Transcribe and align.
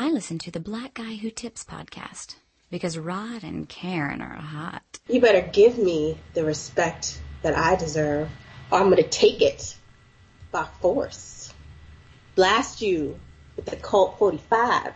I 0.00 0.10
listen 0.10 0.38
to 0.38 0.52
the 0.52 0.60
Black 0.60 0.94
Guy 0.94 1.16
Who 1.16 1.28
Tips 1.28 1.64
podcast 1.64 2.36
because 2.70 2.96
Rod 2.96 3.42
and 3.42 3.68
Karen 3.68 4.22
are 4.22 4.36
hot. 4.36 5.00
You 5.08 5.20
better 5.20 5.40
give 5.40 5.76
me 5.76 6.16
the 6.34 6.44
respect 6.44 7.20
that 7.42 7.58
I 7.58 7.74
deserve, 7.74 8.30
or 8.70 8.78
I'm 8.78 8.90
going 8.90 9.02
to 9.02 9.08
take 9.08 9.42
it 9.42 9.76
by 10.52 10.66
force. 10.80 11.52
Blast 12.36 12.80
you 12.80 13.18
with 13.56 13.64
the 13.64 13.74
Colt 13.74 14.20
45. 14.20 14.94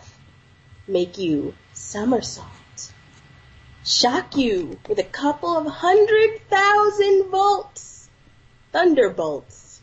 Make 0.87 1.19
you 1.19 1.53
somersault. 1.73 2.93
Shock 3.85 4.37
you 4.37 4.79
with 4.89 5.01
a 5.01 5.03
couple 5.03 5.59
of 5.59 5.67
hundred 5.67 6.43
thousand 6.49 7.29
volts. 7.29 8.09
Thunderbolts. 8.71 9.81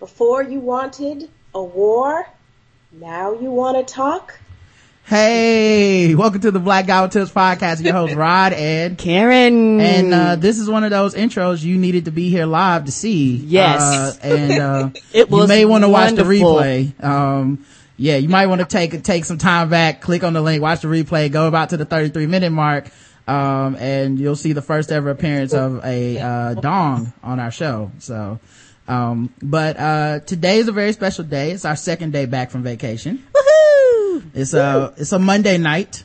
Before 0.00 0.42
you 0.42 0.58
wanted 0.58 1.30
a 1.54 1.62
war, 1.62 2.26
now 2.90 3.34
you 3.34 3.52
want 3.52 3.76
to 3.86 3.94
talk? 3.94 4.40
Hey, 5.08 6.14
welcome 6.14 6.42
to 6.42 6.50
the 6.50 6.58
Black 6.58 6.86
Guy 6.86 7.00
Who 7.00 7.08
Tips 7.08 7.30
podcast. 7.30 7.82
Your 7.82 7.94
host 7.94 8.14
Rod 8.16 8.52
and 8.52 8.98
Karen. 8.98 9.80
And 9.80 10.12
uh, 10.12 10.36
this 10.36 10.58
is 10.58 10.68
one 10.68 10.84
of 10.84 10.90
those 10.90 11.14
intros 11.14 11.62
you 11.62 11.78
needed 11.78 12.04
to 12.04 12.10
be 12.10 12.28
here 12.28 12.44
live 12.44 12.84
to 12.84 12.92
see. 12.92 13.36
Yes. 13.36 13.80
Uh, 13.80 14.18
and 14.22 14.52
uh, 14.60 14.90
It 15.14 15.30
you 15.30 15.46
may 15.46 15.64
want 15.64 15.84
to 15.84 15.88
watch 15.88 16.12
the 16.12 16.24
replay. 16.24 17.02
Um, 17.02 17.64
yeah, 17.96 18.16
you 18.16 18.28
might 18.28 18.48
want 18.48 18.60
to 18.60 18.66
take 18.66 19.02
take 19.02 19.24
some 19.24 19.38
time 19.38 19.70
back, 19.70 20.02
click 20.02 20.24
on 20.24 20.34
the 20.34 20.42
link, 20.42 20.60
watch 20.60 20.82
the 20.82 20.88
replay, 20.88 21.32
go 21.32 21.48
about 21.48 21.70
to 21.70 21.78
the 21.78 21.86
33 21.86 22.26
minute 22.26 22.50
mark, 22.50 22.90
um, 23.26 23.76
and 23.76 24.18
you'll 24.18 24.36
see 24.36 24.52
the 24.52 24.60
first 24.60 24.92
ever 24.92 25.08
appearance 25.08 25.54
of 25.54 25.82
a 25.86 26.18
uh, 26.18 26.54
dong 26.54 27.14
on 27.22 27.40
our 27.40 27.50
show. 27.50 27.90
So, 27.98 28.40
um, 28.88 29.32
but 29.40 29.78
uh, 29.78 30.20
today 30.20 30.58
is 30.58 30.68
a 30.68 30.72
very 30.72 30.92
special 30.92 31.24
day. 31.24 31.52
It's 31.52 31.64
our 31.64 31.76
second 31.76 32.12
day 32.12 32.26
back 32.26 32.50
from 32.50 32.62
vacation. 32.62 33.24
It's 34.34 34.54
a 34.54 34.94
it's 34.96 35.12
a 35.12 35.18
Monday 35.18 35.58
night, 35.58 36.04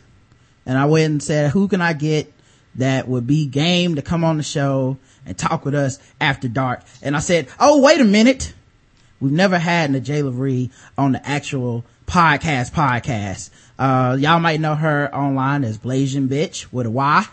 and 0.65 0.77
I 0.77 0.85
went 0.85 1.11
and 1.11 1.23
said, 1.23 1.51
"Who 1.51 1.67
can 1.67 1.81
I 1.81 1.93
get 1.93 2.31
that 2.75 3.07
would 3.07 3.27
be 3.27 3.45
game 3.45 3.95
to 3.95 4.01
come 4.01 4.23
on 4.23 4.37
the 4.37 4.43
show 4.43 4.97
and 5.25 5.37
talk 5.37 5.65
with 5.65 5.75
us 5.75 5.99
after 6.19 6.47
dark?" 6.47 6.81
And 7.01 7.15
I 7.15 7.19
said, 7.19 7.47
"Oh, 7.59 7.81
wait 7.81 7.99
a 7.99 8.05
minute, 8.05 8.53
we've 9.19 9.31
never 9.31 9.57
had 9.57 9.91
Najee 9.91 10.23
Lavrie 10.23 10.71
on 10.97 11.13
the 11.13 11.27
actual 11.27 11.85
podcast 12.05 12.71
podcast. 12.71 13.49
Uh, 13.77 14.15
y'all 14.19 14.39
might 14.39 14.59
know 14.59 14.75
her 14.75 15.13
online 15.13 15.63
as 15.63 15.77
Blasian 15.77 16.27
Bitch 16.27 16.71
with 16.71 16.85
a 16.85 16.91
Y. 16.91 17.25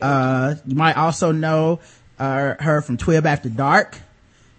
Uh, 0.00 0.56
you 0.66 0.74
might 0.74 0.96
also 0.96 1.32
know 1.32 1.80
uh, 2.18 2.54
her 2.60 2.82
from 2.82 2.96
TWiB 2.96 3.24
After 3.24 3.48
Dark, 3.48 3.98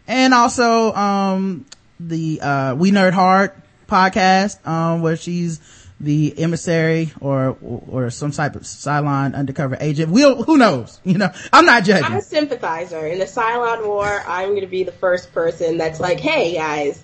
and 0.07 0.33
also 0.33 0.93
um, 0.93 1.65
the 1.99 2.39
uh, 2.41 2.75
We 2.75 2.91
Nerd 2.91 3.13
Hard 3.13 3.51
podcast, 3.94 4.66
um, 4.67 5.02
where 5.02 5.16
she's 5.16 5.59
the 5.99 6.33
emissary 6.38 7.11
or 7.22 7.55
or 7.61 8.09
some 8.09 8.31
type 8.31 8.55
of 8.55 8.63
Cylon 8.63 9.35
undercover 9.35 9.77
agent. 9.80 10.11
We'll 10.11 10.44
who 10.44 10.58
knows? 10.58 11.00
You 11.03 11.17
know, 11.17 11.30
I'm 11.52 11.66
not 11.66 11.83
judging. 11.83 12.05
I'm 12.05 12.17
a 12.17 12.22
sympathizer. 12.22 13.05
In 13.08 13.19
the 13.19 13.25
Cylon 13.25 13.85
War, 13.85 14.23
I'm 14.27 14.50
going 14.50 14.61
to 14.61 14.67
be 14.67 14.83
the 14.83 14.91
first 14.91 15.31
person 15.33 15.77
that's 15.77 16.00
like, 16.00 16.19
hey 16.19 16.55
guys, 16.55 17.03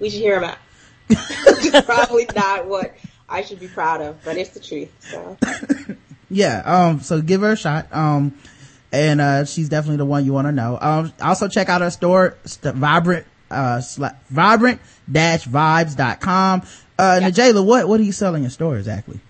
we 0.00 0.10
should 0.10 0.20
hear 0.20 0.40
him 0.40 0.44
out. 0.44 0.58
Probably 1.84 2.26
not 2.34 2.66
what 2.66 2.96
I 3.28 3.42
should 3.42 3.60
be 3.60 3.68
proud 3.68 4.00
of, 4.00 4.24
but 4.24 4.36
it's 4.36 4.50
the 4.50 4.60
truth. 4.60 4.90
So 5.00 5.36
Yeah. 6.30 6.62
Um. 6.64 7.00
So 7.00 7.20
give 7.20 7.42
her 7.42 7.52
a 7.52 7.56
shot. 7.56 7.94
Um. 7.94 8.36
And 8.92 9.20
uh, 9.20 9.44
she's 9.44 9.68
definitely 9.68 9.96
the 9.98 10.04
one 10.04 10.24
you 10.24 10.32
want 10.32 10.46
to 10.48 10.52
know. 10.52 10.78
Um. 10.80 11.12
Also 11.20 11.48
check 11.48 11.68
out 11.68 11.82
her 11.82 11.90
store, 11.90 12.36
st- 12.44 12.74
vibrant 12.74 13.26
uh 13.50 13.76
sla- 13.76 14.16
vibrant 14.30 14.80
vibes.com. 15.10 16.62
Uh, 16.98 17.20
N'Jaila, 17.22 17.64
what 17.64 17.88
what 17.88 18.00
are 18.00 18.04
you 18.04 18.12
selling 18.12 18.38
in 18.38 18.42
your 18.42 18.50
store 18.50 18.76
exactly? 18.78 19.20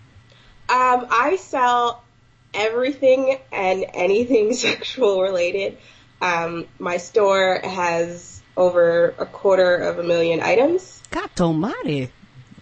um, 0.69 1.06
I 1.11 1.36
sell 1.36 2.03
everything 2.55 3.39
and 3.53 3.84
anything 3.92 4.52
sexual 4.55 5.20
related. 5.22 5.78
Um, 6.20 6.67
my 6.79 6.96
store 6.96 7.61
has 7.62 8.42
over 8.57 9.14
a 9.18 9.27
quarter 9.27 9.77
of 9.77 9.98
a 9.98 10.02
million 10.02 10.40
items. 10.40 11.02
God 11.11 11.29
almighty. 11.39 12.11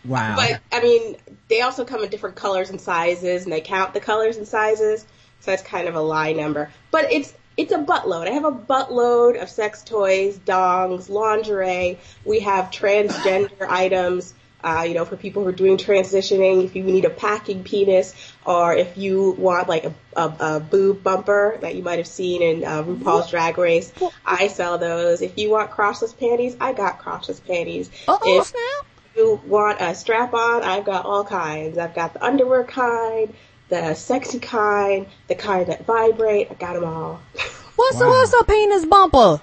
Wow. 0.04 0.34
But 0.36 0.60
I 0.72 0.82
mean, 0.82 1.16
they 1.48 1.60
also 1.60 1.84
come 1.84 2.02
in 2.02 2.10
different 2.10 2.34
colors 2.34 2.70
and 2.70 2.80
sizes, 2.80 3.44
and 3.44 3.52
they 3.52 3.60
count 3.60 3.94
the 3.94 4.00
colors 4.00 4.36
and 4.36 4.48
sizes, 4.48 5.02
so 5.40 5.50
that's 5.52 5.62
kind 5.62 5.86
of 5.86 5.94
a 5.94 6.00
lie 6.00 6.32
number. 6.32 6.70
But 6.90 7.12
it's 7.12 7.32
it's 7.56 7.72
a 7.72 7.78
buttload. 7.78 8.28
I 8.28 8.32
have 8.32 8.44
a 8.44 8.52
buttload 8.52 9.40
of 9.40 9.48
sex 9.48 9.82
toys, 9.82 10.38
dongs, 10.38 11.08
lingerie. 11.08 11.98
We 12.24 12.40
have 12.40 12.70
transgender 12.70 13.60
items. 13.68 14.34
Uh, 14.64 14.84
you 14.86 14.94
know, 14.94 15.04
for 15.04 15.16
people 15.16 15.42
who 15.42 15.48
are 15.48 15.52
doing 15.52 15.76
transitioning, 15.76 16.64
if 16.64 16.76
you 16.76 16.84
need 16.84 17.04
a 17.04 17.10
packing 17.10 17.64
penis, 17.64 18.14
or 18.46 18.72
if 18.72 18.96
you 18.96 19.32
want 19.32 19.68
like 19.68 19.84
a, 19.84 19.94
a, 20.16 20.36
a 20.38 20.60
boob 20.60 21.02
bumper 21.02 21.58
that 21.62 21.74
you 21.74 21.82
might 21.82 21.98
have 21.98 22.06
seen 22.06 22.42
in 22.42 22.62
uh, 22.62 22.84
RuPaul's 22.84 23.28
Drag 23.28 23.58
Race, 23.58 23.92
I 24.24 24.46
sell 24.46 24.78
those. 24.78 25.20
If 25.20 25.36
you 25.36 25.50
want 25.50 25.72
crotchless 25.72 26.16
panties, 26.16 26.56
I 26.60 26.74
got 26.74 27.00
crotchless 27.00 27.44
panties. 27.44 27.90
Oh, 28.06 28.20
if 28.22 28.46
snap. 28.46 28.86
you 29.16 29.40
want 29.48 29.80
a 29.80 29.96
strap 29.96 30.32
on, 30.32 30.62
I've 30.62 30.84
got 30.84 31.06
all 31.06 31.24
kinds. 31.24 31.76
I've 31.76 31.96
got 31.96 32.12
the 32.12 32.24
underwear 32.24 32.62
kind, 32.62 33.34
the 33.72 33.94
sexy 33.94 34.38
kind, 34.38 35.06
the 35.28 35.34
kind 35.34 35.66
that 35.68 35.86
vibrate. 35.86 36.48
I 36.50 36.54
got 36.54 36.74
them 36.74 36.84
all. 36.84 37.22
What's 37.76 37.98
a 38.00 38.04
Wow. 38.04 38.10
what's 38.10 38.34
a 38.38 38.44
penis 38.44 38.84
bumper? 38.84 39.40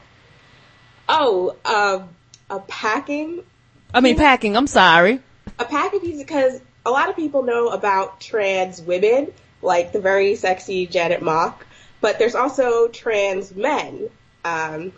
oh, 1.10 1.56
um, 1.66 2.10
a 2.52 2.60
packing, 2.60 3.44
I 3.92 4.02
mean 4.02 4.16
packing. 4.18 4.56
I'm 4.56 4.68
sorry. 4.68 5.20
a 5.58 5.66
packing 5.66 6.00
piece 6.02 6.20
because 6.20 6.62
a 6.86 6.92
lot 6.92 7.10
of 7.10 7.16
people 7.16 7.42
know 7.42 7.70
about 7.70 8.22
trans 8.22 8.80
women, 8.80 9.34
like 9.64 9.92
the 9.94 10.00
very 10.00 10.36
sexy 10.36 10.86
Janet 10.86 11.24
Mock, 11.24 11.66
but 12.02 12.20
there's 12.20 12.36
also 12.36 12.88
trans 12.88 13.56
men, 13.56 14.10
um, 14.46 14.94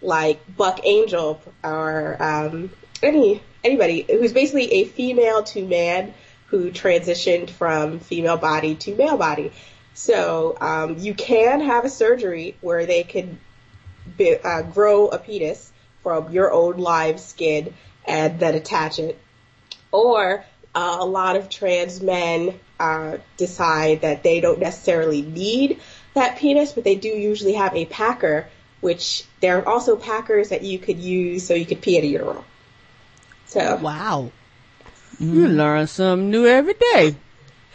like 0.00 0.40
Buck 0.56 0.80
Angel 0.84 1.38
or 1.62 2.16
um, 2.18 2.70
any 3.02 3.42
anybody 3.62 4.06
who's 4.08 4.32
basically 4.32 4.72
a 4.72 4.84
female 4.84 5.42
to 5.42 5.66
man 5.66 6.14
who 6.50 6.70
transitioned 6.70 7.48
from 7.48 8.00
female 8.00 8.36
body 8.36 8.74
to 8.74 8.94
male 8.96 9.16
body. 9.16 9.52
So 9.94 10.56
um, 10.60 10.98
you 10.98 11.14
can 11.14 11.60
have 11.60 11.84
a 11.84 11.88
surgery 11.88 12.56
where 12.60 12.86
they 12.86 13.04
can 13.04 13.38
be, 14.16 14.36
uh, 14.36 14.62
grow 14.62 15.08
a 15.08 15.18
penis 15.18 15.72
from 16.02 16.32
your 16.32 16.52
own 16.52 16.78
live 16.78 17.20
skin 17.20 17.74
and 18.06 18.40
then 18.40 18.54
attach 18.54 18.98
it. 18.98 19.18
Or 19.92 20.44
uh, 20.74 20.96
a 21.00 21.04
lot 21.04 21.36
of 21.36 21.48
trans 21.48 22.00
men 22.00 22.58
uh, 22.78 23.18
decide 23.36 24.02
that 24.02 24.22
they 24.22 24.40
don't 24.40 24.58
necessarily 24.58 25.22
need 25.22 25.80
that 26.14 26.38
penis, 26.38 26.72
but 26.72 26.82
they 26.84 26.96
do 26.96 27.08
usually 27.08 27.54
have 27.54 27.74
a 27.76 27.84
packer, 27.84 28.48
which 28.80 29.24
there 29.40 29.58
are 29.58 29.68
also 29.68 29.96
packers 29.96 30.48
that 30.48 30.62
you 30.62 30.78
could 30.78 30.98
use 30.98 31.46
so 31.46 31.54
you 31.54 31.66
could 31.66 31.80
pee 31.80 31.98
at 31.98 32.04
a 32.04 32.06
urinal. 32.06 32.44
So 33.46 33.76
Wow. 33.76 34.32
You 35.20 35.48
learn 35.48 35.86
something 35.86 36.30
new 36.30 36.46
every 36.46 36.74
day. 36.74 37.14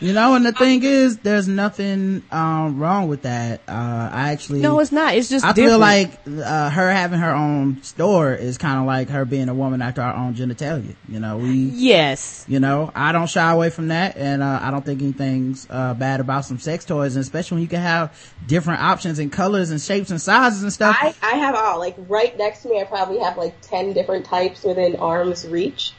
You 0.01 0.11
know, 0.11 0.33
and 0.33 0.45
the 0.45 0.51
thing 0.51 0.83
is, 0.83 1.19
there's 1.19 1.47
nothing 1.47 2.21
um, 2.29 2.79
wrong 2.79 3.07
with 3.07 3.21
that. 3.21 3.61
Uh, 3.65 4.09
I 4.11 4.33
actually, 4.33 4.59
No, 4.59 4.79
it's 4.81 4.91
not. 4.91 5.15
It's 5.15 5.29
just 5.29 5.45
I 5.45 5.53
different. 5.53 5.71
feel 5.71 5.79
like 5.79 6.19
uh, 6.45 6.69
her 6.69 6.91
having 6.91 7.19
her 7.19 7.33
own 7.33 7.81
store 7.81 8.33
is 8.33 8.57
kind 8.57 8.77
of 8.77 8.85
like 8.85 9.07
her 9.07 9.23
being 9.23 9.47
a 9.47 9.53
woman 9.53 9.81
after 9.81 10.01
our 10.01 10.13
own 10.13 10.35
genitalia. 10.35 10.95
You 11.07 11.21
know, 11.21 11.37
we, 11.37 11.53
yes. 11.53 12.43
you 12.45 12.59
know, 12.59 12.91
I 12.93 13.13
don't 13.13 13.29
shy 13.29 13.49
away 13.49 13.69
from 13.69 13.87
that, 13.87 14.17
and 14.17 14.43
uh, 14.43 14.59
I 14.61 14.69
don't 14.69 14.83
think 14.83 15.01
anything's 15.01 15.65
uh, 15.69 15.93
bad 15.93 16.19
about 16.19 16.43
some 16.43 16.59
sex 16.59 16.83
toys, 16.83 17.15
and 17.15 17.21
especially 17.23 17.55
when 17.55 17.61
you 17.61 17.69
can 17.69 17.81
have 17.81 18.33
different 18.45 18.81
options 18.81 19.19
and 19.19 19.31
colors 19.31 19.71
and 19.71 19.79
shapes 19.79 20.11
and 20.11 20.21
sizes 20.21 20.61
and 20.61 20.73
stuff. 20.73 20.97
I, 20.99 21.15
I 21.23 21.37
have 21.37 21.55
all. 21.55 21.79
Like 21.79 21.95
right 22.09 22.37
next 22.37 22.63
to 22.63 22.69
me, 22.69 22.81
I 22.81 22.83
probably 22.83 23.19
have 23.19 23.37
like 23.37 23.61
10 23.61 23.93
different 23.93 24.25
types 24.25 24.63
within 24.63 24.97
arm's 24.97 25.47
reach 25.47 25.93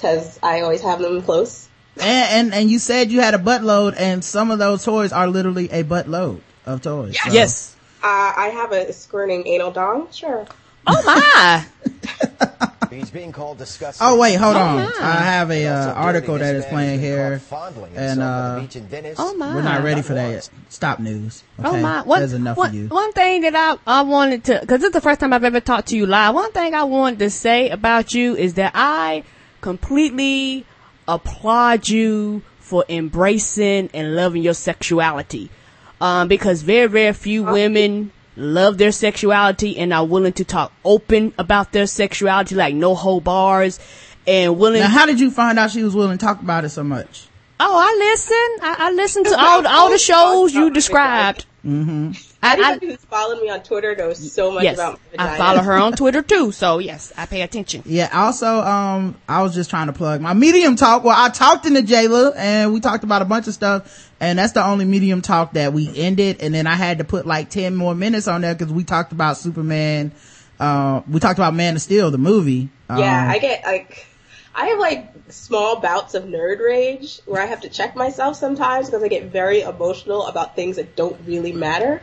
because 0.00 0.38
I 0.42 0.60
always 0.62 0.80
have 0.82 0.98
them 1.00 1.20
close. 1.22 1.68
and, 1.96 2.04
and 2.46 2.54
and 2.54 2.70
you 2.70 2.78
said 2.78 3.10
you 3.10 3.20
had 3.20 3.34
a 3.34 3.38
buttload, 3.38 3.94
and 3.98 4.24
some 4.24 4.50
of 4.50 4.58
those 4.58 4.84
toys 4.84 5.12
are 5.12 5.28
literally 5.28 5.68
a 5.70 5.84
buttload 5.84 6.40
of 6.64 6.80
toys. 6.82 7.18
So- 7.20 7.32
Yes. 7.32 7.76
Uh, 8.02 8.32
I 8.34 8.46
have 8.54 8.72
a 8.72 8.90
squirting 8.94 9.46
anal 9.46 9.72
dong, 9.72 10.08
sure. 10.10 10.46
Oh 10.86 11.02
my. 11.04 11.66
He's 12.90 13.10
being 13.10 13.30
called 13.30 13.58
disgusting. 13.58 14.04
Oh 14.04 14.18
wait, 14.18 14.36
hold 14.36 14.56
on. 14.56 14.76
my. 14.76 14.92
I 15.00 15.16
have 15.22 15.50
a 15.50 15.66
uh, 15.66 15.92
article 15.92 16.38
that 16.38 16.56
is 16.56 16.64
playing 16.64 16.98
here, 16.98 17.20
and 17.24 17.32
himself 17.34 17.52
on 17.62 17.74
the 17.74 18.24
uh, 18.24 18.58
in 18.74 18.86
Venice. 18.86 19.16
Oh 19.18 19.34
my. 19.34 19.54
we're 19.54 19.62
not 19.62 19.84
ready 19.84 20.00
for 20.02 20.14
that. 20.14 20.48
Stop 20.70 20.98
news. 20.98 21.44
Oh 21.62 21.76
my! 21.76 22.02
One, 22.02 22.18
There's 22.20 22.32
enough 22.32 22.56
one, 22.56 22.70
of 22.70 22.74
you. 22.74 22.88
one 22.88 23.12
thing 23.12 23.42
that 23.42 23.54
I 23.54 23.76
I 23.86 24.00
wanted 24.02 24.44
to, 24.44 24.58
because 24.60 24.82
it's 24.82 24.94
the 24.94 25.00
first 25.00 25.20
time 25.20 25.32
I've 25.32 25.44
ever 25.44 25.60
talked 25.60 25.88
to 25.88 25.96
you 25.96 26.06
live. 26.06 26.34
One 26.34 26.50
thing 26.52 26.74
I 26.74 26.84
wanted 26.84 27.18
to 27.20 27.30
say 27.30 27.68
about 27.68 28.12
you 28.14 28.34
is 28.34 28.54
that 28.54 28.72
I 28.74 29.22
completely 29.60 30.64
applaud 31.08 31.88
you 31.88 32.42
for 32.58 32.84
embracing 32.88 33.90
and 33.92 34.14
loving 34.14 34.42
your 34.42 34.54
sexuality, 34.54 35.50
um, 36.00 36.28
because 36.28 36.62
very 36.62 36.86
very 36.86 37.12
few 37.12 37.42
women 37.44 38.12
love 38.36 38.78
their 38.78 38.92
sexuality 38.92 39.76
and 39.78 39.92
are 39.92 40.06
willing 40.06 40.32
to 40.32 40.44
talk 40.44 40.72
open 40.84 41.34
about 41.38 41.72
their 41.72 41.86
sexuality, 41.86 42.54
like 42.54 42.74
no 42.74 42.94
hold 42.94 43.24
bars. 43.24 43.78
and 44.26 44.58
willing. 44.58 44.80
Now, 44.80 44.88
how 44.88 45.06
did 45.06 45.18
you 45.18 45.30
find 45.30 45.58
out 45.58 45.70
she 45.70 45.82
was 45.82 45.94
willing 45.94 46.18
to 46.18 46.24
talk 46.24 46.40
about 46.40 46.64
it 46.64 46.68
so 46.68 46.84
much? 46.84 47.26
oh, 47.60 47.78
I 47.78 47.96
listen. 47.98 48.36
I, 48.62 48.76
I 48.78 48.90
listen 48.92 49.24
to 49.24 49.36
all 49.38 49.66
all 49.66 49.90
the 49.90 49.98
shows 49.98 50.52
you 50.52 50.70
described. 50.70 51.46
Mm-hmm. 51.64 52.12
I, 52.42 52.56
I, 52.56 52.78
who's 52.78 52.96
followed 53.04 53.42
me 53.42 53.50
on 53.50 53.62
Twitter 53.62 53.94
knows 53.94 54.32
so 54.32 54.50
much 54.50 54.64
yes, 54.64 54.74
about 54.76 54.98
my 55.16 55.34
I 55.34 55.36
follow 55.36 55.60
her 55.60 55.74
on 55.74 55.92
Twitter 55.96 56.22
too. 56.22 56.52
So 56.52 56.78
yes, 56.78 57.12
I 57.16 57.26
pay 57.26 57.42
attention. 57.42 57.82
Yeah. 57.84 58.08
Also, 58.12 58.46
um, 58.46 59.16
I 59.28 59.42
was 59.42 59.54
just 59.54 59.68
trying 59.68 59.88
to 59.88 59.92
plug 59.92 60.20
my 60.20 60.32
medium 60.32 60.76
talk. 60.76 61.04
Well, 61.04 61.16
I 61.16 61.28
talked 61.28 61.66
into 61.66 61.82
Jayla 61.82 62.34
and 62.36 62.72
we 62.72 62.80
talked 62.80 63.04
about 63.04 63.20
a 63.22 63.26
bunch 63.26 63.46
of 63.46 63.54
stuff. 63.54 64.10
And 64.20 64.38
that's 64.38 64.52
the 64.52 64.64
only 64.64 64.84
medium 64.84 65.22
talk 65.22 65.54
that 65.54 65.72
we 65.72 65.90
ended. 65.96 66.42
And 66.42 66.54
then 66.54 66.66
I 66.66 66.74
had 66.74 66.98
to 66.98 67.04
put 67.04 67.26
like 67.26 67.50
10 67.50 67.74
more 67.74 67.94
minutes 67.94 68.28
on 68.28 68.42
there 68.42 68.54
because 68.54 68.72
we 68.72 68.84
talked 68.84 69.12
about 69.12 69.38
Superman. 69.38 70.12
Uh, 70.58 71.00
we 71.08 71.20
talked 71.20 71.38
about 71.38 71.54
Man 71.54 71.76
of 71.76 71.82
Steel, 71.82 72.10
the 72.10 72.18
movie. 72.18 72.68
Yeah, 72.90 73.24
Um, 73.24 73.30
I 73.30 73.38
get 73.38 73.64
like, 73.64 74.06
I 74.54 74.66
have 74.66 74.78
like 74.78 75.12
small 75.28 75.80
bouts 75.80 76.14
of 76.14 76.24
nerd 76.24 76.60
rage 76.60 77.20
where 77.26 77.40
I 77.40 77.46
have 77.46 77.60
to 77.60 77.68
check 77.68 77.94
myself 77.94 78.36
sometimes 78.36 78.86
because 78.86 79.02
I 79.02 79.08
get 79.08 79.24
very 79.24 79.60
emotional 79.60 80.26
about 80.26 80.56
things 80.56 80.76
that 80.76 80.96
don't 80.96 81.18
really 81.26 81.52
matter. 81.52 82.02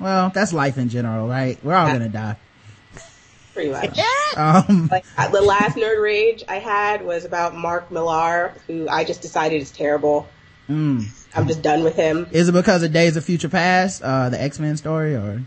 well, 0.00 0.30
that's 0.34 0.52
life 0.52 0.76
in 0.78 0.88
general, 0.88 1.28
right? 1.28 1.58
We're 1.64 1.74
all 1.74 1.86
gonna 1.86 2.08
die. 2.08 2.36
Pretty 3.54 3.70
much. 3.70 3.98
Um, 4.36 4.88
like 4.92 5.06
uh, 5.16 5.28
the 5.28 5.40
last 5.40 5.76
nerd 5.76 6.02
rage 6.02 6.44
I 6.46 6.56
had 6.56 7.02
was 7.02 7.24
about 7.24 7.56
Mark 7.56 7.90
Millar, 7.90 8.52
who 8.66 8.86
I 8.86 9.04
just 9.04 9.22
decided 9.22 9.62
is 9.62 9.70
terrible. 9.70 10.28
mm. 10.68 11.06
I'm 11.34 11.46
just 11.46 11.62
done 11.62 11.82
with 11.82 11.96
him. 11.96 12.26
Is 12.32 12.48
it 12.48 12.52
because 12.52 12.82
of 12.82 12.92
Days 12.92 13.16
of 13.16 13.24
Future 13.24 13.48
Past, 13.48 14.02
uh, 14.02 14.28
the 14.28 14.40
X-Men 14.40 14.76
story 14.76 15.14
or? 15.14 15.42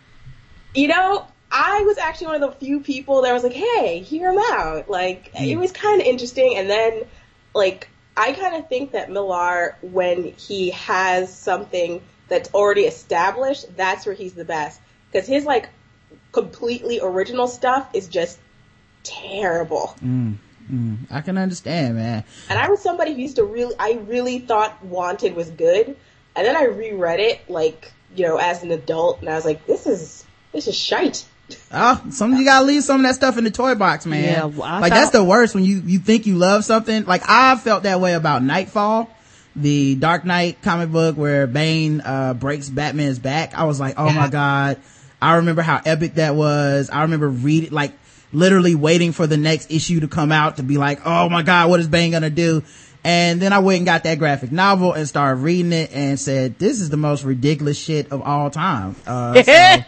You 0.74 0.88
know, 0.88 1.28
I 1.52 1.82
was 1.82 1.98
actually 1.98 2.28
one 2.28 2.44
of 2.44 2.50
the 2.52 2.66
few 2.66 2.80
people 2.80 3.24
that 3.24 3.34
was 3.34 3.44
like, 3.44 3.54
"Hey, 3.54 4.00
hear 4.00 4.32
him 4.32 4.38
out." 4.38 4.90
Like 4.90 5.32
it 5.34 5.54
hmm. 5.54 5.60
was 5.60 5.72
kind 5.72 6.02
of 6.02 6.08
interesting, 6.08 6.56
and 6.58 6.70
then 6.70 7.04
like 7.54 7.90
I 8.16 8.34
kind 8.34 8.56
of 8.56 8.68
think 8.68 8.92
that 8.92 9.10
Millar, 9.10 9.78
when 9.82 10.34
he 10.34 10.72
has 10.72 11.34
something 11.34 12.02
that's 12.28 12.54
already 12.54 12.82
established, 12.82 13.66
that's 13.78 14.06
where 14.06 14.14
he's 14.14 14.34
the 14.34 14.46
best 14.46 14.80
because 15.12 15.28
his 15.28 15.46
like 15.46 15.70
completely 16.32 17.00
original 17.02 17.48
stuff 17.48 17.90
is 17.94 18.08
just 18.08 18.38
terrible. 19.04 19.96
Mm, 20.04 20.36
mm. 20.72 20.98
I 21.10 21.22
can 21.22 21.38
understand, 21.38 21.96
man. 21.96 22.24
And 22.50 22.60
I 22.60 22.70
was 22.70 22.82
somebody 22.82 23.14
who 23.14 23.22
used 23.22 23.38
to 23.38 23.44
really, 23.44 23.76
I 23.80 23.94
really 24.06 24.40
thought 24.40 24.84
Wanted 24.84 25.36
was 25.36 25.50
good, 25.50 25.96
and 26.36 26.46
then 26.46 26.56
I 26.56 26.66
reread 26.66 27.20
it 27.20 27.50
like 27.50 27.92
you 28.16 28.26
know 28.26 28.38
as 28.38 28.64
an 28.64 28.72
adult, 28.72 29.22
and 29.22 29.30
I 29.30 29.36
was 29.36 29.46
like, 29.46 29.66
"This 29.66 29.88
is 29.88 30.26
this 30.52 30.68
is 30.68 30.76
shite." 30.76 31.26
Oh, 31.72 32.02
some 32.12 32.34
of 32.34 32.40
you 32.40 32.46
gotta 32.46 32.66
leave 32.66 32.84
some 32.84 32.98
of 32.98 33.04
that 33.04 33.16
stuff 33.16 33.38
in 33.38 33.44
the 33.44 33.52
toy 33.52 33.76
box, 33.76 34.06
man. 34.06 34.24
Yeah, 34.24 34.46
well, 34.46 34.82
like 34.82 34.92
thought- 34.92 35.00
that's 35.00 35.12
the 35.12 35.24
worst 35.24 35.56
when 35.56 35.64
you 35.64 35.82
you 35.86 36.00
think 36.00 36.26
you 36.26 36.36
love 36.36 36.66
something. 36.66 37.06
Like 37.06 37.24
I 37.28 37.56
felt 37.58 37.84
that 37.84 38.00
way 38.02 38.14
about 38.14 38.44
Knightfall, 38.44 39.10
the 39.56 39.96
Dark 39.96 40.26
Knight 40.26 40.62
comic 40.62 40.92
book 40.92 41.18
where 41.18 41.48
Bane 41.48 42.02
uh 42.02 42.34
breaks 42.34 42.70
Batman's 42.70 43.20
back. 43.20 43.54
I 43.54 43.66
was 43.66 43.80
like, 43.80 43.96
oh 43.98 44.12
my 44.12 44.28
god. 44.30 44.78
I 45.22 45.36
remember 45.36 45.62
how 45.62 45.82
epic 45.86 46.16
that 46.16 46.36
was. 46.36 46.90
I 46.90 47.02
remember 47.02 47.28
reading 47.28 47.72
like 47.72 47.94
literally 48.32 48.76
waiting 48.76 49.12
for 49.12 49.28
the 49.28 49.38
next 49.38 49.72
issue 49.72 50.00
to 50.02 50.08
come 50.08 50.32
out 50.32 50.58
to 50.58 50.64
be 50.64 50.78
like, 50.78 51.02
oh 51.06 51.30
my 51.30 51.42
god, 51.42 51.70
what 51.70 51.80
is 51.80 51.88
Bane 51.88 52.12
gonna 52.12 52.30
do? 52.30 52.64
And 53.04 53.42
then 53.42 53.54
I 53.54 53.60
went 53.60 53.78
and 53.78 53.86
got 53.86 54.04
that 54.04 54.20
graphic 54.20 54.52
novel 54.52 54.94
and 54.94 55.08
started 55.08 55.42
reading 55.42 55.72
it 55.72 55.92
and 55.94 56.20
said, 56.20 56.60
this 56.60 56.82
is 56.82 56.90
the 56.90 56.98
most 56.98 57.24
ridiculous 57.24 57.78
shit 57.78 58.12
of 58.12 58.22
all 58.22 58.50
time. 58.50 58.96
Uh, 59.08 59.42
so 59.44 59.84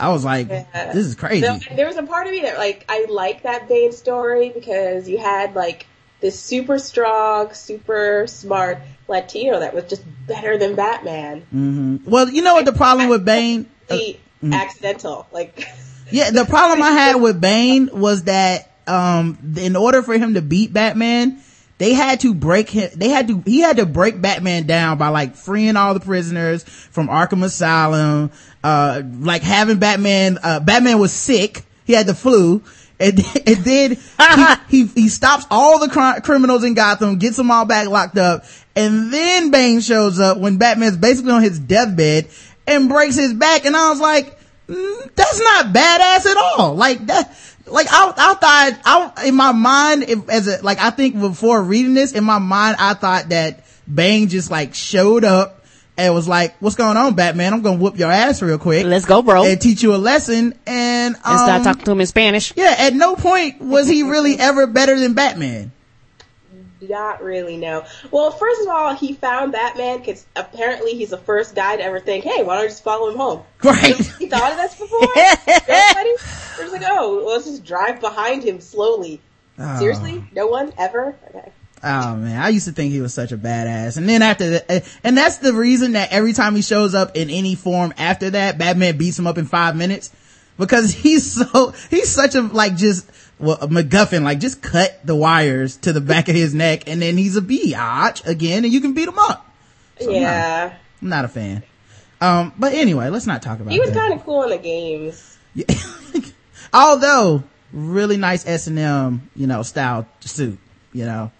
I 0.00 0.08
was 0.08 0.24
like, 0.24 0.48
Yeah. 0.48 0.92
this 0.92 1.06
is 1.06 1.14
crazy. 1.14 1.42
There, 1.42 1.60
there 1.76 1.86
was 1.86 1.96
a 1.96 2.02
part 2.02 2.26
of 2.26 2.32
me 2.32 2.40
that 2.42 2.56
like 2.58 2.84
I 2.88 3.06
like 3.08 3.42
that 3.42 3.68
Bane 3.68 3.92
story 3.92 4.48
because 4.48 5.08
you 5.08 5.18
had 5.18 5.54
like 5.54 5.86
this 6.20 6.38
super 6.38 6.78
strong, 6.78 7.52
super 7.54 8.26
smart 8.26 8.78
Latino 9.08 9.60
that 9.60 9.74
was 9.74 9.84
just 9.84 10.02
better 10.26 10.58
than 10.58 10.74
Batman. 10.74 12.00
Well, 12.04 12.28
you 12.28 12.42
know 12.42 12.54
what 12.54 12.64
the 12.64 12.72
problem 12.72 13.08
with 13.08 13.24
Bane? 13.24 13.68
Uh, 13.88 13.96
The 13.96 14.18
accidental, 14.54 15.26
like 15.32 15.66
yeah, 16.10 16.30
the 16.30 16.44
problem 16.44 16.82
I 16.82 16.90
had 16.90 17.16
with 17.16 17.40
Bane 17.40 17.90
was 17.92 18.24
that, 18.24 18.70
um, 18.86 19.38
in 19.56 19.76
order 19.76 20.02
for 20.02 20.16
him 20.16 20.34
to 20.34 20.42
beat 20.42 20.72
Batman, 20.72 21.42
they 21.80 21.94
had 21.94 22.20
to 22.20 22.34
break 22.34 22.68
him, 22.68 22.90
they 22.94 23.08
had 23.08 23.28
to, 23.28 23.42
he 23.46 23.60
had 23.60 23.78
to 23.78 23.86
break 23.86 24.20
Batman 24.20 24.66
down 24.66 24.98
by 24.98 25.08
like 25.08 25.34
freeing 25.34 25.76
all 25.76 25.94
the 25.94 26.00
prisoners 26.00 26.62
from 26.62 27.08
Arkham 27.08 27.42
Asylum, 27.42 28.30
uh, 28.62 29.00
like 29.20 29.40
having 29.40 29.78
Batman, 29.78 30.38
uh, 30.42 30.60
Batman 30.60 30.98
was 30.98 31.10
sick. 31.10 31.62
He 31.86 31.94
had 31.94 32.06
the 32.06 32.14
flu. 32.14 32.62
And, 33.00 33.18
and 33.46 33.56
then 33.64 33.96
he, 33.96 34.54
he, 34.84 34.86
he 34.88 35.08
stops 35.08 35.46
all 35.50 35.78
the 35.78 35.88
cri- 35.88 36.20
criminals 36.20 36.64
in 36.64 36.74
Gotham, 36.74 37.16
gets 37.16 37.38
them 37.38 37.50
all 37.50 37.64
back 37.64 37.88
locked 37.88 38.18
up, 38.18 38.44
and 38.76 39.10
then 39.10 39.50
Bane 39.50 39.80
shows 39.80 40.20
up 40.20 40.36
when 40.36 40.58
Batman's 40.58 40.98
basically 40.98 41.32
on 41.32 41.42
his 41.42 41.58
deathbed 41.58 42.28
and 42.66 42.90
breaks 42.90 43.16
his 43.16 43.32
back. 43.32 43.64
And 43.64 43.74
I 43.74 43.88
was 43.88 44.00
like, 44.00 44.38
mm, 44.68 45.14
that's 45.14 45.40
not 45.40 45.74
badass 45.74 46.26
at 46.26 46.36
all. 46.36 46.74
Like 46.74 47.06
that, 47.06 47.34
like 47.70 47.86
I, 47.90 48.12
I 48.16 48.34
thought, 48.34 49.12
I, 49.16 49.26
in 49.26 49.34
my 49.34 49.52
mind, 49.52 50.04
if, 50.04 50.28
as 50.28 50.48
a, 50.48 50.62
like 50.62 50.78
I 50.78 50.90
think 50.90 51.18
before 51.18 51.62
reading 51.62 51.94
this, 51.94 52.12
in 52.12 52.24
my 52.24 52.38
mind, 52.38 52.76
I 52.78 52.94
thought 52.94 53.30
that 53.30 53.64
Bane 53.92 54.28
just 54.28 54.50
like 54.50 54.74
showed 54.74 55.24
up 55.24 55.64
and 55.96 56.14
was 56.14 56.26
like, 56.26 56.56
what's 56.60 56.76
going 56.76 56.96
on, 56.96 57.14
Batman? 57.14 57.52
I'm 57.52 57.62
gonna 57.62 57.78
whoop 57.78 57.98
your 57.98 58.10
ass 58.10 58.40
real 58.40 58.58
quick. 58.58 58.86
Let's 58.86 59.04
go, 59.04 59.22
bro. 59.22 59.44
And 59.44 59.60
teach 59.60 59.82
you 59.82 59.94
a 59.94 59.98
lesson. 59.98 60.58
And, 60.66 61.14
um, 61.16 61.22
and 61.24 61.38
start 61.38 61.62
talking 61.62 61.84
to 61.84 61.90
him 61.92 62.00
in 62.00 62.06
Spanish. 62.06 62.52
yeah, 62.56 62.74
at 62.78 62.94
no 62.94 63.16
point 63.16 63.60
was 63.60 63.86
he 63.88 64.02
really 64.02 64.38
ever 64.38 64.66
better 64.66 64.98
than 64.98 65.14
Batman. 65.14 65.72
not 66.80 67.22
really 67.22 67.58
no. 67.58 67.84
Well, 68.10 68.30
first 68.30 68.62
of 68.62 68.68
all, 68.68 68.94
he 68.94 69.12
found 69.12 69.52
Batman 69.52 69.98
because 69.98 70.24
apparently 70.34 70.94
he's 70.94 71.10
the 71.10 71.18
first 71.18 71.54
guy 71.54 71.76
to 71.76 71.82
ever 71.82 72.00
think, 72.00 72.24
"Hey, 72.24 72.42
why 72.42 72.56
don't 72.56 72.64
I 72.64 72.68
just 72.68 72.82
follow 72.82 73.10
him 73.10 73.18
home?" 73.18 73.42
Right. 73.62 73.96
He 74.18 74.26
thought 74.26 74.52
of 74.52 74.56
this 74.56 74.78
before. 74.78 75.06
It 76.60 76.64
was 76.64 76.72
like, 76.72 76.82
"Oh, 76.84 77.24
let's 77.26 77.46
just 77.46 77.64
drive 77.64 78.00
behind 78.00 78.42
him 78.44 78.60
slowly." 78.60 79.20
Seriously, 79.78 80.24
no 80.32 80.46
one 80.46 80.72
ever. 80.78 81.14
Okay. 81.28 81.52
Oh 81.82 82.16
man, 82.16 82.40
I 82.40 82.48
used 82.50 82.66
to 82.66 82.72
think 82.72 82.92
he 82.92 83.00
was 83.00 83.14
such 83.14 83.32
a 83.32 83.38
badass. 83.38 83.96
And 83.96 84.08
then 84.08 84.22
after 84.22 84.50
that, 84.50 84.86
and 85.02 85.16
that's 85.16 85.38
the 85.38 85.52
reason 85.52 85.92
that 85.92 86.12
every 86.12 86.32
time 86.34 86.54
he 86.54 86.62
shows 86.62 86.94
up 86.94 87.16
in 87.16 87.30
any 87.30 87.54
form 87.54 87.94
after 87.96 88.30
that, 88.30 88.58
Batman 88.58 88.98
beats 88.98 89.18
him 89.18 89.26
up 89.26 89.38
in 89.38 89.46
five 89.46 89.76
minutes. 89.76 90.10
Because 90.58 90.92
he's 90.94 91.32
so, 91.32 91.72
he's 91.88 92.10
such 92.10 92.34
a, 92.34 92.42
like 92.42 92.76
just, 92.76 93.10
well, 93.38 93.56
a 93.62 93.66
MacGuffin, 93.66 94.22
like 94.22 94.40
just 94.40 94.60
cut 94.60 95.00
the 95.04 95.16
wires 95.16 95.76
to 95.78 95.94
the 95.94 96.02
back 96.02 96.28
of 96.28 96.34
his 96.34 96.54
neck 96.54 96.86
and 96.86 97.00
then 97.00 97.16
he's 97.16 97.36
a 97.36 97.40
biatch 97.40 98.26
again 98.26 98.64
and 98.64 98.72
you 98.72 98.82
can 98.82 98.92
beat 98.92 99.08
him 99.08 99.18
up. 99.18 99.46
So, 99.98 100.10
yeah, 100.10 100.74
I'm 101.00 101.08
not 101.08 101.24
a 101.24 101.28
fan. 101.28 101.62
Um, 102.20 102.52
but 102.58 102.74
anyway, 102.74 103.08
let's 103.08 103.26
not 103.26 103.40
talk 103.40 103.56
about 103.56 103.66
that. 103.66 103.72
he 103.72 103.80
was 103.80 103.90
kind 103.90 104.12
of 104.12 104.22
cool 104.24 104.42
in 104.42 104.50
the 104.50 104.58
games. 104.58 105.38
Although, 106.72 107.42
really 107.72 108.16
nice 108.16 108.46
S&M, 108.46 109.30
you 109.36 109.46
know, 109.46 109.62
style 109.62 110.06
suit, 110.20 110.58
you 110.92 111.04
know. 111.04 111.30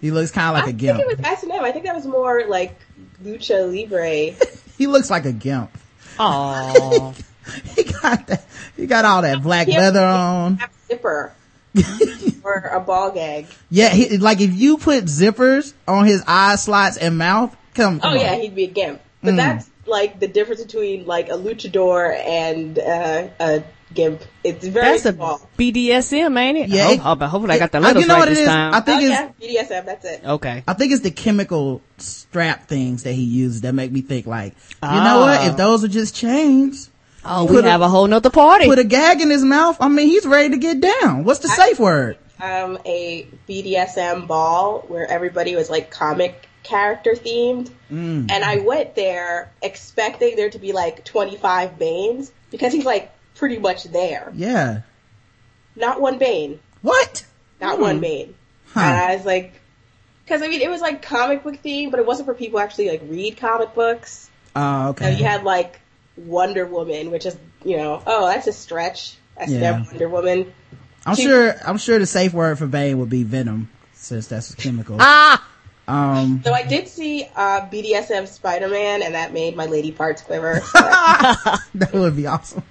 He 0.00 0.10
looks 0.10 0.30
kind 0.30 0.48
of 0.48 0.54
like 0.54 0.62
I 0.62 0.66
a 0.66 0.66
think 0.68 0.78
gimp. 0.78 1.00
it 1.00 1.06
was 1.06 1.20
S 1.26 1.42
and 1.42 1.52
M. 1.52 1.62
I 1.62 1.72
think 1.72 1.84
that 1.84 1.94
was 1.94 2.06
more 2.06 2.44
like 2.46 2.74
lucha 3.22 3.66
libre. 3.70 4.34
He 4.78 4.86
looks 4.86 5.10
like 5.10 5.26
a 5.26 5.32
gimp. 5.32 5.70
Oh, 6.18 7.14
he 7.76 7.82
got 7.84 8.26
that. 8.28 8.46
He 8.78 8.86
got 8.86 9.04
all 9.04 9.20
that 9.20 9.42
black 9.42 9.68
leather 9.68 10.00
on. 10.00 10.56
Have 10.56 10.70
zipper 10.88 11.32
or 12.42 12.54
a 12.72 12.80
ball 12.80 13.10
gag. 13.10 13.46
Yeah, 13.68 13.90
he, 13.90 14.16
like 14.16 14.40
if 14.40 14.54
you 14.54 14.78
put 14.78 15.04
zippers 15.04 15.74
on 15.86 16.06
his 16.06 16.24
eye 16.26 16.56
slots 16.56 16.96
and 16.96 17.18
mouth, 17.18 17.54
come. 17.74 18.00
come 18.00 18.12
Oh 18.12 18.14
yeah, 18.18 18.32
on. 18.32 18.40
he'd 18.40 18.54
be 18.54 18.64
a 18.64 18.68
gimp. 18.68 19.00
Mm. 19.00 19.02
But 19.22 19.36
that's 19.36 19.68
like 19.84 20.18
the 20.18 20.28
difference 20.28 20.62
between 20.62 21.04
like 21.04 21.28
a 21.28 21.32
luchador 21.36 22.14
and 22.18 22.78
uh, 22.78 23.28
a 23.38 23.62
gimp. 23.94 24.22
It's 24.44 24.66
very 24.66 24.86
that's 24.92 25.06
a 25.06 25.12
small. 25.12 25.40
BDSM, 25.58 26.38
ain't 26.38 26.58
it? 26.58 26.68
Yeah, 26.68 26.88
I 26.88 26.92
it- 26.92 26.98
hope, 27.00 27.20
I 27.22 27.26
hope, 27.26 27.30
hopefully 27.30 27.54
I 27.54 27.58
got 27.58 27.72
the 27.72 27.78
Uh, 27.78 27.80
letters 27.82 28.02
you 28.02 28.08
know 28.08 28.14
right 28.14 28.20
what 28.20 28.28
it 28.28 28.32
this 28.32 28.38
is? 28.40 28.46
time. 28.48 28.74
I 28.74 28.78
Oh 28.78 28.80
think 28.80 29.02
it's. 29.02 29.10
yeah, 29.10 29.28
BDSM. 29.62 29.86
That's 29.86 30.04
it. 30.04 30.22
okay. 30.24 30.62
I 30.68 30.72
think 30.74 30.92
it's 30.92 31.02
the 31.02 31.10
chemical 31.10 31.82
strap 31.98 32.68
things 32.68 33.02
that 33.04 33.12
he 33.12 33.22
uses 33.22 33.62
that 33.62 33.74
make 33.74 33.90
me 33.92 34.00
think 34.02 34.26
like, 34.26 34.54
you 34.82 34.88
know 34.88 35.20
what? 35.20 35.40
Ah. 35.40 35.48
If 35.48 35.56
those 35.56 35.84
are 35.84 35.88
just 35.88 36.14
chains, 36.14 36.88
Oh, 37.22 37.44
we 37.44 37.56
Put 37.56 37.66
a- 37.66 37.70
have 37.70 37.82
a 37.82 37.88
whole 37.88 38.06
nother 38.06 38.30
party. 38.30 38.64
put 38.64 38.78
a 38.78 38.84
gag 38.84 39.20
in 39.20 39.28
his 39.28 39.44
mouth. 39.44 39.76
I 39.78 39.88
mean, 39.88 40.06
he's 40.08 40.24
ready 40.24 40.48
to 40.50 40.56
get 40.56 40.80
down. 40.80 41.24
What's 41.24 41.40
the 41.40 41.48
safe 41.48 41.78
word? 41.78 42.16
Um, 42.40 42.78
a 42.86 43.26
BDSM 43.46 44.26
ball 44.26 44.84
where 44.88 45.06
everybody 45.10 45.54
was 45.54 45.68
like 45.68 45.90
comic 45.90 46.48
character 46.62 47.12
themed, 47.12 47.70
Mm. 47.92 48.30
and 48.30 48.42
I 48.42 48.60
went 48.60 48.94
there 48.94 49.50
expecting 49.60 50.34
there 50.36 50.48
to 50.48 50.58
be 50.58 50.72
like 50.72 51.04
25 51.04 51.78
Banes 51.78 52.32
because 52.50 52.72
he's 52.72 52.86
like 52.86 53.10
pretty 53.40 53.58
much 53.58 53.84
there. 53.84 54.30
Yeah. 54.36 54.82
Not 55.74 56.00
one 56.00 56.18
Bane. 56.18 56.60
What? 56.82 57.24
Not 57.60 57.80
one 57.80 57.98
Bane. 58.00 58.34
Huh. 58.72 58.80
And 58.80 58.96
I 58.96 59.16
was 59.16 59.24
like, 59.26 59.54
because 60.24 60.42
I 60.42 60.48
mean, 60.48 60.60
it 60.60 60.70
was 60.70 60.80
like 60.80 61.02
comic 61.02 61.42
book 61.42 61.56
theme, 61.58 61.90
but 61.90 61.98
it 61.98 62.06
wasn't 62.06 62.26
for 62.26 62.34
people 62.34 62.60
who 62.60 62.64
actually 62.64 62.90
like 62.90 63.02
read 63.06 63.36
comic 63.38 63.74
books. 63.74 64.30
Oh, 64.54 64.84
So 64.84 64.90
okay. 64.90 65.16
you 65.18 65.24
had 65.24 65.42
like 65.42 65.80
Wonder 66.16 66.66
Woman, 66.66 67.10
which 67.10 67.26
is 67.26 67.36
you 67.64 67.76
know, 67.78 68.02
oh, 68.06 68.26
that's 68.28 68.46
a 68.46 68.52
stretch. 68.52 69.16
That's 69.36 69.50
Yeah. 69.50 69.82
Wonder 69.84 70.08
Woman. 70.08 70.52
I'm 71.06 71.16
She- 71.16 71.22
sure, 71.24 71.54
I'm 71.66 71.78
sure 71.78 71.98
the 71.98 72.06
safe 72.06 72.32
word 72.34 72.58
for 72.58 72.66
Bane 72.66 72.98
would 72.98 73.08
be 73.10 73.22
venom, 73.24 73.70
since 73.94 74.26
that's 74.28 74.52
a 74.52 74.56
chemical. 74.56 74.98
Ah, 75.00 75.42
Um, 75.88 76.42
So 76.44 76.52
I 76.52 76.62
did 76.62 76.86
see 76.88 77.26
uh, 77.34 77.62
BDSM 77.62 78.28
Spider-Man, 78.28 79.02
and 79.02 79.14
that 79.14 79.32
made 79.32 79.56
my 79.56 79.66
lady 79.66 79.90
parts 79.92 80.20
quiver. 80.22 80.60
So 80.60 80.78
that 81.74 81.90
would 81.94 82.14
be 82.16 82.26
awesome. 82.26 82.62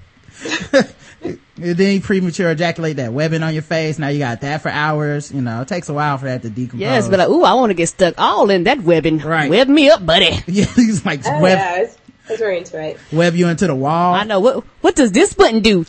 And 1.22 1.38
then 1.55 1.96
you 1.96 2.01
premature 2.01 2.50
ejaculate 2.51 2.98
that 2.98 3.13
webbing 3.13 3.43
on 3.43 3.53
your 3.53 3.63
face. 3.63 4.00
Now 4.00 4.08
you 4.08 4.19
got 4.19 4.41
that 4.41 4.62
for 4.62 4.69
hours. 4.69 5.31
You 5.31 5.41
know, 5.41 5.62
it 5.62 5.67
takes 5.67 5.89
a 5.89 5.93
while 5.93 6.17
for 6.17 6.25
that 6.25 6.41
to 6.43 6.50
decompose. 6.50 6.79
yes, 6.79 7.08
but 7.10 7.19
like, 7.19 7.29
ooh, 7.29 7.43
I 7.43 7.53
want 7.53 7.72
to 7.72 7.74
get 7.74 7.89
stuck 7.89 8.15
all 8.17 8.50
in 8.50 8.63
that 8.63 8.81
webbing. 8.81 9.19
Right. 9.19 9.50
Web 9.50 9.67
me 9.67 9.89
up, 9.89 10.05
buddy. 10.05 10.25
yeah, 10.48 10.65
he's 10.65 11.05
like 11.05 11.22
oh, 11.25 11.41
web, 11.41 11.58
yeah, 11.58 11.74
I 11.75 11.79
was, 11.81 11.98
I 12.27 12.31
was 12.31 12.39
very 12.39 12.58
into 12.58 12.81
it. 12.81 13.00
web 13.12 13.36
you 13.36 13.48
into 13.48 13.67
the 13.67 13.75
wall. 13.75 14.13
I 14.13 14.24
know 14.24 14.39
what. 14.39 14.63
What 14.81 14.96
does 14.96 15.12
this 15.12 15.34
button 15.34 15.62
do? 15.62 15.86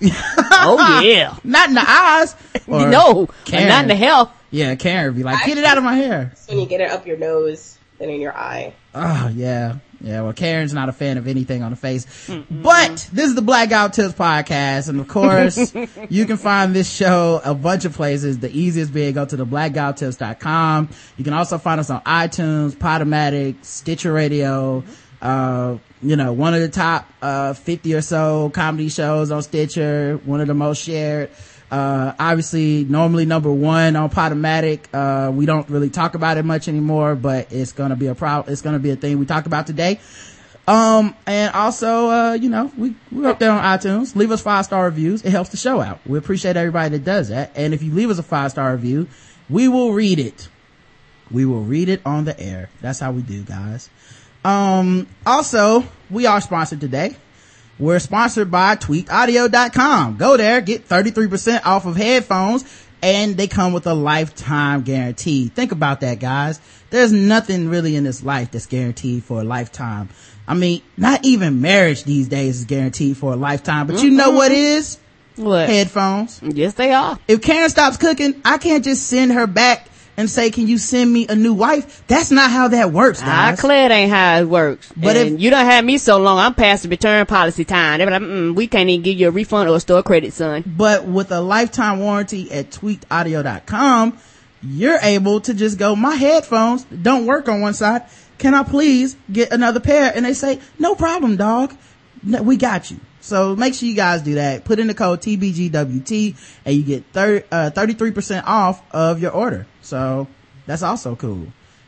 oh 0.02 1.00
yeah. 1.04 1.36
Not 1.44 1.68
in 1.68 1.74
the 1.74 1.84
eyes. 1.86 2.36
Or 2.66 2.88
no, 2.88 3.28
Karen. 3.44 3.68
not 3.68 3.82
in 3.82 3.88
the 3.88 3.96
hell. 3.96 4.32
Yeah, 4.50 4.74
Karen 4.76 5.06
would 5.06 5.16
be 5.16 5.24
like, 5.24 5.44
get 5.44 5.58
it 5.58 5.64
out 5.64 5.78
of 5.78 5.84
my 5.84 5.94
hair. 5.94 6.30
It's 6.32 6.46
when 6.48 6.58
you 6.58 6.66
get 6.66 6.80
it 6.80 6.90
up 6.90 7.06
your 7.06 7.16
nose 7.16 7.78
and 8.00 8.10
in 8.10 8.20
your 8.20 8.34
eye. 8.34 8.74
Oh 8.94 9.30
yeah, 9.34 9.78
yeah. 10.00 10.22
Well, 10.22 10.32
Karen's 10.32 10.72
not 10.72 10.88
a 10.88 10.92
fan 10.92 11.18
of 11.18 11.26
anything 11.26 11.62
on 11.62 11.70
the 11.70 11.76
face, 11.76 12.06
but 12.50 13.08
this 13.12 13.26
is 13.28 13.34
the 13.34 13.42
Black 13.42 13.70
Guy 13.70 13.86
Who 13.86 13.92
Tips 13.92 14.14
podcast, 14.14 14.88
and 14.88 15.00
of 15.00 15.08
course, 15.08 15.74
you 16.08 16.26
can 16.26 16.36
find 16.36 16.74
this 16.74 16.90
show 16.90 17.40
a 17.44 17.54
bunch 17.54 17.84
of 17.84 17.94
places. 17.94 18.38
The 18.38 18.50
easiest 18.50 18.92
being 18.92 19.14
go 19.14 19.24
to 19.24 19.36
the 19.36 19.46
blackguywhotips.com. 19.46 20.88
You 21.16 21.24
can 21.24 21.32
also 21.32 21.58
find 21.58 21.80
us 21.80 21.90
on 21.90 22.00
iTunes, 22.02 22.76
Podomatic, 22.76 23.64
Stitcher 23.64 24.12
Radio. 24.12 24.84
Uh, 25.20 25.78
you 26.00 26.14
know, 26.14 26.32
one 26.32 26.54
of 26.54 26.60
the 26.60 26.68
top 26.68 27.08
uh 27.22 27.52
50 27.52 27.94
or 27.94 28.00
so 28.02 28.50
comedy 28.50 28.88
shows 28.88 29.30
on 29.32 29.42
Stitcher. 29.42 30.20
One 30.24 30.40
of 30.40 30.46
the 30.46 30.54
most 30.54 30.82
shared. 30.84 31.30
Uh, 31.70 32.14
obviously 32.18 32.84
normally 32.84 33.26
number 33.26 33.52
one 33.52 33.94
on 33.96 34.08
Podomatic. 34.10 34.80
Uh, 34.92 35.30
we 35.30 35.46
don't 35.46 35.68
really 35.68 35.90
talk 35.90 36.14
about 36.14 36.38
it 36.38 36.44
much 36.44 36.68
anymore, 36.68 37.14
but 37.14 37.52
it's 37.52 37.72
gonna 37.72 37.96
be 37.96 38.06
a 38.06 38.14
pro, 38.14 38.40
it's 38.46 38.62
gonna 38.62 38.78
be 38.78 38.90
a 38.90 38.96
thing 38.96 39.18
we 39.18 39.26
talk 39.26 39.46
about 39.46 39.66
today. 39.66 40.00
Um, 40.66 41.14
and 41.26 41.54
also, 41.54 42.10
uh, 42.10 42.32
you 42.34 42.50
know, 42.50 42.70
we, 42.76 42.94
we're 43.10 43.30
up 43.30 43.38
there 43.38 43.50
on 43.50 43.62
iTunes. 43.62 44.14
Leave 44.14 44.30
us 44.30 44.42
five 44.42 44.66
star 44.66 44.84
reviews. 44.84 45.24
It 45.24 45.30
helps 45.30 45.48
the 45.48 45.56
show 45.56 45.80
out. 45.80 45.98
We 46.06 46.18
appreciate 46.18 46.56
everybody 46.56 46.90
that 46.90 47.04
does 47.04 47.30
that. 47.30 47.52
And 47.54 47.72
if 47.72 47.82
you 47.82 47.92
leave 47.92 48.10
us 48.10 48.18
a 48.18 48.22
five 48.22 48.50
star 48.50 48.72
review, 48.72 49.08
we 49.48 49.68
will 49.68 49.92
read 49.92 50.18
it. 50.18 50.48
We 51.30 51.46
will 51.46 51.62
read 51.62 51.88
it 51.88 52.02
on 52.04 52.24
the 52.24 52.38
air. 52.38 52.68
That's 52.82 53.00
how 53.00 53.12
we 53.12 53.22
do, 53.22 53.42
guys. 53.42 53.88
Um, 54.44 55.06
also, 55.26 55.84
we 56.10 56.26
are 56.26 56.40
sponsored 56.40 56.80
today. 56.80 57.16
We're 57.78 57.98
sponsored 58.00 58.50
by 58.50 58.76
tweakedaudio.com. 58.76 60.16
Go 60.16 60.36
there, 60.36 60.60
get 60.60 60.88
33% 60.88 61.64
off 61.64 61.86
of 61.86 61.96
headphones, 61.96 62.64
and 63.02 63.36
they 63.36 63.46
come 63.46 63.72
with 63.72 63.86
a 63.86 63.94
lifetime 63.94 64.82
guarantee. 64.82 65.48
Think 65.48 65.72
about 65.72 66.00
that, 66.00 66.18
guys. 66.18 66.60
There's 66.90 67.12
nothing 67.12 67.68
really 67.68 67.94
in 67.94 68.04
this 68.04 68.22
life 68.22 68.50
that's 68.50 68.66
guaranteed 68.66 69.22
for 69.22 69.40
a 69.40 69.44
lifetime. 69.44 70.08
I 70.46 70.54
mean, 70.54 70.82
not 70.96 71.24
even 71.24 71.60
marriage 71.60 72.04
these 72.04 72.28
days 72.28 72.60
is 72.60 72.64
guaranteed 72.64 73.16
for 73.16 73.34
a 73.34 73.36
lifetime, 73.36 73.86
but 73.86 74.02
you 74.02 74.10
know 74.10 74.30
what 74.30 74.50
is? 74.50 74.98
What? 75.36 75.68
Headphones. 75.68 76.40
Yes, 76.42 76.74
they 76.74 76.92
are. 76.92 77.18
If 77.28 77.42
Karen 77.42 77.68
stops 77.68 77.96
cooking, 77.96 78.40
I 78.44 78.58
can't 78.58 78.82
just 78.82 79.06
send 79.06 79.32
her 79.32 79.46
back 79.46 79.88
and 80.18 80.28
say, 80.28 80.50
can 80.50 80.66
you 80.66 80.76
send 80.76 81.10
me 81.10 81.26
a 81.28 81.34
new 81.36 81.54
wife? 81.54 82.06
That's 82.08 82.30
not 82.30 82.50
how 82.50 82.68
that 82.68 82.92
works, 82.92 83.22
I 83.22 83.26
guys. 83.26 83.56
declare 83.56 83.86
it 83.86 83.92
ain't 83.92 84.10
how 84.10 84.40
it 84.40 84.44
works. 84.44 84.92
But 84.96 85.16
and 85.16 85.36
if- 85.36 85.40
you 85.40 85.48
don't 85.48 85.64
have 85.64 85.84
me 85.84 85.96
so 85.96 86.18
long, 86.18 86.38
I'm 86.38 86.54
past 86.54 86.82
the 86.82 86.88
return 86.90 87.24
policy 87.24 87.64
time. 87.64 87.98
They 88.00 88.04
be 88.04 88.10
like, 88.10 88.22
mm, 88.22 88.54
we 88.54 88.66
can't 88.66 88.88
even 88.90 89.02
give 89.02 89.16
you 89.18 89.28
a 89.28 89.30
refund 89.30 89.70
or 89.70 89.76
a 89.76 89.80
store 89.80 90.02
credit, 90.02 90.32
son. 90.34 90.64
But 90.66 91.06
with 91.06 91.30
a 91.32 91.40
lifetime 91.40 92.00
warranty 92.00 92.50
at 92.50 92.70
tweakedaudio.com, 92.72 94.18
you're 94.62 94.98
able 95.00 95.40
to 95.42 95.54
just 95.54 95.78
go, 95.78 95.94
my 95.94 96.16
headphones 96.16 96.84
don't 96.84 97.24
work 97.26 97.48
on 97.48 97.60
one 97.60 97.74
side. 97.74 98.02
Can 98.38 98.54
I 98.54 98.64
please 98.64 99.16
get 99.30 99.52
another 99.52 99.80
pair? 99.80 100.12
And 100.14 100.24
they 100.24 100.34
say, 100.34 100.60
no 100.78 100.94
problem, 100.94 101.36
dog. 101.36 101.74
No, 102.24 102.42
we 102.42 102.56
got 102.56 102.90
you. 102.90 102.98
So 103.20 103.54
make 103.54 103.74
sure 103.74 103.88
you 103.88 103.94
guys 103.94 104.22
do 104.22 104.34
that. 104.34 104.64
Put 104.64 104.78
in 104.78 104.86
the 104.86 104.94
code 104.94 105.20
TBGWT 105.20 106.36
and 106.64 106.74
you 106.74 106.82
get 106.82 107.04
30, 107.12 107.46
uh, 107.52 107.70
33% 107.70 108.42
off 108.46 108.82
of 108.92 109.20
your 109.20 109.32
order. 109.32 109.66
So 109.88 110.28
that's 110.66 110.82
also 110.82 111.16
cool. 111.16 111.46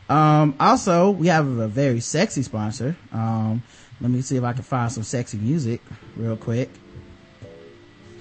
Um, 0.09 0.55
also, 0.59 1.11
we 1.11 1.27
have 1.27 1.45
a 1.47 1.67
very 1.67 1.99
sexy 1.99 2.41
sponsor. 2.41 2.95
Um, 3.13 3.61
let 4.01 4.09
me 4.09 4.21
see 4.23 4.37
if 4.37 4.43
I 4.43 4.53
can 4.53 4.63
find 4.63 4.91
some 4.91 5.03
sexy 5.03 5.37
music 5.37 5.81
real 6.17 6.35
quick 6.35 6.69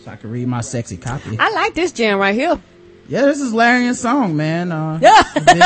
so 0.04 0.10
I 0.10 0.16
can 0.16 0.30
read 0.30 0.46
my 0.48 0.60
sexy 0.60 0.98
copy. 0.98 1.38
I 1.38 1.50
like 1.52 1.72
this 1.74 1.92
jam 1.92 2.18
right 2.18 2.34
here. 2.34 2.60
Yeah, 3.08 3.22
this 3.22 3.40
is 3.40 3.54
Larian's 3.54 3.98
song, 3.98 4.36
man. 4.36 4.70
Uh, 4.70 4.98
Yeah. 5.00 5.22
a 5.34 5.40
big- 5.40 5.62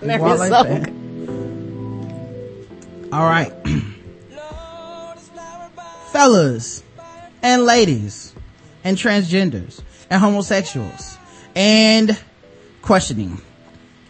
big 0.00 0.20
Wale 0.20 0.36
song. 0.48 0.64
fan. 0.66 0.90
All 3.12 3.24
right. 3.24 3.52
Fellas 6.12 6.82
and 7.42 7.64
ladies 7.64 8.34
and 8.82 8.96
transgenders 8.96 9.80
and 10.10 10.20
homosexuals 10.20 11.16
and 11.56 12.18
questioning 12.84 13.40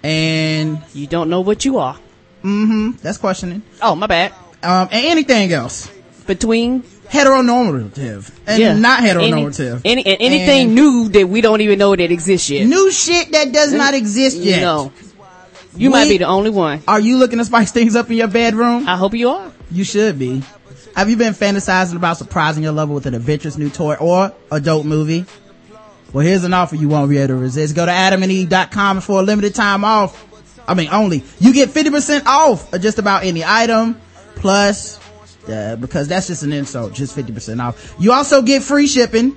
and 0.03 0.83
You 0.93 1.07
don't 1.07 1.31
know 1.31 1.41
what 1.41 1.65
you 1.65 1.79
are. 1.79 1.97
that's 2.43 3.19
questioning 3.19 3.63
Oh, 3.81 3.95
my 3.95 4.07
bad. 4.07 4.33
um 4.63 4.89
and 4.93 5.07
anything 5.07 5.53
else 5.53 5.89
Between 6.27 6.83
heteronormative 7.09 8.31
and 8.47 8.61
yeah, 8.61 8.75
not 8.77 9.01
heteronormative 9.03 9.81
Any, 9.85 10.05
and 10.07 10.17
anything 10.21 10.67
And 10.69 10.75
new 10.75 11.09
that 11.11 11.29
we 11.29 11.41
don't 11.41 11.61
even 11.61 11.79
know 11.79 11.95
that 11.97 12.11
exists 12.11 12.51
yet. 12.51 12.67
new 12.67 12.91
shit 12.91 13.31
that 13.33 13.53
does 13.53 13.73
not 13.73 13.95
exist 13.95 14.37
yet 14.39 14.61
No. 14.61 14.93
You 15.77 15.89
We- 15.91 15.93
might 15.93 16.09
be 16.09 16.19
the 16.19 16.25
only 16.27 16.51
one. 16.51 16.83
are 16.87 17.01
you 17.01 17.17
looking 17.19 17.39
to 17.39 17.45
spice 17.45 17.73
things 17.73 17.97
up 17.97 18.11
in 18.11 18.17
your 18.17 18.29
bedroom 18.29 18.89
I 18.89 18.97
hope 18.97 19.15
you 19.15 19.29
are. 19.31 19.51
You 19.71 19.85
should 19.85 20.19
be. 20.19 20.43
Have 20.95 21.11
you 21.11 21.17
been 21.17 21.35
fantasizing 21.35 21.97
about 21.97 22.17
surprising 22.19 22.63
your 22.63 22.73
lover 22.73 22.93
with 22.93 23.07
an 23.07 23.15
adventurous 23.15 23.59
new 23.59 23.71
toy 23.71 23.95
or 23.99 24.33
adult 24.53 24.87
movie? 24.87 25.25
Well, 26.15 26.25
here's 26.25 26.45
an 26.45 26.55
offer 26.55 26.77
you 26.77 26.89
won't 26.89 27.11
be 27.11 27.19
able 27.19 27.35
to 27.35 27.35
resist. 27.35 27.75
Go 27.75 27.85
to 27.85 27.91
adamandeve.com 27.91 29.01
for 29.01 29.19
a 29.19 29.23
limited 29.23 29.53
time 29.53 29.85
off. 29.85 30.25
I 30.67 30.75
mean, 30.75 30.89
only. 30.93 31.25
You 31.41 31.53
get 31.53 31.71
50% 31.71 32.25
off 32.27 32.73
of 32.73 32.81
just 32.81 33.01
about 33.01 33.25
any 33.25 33.43
item. 33.45 34.01
Plus, 34.37 35.01
uh, 35.49 35.75
because 35.75 36.07
that's 36.07 36.29
just 36.29 36.45
an 36.45 36.53
insult, 36.53 36.93
just 36.93 37.17
50% 37.17 37.61
off. 37.61 37.97
You 37.99 38.13
also 38.13 38.43
get 38.43 38.63
free 38.63 38.87
shipping, 38.87 39.35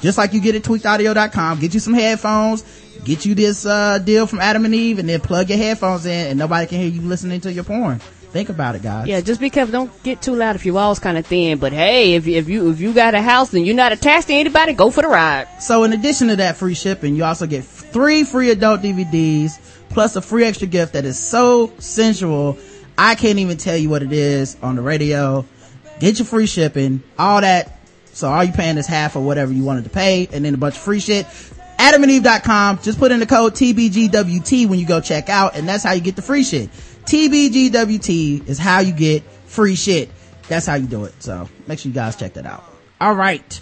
just 0.00 0.16
like 0.16 0.32
you 0.32 0.40
get 0.40 0.54
at 0.54 0.62
tweakedaudio.com. 0.62 1.60
Get 1.60 1.74
you 1.74 1.80
some 1.80 1.92
headphones, 1.92 2.62
get 3.04 3.26
you 3.26 3.34
this, 3.34 3.66
uh, 3.66 3.98
deal 3.98 4.26
from 4.26 4.40
Adam 4.40 4.64
and 4.64 4.74
Eve, 4.74 4.98
and 4.98 5.08
then 5.08 5.20
plug 5.20 5.50
your 5.50 5.58
headphones 5.58 6.06
in 6.06 6.28
and 6.28 6.38
nobody 6.38 6.66
can 6.66 6.78
hear 6.78 6.88
you 6.88 7.02
listening 7.02 7.42
to 7.42 7.52
your 7.52 7.64
porn. 7.64 8.00
Think 8.36 8.50
about 8.50 8.74
it, 8.74 8.82
guys. 8.82 9.06
Yeah, 9.06 9.22
just 9.22 9.40
be 9.40 9.48
careful. 9.48 9.72
Don't 9.72 10.02
get 10.02 10.20
too 10.20 10.34
loud 10.34 10.56
if 10.56 10.66
your 10.66 10.74
walls 10.74 10.98
kind 10.98 11.16
of 11.16 11.24
thin. 11.26 11.56
But 11.56 11.72
hey, 11.72 12.16
if 12.16 12.26
you, 12.26 12.36
if 12.36 12.50
you 12.50 12.70
if 12.70 12.80
you 12.82 12.92
got 12.92 13.14
a 13.14 13.22
house 13.22 13.54
and 13.54 13.66
you're 13.66 13.74
not 13.74 13.92
attached 13.92 14.26
to 14.26 14.34
anybody, 14.34 14.74
go 14.74 14.90
for 14.90 15.00
the 15.00 15.08
ride. 15.08 15.48
So 15.58 15.84
in 15.84 15.94
addition 15.94 16.28
to 16.28 16.36
that 16.36 16.58
free 16.58 16.74
shipping, 16.74 17.16
you 17.16 17.24
also 17.24 17.46
get 17.46 17.64
three 17.64 18.24
free 18.24 18.50
adult 18.50 18.82
DVDs 18.82 19.58
plus 19.88 20.16
a 20.16 20.20
free 20.20 20.44
extra 20.44 20.66
gift 20.66 20.92
that 20.92 21.06
is 21.06 21.18
so 21.18 21.72
sensual. 21.78 22.58
I 22.98 23.14
can't 23.14 23.38
even 23.38 23.56
tell 23.56 23.78
you 23.78 23.88
what 23.88 24.02
it 24.02 24.12
is 24.12 24.58
on 24.62 24.76
the 24.76 24.82
radio. 24.82 25.46
Get 25.98 26.18
your 26.18 26.26
free 26.26 26.46
shipping, 26.46 27.02
all 27.18 27.40
that. 27.40 27.78
So 28.12 28.28
all 28.28 28.44
you 28.44 28.52
paying 28.52 28.76
is 28.76 28.86
half 28.86 29.16
of 29.16 29.22
whatever 29.22 29.50
you 29.50 29.64
wanted 29.64 29.84
to 29.84 29.90
pay 29.90 30.28
and 30.30 30.44
then 30.44 30.52
a 30.52 30.58
bunch 30.58 30.76
of 30.76 30.82
free 30.82 31.00
shit. 31.00 31.24
AdamandEve.com. 31.78 32.80
Just 32.82 32.98
put 32.98 33.12
in 33.12 33.20
the 33.20 33.26
code 33.26 33.54
TBGWT 33.54 34.68
when 34.68 34.78
you 34.78 34.86
go 34.86 35.00
check 35.00 35.30
out 35.30 35.56
and 35.56 35.66
that's 35.66 35.84
how 35.84 35.92
you 35.92 36.02
get 36.02 36.16
the 36.16 36.22
free 36.22 36.44
shit. 36.44 36.68
TBGWT 37.06 38.46
is 38.48 38.58
how 38.58 38.80
you 38.80 38.92
get 38.92 39.22
free 39.46 39.74
shit. 39.74 40.10
That's 40.48 40.66
how 40.66 40.74
you 40.74 40.86
do 40.86 41.04
it. 41.04 41.14
So 41.22 41.48
make 41.66 41.78
sure 41.78 41.88
you 41.90 41.94
guys 41.94 42.16
check 42.16 42.34
that 42.34 42.46
out. 42.46 42.64
All 43.00 43.14
right. 43.14 43.60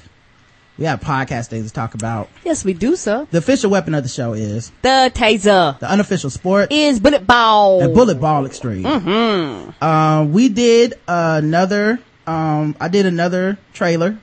We 0.77 0.87
have 0.87 1.01
podcast 1.01 1.47
things 1.49 1.69
to 1.69 1.73
talk 1.73 1.95
about. 1.95 2.29
Yes, 2.45 2.65
we 2.65 2.73
do, 2.73 2.97
sir. 2.97 3.29
The 3.31 3.39
official 3.39 3.71
weapon 3.71 3.95
of 3.95 4.03
the 4.03 4.09
show 4.09 4.33
is 4.33 4.73
The 4.83 5.11
taser 5.15 5.79
the 5.79 5.89
unofficial 5.89 6.31
sport 6.31 6.73
is 6.73 6.99
bullet 6.99 7.27
ball. 7.27 7.81
and 7.81 7.95
bullet 7.95 8.21
ball 8.21 8.45
extreme. 8.45 8.85
Uh, 8.85 10.27
we 10.29 10.49
did 10.49 10.95
another, 11.07 12.01
um, 12.27 12.75
I 12.81 12.89
did 12.89 13.07
another 13.07 13.57
trailer 13.73 14.19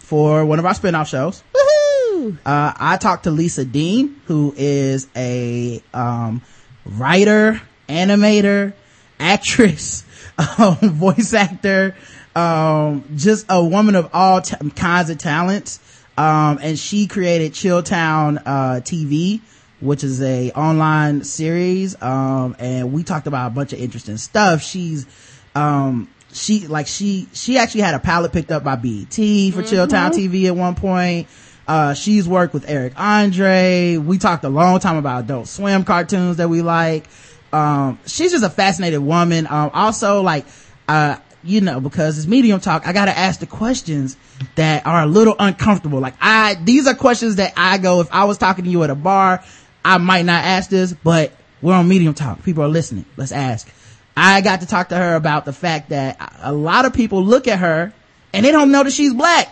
for 0.00 0.44
one 0.44 0.58
of 0.58 0.66
our 0.66 0.74
spin-off 0.74 1.08
shows. 1.08 1.44
Woohoo! 1.54 2.38
Uh, 2.44 2.72
I 2.76 2.96
talked 3.00 3.24
to 3.24 3.30
Lisa 3.30 3.64
Dean, 3.64 4.20
who 4.26 4.52
is 4.56 5.06
a, 5.14 5.80
um, 5.94 6.42
writer, 6.84 7.62
animator, 7.88 8.72
actress, 9.18 10.04
um, 10.58 10.76
voice 10.76 11.32
actor, 11.32 11.94
um, 12.34 13.04
just 13.16 13.46
a 13.48 13.62
woman 13.64 13.94
of 13.94 14.10
all 14.12 14.40
t- 14.40 14.70
kinds 14.70 15.10
of 15.10 15.18
talents. 15.18 15.80
Um, 16.16 16.58
and 16.62 16.78
she 16.78 17.06
created 17.06 17.52
Chilltown, 17.52 18.40
uh, 18.46 18.80
TV, 18.80 19.40
which 19.80 20.04
is 20.04 20.22
a 20.22 20.52
online 20.52 21.24
series. 21.24 22.00
Um, 22.00 22.54
and 22.58 22.92
we 22.92 23.02
talked 23.02 23.26
about 23.26 23.48
a 23.48 23.54
bunch 23.54 23.72
of 23.72 23.80
interesting 23.80 24.16
stuff. 24.16 24.62
She's, 24.62 25.06
um, 25.54 26.08
she, 26.32 26.66
like 26.66 26.86
she, 26.86 27.28
she 27.32 27.58
actually 27.58 27.82
had 27.82 27.94
a 27.94 27.98
palette 27.98 28.32
picked 28.32 28.52
up 28.52 28.62
by 28.64 28.76
BET 28.76 29.14
for 29.14 29.62
Chilltown 29.62 30.10
TV 30.10 30.46
at 30.46 30.56
one 30.56 30.74
point. 30.76 31.28
Uh, 31.66 31.94
she's 31.94 32.28
worked 32.28 32.52
with 32.52 32.68
Eric 32.68 32.92
Andre. 32.96 33.96
We 33.96 34.18
talked 34.18 34.44
a 34.44 34.48
long 34.48 34.78
time 34.80 34.96
about 34.96 35.24
adult 35.24 35.48
swim 35.48 35.84
cartoons 35.84 36.36
that 36.36 36.48
we 36.48 36.62
like. 36.62 37.08
Um, 37.54 38.00
she's 38.06 38.32
just 38.32 38.44
a 38.44 38.50
fascinating 38.50 39.06
woman. 39.06 39.46
Um, 39.46 39.70
also 39.72 40.22
like, 40.22 40.44
uh, 40.88 41.16
you 41.44 41.60
know, 41.60 41.80
because 41.80 42.18
it's 42.18 42.26
medium 42.26 42.58
talk, 42.58 42.86
I 42.86 42.92
gotta 42.92 43.16
ask 43.16 43.38
the 43.38 43.46
questions 43.46 44.16
that 44.56 44.86
are 44.86 45.02
a 45.02 45.06
little 45.06 45.36
uncomfortable. 45.38 46.00
Like 46.00 46.14
I, 46.20 46.54
these 46.54 46.86
are 46.88 46.94
questions 46.94 47.36
that 47.36 47.52
I 47.56 47.78
go, 47.78 48.00
if 48.00 48.08
I 48.12 48.24
was 48.24 48.38
talking 48.38 48.64
to 48.64 48.70
you 48.70 48.82
at 48.82 48.90
a 48.90 48.94
bar, 48.94 49.44
I 49.84 49.98
might 49.98 50.24
not 50.24 50.44
ask 50.44 50.68
this, 50.68 50.92
but 50.92 51.32
we're 51.62 51.74
on 51.74 51.86
medium 51.86 52.14
talk. 52.14 52.42
People 52.42 52.64
are 52.64 52.68
listening. 52.68 53.04
Let's 53.16 53.32
ask. 53.32 53.70
I 54.16 54.40
got 54.40 54.60
to 54.60 54.66
talk 54.66 54.88
to 54.88 54.96
her 54.96 55.14
about 55.14 55.44
the 55.44 55.52
fact 55.52 55.90
that 55.90 56.16
a 56.42 56.52
lot 56.52 56.86
of 56.86 56.92
people 56.92 57.22
look 57.22 57.46
at 57.46 57.58
her 57.60 57.92
and 58.32 58.44
they 58.44 58.50
don't 58.50 58.72
know 58.72 58.82
that 58.82 58.92
she's 58.92 59.14
black. 59.14 59.48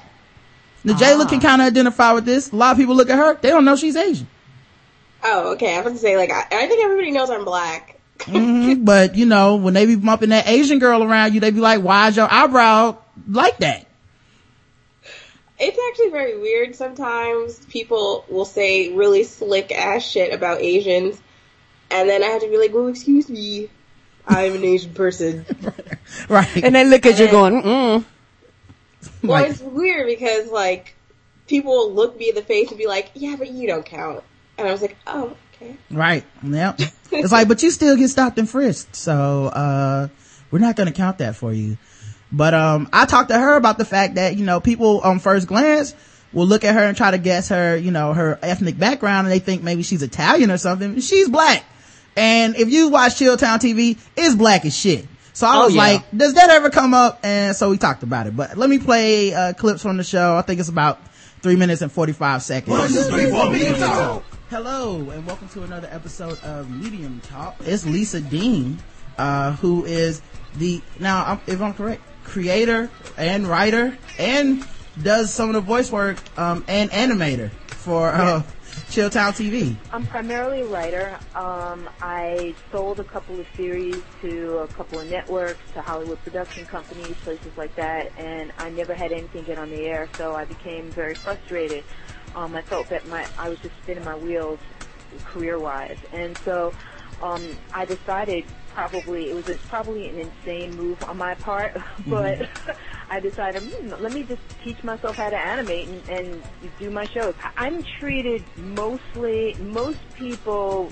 The 0.84 0.94
Jayla 0.94 1.28
can 1.28 1.38
kind 1.40 1.62
of 1.62 1.68
identify 1.68 2.12
with 2.12 2.24
this. 2.24 2.50
A 2.50 2.56
lot 2.56 2.72
of 2.72 2.78
people 2.78 2.96
look 2.96 3.10
at 3.10 3.18
her, 3.18 3.34
they 3.36 3.50
don't 3.50 3.64
know 3.64 3.76
she's 3.76 3.94
Asian. 3.94 4.26
Oh, 5.24 5.52
okay. 5.52 5.76
I'm 5.76 5.84
gonna 5.84 5.98
say 5.98 6.16
like 6.16 6.30
I, 6.30 6.40
I 6.50 6.66
think 6.66 6.84
everybody 6.84 7.10
knows 7.12 7.30
I'm 7.30 7.44
black. 7.44 7.98
hmm 8.22 8.84
But 8.84 9.14
you 9.16 9.26
know, 9.26 9.56
when 9.56 9.74
they 9.74 9.86
be 9.86 9.96
bumping 9.96 10.30
that 10.30 10.48
Asian 10.48 10.78
girl 10.78 11.02
around 11.02 11.34
you, 11.34 11.40
they 11.40 11.50
be 11.50 11.60
like, 11.60 11.82
why 11.82 12.08
is 12.08 12.16
your 12.16 12.32
eyebrow 12.32 12.96
like 13.28 13.58
that? 13.58 13.86
It's 15.58 15.78
actually 15.90 16.10
very 16.10 16.38
weird 16.38 16.74
sometimes. 16.74 17.64
People 17.66 18.24
will 18.28 18.44
say 18.44 18.92
really 18.92 19.22
slick 19.24 19.70
ass 19.70 20.02
shit 20.04 20.32
about 20.34 20.60
Asians, 20.60 21.20
and 21.90 22.08
then 22.08 22.22
I 22.24 22.26
have 22.28 22.42
to 22.42 22.48
be 22.48 22.58
like, 22.58 22.74
well, 22.74 22.88
excuse 22.88 23.28
me, 23.28 23.70
I'm 24.26 24.54
an 24.54 24.64
Asian 24.64 24.92
person. 24.94 25.46
Right. 26.28 26.62
And 26.62 26.74
they 26.74 26.84
look 26.84 27.06
at 27.06 27.18
you 27.18 27.30
going, 27.30 27.62
mm. 27.62 28.04
Well, 29.22 29.40
Like- 29.42 29.50
it's 29.52 29.60
weird 29.60 30.06
because 30.06 30.50
like 30.50 30.94
people 31.46 31.72
will 31.72 31.94
look 31.94 32.18
me 32.18 32.28
in 32.30 32.34
the 32.34 32.42
face 32.42 32.68
and 32.68 32.76
be 32.78 32.86
like, 32.86 33.10
"Yeah, 33.14 33.36
but 33.38 33.50
you 33.50 33.66
don't 33.66 33.84
count," 33.86 34.22
and 34.58 34.68
I 34.68 34.72
was 34.72 34.82
like, 34.82 34.96
"Oh, 35.06 35.36
okay." 35.54 35.76
Right. 35.90 36.24
Yep. 36.42 36.80
it's 37.12 37.32
like, 37.32 37.48
but 37.48 37.62
you 37.62 37.70
still 37.70 37.96
get 37.96 38.08
stopped 38.08 38.38
and 38.38 38.48
frisked. 38.48 38.96
So, 38.96 39.46
uh, 39.46 40.08
we're 40.50 40.58
not 40.58 40.76
going 40.76 40.88
to 40.88 40.92
count 40.94 41.18
that 41.18 41.36
for 41.36 41.52
you. 41.52 41.78
But, 42.30 42.54
um, 42.54 42.88
I 42.92 43.04
talked 43.06 43.28
to 43.30 43.38
her 43.38 43.56
about 43.56 43.78
the 43.78 43.84
fact 43.84 44.14
that, 44.16 44.36
you 44.36 44.44
know, 44.44 44.58
people 44.60 45.00
on 45.00 45.18
first 45.18 45.46
glance 45.46 45.94
will 46.32 46.46
look 46.46 46.64
at 46.64 46.74
her 46.74 46.82
and 46.82 46.96
try 46.96 47.10
to 47.10 47.18
guess 47.18 47.50
her, 47.50 47.76
you 47.76 47.90
know, 47.90 48.14
her 48.14 48.38
ethnic 48.42 48.78
background 48.78 49.26
and 49.26 49.32
they 49.32 49.38
think 49.38 49.62
maybe 49.62 49.82
she's 49.82 50.02
Italian 50.02 50.50
or 50.50 50.56
something. 50.56 50.98
She's 51.00 51.28
black. 51.28 51.62
And 52.16 52.56
if 52.56 52.70
you 52.70 52.88
watch 52.88 53.12
Chilltown 53.16 53.58
TV, 53.58 53.98
it's 54.16 54.34
black 54.34 54.64
as 54.64 54.74
shit. 54.76 55.06
So 55.34 55.46
I 55.46 55.56
Oh, 55.56 55.64
was 55.66 55.74
yeah. 55.74 55.82
like, 55.82 56.04
does 56.16 56.34
that 56.34 56.48
ever 56.50 56.70
come 56.70 56.94
up? 56.94 57.20
And 57.22 57.54
so 57.54 57.68
we 57.70 57.76
talked 57.78 58.02
about 58.02 58.26
it. 58.26 58.34
But 58.36 58.56
let 58.56 58.68
me 58.70 58.78
play, 58.78 59.32
uh, 59.34 59.52
clips 59.52 59.82
from 59.82 59.98
the 59.98 60.04
show. 60.04 60.34
I 60.36 60.42
think 60.42 60.58
it's 60.60 60.68
about 60.70 61.00
three 61.42 61.56
minutes 61.56 61.82
and 61.82 61.92
45 61.92 62.42
seconds. 62.42 62.96
Hello 64.52 65.08
and 65.08 65.26
welcome 65.26 65.48
to 65.48 65.62
another 65.62 65.88
episode 65.90 66.38
of 66.44 66.68
Medium 66.68 67.22
Talk. 67.26 67.56
It's 67.60 67.86
Lisa 67.86 68.20
Dean, 68.20 68.78
uh, 69.16 69.52
who 69.52 69.86
is 69.86 70.20
the, 70.56 70.82
now 71.00 71.24
I'm- 71.24 71.40
if 71.46 71.62
I'm 71.62 71.72
correct, 71.72 72.02
creator 72.24 72.90
and 73.16 73.46
writer 73.46 73.96
and 74.18 74.62
does 75.02 75.32
some 75.32 75.48
of 75.48 75.54
the 75.54 75.62
voice 75.62 75.90
work, 75.90 76.18
um, 76.36 76.66
and 76.68 76.90
animator 76.90 77.50
for, 77.68 78.10
uh, 78.10 78.42
Chilltown 78.90 79.34
TV. 79.34 79.74
I'm 79.90 80.06
primarily 80.06 80.60
a 80.60 80.66
writer. 80.66 81.18
Um, 81.34 81.88
I 82.02 82.54
sold 82.70 83.00
a 83.00 83.04
couple 83.04 83.40
of 83.40 83.46
series 83.56 83.96
to 84.20 84.58
a 84.58 84.66
couple 84.68 85.00
of 85.00 85.10
networks, 85.10 85.60
to 85.72 85.80
Hollywood 85.80 86.22
production 86.24 86.66
companies, 86.66 87.16
places 87.24 87.52
like 87.56 87.74
that, 87.76 88.12
and 88.18 88.52
I 88.58 88.68
never 88.68 88.92
had 88.92 89.12
anything 89.12 89.44
get 89.44 89.58
on 89.58 89.70
the 89.70 89.86
air, 89.86 90.08
so 90.18 90.34
I 90.34 90.44
became 90.44 90.90
very 90.90 91.14
frustrated. 91.14 91.84
Um, 92.34 92.54
I 92.54 92.62
felt 92.62 92.88
that 92.88 93.06
my 93.08 93.26
I 93.38 93.48
was 93.48 93.58
just 93.60 93.74
spinning 93.82 94.04
my 94.04 94.16
wheels 94.16 94.58
career-wise, 95.24 95.98
and 96.12 96.36
so 96.38 96.72
um, 97.22 97.56
I 97.72 97.84
decided 97.84 98.44
probably 98.74 99.28
it 99.30 99.34
was 99.34 99.48
a, 99.48 99.54
probably 99.68 100.08
an 100.08 100.18
insane 100.18 100.74
move 100.76 101.02
on 101.04 101.18
my 101.18 101.34
part, 101.34 101.76
but 102.06 102.48
I 103.10 103.20
decided 103.20 103.62
hmm, 103.62 103.90
let 104.00 104.12
me 104.12 104.22
just 104.22 104.42
teach 104.62 104.82
myself 104.82 105.16
how 105.16 105.30
to 105.30 105.36
animate 105.36 105.88
and, 105.88 106.08
and 106.08 106.42
do 106.78 106.90
my 106.90 107.04
shows. 107.06 107.34
I'm 107.56 107.82
treated 107.82 108.42
mostly 108.56 109.54
most 109.60 109.98
people 110.14 110.90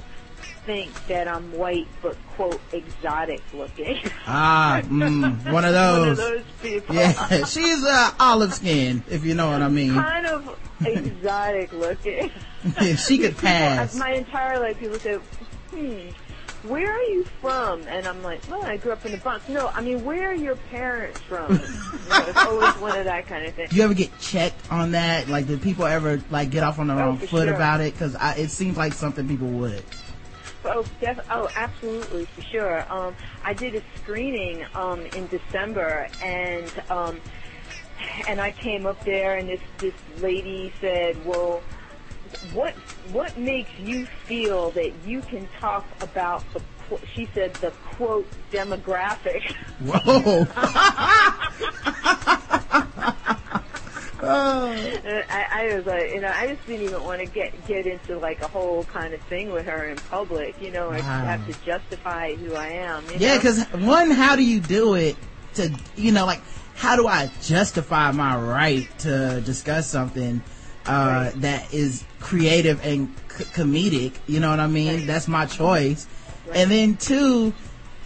think 0.70 1.06
that 1.08 1.26
I'm 1.26 1.52
white 1.58 1.88
but 2.00 2.16
quote 2.36 2.60
exotic 2.72 3.42
looking. 3.52 3.98
Ah, 4.24 4.80
mm, 4.84 5.20
one 5.52 5.64
of 5.64 5.72
One 5.72 5.72
those. 5.72 6.10
of 6.10 6.16
those 6.18 6.44
people. 6.62 6.94
Yeah, 6.94 7.44
she's, 7.44 7.84
uh, 7.84 8.12
olive 8.20 8.54
skin, 8.54 9.02
if 9.10 9.24
you 9.24 9.34
know 9.34 9.50
what 9.50 9.62
I 9.62 9.68
mean. 9.68 9.94
Kind 9.94 10.26
of 10.26 10.56
exotic 10.86 11.72
looking. 11.72 12.30
she 12.96 13.18
could 13.18 13.30
People- 13.36 13.48
pass. 13.48 13.96
My 13.96 14.12
entire 14.12 14.60
life, 14.60 14.78
people 14.78 15.00
say, 15.00 15.18
"Hmm, 15.74 16.68
where 16.68 16.92
are 16.92 17.02
you 17.02 17.24
from?" 17.40 17.82
And 17.88 18.06
I'm 18.06 18.22
like, 18.22 18.40
"Well, 18.48 18.62
I 18.64 18.76
grew 18.76 18.92
up 18.92 19.04
in 19.04 19.10
the 19.10 19.18
Bronx." 19.18 19.48
No, 19.48 19.66
I 19.74 19.80
mean, 19.80 20.04
where 20.04 20.30
are 20.30 20.34
your 20.34 20.54
parents 20.70 21.18
from? 21.22 21.50
you 21.52 21.58
know, 21.58 22.24
it's 22.28 22.36
always 22.46 22.74
one 22.76 22.96
of 22.96 23.06
that 23.06 23.26
kind 23.26 23.44
of 23.44 23.54
thing. 23.54 23.66
Do 23.70 23.74
you 23.76 23.82
ever 23.82 23.94
get 23.94 24.16
checked 24.20 24.70
on 24.70 24.92
that? 24.92 25.28
Like, 25.28 25.48
did 25.48 25.62
people 25.62 25.84
ever, 25.86 26.22
like, 26.30 26.50
get 26.50 26.62
off 26.62 26.78
on 26.78 26.86
the 26.86 26.94
Oh, 26.94 26.98
wrong 26.98 27.18
foot 27.18 27.46
sure. 27.48 27.54
about 27.54 27.80
it? 27.80 27.98
Cause 27.98 28.14
it 28.38 28.50
seems 28.52 28.76
like 28.76 28.92
something 28.92 29.26
people 29.26 29.48
would. 29.48 29.82
Oh, 30.64 30.84
def- 31.00 31.20
oh, 31.30 31.48
absolutely, 31.56 32.26
for 32.26 32.42
sure. 32.42 32.92
Um, 32.92 33.14
I 33.44 33.54
did 33.54 33.74
a 33.74 33.82
screening 34.02 34.64
um, 34.74 35.00
in 35.06 35.26
December, 35.28 36.08
and 36.22 36.70
um, 36.90 37.20
and 38.26 38.40
I 38.40 38.50
came 38.52 38.86
up 38.86 39.02
there, 39.04 39.36
and 39.36 39.48
this 39.48 39.60
this 39.80 39.94
lady 40.20 40.72
said, 40.80 41.24
"Well, 41.24 41.62
what 42.52 42.74
what 43.12 43.38
makes 43.38 43.70
you 43.78 44.06
feel 44.26 44.70
that 44.72 44.92
you 45.06 45.22
can 45.22 45.48
talk 45.60 45.86
about 46.02 46.42
the?" 46.52 46.60
qu- 46.88 47.00
She 47.14 47.28
said 47.34 47.54
the 47.60 47.70
quote 47.96 48.26
demographic. 48.52 49.42
Whoa. 49.80 50.46
oh. 54.30 54.72
And 54.72 55.24
I, 55.30 55.46
I 55.52 55.76
was 55.76 55.86
like, 55.86 56.10
you 56.14 56.20
know, 56.20 56.32
I 56.34 56.46
just 56.48 56.66
didn't 56.66 56.86
even 56.86 57.02
want 57.02 57.20
to 57.20 57.26
get 57.26 57.66
get 57.66 57.86
into 57.86 58.18
like 58.18 58.40
a 58.42 58.48
whole 58.48 58.84
kind 58.84 59.14
of 59.14 59.20
thing 59.22 59.50
with 59.52 59.66
her 59.66 59.88
in 59.88 59.96
public, 60.10 60.60
you 60.60 60.70
know, 60.70 60.90
Wow. 60.90 60.98
have 61.00 61.46
to 61.46 61.54
justify 61.64 62.34
who 62.34 62.54
I 62.54 62.68
am. 62.68 63.04
You 63.10 63.16
Yeah, 63.18 63.36
because 63.36 63.62
one, 63.72 64.10
how 64.10 64.36
do 64.36 64.42
you 64.42 64.60
do 64.60 64.94
it 64.94 65.16
to, 65.54 65.70
you 65.96 66.12
know, 66.12 66.26
like, 66.26 66.40
how 66.74 66.96
do 66.96 67.06
I 67.06 67.30
justify 67.42 68.10
my 68.12 68.36
right 68.36 68.88
to 69.00 69.40
discuss 69.42 69.88
something 69.88 70.42
uh, 70.86 71.30
that 71.36 71.72
is 71.74 72.04
creative 72.20 72.84
and 72.84 73.14
c- 73.36 73.44
comedic? 73.44 74.14
You 74.26 74.40
know 74.40 74.50
what 74.50 74.60
I 74.60 74.66
mean? 74.66 75.06
That's 75.06 75.28
my 75.28 75.46
choice. 75.46 76.06
And 76.54 76.70
then 76.70 76.96
two, 76.96 77.52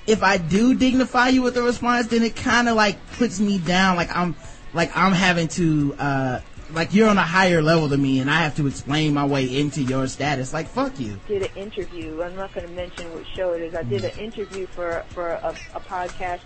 if 0.07 0.23
I 0.23 0.37
do 0.37 0.75
dignify 0.75 1.29
you 1.29 1.41
with 1.43 1.57
a 1.57 1.63
response, 1.63 2.09
then 2.09 2.23
it 2.23 2.37
kind 2.37 2.69
of 2.69 2.77
like 2.77 2.99
puts 3.13 3.41
me 3.41 3.59
down. 3.59 3.97
Like 3.97 4.15
I'm, 4.15 4.35
like 4.75 4.97
I'm 4.97 5.13
having 5.13 5.49
to, 5.49 5.95
uh, 5.99 6.41
like 6.73 6.95
you're 6.95 7.09
on 7.09 7.19
a 7.19 7.23
higher 7.23 7.63
level 7.63 7.89
than 7.89 8.03
me 8.03 8.21
and 8.21 8.31
I 8.31 8.43
have 8.43 8.57
to 8.57 8.67
explain 8.67 9.15
my 9.15 9.25
way 9.25 9.45
into 9.59 9.83
your 9.83 10.07
status. 10.07 10.53
Like, 10.53 10.67
fuck 10.69 10.99
you. 10.99 11.19
did 11.29 11.43
an 11.43 11.57
interview. 11.57 12.23
I'm 12.23 12.35
not 12.37 12.53
going 12.53 12.67
to 12.67 12.73
mention 12.73 13.13
what 13.13 13.25
show 13.35 13.53
it 13.53 13.63
is. 13.63 13.75
I 13.75 13.83
did 13.83 14.05
an 14.05 14.19
interview 14.19 14.67
for 14.67 15.05
for 15.11 15.31
a, 15.31 15.55
a 15.75 15.81
podcast, 15.81 16.41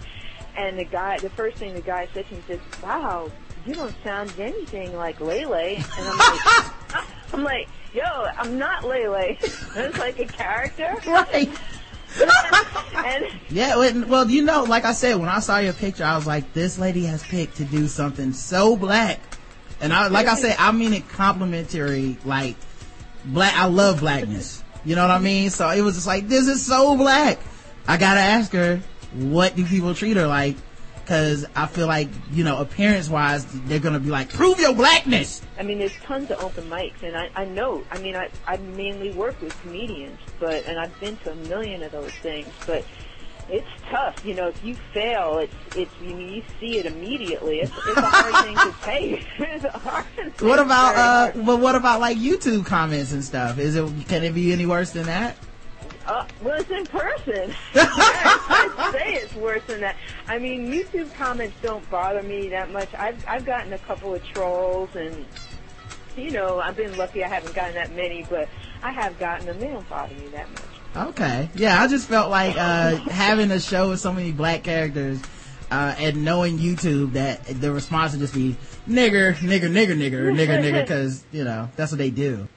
and 0.56 0.78
the 0.78 0.84
guy, 0.84 1.18
the 1.18 1.30
first 1.30 1.56
thing 1.56 1.74
the 1.74 1.80
guy 1.80 2.08
said 2.12 2.28
to 2.28 2.34
me 2.34 2.42
says, 2.46 2.60
"Wow, 2.82 3.30
you 3.66 3.74
don't 3.74 3.94
sound 4.04 4.32
anything 4.38 4.94
like 4.96 5.20
Lele." 5.20 5.54
And 5.54 5.84
I'm 5.98 6.18
like, 6.18 7.04
I'm 7.32 7.44
like, 7.44 7.68
yo, 7.92 8.02
I'm 8.02 8.58
not 8.58 8.84
Lele. 8.84 9.36
That's 9.74 9.98
like 9.98 10.18
a 10.18 10.26
character. 10.26 10.96
Right. 11.06 11.50
Yeah, 13.50 13.76
well, 13.76 14.04
well, 14.06 14.30
you 14.30 14.42
know, 14.42 14.64
like 14.64 14.84
I 14.84 14.92
said, 14.92 15.16
when 15.16 15.28
I 15.30 15.40
saw 15.40 15.58
your 15.58 15.72
picture, 15.72 16.04
I 16.04 16.16
was 16.16 16.26
like, 16.26 16.52
this 16.52 16.78
lady 16.78 17.04
has 17.04 17.22
picked 17.22 17.56
to 17.56 17.64
do 17.64 17.88
something 17.88 18.34
so 18.34 18.76
black. 18.76 19.20
And 19.80 19.92
I, 19.92 20.08
like 20.08 20.26
I 20.26 20.34
said, 20.34 20.56
I 20.58 20.70
mean 20.72 20.92
it 20.92 21.08
complimentary, 21.08 22.18
like, 22.24 22.56
black, 23.24 23.56
I 23.56 23.66
love 23.66 24.00
blackness. 24.00 24.62
You 24.84 24.96
know 24.96 25.02
what 25.02 25.10
I 25.10 25.18
mean? 25.18 25.48
So 25.50 25.68
it 25.70 25.80
was 25.80 25.94
just 25.94 26.06
like, 26.06 26.28
this 26.28 26.46
is 26.46 26.64
so 26.64 26.96
black. 26.96 27.38
I 27.86 27.96
gotta 27.96 28.20
ask 28.20 28.52
her, 28.52 28.82
what 29.14 29.56
do 29.56 29.64
people 29.64 29.94
treat 29.94 30.16
her 30.16 30.26
like? 30.26 30.56
Cause 31.08 31.46
I 31.56 31.66
feel 31.66 31.86
like, 31.86 32.10
you 32.32 32.44
know, 32.44 32.58
appearance 32.58 33.08
wise, 33.08 33.46
they're 33.64 33.78
gonna 33.78 33.98
be 33.98 34.10
like, 34.10 34.28
prove 34.28 34.60
your 34.60 34.74
blackness! 34.74 35.40
I 35.58 35.62
mean, 35.62 35.78
there's 35.78 35.96
tons 36.02 36.30
of 36.30 36.38
open 36.44 36.68
mics, 36.68 37.02
and 37.02 37.16
I, 37.16 37.30
I 37.34 37.46
know. 37.46 37.82
I 37.90 37.98
mean, 37.98 38.14
I 38.14 38.28
I 38.46 38.58
mainly 38.58 39.12
work 39.12 39.40
with 39.40 39.58
comedians, 39.62 40.18
but 40.38 40.66
and 40.66 40.78
I've 40.78 41.00
been 41.00 41.16
to 41.18 41.32
a 41.32 41.34
million 41.34 41.82
of 41.82 41.92
those 41.92 42.12
things, 42.12 42.48
but 42.66 42.84
it's 43.48 43.66
tough. 43.90 44.22
You 44.22 44.34
know, 44.34 44.48
if 44.48 44.62
you 44.62 44.74
fail, 44.92 45.38
it's 45.38 45.54
it's 45.74 45.90
you 46.02 46.14
mean 46.14 46.28
you 46.28 46.42
see 46.60 46.78
it 46.78 46.84
immediately. 46.84 47.60
It's, 47.60 47.72
it's 47.74 47.96
a 47.96 48.02
hard 48.02 48.44
thing 48.44 48.56
to 48.56 48.74
take. 48.82 49.26
it's 49.38 49.64
a 49.64 49.70
hard. 49.70 50.04
What 50.40 50.58
about, 50.58 50.94
uh, 50.96 51.32
but 51.40 51.58
what 51.58 51.74
about 51.74 52.00
like 52.00 52.18
YouTube 52.18 52.66
comments 52.66 53.12
and 53.12 53.24
stuff? 53.24 53.58
Is 53.58 53.76
it, 53.76 53.90
can 54.08 54.24
it 54.24 54.34
be 54.34 54.52
any 54.52 54.66
worse 54.66 54.90
than 54.90 55.06
that? 55.06 55.38
Uh, 56.08 56.26
well, 56.42 56.58
it's 56.58 56.70
in 56.70 56.86
person. 56.86 57.54
I'd 57.74 58.90
say 58.92 59.14
it's 59.14 59.34
worse 59.34 59.62
than 59.66 59.80
that. 59.82 59.96
I 60.26 60.38
mean, 60.38 60.72
YouTube 60.72 61.12
comments 61.14 61.54
don't 61.62 61.88
bother 61.90 62.22
me 62.22 62.48
that 62.48 62.72
much. 62.72 62.88
I've 62.94 63.22
I've 63.28 63.44
gotten 63.44 63.74
a 63.74 63.78
couple 63.78 64.14
of 64.14 64.24
trolls 64.24 64.88
and 64.96 65.26
you 66.16 66.30
know, 66.30 66.58
I've 66.58 66.76
been 66.76 66.96
lucky 66.96 67.22
I 67.22 67.28
haven't 67.28 67.54
gotten 67.54 67.74
that 67.74 67.94
many, 67.94 68.26
but 68.28 68.48
I 68.82 68.90
have 68.90 69.18
gotten 69.18 69.46
them. 69.46 69.60
They 69.60 69.68
don't 69.68 69.88
bother 69.88 70.14
me 70.14 70.28
that 70.28 70.48
much. 70.50 71.08
Okay. 71.10 71.48
Yeah, 71.54 71.80
I 71.80 71.86
just 71.86 72.08
felt 72.08 72.30
like, 72.30 72.56
uh, 72.56 72.96
having 73.10 73.50
a 73.50 73.60
show 73.60 73.90
with 73.90 74.00
so 74.00 74.12
many 74.12 74.32
black 74.32 74.64
characters, 74.64 75.20
uh, 75.70 75.94
and 75.98 76.24
knowing 76.24 76.58
YouTube 76.58 77.12
that 77.12 77.44
the 77.44 77.70
response 77.70 78.12
would 78.12 78.20
just 78.20 78.34
be 78.34 78.56
nigger, 78.88 79.34
nigger, 79.34 79.70
nigger, 79.70 79.96
nigger, 79.96 80.32
nigger, 80.34 80.58
nigger, 80.58 80.86
cause, 80.88 81.22
you 81.30 81.44
know, 81.44 81.68
that's 81.76 81.92
what 81.92 81.98
they 81.98 82.10
do. 82.10 82.48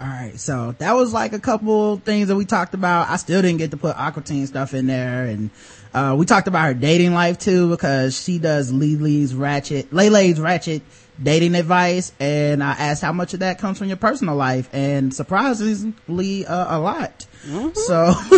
Alright, 0.00 0.40
so 0.40 0.74
that 0.78 0.92
was 0.94 1.12
like 1.12 1.32
a 1.32 1.38
couple 1.38 1.98
things 1.98 2.28
that 2.28 2.36
we 2.36 2.44
talked 2.44 2.74
about. 2.74 3.08
I 3.08 3.16
still 3.16 3.42
didn't 3.42 3.58
get 3.58 3.70
to 3.70 3.76
put 3.76 3.96
Aqua 3.96 4.22
Teen 4.22 4.46
stuff 4.46 4.74
in 4.74 4.86
there 4.86 5.24
and, 5.26 5.50
uh, 5.94 6.16
we 6.18 6.26
talked 6.26 6.48
about 6.48 6.64
her 6.64 6.74
dating 6.74 7.14
life 7.14 7.38
too 7.38 7.70
because 7.70 8.20
she 8.20 8.38
does 8.38 8.72
Lily's 8.72 9.32
ratchet, 9.32 9.92
Lele's 9.92 10.40
ratchet 10.40 10.82
dating 11.22 11.54
advice 11.54 12.12
and 12.18 12.64
I 12.64 12.72
asked 12.72 13.02
how 13.02 13.12
much 13.12 13.34
of 13.34 13.40
that 13.40 13.58
comes 13.60 13.78
from 13.78 13.86
your 13.86 13.96
personal 13.96 14.34
life 14.34 14.68
and 14.72 15.14
surprisingly 15.14 16.44
uh, 16.44 16.76
a 16.76 16.80
lot. 16.80 17.26
So 17.74 18.12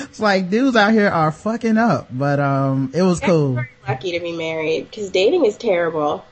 it's 0.00 0.20
like 0.20 0.48
dudes 0.48 0.76
out 0.76 0.92
here 0.92 1.08
are 1.08 1.32
fucking 1.32 1.76
up, 1.76 2.08
but 2.10 2.40
um 2.40 2.92
it 2.94 3.02
was 3.02 3.20
cool. 3.20 3.62
Lucky 3.86 4.12
to 4.12 4.20
be 4.20 4.32
married 4.32 4.88
because 4.90 5.10
dating 5.10 5.44
is 5.44 5.58
terrible. 5.58 6.24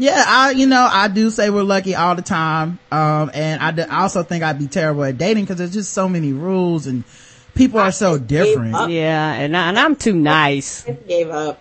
Yeah, 0.00 0.24
I, 0.26 0.52
you 0.52 0.66
know, 0.68 0.88
I 0.90 1.08
do 1.08 1.28
say 1.28 1.50
we're 1.50 1.64
lucky 1.64 1.94
all 1.96 2.14
the 2.14 2.22
time. 2.22 2.78
Um, 2.92 3.30
and 3.34 3.60
I, 3.60 3.70
d- 3.72 3.82
I 3.82 4.02
also 4.02 4.22
think 4.22 4.44
I'd 4.44 4.58
be 4.58 4.68
terrible 4.68 5.02
at 5.04 5.18
dating 5.18 5.42
because 5.44 5.58
there's 5.58 5.72
just 5.72 5.92
so 5.92 6.08
many 6.08 6.32
rules 6.32 6.86
and 6.86 7.02
people 7.56 7.80
are 7.80 7.90
so 7.90 8.16
different. 8.16 8.90
Yeah, 8.90 9.32
and, 9.32 9.56
I, 9.56 9.68
and 9.70 9.78
I'm 9.78 9.96
too 9.96 10.14
nice. 10.14 10.88
I 10.88 10.92
gave 10.92 11.30
up. 11.30 11.60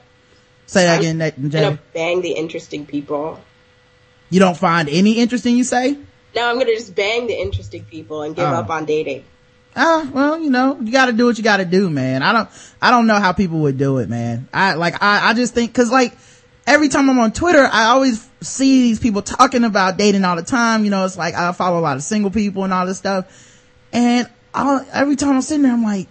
Say 0.68 0.84
that 0.84 1.00
again, 1.00 1.18
Nate 1.18 1.36
and 1.38 1.46
I'm 1.46 1.52
Jay. 1.52 1.62
gonna 1.62 1.80
bang 1.94 2.22
the 2.22 2.32
interesting 2.34 2.86
people. 2.86 3.40
You 4.30 4.40
don't 4.40 4.58
find 4.58 4.88
any 4.90 5.14
interesting, 5.14 5.58
you 5.58 5.64
say? 5.64 5.98
No, 6.36 6.48
I'm 6.50 6.60
gonna 6.60 6.76
just 6.76 6.94
bang 6.94 7.26
the 7.26 7.34
interesting 7.40 7.86
people 7.86 8.22
and 8.22 8.36
give 8.36 8.46
Oh. 8.46 8.54
up 8.54 8.70
on 8.70 8.86
dating. 8.86 9.24
Ah, 9.76 10.08
well, 10.14 10.40
you 10.40 10.50
know, 10.50 10.78
you 10.82 10.92
gotta 10.92 11.14
do 11.14 11.26
what 11.26 11.38
you 11.38 11.44
gotta 11.44 11.64
do, 11.66 11.90
man. 11.90 12.22
I 12.22 12.34
don't, 12.34 12.50
I 12.82 12.92
don't 12.92 13.08
know 13.08 13.16
how 13.20 13.32
people 13.32 13.60
would 13.60 13.78
do 13.78 13.98
it, 14.00 14.10
man. 14.10 14.48
I, 14.54 14.74
like, 14.74 15.02
I, 15.02 15.30
I 15.30 15.34
just 15.34 15.54
think, 15.54 15.74
cause 15.74 15.90
like, 15.92 16.18
every 16.68 16.90
time 16.90 17.10
I'm 17.10 17.18
on 17.18 17.32
Twitter, 17.32 17.68
I 17.72 17.86
always 17.86 18.30
see 18.42 18.84
these 18.84 19.00
people 19.00 19.22
talking 19.22 19.64
about 19.64 19.98
dating 19.98 20.26
all 20.26 20.36
the 20.36 20.44
time. 20.44 20.84
You 20.84 20.92
know, 20.92 21.06
it's 21.06 21.18
like, 21.18 21.34
I 21.34 21.52
follow 21.54 21.80
a 21.80 21.82
lot 21.82 21.96
of 21.96 22.04
single 22.04 22.30
people 22.30 22.66
and 22.66 22.74
all 22.74 22.86
this 22.86 22.98
stuff. 22.98 23.64
And 23.94 24.30
I'll, 24.54 24.86
every 24.94 25.16
time 25.16 25.36
I'm 25.36 25.42
sitting 25.42 25.64
there, 25.64 25.72
I'm 25.72 25.84
like, 25.84 26.08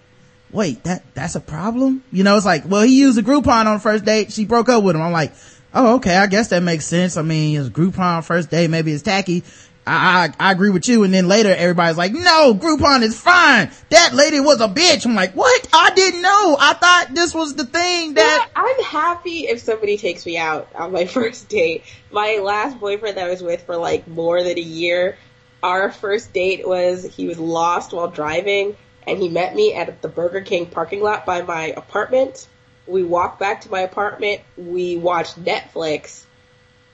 wait, 0.51 0.83
that, 0.85 1.05
that's 1.15 1.37
a 1.37 1.41
problem? 1.41 2.03
You 2.11 2.25
know, 2.25 2.37
it's 2.37 2.47
like, 2.47 2.65
well, 2.67 2.83
he 2.83 2.99
used 2.99 3.19
a 3.19 3.23
Groupon 3.23 3.67
on 3.67 3.75
the 3.75 3.81
first 3.81 4.05
date. 4.05 4.33
She 4.33 4.47
broke 4.47 4.69
up 4.69 4.83
with 4.83 4.97
him. 4.97 5.03
I'm 5.03 5.13
like, 5.13 5.35
oh, 5.75 5.97
okay, 5.97 6.17
I 6.17 6.27
guess 6.27 6.49
that 6.49 6.63
makes 6.63 6.87
sense. 6.87 7.17
I 7.17 7.23
mean, 7.23 7.61
it's 7.61 7.69
Groupon 7.69 8.25
first 8.25 8.51
date, 8.51 8.71
maybe 8.71 8.93
it's 8.93 9.03
tacky. 9.03 9.45
I, 9.87 10.33
I, 10.39 10.49
I 10.49 10.53
agree 10.53 10.71
with 10.71 10.89
you. 10.89 11.05
And 11.05 11.15
then 11.15 11.29
later 11.29 11.55
everybody's 11.55 11.97
like, 11.97 12.13
no, 12.13 12.55
Groupon 12.55 13.03
is 13.03 13.19
fine. 13.19 13.71
That 13.91 14.15
lady 14.15 14.41
was 14.41 14.61
a 14.61 14.69
bitch. 14.69 15.07
I'm 15.07 15.15
like, 15.15 15.33
what? 15.35 15.69
I 15.73 15.91
didn't 15.91 16.23
know. 16.23 16.57
I 16.59 16.75
thought 16.75 17.15
this 17.15 17.35
was 17.35 17.55
the 17.55 17.65
thing 17.65 18.15
that, 18.15 18.49
Yeah, 18.55 18.63
I'm 18.63 18.85
happy 18.85 19.47
if 19.47 19.61
somebody 19.61 19.97
takes 19.97 20.27
me 20.27 20.37
out 20.37 20.69
on 20.75 20.93
my 20.93 21.05
first 21.07 21.49
date. 21.49 21.85
My 22.11 22.41
last 22.43 22.81
boyfriend 22.81 23.17
that 23.17 23.27
I 23.27 23.31
was 23.31 23.43
with 23.43 23.63
for 23.63 23.77
like 23.77 24.09
more 24.09 24.43
than 24.43 24.59
a 24.59 24.63
year, 24.63 25.17
our 25.63 25.91
first 25.91 26.33
date 26.33 26.67
was 26.67 27.05
he 27.05 27.27
was 27.27 27.39
lost 27.39 27.93
while 27.93 28.09
driving 28.09 28.77
and 29.07 29.19
he 29.19 29.29
met 29.29 29.55
me 29.55 29.75
at 29.75 30.03
the 30.03 30.09
Burger 30.09 30.41
King 30.41 30.67
parking 30.67 31.01
lot 31.01 31.25
by 31.25 31.43
my 31.43 31.67
apartment. 31.67 32.49
We 32.87 33.05
walked 33.05 33.39
back 33.39 33.63
to 33.63 33.71
my 33.71 33.81
apartment, 33.81 34.43
we 34.57 34.97
watched 34.97 35.43
Netflix, 35.43 36.25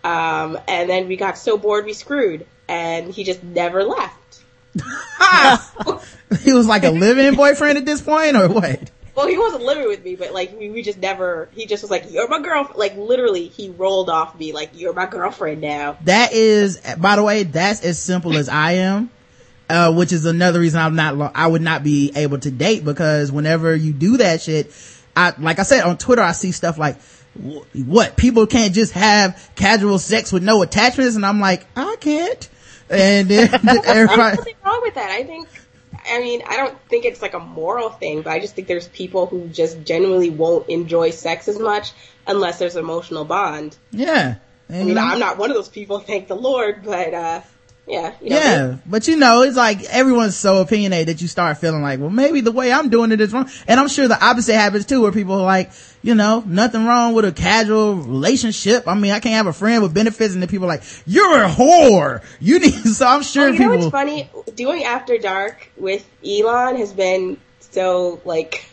um, 0.04 0.58
and 0.66 0.88
then 0.88 1.08
we 1.08 1.16
got 1.16 1.38
so 1.38 1.58
bored 1.58 1.84
we 1.84 1.92
screwed 1.92 2.46
and 2.72 3.12
he 3.12 3.22
just 3.22 3.44
never 3.44 3.84
left. 3.84 4.42
he 6.40 6.54
was 6.54 6.66
like 6.66 6.84
a 6.84 6.90
live-in 6.90 7.34
boyfriend 7.34 7.76
at 7.76 7.84
this 7.84 8.00
point 8.00 8.34
or 8.34 8.48
what? 8.48 8.90
Well, 9.14 9.26
he 9.26 9.36
wasn't 9.36 9.64
living 9.64 9.88
with 9.88 10.02
me, 10.02 10.16
but 10.16 10.32
like 10.32 10.58
we, 10.58 10.70
we 10.70 10.82
just 10.82 10.96
never. 10.96 11.50
He 11.52 11.66
just 11.66 11.82
was 11.82 11.90
like, 11.90 12.10
"You're 12.10 12.28
my 12.28 12.40
girlfriend." 12.40 12.78
Like 12.78 12.96
literally, 12.96 13.48
he 13.48 13.68
rolled 13.68 14.08
off 14.08 14.38
me 14.38 14.54
like, 14.54 14.70
"You're 14.72 14.94
my 14.94 15.04
girlfriend 15.04 15.60
now." 15.60 15.98
That 16.04 16.32
is, 16.32 16.80
by 16.98 17.16
the 17.16 17.22
way, 17.22 17.42
that's 17.42 17.84
as 17.84 17.98
simple 17.98 18.38
as 18.38 18.48
I 18.48 18.72
am. 18.72 19.10
Uh, 19.68 19.92
which 19.94 20.12
is 20.12 20.26
another 20.26 20.60
reason 20.60 20.80
I'm 20.80 20.96
not, 20.96 21.32
I 21.34 21.46
would 21.46 21.62
not 21.62 21.82
be 21.82 22.12
able 22.14 22.38
to 22.40 22.50
date 22.50 22.84
because 22.84 23.32
whenever 23.32 23.74
you 23.74 23.94
do 23.94 24.18
that 24.18 24.42
shit, 24.42 24.70
I, 25.16 25.32
like 25.38 25.58
I 25.58 25.62
said 25.62 25.84
on 25.84 25.96
Twitter, 25.96 26.20
I 26.20 26.32
see 26.32 26.52
stuff 26.52 26.76
like, 26.76 27.00
what, 27.72 28.16
people 28.16 28.46
can't 28.46 28.74
just 28.74 28.92
have 28.92 29.50
casual 29.54 29.98
sex 29.98 30.30
with 30.30 30.42
no 30.42 30.60
attachments 30.60 31.16
and 31.16 31.24
I'm 31.24 31.40
like, 31.40 31.64
I 31.74 31.96
can't. 32.00 32.50
And 32.92 33.28
then 33.28 33.50
There's 33.62 33.86
everybody, 33.86 34.36
nothing 34.36 34.54
wrong 34.64 34.80
with 34.82 34.94
that. 34.94 35.10
I 35.10 35.24
think. 35.24 35.48
I 36.04 36.20
mean, 36.20 36.42
I 36.48 36.56
don't 36.56 36.76
think 36.88 37.04
it's 37.04 37.22
like 37.22 37.34
a 37.34 37.38
moral 37.38 37.90
thing, 37.90 38.22
but 38.22 38.32
I 38.32 38.40
just 38.40 38.56
think 38.56 38.66
there's 38.66 38.88
people 38.88 39.26
who 39.26 39.48
just 39.48 39.82
genuinely 39.84 40.30
won't 40.30 40.68
enjoy 40.68 41.10
sex 41.10 41.46
as 41.46 41.58
much 41.58 41.92
unless 42.26 42.58
there's 42.58 42.74
an 42.76 42.82
emotional 42.82 43.24
bond. 43.24 43.76
yeah. 43.92 44.36
And, 44.68 44.82
I 44.82 44.84
mean, 44.84 44.98
I'm 44.98 45.18
not 45.18 45.36
one 45.36 45.50
of 45.50 45.56
those 45.56 45.68
people, 45.68 45.98
thank 45.98 46.28
the 46.28 46.34
Lord, 46.34 46.82
but 46.84 47.12
uh, 47.12 47.40
yeah, 47.86 48.14
you 48.20 48.30
know, 48.30 48.36
Yeah, 48.36 48.76
but 48.86 49.08
you 49.08 49.16
know, 49.16 49.42
it's 49.42 49.56
like 49.56 49.82
everyone's 49.84 50.36
so 50.36 50.60
opinionated 50.60 51.08
that 51.08 51.20
you 51.22 51.28
start 51.28 51.58
feeling 51.58 51.82
like, 51.82 51.98
well, 52.00 52.10
maybe 52.10 52.40
the 52.40 52.52
way 52.52 52.72
I'm 52.72 52.88
doing 52.90 53.10
it 53.12 53.20
is 53.20 53.32
wrong. 53.32 53.50
And 53.66 53.80
I'm 53.80 53.88
sure 53.88 54.06
the 54.08 54.24
opposite 54.24 54.54
happens 54.54 54.86
too, 54.86 55.00
where 55.02 55.10
people 55.12 55.34
are 55.34 55.44
like, 55.44 55.72
you 56.02 56.14
know, 56.14 56.42
nothing 56.46 56.84
wrong 56.86 57.12
with 57.14 57.24
a 57.24 57.32
casual 57.32 57.96
relationship. 57.96 58.86
I 58.86 58.94
mean, 58.94 59.10
I 59.12 59.20
can't 59.20 59.34
have 59.34 59.46
a 59.48 59.52
friend 59.52 59.82
with 59.82 59.92
benefits, 59.94 60.32
and 60.34 60.42
then 60.42 60.48
people 60.48 60.66
are 60.66 60.68
like, 60.68 60.82
you're 61.06 61.42
a 61.44 61.48
whore. 61.48 62.22
You 62.40 62.58
need. 62.60 62.72
So 62.92 63.06
I'm 63.06 63.22
sure 63.22 63.44
Well, 63.46 63.54
you 63.54 63.58
know 63.60 63.64
people. 63.70 63.78
what's 63.78 63.90
funny? 63.90 64.30
Doing 64.54 64.84
After 64.84 65.18
Dark 65.18 65.68
with 65.76 66.08
Elon 66.26 66.76
has 66.76 66.92
been 66.92 67.36
so 67.60 68.20
like. 68.24 68.64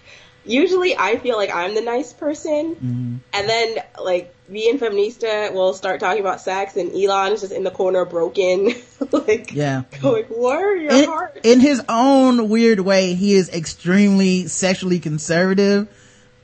Usually, 0.49 0.97
I 0.97 1.17
feel 1.17 1.38
like 1.38 1.53
I'm 1.53 1.75
the 1.75 1.81
nice 1.81 2.12
person, 2.13 2.75
Mm-hmm. 2.75 3.15
and 3.33 3.49
then 3.49 3.77
like 4.03 4.33
me 4.49 4.69
and 4.69 4.79
Feminista 4.79 5.53
will 5.53 5.73
start 5.73 5.99
talking 5.99 6.21
about 6.21 6.41
sex, 6.41 6.75
and 6.75 6.91
Elon 6.91 7.33
is 7.33 7.41
just 7.41 7.53
in 7.53 7.63
the 7.63 7.71
corner, 7.71 8.03
broken, 8.05 8.73
like 9.12 9.53
Yeah. 9.53 9.83
going, 10.01 10.25
"What 10.25 10.57
are 10.57 10.75
your 10.75 10.91
in, 10.91 11.05
heart?" 11.05 11.39
in 11.43 11.59
his 11.59 11.81
own 11.88 12.49
weird 12.49 12.79
way, 12.79 13.13
he 13.13 13.35
is 13.35 13.49
extremely 13.49 14.47
sexually 14.47 14.97
conservative, 14.99 15.88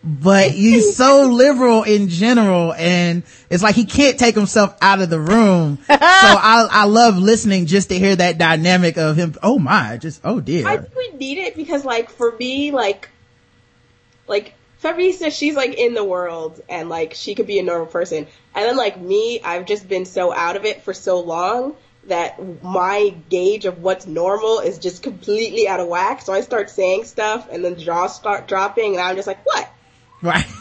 but 0.04 0.52
he's 0.64 0.96
so 0.96 1.24
liberal 1.24 1.82
in 1.82 2.10
general, 2.10 2.74
and 2.76 3.24
it's 3.50 3.64
like 3.64 3.74
he 3.74 3.86
can't 3.86 4.20
take 4.20 4.36
himself 4.36 4.76
out 4.82 5.02
of 5.02 5.10
the 5.10 5.20
room. 5.20 5.80
so 5.88 5.96
I, 5.98 6.68
I 6.70 6.86
love 6.86 7.18
listening 7.18 7.66
just 7.66 7.90
to 7.90 7.98
hear 7.98 8.16
that 8.16 8.38
dynamic 8.38 8.98
of 8.98 9.16
him. 9.16 9.34
Oh 9.42 9.58
my, 9.58 9.98
just 9.98 10.22
oh 10.24 10.40
dear. 10.40 10.68
I 10.68 10.78
think 10.78 10.96
we 10.96 11.10
need 11.18 11.40
it 11.40 11.56
because, 11.56 11.84
like, 11.84 12.12
for 12.12 12.36
me, 12.38 12.70
like, 12.72 13.10
like 14.28 14.54
Feminista, 14.84 15.32
she's 15.32 15.56
like 15.56 15.74
in 15.74 15.94
the 15.94 16.04
world 16.04 16.62
and 16.70 16.90
like 16.90 17.14
she 17.14 17.36
could 17.36 17.48
be 17.48 17.60
a 17.60 17.64
normal 17.64 17.88
person, 17.88 18.28
and 18.54 18.66
then 18.66 18.78
like 18.78 19.00
me, 19.00 19.42
I've 19.42 19.66
just 19.66 19.88
been 19.88 20.06
so 20.06 20.34
out 20.34 20.56
of 20.56 20.66
it 20.66 20.84
for 20.84 20.94
so 20.94 21.20
long 21.22 21.76
that 22.08 22.64
my 22.64 23.16
gauge 23.30 23.66
of 23.66 23.82
what's 23.82 24.06
normal 24.06 24.60
is 24.60 24.78
just 24.78 25.02
completely 25.02 25.68
out 25.68 25.80
of 25.80 25.88
whack. 25.88 26.22
So 26.22 26.34
I 26.34 26.42
start 26.42 26.70
saying 26.70 27.06
stuff, 27.06 27.48
and 27.52 27.64
then 27.64 27.78
jaws 27.78 28.16
start 28.16 28.48
dropping, 28.48 28.94
and 28.94 29.02
I'm 29.02 29.16
just 29.16 29.28
like, 29.28 29.44
what? 29.46 29.70
right. 30.22 30.46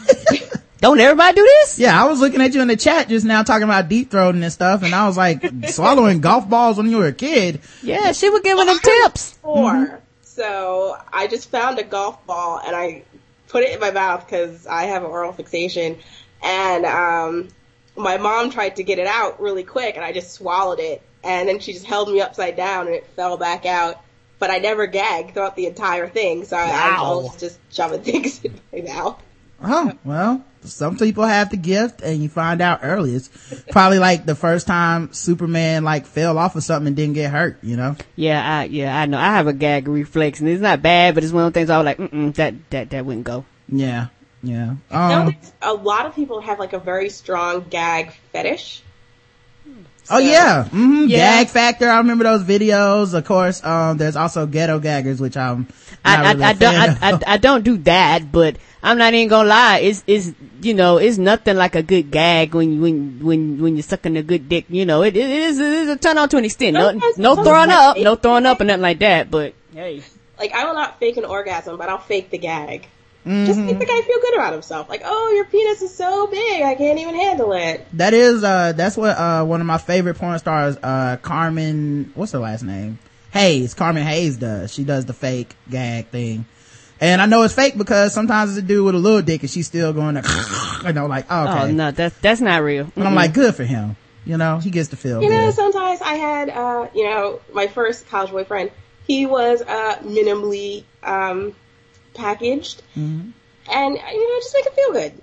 Don't 0.81 0.99
everybody 0.99 1.35
do 1.35 1.43
this? 1.43 1.79
yeah, 1.79 1.99
I 1.99 2.05
was 2.05 2.19
looking 2.19 2.41
at 2.41 2.53
you 2.53 2.61
in 2.61 2.67
the 2.67 2.75
chat 2.75 3.07
just 3.07 3.25
now 3.25 3.41
talking 3.43 3.63
about 3.63 3.89
deep 3.89 4.11
throating 4.11 4.43
and 4.43 4.51
stuff, 4.51 4.83
and 4.83 4.93
I 4.93 5.07
was 5.07 5.17
like, 5.17 5.43
swallowing 5.67 6.19
golf 6.21 6.47
balls 6.49 6.77
when 6.77 6.89
you 6.89 6.97
were 6.97 7.07
a 7.07 7.13
kid. 7.13 7.61
Yeah, 7.81 8.11
she 8.11 8.29
was 8.29 8.41
giving 8.41 8.65
them 8.65 8.69
I 8.69 8.71
was 8.73 8.81
tips. 8.81 9.31
4 9.41 10.01
So 10.21 10.97
I 11.11 11.27
just 11.27 11.49
found 11.49 11.79
a 11.79 11.83
golf 11.83 12.25
ball 12.27 12.61
and 12.65 12.75
I 12.75 13.03
put 13.47 13.63
it 13.63 13.73
in 13.73 13.79
my 13.79 13.91
mouth 13.91 14.25
because 14.25 14.67
I 14.67 14.83
have 14.85 15.03
an 15.03 15.09
oral 15.09 15.33
fixation. 15.33 15.97
And 16.43 16.85
um, 16.85 17.49
my 17.95 18.17
mom 18.17 18.51
tried 18.51 18.75
to 18.77 18.83
get 18.83 18.99
it 18.99 19.07
out 19.07 19.41
really 19.41 19.63
quick, 19.63 19.95
and 19.95 20.03
I 20.05 20.11
just 20.11 20.33
swallowed 20.33 20.79
it. 20.79 21.01
And 21.23 21.47
then 21.49 21.59
she 21.59 21.73
just 21.73 21.85
held 21.85 22.09
me 22.11 22.21
upside 22.21 22.55
down, 22.55 22.87
and 22.87 22.95
it 22.95 23.07
fell 23.15 23.37
back 23.37 23.65
out. 23.65 23.99
But 24.37 24.51
I 24.51 24.57
never 24.59 24.85
gagged 24.85 25.33
throughout 25.33 25.55
the 25.55 25.65
entire 25.65 26.07
thing, 26.09 26.45
so 26.45 26.57
I, 26.57 26.87
I 26.87 26.91
Wow. 26.91 27.13
was 27.21 27.39
just 27.39 27.59
shoving 27.73 28.01
things 28.03 28.43
in 28.43 28.59
my 28.73 28.81
mouth. 28.81 29.24
Oh, 29.67 29.91
well, 30.03 30.43
some 30.61 30.97
people 30.97 31.23
have 31.25 31.49
the 31.49 31.57
gift 31.57 32.01
and 32.01 32.21
you 32.21 32.29
find 32.29 32.61
out 32.61 32.81
early. 32.83 33.15
It's 33.15 33.29
probably 33.71 33.99
like 33.99 34.25
the 34.25 34.35
first 34.35 34.67
time 34.67 35.11
Superman 35.13 35.83
like 35.83 36.05
fell 36.05 36.37
off 36.37 36.55
of 36.55 36.63
something 36.63 36.87
and 36.87 36.95
didn't 36.95 37.13
get 37.15 37.31
hurt, 37.31 37.57
you 37.63 37.75
know? 37.75 37.95
Yeah, 38.15 38.59
I, 38.59 38.65
yeah, 38.65 38.95
I 38.95 39.05
know. 39.07 39.17
I 39.17 39.31
have 39.31 39.47
a 39.47 39.53
gag 39.53 39.87
reflex, 39.87 40.39
and 40.39 40.49
it's 40.49 40.61
not 40.61 40.81
bad, 40.81 41.15
but 41.15 41.23
it's 41.23 41.33
one 41.33 41.45
of 41.45 41.53
the 41.53 41.59
things 41.59 41.69
I 41.69 41.77
was 41.77 41.85
like, 41.85 41.97
mm 41.97 42.33
that, 42.35 42.53
that, 42.69 42.89
that 42.91 43.05
wouldn't 43.05 43.25
go. 43.25 43.45
Yeah, 43.67 44.07
yeah. 44.43 44.75
Um, 44.91 45.35
a 45.61 45.73
lot 45.73 46.05
of 46.05 46.13
people 46.15 46.41
have 46.41 46.59
like 46.59 46.73
a 46.73 46.79
very 46.79 47.09
strong 47.09 47.65
gag 47.69 48.13
fetish. 48.31 48.83
oh 50.11 50.19
yeah, 50.19 50.65
hmm 50.65 51.05
Yeah. 51.07 51.43
Gag 51.43 51.47
Factor. 51.47 51.89
I 51.89 51.97
remember 51.97 52.25
those 52.25 52.43
videos. 52.43 53.15
Of 53.15 53.25
course, 53.25 53.63
um, 53.63 53.97
there's 53.97 54.15
also 54.15 54.45
Ghetto 54.45 54.79
Gaggers, 54.79 55.19
which 55.19 55.35
I'm, 55.37 55.67
I, 56.05 56.17
Not 56.17 56.25
I, 56.25 56.31
really 56.31 56.43
a 56.43 56.47
I 56.47 56.53
don't, 56.53 57.03
I, 57.03 57.11
I, 57.11 57.33
I 57.33 57.37
don't 57.37 57.63
do 57.63 57.77
that, 57.79 58.31
but 58.31 58.57
I'm 58.83 58.97
not 58.97 59.13
even 59.13 59.27
gonna 59.27 59.49
lie. 59.49 59.79
It's, 59.79 60.03
it's, 60.05 60.31
you 60.61 60.73
know, 60.73 60.97
it's 60.97 61.17
nothing 61.17 61.57
like 61.57 61.75
a 61.75 61.81
good 61.83 62.11
gag 62.11 62.53
when, 62.53 62.73
you- 62.73 62.81
when, 62.81 63.19
when, 63.23 63.61
when 63.61 63.75
you're 63.75 63.83
sucking 63.83 64.15
a 64.17 64.23
good 64.23 64.47
dick. 64.47 64.65
You 64.69 64.85
know, 64.85 65.01
it, 65.03 65.17
it 65.17 65.29
is, 65.29 65.59
it 65.59 65.65
is 65.65 65.89
a 65.89 65.97
turn 65.97 66.17
on 66.17 66.29
to 66.29 66.37
an 66.37 66.45
extent. 66.45 66.75
No, 66.75 66.89
Sometimes- 66.91 67.17
no 67.17 67.35
throwing 67.35 67.69
up, 67.71 67.97
no 67.97 68.15
throwing 68.15 68.45
up 68.45 68.61
or 68.61 68.65
nothing 68.65 68.81
like 68.81 68.99
that, 68.99 69.31
but 69.31 69.53
hey. 69.73 70.03
Like 70.37 70.51
I 70.53 70.65
will 70.65 70.73
not 70.73 70.99
fake 70.99 71.17
an 71.17 71.25
orgasm, 71.25 71.77
but 71.77 71.87
I'll 71.89 71.97
fake 71.97 72.29
the 72.29 72.37
gag. 72.37 72.87
Mm-hmm. 73.25 73.45
Just 73.47 73.59
make 73.59 73.79
the 73.79 73.85
guy 73.85 74.01
feel 74.01 74.19
good 74.21 74.35
about 74.35 74.53
himself. 74.53 74.87
Like, 74.87 75.01
oh, 75.03 75.31
your 75.35 75.45
penis 75.45 75.81
is 75.81 75.95
so 75.95 76.27
big, 76.27 76.61
I 76.61 76.75
can't 76.75 76.99
even 76.99 77.15
handle 77.15 77.53
it. 77.53 77.87
That 77.93 78.13
is, 78.13 78.43
uh, 78.43 78.73
that's 78.73 78.95
what, 78.97 79.17
uh, 79.17 79.43
one 79.45 79.61
of 79.61 79.65
my 79.65 79.79
favorite 79.79 80.13
porn 80.15 80.37
stars, 80.37 80.77
uh, 80.83 81.17
Carmen, 81.23 82.11
what's 82.13 82.33
her 82.33 82.39
last 82.39 82.61
name? 82.61 82.99
Hayes, 83.35 83.73
Carmen 83.73 84.03
Hayes 84.03 84.37
does. 84.37 84.73
She 84.73 84.85
does 84.85 85.05
the 85.05 85.13
fake 85.13 85.55
gag 85.69 86.07
thing. 86.07 86.45
And 87.01 87.21
I 87.21 87.25
know 87.25 87.43
it's 87.43 87.53
fake 87.53 87.77
because 87.77 88.13
sometimes 88.13 88.51
it's 88.51 88.59
a 88.63 88.67
dude 88.67 88.85
with 88.85 88.95
a 88.95 88.97
little 88.97 89.21
dick 89.21 89.41
and 89.41 89.49
she's 89.49 89.67
still 89.67 89.91
going 89.91 90.15
to, 90.15 90.81
you 90.85 90.93
know, 90.93 91.07
like, 91.07 91.25
oh, 91.29 91.43
okay. 91.43 91.59
Oh 91.63 91.71
no, 91.71 91.91
that's, 91.91 92.17
that's 92.19 92.39
not 92.39 92.63
real. 92.63 92.89
And 92.95 93.05
I'm 93.05 93.13
like, 93.13 93.33
good 93.33 93.53
for 93.53 93.65
him. 93.65 93.97
You 94.25 94.37
know, 94.37 94.59
he 94.59 94.71
gets 94.71 94.89
to 94.89 94.95
feel 94.95 95.21
You 95.21 95.29
know, 95.29 95.51
sometimes 95.51 96.01
I 96.01 96.13
had, 96.13 96.49
uh, 96.49 96.87
you 96.95 97.03
know, 97.03 97.41
my 97.53 97.67
first 97.67 98.07
college 98.07 98.31
boyfriend. 98.31 98.71
He 99.05 99.25
was 99.25 99.61
uh, 99.61 99.97
minimally 100.01 100.83
um, 101.03 101.53
packaged, 102.15 102.81
Mm-hmm. 102.97 103.29
and 103.71 103.95
you 103.95 104.33
know, 104.33 104.39
just 104.39 104.55
make 104.55 104.65
him 104.65 104.73
feel 104.73 104.93
good, 104.93 105.21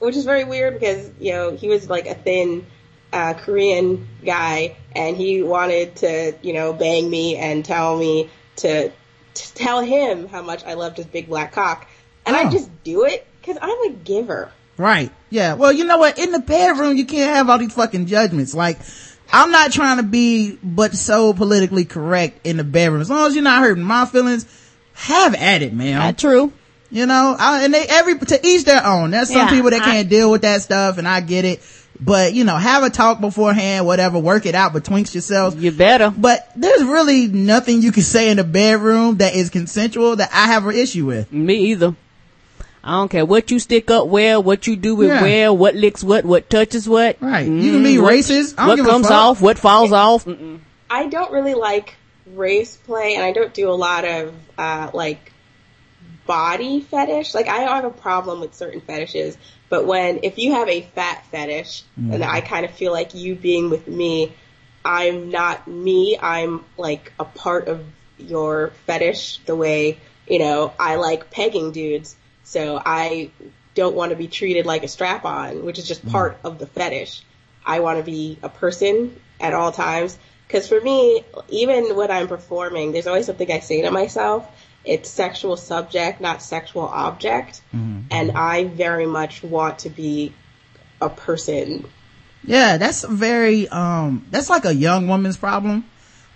which 0.00 0.16
is 0.16 0.24
very 0.26 0.44
weird 0.44 0.74
because 0.74 1.08
you 1.18 1.32
know 1.32 1.52
he 1.56 1.68
was 1.68 1.88
like 1.88 2.06
a 2.06 2.14
thin 2.14 2.66
uh, 3.12 3.34
Korean 3.34 4.08
guy, 4.24 4.76
and 4.94 5.16
he 5.16 5.42
wanted 5.42 5.96
to, 5.96 6.34
you 6.42 6.52
know, 6.52 6.72
bang 6.72 7.08
me 7.10 7.36
and 7.36 7.64
tell 7.64 7.96
me 7.98 8.30
to, 8.56 8.88
to 9.34 9.54
tell 9.54 9.80
him 9.82 10.28
how 10.28 10.42
much 10.42 10.64
I 10.64 10.74
loved 10.74 10.96
his 10.96 11.06
big 11.06 11.28
black 11.28 11.52
cock, 11.52 11.86
and 12.26 12.34
Oh. 12.36 12.38
I 12.38 12.50
just 12.50 12.70
do 12.84 13.04
it 13.04 13.26
because 13.40 13.58
I'm 13.60 13.90
a 13.90 13.94
giver. 13.94 14.50
Right. 14.78 15.10
Yeah. 15.30 15.54
Well, 15.54 15.72
you 15.72 15.84
know 15.84 15.98
what? 15.98 16.18
In 16.18 16.32
the 16.32 16.38
bedroom, 16.38 16.96
you 16.96 17.04
can't 17.04 17.34
have 17.34 17.50
all 17.50 17.58
these 17.58 17.74
fucking 17.74 18.06
judgments. 18.06 18.54
Like, 18.54 18.78
I'm 19.32 19.50
not 19.50 19.72
trying 19.72 19.98
to 19.98 20.02
be, 20.02 20.58
but 20.62 20.94
so 20.94 21.32
politically 21.34 21.84
correct 21.84 22.46
in 22.46 22.56
the 22.56 22.64
bedroom. 22.64 23.00
As 23.02 23.10
long 23.10 23.26
as 23.26 23.34
you're 23.34 23.44
not 23.44 23.62
hurting 23.62 23.84
my 23.84 24.06
feelings, 24.06 24.46
have 24.94 25.34
at 25.34 25.62
it, 25.62 25.72
man. 25.74 25.98
Not 25.98 26.18
true. 26.18 26.52
You 26.90 27.06
know, 27.06 27.34
I, 27.38 27.64
and 27.64 27.72
they 27.72 27.86
every 27.88 28.18
to 28.18 28.46
each 28.46 28.64
their 28.64 28.84
own. 28.86 29.10
There's 29.12 29.28
some 29.30 29.46
Yeah, 29.46 29.50
people 29.50 29.70
that 29.70 29.80
I- 29.82 29.84
can't 29.84 30.08
deal 30.10 30.30
with 30.30 30.42
that 30.42 30.62
stuff, 30.62 30.98
and 30.98 31.06
I 31.08 31.20
get 31.20 31.44
it. 31.44 31.60
But 32.00 32.34
you 32.34 32.44
know, 32.44 32.56
have 32.56 32.82
a 32.82 32.90
talk 32.90 33.20
beforehand, 33.20 33.86
whatever. 33.86 34.18
Work 34.18 34.46
it 34.46 34.54
out 34.54 34.72
betwixt 34.72 35.14
yourselves. 35.14 35.56
You 35.56 35.70
better. 35.70 36.10
But 36.10 36.50
there's 36.56 36.82
really 36.82 37.28
nothing 37.28 37.82
you 37.82 37.92
can 37.92 38.02
say 38.02 38.30
in 38.30 38.38
the 38.38 38.44
bedroom 38.44 39.18
that 39.18 39.34
is 39.34 39.50
consensual 39.50 40.16
that 40.16 40.30
I 40.32 40.46
have 40.48 40.66
an 40.66 40.74
issue 40.74 41.06
with. 41.06 41.32
Me 41.32 41.54
either. 41.70 41.94
I 42.84 42.92
don't 42.92 43.08
care 43.08 43.24
what 43.24 43.52
you 43.52 43.60
stick 43.60 43.92
up 43.92 44.08
where, 44.08 44.40
what 44.40 44.66
you 44.66 44.74
do 44.74 44.96
with 44.96 45.08
Yeah. 45.08 45.22
where, 45.22 45.52
what 45.52 45.76
licks 45.76 46.02
what, 46.02 46.24
what 46.24 46.50
touches 46.50 46.88
what. 46.88 47.16
Right. 47.20 47.46
You 47.46 47.72
can 47.72 47.82
be 47.84 47.94
Mm, 47.94 48.02
what- 48.02 48.12
racist. 48.14 48.54
I 48.58 48.62
don't 48.62 48.68
What 48.70 48.76
give 48.76 48.86
a 48.86 48.90
comes 48.90 49.06
fuck. 49.06 49.16
off, 49.16 49.40
what 49.40 49.58
falls 49.58 49.92
off. 49.92 50.24
Mm-mm. 50.24 50.58
I 50.90 51.06
don't 51.06 51.30
really 51.30 51.54
like 51.54 51.94
race 52.34 52.76
play, 52.76 53.14
and 53.14 53.24
I 53.24 53.30
don't 53.32 53.54
do 53.54 53.70
a 53.70 53.72
lot 53.78 54.04
of 54.04 54.34
uh, 54.58 54.90
like 54.92 55.32
body 56.26 56.80
fetish. 56.80 57.34
Like 57.34 57.48
I 57.48 57.58
don't 57.60 57.68
have 57.76 57.84
a 57.84 57.90
problem 57.90 58.40
with 58.40 58.54
certain 58.54 58.80
fetishes, 58.80 59.36
but 59.72 59.86
when 59.86 60.20
if 60.22 60.36
you 60.36 60.52
have 60.52 60.68
a 60.68 60.82
fat 60.82 61.24
fetish, 61.30 61.84
and 61.96 62.12
mm-hmm. 62.12 62.22
I 62.30 62.42
kind 62.42 62.66
of 62.66 62.72
feel 62.72 62.92
like 62.92 63.14
you 63.14 63.34
being 63.34 63.70
with 63.70 63.88
me, 63.88 64.34
I'm 64.84 65.30
not 65.30 65.66
me. 65.66 66.18
I'm 66.20 66.66
like 66.76 67.10
a 67.18 67.24
part 67.24 67.68
of 67.68 67.82
your 68.18 68.74
fetish. 68.86 69.38
The 69.46 69.56
way 69.56 69.98
you 70.28 70.40
know 70.40 70.74
I 70.78 70.96
like 70.96 71.30
pegging 71.30 71.72
dudes, 71.72 72.14
so 72.44 72.82
I 72.84 73.30
don't 73.74 73.96
want 73.96 74.10
to 74.10 74.16
be 74.16 74.28
treated 74.28 74.66
like 74.66 74.82
a 74.82 74.88
strap 74.88 75.24
on, 75.24 75.64
which 75.64 75.78
is 75.78 75.88
just 75.88 76.02
mm-hmm. 76.02 76.10
part 76.10 76.38
of 76.44 76.58
the 76.58 76.66
fetish. 76.66 77.22
I 77.64 77.80
want 77.80 77.96
to 77.96 78.04
be 78.04 78.38
a 78.42 78.50
person 78.50 79.18
at 79.40 79.54
all 79.54 79.72
times. 79.72 80.18
Because 80.46 80.68
for 80.68 80.82
me, 80.82 81.24
even 81.48 81.96
when 81.96 82.10
I'm 82.10 82.28
performing, 82.28 82.92
there's 82.92 83.06
always 83.06 83.24
something 83.24 83.50
I 83.50 83.60
say 83.60 83.80
to 83.80 83.90
myself. 83.90 84.46
It's 84.84 85.08
sexual 85.08 85.56
subject, 85.56 86.20
not 86.20 86.42
sexual 86.42 86.82
object. 86.82 87.62
And 88.10 88.32
I 88.32 88.64
very 88.64 89.06
much 89.06 89.42
want 89.42 89.80
to 89.80 89.90
be 89.90 90.32
a 91.00 91.08
person. 91.08 91.84
Yeah, 92.44 92.76
that's 92.78 93.04
very, 93.04 93.68
um, 93.68 94.26
that's 94.30 94.50
like 94.50 94.64
a 94.64 94.74
young 94.74 95.06
woman's 95.06 95.36
problem. 95.36 95.84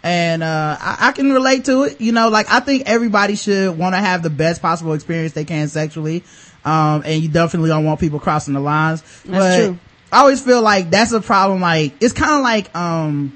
And, 0.03 0.45
uh, 0.45 0.77
I, 0.81 1.09
I 1.09 1.13
can 1.13 1.33
relate 1.33 1.65
to 1.65 1.83
it. 1.83 2.01
You 2.01 2.13
know, 2.13 2.29
like 2.29 2.47
I 2.49 2.61
think 2.61 2.85
everybody 2.87 3.35
should 3.35 3.77
want 3.77 3.97
to 3.97 3.99
have 3.99 4.23
the 4.23 4.31
best 4.31 4.63
possible 4.63 4.93
experience 4.93 5.33
they 5.33 5.45
can 5.45 5.67
sexually. 5.67 6.23
Um, 6.65 7.03
and 7.05 7.21
you 7.21 7.29
definitely 7.29 7.71
don't 7.71 7.85
want 7.85 7.99
people 7.99 8.21
crossing 8.21 8.55
the 8.55 8.61
lines. 8.61 9.03
That's 9.25 9.27
but 9.27 9.57
true. 9.57 9.79
I 10.13 10.21
always 10.21 10.41
feel 10.41 10.63
like 10.63 10.91
that's 10.91 11.11
a 11.11 11.21
problem. 11.21 11.61
Like, 11.61 11.95
it's 12.01 12.15
kind 12.15 12.37
of 12.37 12.43
like, 12.43 12.75
um, 12.77 13.35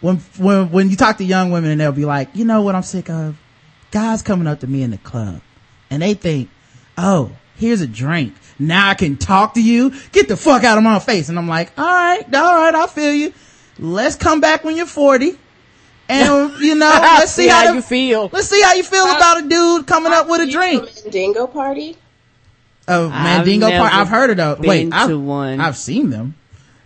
when, 0.00 0.18
when, 0.38 0.70
when 0.70 0.90
you 0.90 0.96
talk 0.96 1.18
to 1.18 1.24
young 1.24 1.50
women 1.50 1.72
and 1.72 1.80
they'll 1.80 1.90
be 1.90 2.04
like, 2.04 2.28
you 2.34 2.44
know 2.44 2.62
what 2.62 2.76
I'm 2.76 2.84
sick 2.84 3.10
of? 3.10 3.36
Guys 3.90 4.22
coming 4.22 4.46
up 4.46 4.60
to 4.60 4.66
me 4.66 4.82
in 4.82 4.90
the 4.90 4.98
club 4.98 5.40
and 5.90 6.02
they 6.02 6.14
think, 6.14 6.50
oh, 6.96 7.32
here's 7.56 7.80
a 7.80 7.86
drink. 7.86 8.34
Now 8.58 8.88
I 8.90 8.94
can 8.94 9.16
talk 9.16 9.54
to 9.54 9.62
you. 9.62 9.92
Get 10.12 10.28
the 10.28 10.36
fuck 10.36 10.64
out 10.64 10.76
of 10.78 10.84
my 10.84 10.98
face. 10.98 11.28
And 11.28 11.38
I'm 11.38 11.48
like, 11.48 11.72
all 11.78 11.84
right, 11.86 12.22
all 12.34 12.54
right, 12.56 12.74
I 12.74 12.86
feel 12.86 13.12
you. 13.14 13.32
Let's 13.78 14.16
come 14.16 14.40
back 14.40 14.64
when 14.64 14.76
you're 14.76 14.86
40. 14.86 15.38
And, 16.10 16.52
you 16.60 16.74
know, 16.74 16.88
let's 17.00 17.32
see, 17.32 17.48
how, 17.48 17.64
you 17.72 17.76
the- 17.76 17.82
feel. 17.86 18.28
let's 18.32 18.48
see 18.48 18.60
how 18.62 18.74
you 18.74 18.82
feel 18.82 19.04
about 19.04 19.44
a 19.44 19.48
dude 19.48 19.86
coming 19.86 20.12
up 20.12 20.28
with 20.28 20.40
a 20.42 20.50
drink. 20.50 20.82
a 20.82 21.02
Mandingo 21.04 21.46
party? 21.46 21.96
Oh, 22.88 23.08
Mandingo 23.10 23.68
party. 23.70 23.94
I've 23.94 24.08
heard 24.08 24.30
of 24.30 24.36
those. 24.38 24.58
Wait, 24.60 24.92
I've, 24.92 25.08
to 25.08 25.18
one. 25.18 25.60
I've 25.60 25.76
seen 25.76 26.10
them. 26.10 26.34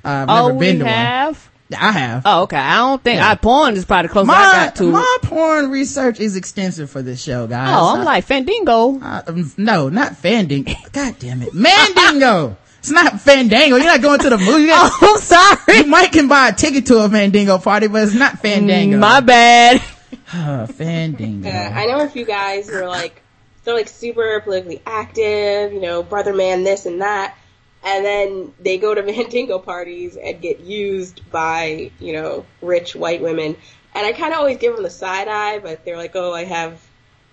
I've 0.05 0.29
Oh, 0.29 0.49
never 0.49 0.59
been 0.59 0.79
we 0.79 0.85
to 0.85 0.89
have. 0.91 1.37
one. 1.47 1.52
I 1.75 1.93
have. 1.93 2.23
Oh, 2.25 2.43
okay. 2.43 2.57
I 2.57 2.77
don't 2.79 3.03
think 3.03 3.17
Yeah. 3.19 3.31
I 3.31 3.35
porn 3.35 3.75
is 3.77 3.85
probably 3.85 4.09
close 4.09 4.25
I 4.25 4.29
my, 4.29 4.35
got 4.67 4.77
to. 4.77 4.85
my 4.85 5.19
porn 5.23 5.71
research 5.71 6.21
is 6.21 6.37
extensive 6.37 6.91
for 6.91 7.03
this 7.03 7.23
show, 7.23 7.47
guys. 7.47 7.75
oh, 7.79 7.95
I'm 7.95 8.01
I- 8.01 8.05
like 8.05 8.25
Fandango. 8.25 8.99
I- 9.01 9.23
um, 9.27 9.53
no, 9.57 9.89
not 9.89 10.17
Fandango. 10.17 10.73
God 10.93 11.17
damn 11.19 11.43
it. 11.43 11.55
Mandingo. 11.55 12.57
it's 12.79 12.91
not 12.91 13.21
Fandango. 13.21 13.77
You're 13.77 13.87
not 13.87 14.03
going 14.03 14.19
to 14.21 14.31
the 14.31 14.39
movie. 14.39 14.63
You, 14.63 14.69
got- 14.69 14.93
Oh, 15.03 15.19
sorry. 15.19 15.79
you 15.79 15.87
might 15.87 16.13
can 16.13 16.29
buy 16.29 16.49
a 16.49 16.53
ticket 16.53 16.87
to 16.87 16.99
a 16.99 17.09
Mandingo 17.09 17.59
party, 17.59 17.87
but 17.89 18.03
it's 18.05 18.15
not 18.15 18.39
Fandango. 18.41 18.99
My 18.99 19.21
bad. 19.21 19.83
Uh, 20.35 20.67
Fandango. 20.67 21.47
Yeah, 21.47 21.73
I 21.75 21.85
know 21.87 22.01
a 22.01 22.09
few 22.09 22.25
guys 22.25 22.67
who 22.69 22.77
are 22.77 22.89
like, 22.89 23.21
they're 23.65 23.75
like 23.75 23.89
super 23.89 24.41
politically 24.41 24.81
active, 24.87 25.75
you 25.75 25.81
know, 25.81 26.03
brother 26.03 26.33
man 26.33 26.65
this 26.65 26.87
and 26.87 27.03
that. 27.03 27.37
And 27.85 28.05
then 28.05 28.55
they 28.61 28.79
go 28.79 28.95
to 28.95 29.03
Mandingo 29.07 29.59
parties 29.59 30.17
and 30.17 30.41
get 30.41 30.61
used 30.61 31.31
by, 31.31 31.91
you 31.99 32.13
know, 32.13 32.47
rich 32.61 32.95
white 32.95 33.23
women. 33.23 33.57
And 33.95 34.07
I 34.07 34.13
kind 34.13 34.33
of 34.33 34.39
always 34.39 34.59
give 34.59 34.75
them 34.75 34.83
the 34.83 34.91
side 34.91 35.29
eye, 35.29 35.59
but 35.59 35.85
they're 35.85 35.99
like, 35.99 36.13
oh, 36.15 36.33
I 36.33 36.45
have 36.45 36.81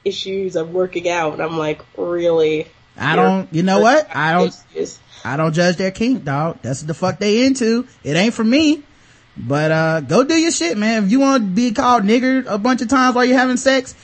issues, 0.04 0.56
I'm 0.56 0.74
working 0.74 1.08
out. 1.08 1.34
And 1.34 1.42
I'm 1.42 1.58
like, 1.58 1.82
really? 1.98 2.68
I 2.98 3.16
don't, 3.16 3.52
you 3.54 3.64
know 3.64 3.80
what? 3.80 4.08
I 4.16 4.34
don't, 4.34 4.56
Issues. 4.74 5.00
I 5.24 5.38
don't 5.38 5.54
judge 5.54 5.78
their 5.78 5.92
kink, 5.92 6.26
dog. 6.26 6.60
That's 6.62 6.82
what 6.82 6.88
the 6.88 6.94
fuck 6.94 7.20
they 7.20 7.46
into. 7.46 7.88
It 8.04 8.16
ain't 8.16 8.34
for 8.34 8.44
me. 8.44 8.84
But, 9.38 9.72
uh, 9.72 10.02
go 10.02 10.26
do 10.26 10.36
your 10.36 10.52
shit, 10.52 10.78
man. 10.78 11.06
If 11.06 11.12
you 11.12 11.22
want 11.22 11.44
to 11.44 11.50
be 11.50 11.72
called 11.72 12.04
nigger 12.04 12.46
a 12.46 12.58
bunch 12.58 12.82
of 12.82 12.90
times 12.90 13.16
while 13.16 13.24
you're 13.24 13.38
having 13.38 13.56
sex, 13.56 13.96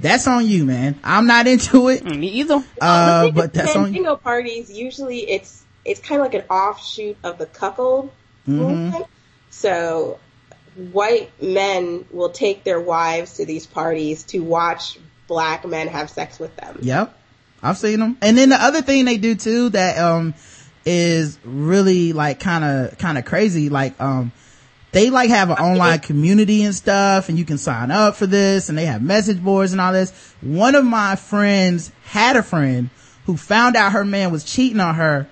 that's 0.00 0.28
on 0.28 0.46
you, 0.46 0.64
man. 0.64 1.00
I'm 1.02 1.26
not 1.26 1.46
into 1.48 1.88
it. 1.88 2.04
Me 2.04 2.28
either. 2.28 2.62
Uh, 2.80 3.22
the 3.22 3.26
thing 3.26 3.34
but 3.34 3.52
that's 3.52 3.74
on 3.74 3.86
you. 3.86 4.02
Mandingo 4.02 4.16
parties, 4.16 4.70
usually 4.70 5.28
it's 5.28 5.63
it's 5.84 6.00
kind 6.00 6.20
of 6.20 6.26
like 6.26 6.34
an 6.34 6.48
offshoot 6.48 7.16
of 7.22 7.38
the 7.38 7.46
cuckold 7.46 8.10
Mm-hmm. 8.48 9.02
So 9.50 10.18
white 10.92 11.30
men 11.42 12.04
will 12.10 12.30
take 12.30 12.64
their 12.64 12.80
wives 12.80 13.34
to 13.34 13.46
these 13.46 13.66
parties 13.66 14.24
to 14.24 14.40
watch 14.40 14.98
black 15.26 15.66
men 15.66 15.88
have 15.88 16.10
sex 16.10 16.38
with 16.38 16.54
them. 16.56 16.78
Yep. 16.82 17.16
I've 17.62 17.78
seen 17.78 18.00
them. 18.00 18.18
And 18.20 18.36
then 18.36 18.50
the 18.50 18.62
other 18.62 18.82
thing 18.82 19.04
they 19.04 19.16
do 19.16 19.34
too 19.34 19.70
that, 19.70 19.98
um, 19.98 20.34
is 20.84 21.38
really 21.44 22.12
like 22.12 22.40
kind 22.40 22.62
of, 22.64 22.98
kind 22.98 23.16
of 23.16 23.24
crazy. 23.24 23.70
Like, 23.70 23.98
um, 24.02 24.32
they 24.92 25.08
like 25.08 25.30
have 25.30 25.50
an 25.50 25.56
online 25.56 26.00
community 26.00 26.62
and 26.62 26.74
stuff 26.74 27.28
and 27.28 27.38
you 27.38 27.44
can 27.44 27.58
sign 27.58 27.90
up 27.90 28.16
for 28.16 28.26
this 28.26 28.68
and 28.68 28.76
they 28.76 28.84
have 28.84 29.02
message 29.02 29.42
boards 29.42 29.72
and 29.72 29.80
all 29.80 29.92
this. 29.92 30.12
One 30.40 30.74
of 30.74 30.84
my 30.84 31.16
friends 31.16 31.90
had 32.04 32.36
a 32.36 32.42
friend 32.42 32.90
who 33.24 33.36
found 33.36 33.76
out 33.76 33.92
her 33.92 34.04
man 34.04 34.30
was 34.30 34.44
cheating 34.44 34.80
on 34.80 34.96
her 34.96 35.26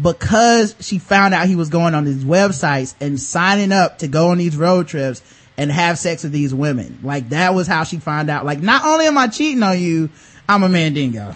because 0.00 0.74
she 0.80 0.98
found 0.98 1.34
out 1.34 1.46
he 1.46 1.56
was 1.56 1.68
going 1.68 1.94
on 1.94 2.04
these 2.04 2.24
websites 2.24 2.94
and 3.00 3.20
signing 3.20 3.72
up 3.72 3.98
to 3.98 4.08
go 4.08 4.28
on 4.28 4.38
these 4.38 4.56
road 4.56 4.88
trips 4.88 5.22
and 5.56 5.70
have 5.70 5.98
sex 5.98 6.22
with 6.22 6.32
these 6.32 6.54
women. 6.54 6.98
Like 7.02 7.30
that 7.30 7.54
was 7.54 7.66
how 7.66 7.84
she 7.84 7.98
found 7.98 8.30
out. 8.30 8.44
Like 8.46 8.60
not 8.60 8.84
only 8.84 9.06
am 9.06 9.18
I 9.18 9.28
cheating 9.28 9.62
on 9.62 9.78
you, 9.78 10.08
I'm 10.48 10.62
a 10.62 10.68
mandingo. 10.68 11.34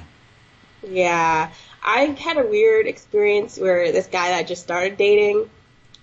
Yeah. 0.82 1.50
I 1.82 2.00
had 2.18 2.38
a 2.38 2.46
weird 2.46 2.86
experience 2.86 3.58
where 3.58 3.92
this 3.92 4.06
guy 4.06 4.28
that 4.30 4.38
I 4.38 4.42
just 4.42 4.62
started 4.62 4.96
dating, 4.96 5.50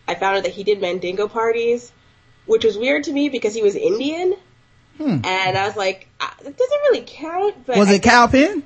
I 0.08 0.14
found 0.16 0.38
out 0.38 0.44
that 0.44 0.52
he 0.52 0.64
did 0.64 0.80
Mandingo 0.80 1.28
parties, 1.28 1.92
which 2.46 2.64
was 2.64 2.78
weird 2.78 3.06
to 3.06 3.12
me 3.12 3.30
because 3.30 3.56
he 3.56 3.64
was 3.64 3.76
Indian. 3.76 4.36
and 5.00 5.26
I 5.26 5.66
was 5.66 5.76
like, 5.76 6.08
"Ah, 6.20 6.36
it 6.40 6.56
doesn't 6.56 6.80
really 6.92 7.04
count. 7.08 7.66
But 7.66 7.78
Was 7.78 7.90
I 7.90 7.94
it 7.94 8.04
Kal 8.04 8.28
Penn? 8.28 8.62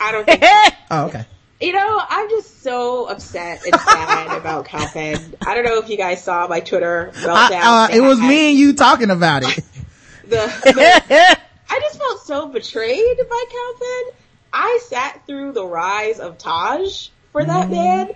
I 0.00 0.12
don't 0.12 0.24
think. 0.24 0.44
so. 0.44 0.50
Oh, 0.92 1.06
okay. 1.06 1.24
You 1.60 1.72
know, 1.74 2.00
I'm 2.08 2.30
just 2.30 2.62
so 2.62 3.06
upset 3.06 3.64
and 3.66 3.78
sad 3.78 4.36
about 4.40 4.64
Kal 4.64 4.86
Penn. 4.88 5.34
I 5.46 5.54
don't 5.54 5.64
know 5.64 5.78
if 5.78 5.88
you 5.90 5.96
guys 5.98 6.24
saw 6.24 6.46
my 6.48 6.60
Twitter 6.60 7.10
meltdown. 7.16 7.50
I, 7.52 7.84
uh, 7.84 7.88
it 7.94 8.00
was 8.00 8.18
I 8.18 8.28
me 8.28 8.50
and 8.50 8.58
you 8.58 8.72
talking 8.74 9.10
about 9.10 9.42
it. 9.44 9.64
The, 10.22 10.36
the- 10.62 11.38
I 11.68 11.80
just 11.80 11.98
felt 11.98 12.20
so 12.20 12.46
betrayed 12.46 13.16
by 13.16 13.44
Kal 13.50 13.74
Penn. 13.80 14.12
I 14.52 14.80
sat 14.88 15.26
through 15.26 15.52
the 15.52 15.66
rise 15.66 16.20
of 16.20 16.38
Taj 16.38 17.08
for 17.32 17.44
that 17.44 17.68
man. 17.68 18.10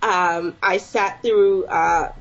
Um, 0.00 0.54
I 0.62 0.76
sat 0.76 1.22
through 1.22 1.64
uh, 1.64 2.12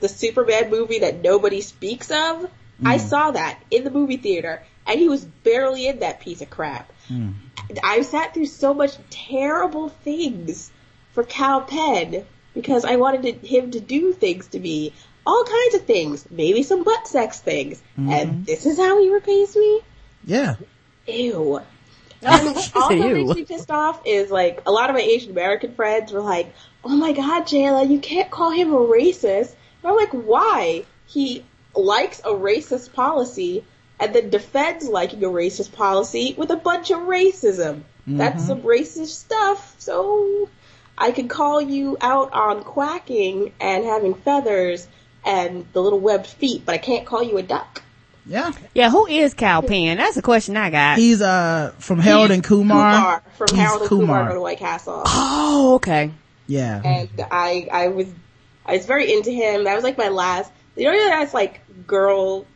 the 0.00 0.08
Superman 0.08 0.68
movie 0.70 0.98
that 0.98 1.22
nobody 1.22 1.62
speaks 1.62 2.10
of. 2.10 2.50
I 2.84 2.98
saw 2.98 3.30
that 3.30 3.58
in 3.70 3.84
the 3.84 3.90
movie 3.90 4.18
theater, 4.18 4.62
and 4.86 4.98
he 5.00 5.08
was 5.08 5.24
barely 5.24 5.86
in 5.86 6.00
that 6.00 6.20
piece 6.20 6.42
of 6.42 6.50
crap. 6.50 6.92
I 7.82 8.02
sat 8.02 8.34
through 8.34 8.46
so 8.46 8.74
much 8.74 8.96
terrible 9.10 9.88
things 9.88 10.70
for 11.12 11.24
Kal 11.24 11.62
Penn 11.62 12.24
because 12.54 12.84
I 12.84 12.96
wanted 12.96 13.42
to, 13.42 13.46
him 13.46 13.70
to 13.72 13.80
do 13.80 14.12
things 14.12 14.48
to 14.48 14.58
me, 14.58 14.92
all 15.26 15.44
kinds 15.44 15.74
of 15.74 15.84
things, 15.84 16.26
maybe 16.30 16.62
some 16.62 16.84
butt 16.84 17.06
sex 17.06 17.40
things, 17.40 17.82
mm-hmm. 17.98 18.10
and 18.10 18.46
this 18.46 18.66
is 18.66 18.78
how 18.78 19.00
he 19.00 19.10
repays 19.10 19.54
me. 19.54 19.80
Yeah. 20.24 20.56
Ew. 21.06 21.60
And 22.22 22.44
what 22.54 22.76
um, 22.76 22.82
also 22.82 22.94
Ew. 22.94 23.14
makes 23.14 23.36
me 23.36 23.44
pissed 23.44 23.70
off 23.70 24.02
is 24.04 24.30
like 24.30 24.62
a 24.66 24.70
lot 24.70 24.90
of 24.90 24.96
my 24.96 25.02
Asian 25.02 25.30
American 25.30 25.74
friends 25.74 26.12
were 26.12 26.20
like, 26.20 26.52
"Oh 26.84 26.96
my 26.96 27.12
God, 27.12 27.44
Jayla, 27.44 27.88
you 27.88 27.98
can't 27.98 28.30
call 28.30 28.50
him 28.50 28.72
a 28.72 28.78
racist." 28.78 29.54
And 29.82 29.90
I'm 29.90 29.96
like, 29.96 30.10
"Why? 30.10 30.84
He 31.06 31.44
likes 31.74 32.20
a 32.20 32.30
racist 32.30 32.92
policy 32.92 33.64
and 34.00 34.14
then 34.14 34.30
defends 34.30 34.88
liking 34.88 35.22
a 35.22 35.28
racist 35.28 35.72
policy 35.72 36.34
with 36.36 36.50
a 36.50 36.56
bunch 36.56 36.90
of 36.90 37.00
racism. 37.00 37.82
That's 38.06 38.46
some 38.46 38.62
racist 38.62 39.08
stuff. 39.08 39.76
So 39.78 40.48
I 40.98 41.12
can 41.12 41.28
call 41.28 41.60
you 41.60 41.96
out 42.00 42.32
on 42.32 42.64
quacking 42.64 43.52
and 43.60 43.84
having 43.84 44.14
feathers 44.14 44.88
and 45.24 45.66
the 45.72 45.80
little 45.80 46.00
webbed 46.00 46.26
feet, 46.26 46.62
but 46.66 46.74
I 46.74 46.78
can't 46.78 47.06
call 47.06 47.22
you 47.22 47.38
a 47.38 47.42
duck." 47.42 47.82
Yeah. 48.26 48.52
Yeah, 48.74 48.90
who 48.90 49.06
is 49.06 49.34
Kal 49.34 49.62
Penn? 49.62 49.96
That's 49.96 50.16
a 50.16 50.22
question 50.22 50.56
I 50.56 50.70
got. 50.70 50.98
He's, 50.98 51.20
uh, 51.20 51.72
from 51.78 51.98
Harold 51.98 52.30
and 52.30 52.44
Kumar. 52.44 52.92
Kumar 52.92 53.22
from 53.36 53.48
He's 53.50 53.58
Harold 53.58 53.80
and 53.82 53.88
Kumar, 53.88 54.06
Kumar. 54.06 54.28
Go 54.28 54.34
to 54.34 54.40
White 54.40 54.58
Castle. 54.58 55.02
oh, 55.06 55.72
okay. 55.76 56.10
Yeah. 56.46 56.80
and 56.84 57.08
I 57.30 57.68
I 57.72 57.88
was 57.88 58.08
I 58.66 58.76
was 58.76 58.86
very 58.86 59.12
into 59.12 59.30
him. 59.30 59.64
That 59.64 59.74
was 59.74 59.84
like 59.84 59.96
my 59.98 60.08
last. 60.08 60.50
You 60.76 60.84
know, 60.84 61.08
that's 61.08 61.34
like 61.34 61.60
girl, 61.86 62.46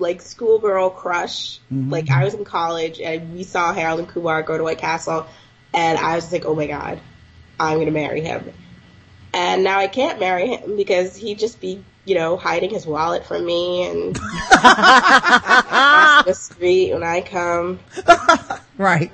like 0.00 0.22
schoolgirl 0.22 0.90
crush. 0.90 1.60
Like 1.70 2.10
I 2.10 2.24
was 2.24 2.34
in 2.34 2.44
college 2.44 3.00
and 3.00 3.34
we 3.34 3.42
saw 3.44 3.72
Harold 3.72 4.00
and 4.00 4.08
Kumar 4.08 4.42
go 4.42 4.58
to 4.58 4.64
White 4.64 4.78
Castle, 4.78 5.26
and 5.72 5.98
I 5.98 6.16
was 6.16 6.32
like, 6.32 6.44
oh 6.44 6.54
my 6.54 6.66
god, 6.66 7.00
I'm 7.58 7.78
gonna 7.78 7.90
marry 7.90 8.20
him. 8.22 8.52
And 9.32 9.62
now 9.62 9.78
I 9.78 9.86
can't 9.86 10.18
marry 10.18 10.48
him 10.48 10.76
because 10.76 11.14
he'd 11.14 11.38
just 11.38 11.60
be, 11.60 11.84
you 12.04 12.16
know, 12.16 12.36
hiding 12.36 12.70
his 12.70 12.84
wallet 12.84 13.24
from 13.24 13.46
me 13.46 13.86
and 13.86 14.14
the 14.56 16.32
street 16.34 16.92
when 16.92 17.04
I 17.04 17.20
come. 17.20 17.78
Right. 18.80 19.12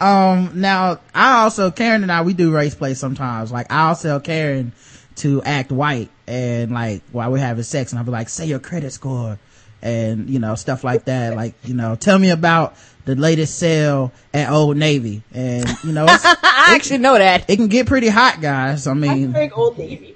Um, 0.00 0.50
now 0.56 0.98
I 1.14 1.44
also, 1.44 1.70
Karen 1.70 2.02
and 2.02 2.10
I, 2.10 2.22
we 2.22 2.34
do 2.34 2.50
race 2.50 2.74
play 2.74 2.94
sometimes. 2.94 3.52
Like 3.52 3.68
I'll 3.70 3.94
tell 3.94 4.18
Karen 4.18 4.72
to 5.16 5.44
act 5.44 5.70
white 5.70 6.10
and 6.26 6.72
like 6.72 7.02
while 7.12 7.30
we're 7.30 7.38
having 7.38 7.62
sex 7.62 7.92
and 7.92 8.00
I'll 8.00 8.04
be 8.04 8.10
like, 8.10 8.28
say 8.28 8.46
your 8.46 8.58
credit 8.58 8.92
score 8.92 9.38
and 9.82 10.28
you 10.28 10.38
know, 10.38 10.54
stuff 10.54 10.84
like 10.84 11.04
that. 11.06 11.34
Like, 11.36 11.54
you 11.64 11.74
know, 11.74 11.94
tell 11.96 12.18
me 12.18 12.30
about 12.30 12.76
the 13.04 13.14
latest 13.14 13.58
sale 13.58 14.12
at 14.34 14.50
Old 14.50 14.76
Navy 14.76 15.22
and 15.32 15.64
you 15.84 15.92
know, 15.92 16.06
it's, 16.08 16.24
I 16.24 16.74
actually 16.74 16.98
know 16.98 17.16
that. 17.16 17.48
it 17.48 17.56
can 17.56 17.68
get 17.68 17.86
pretty 17.86 18.08
hot 18.08 18.40
guys. 18.40 18.86
I 18.86 18.90
I'm 18.90 19.00
mean, 19.00 19.32
wearing 19.32 19.52
Old 19.52 19.78
Navy 19.78 20.06
right 20.06 20.15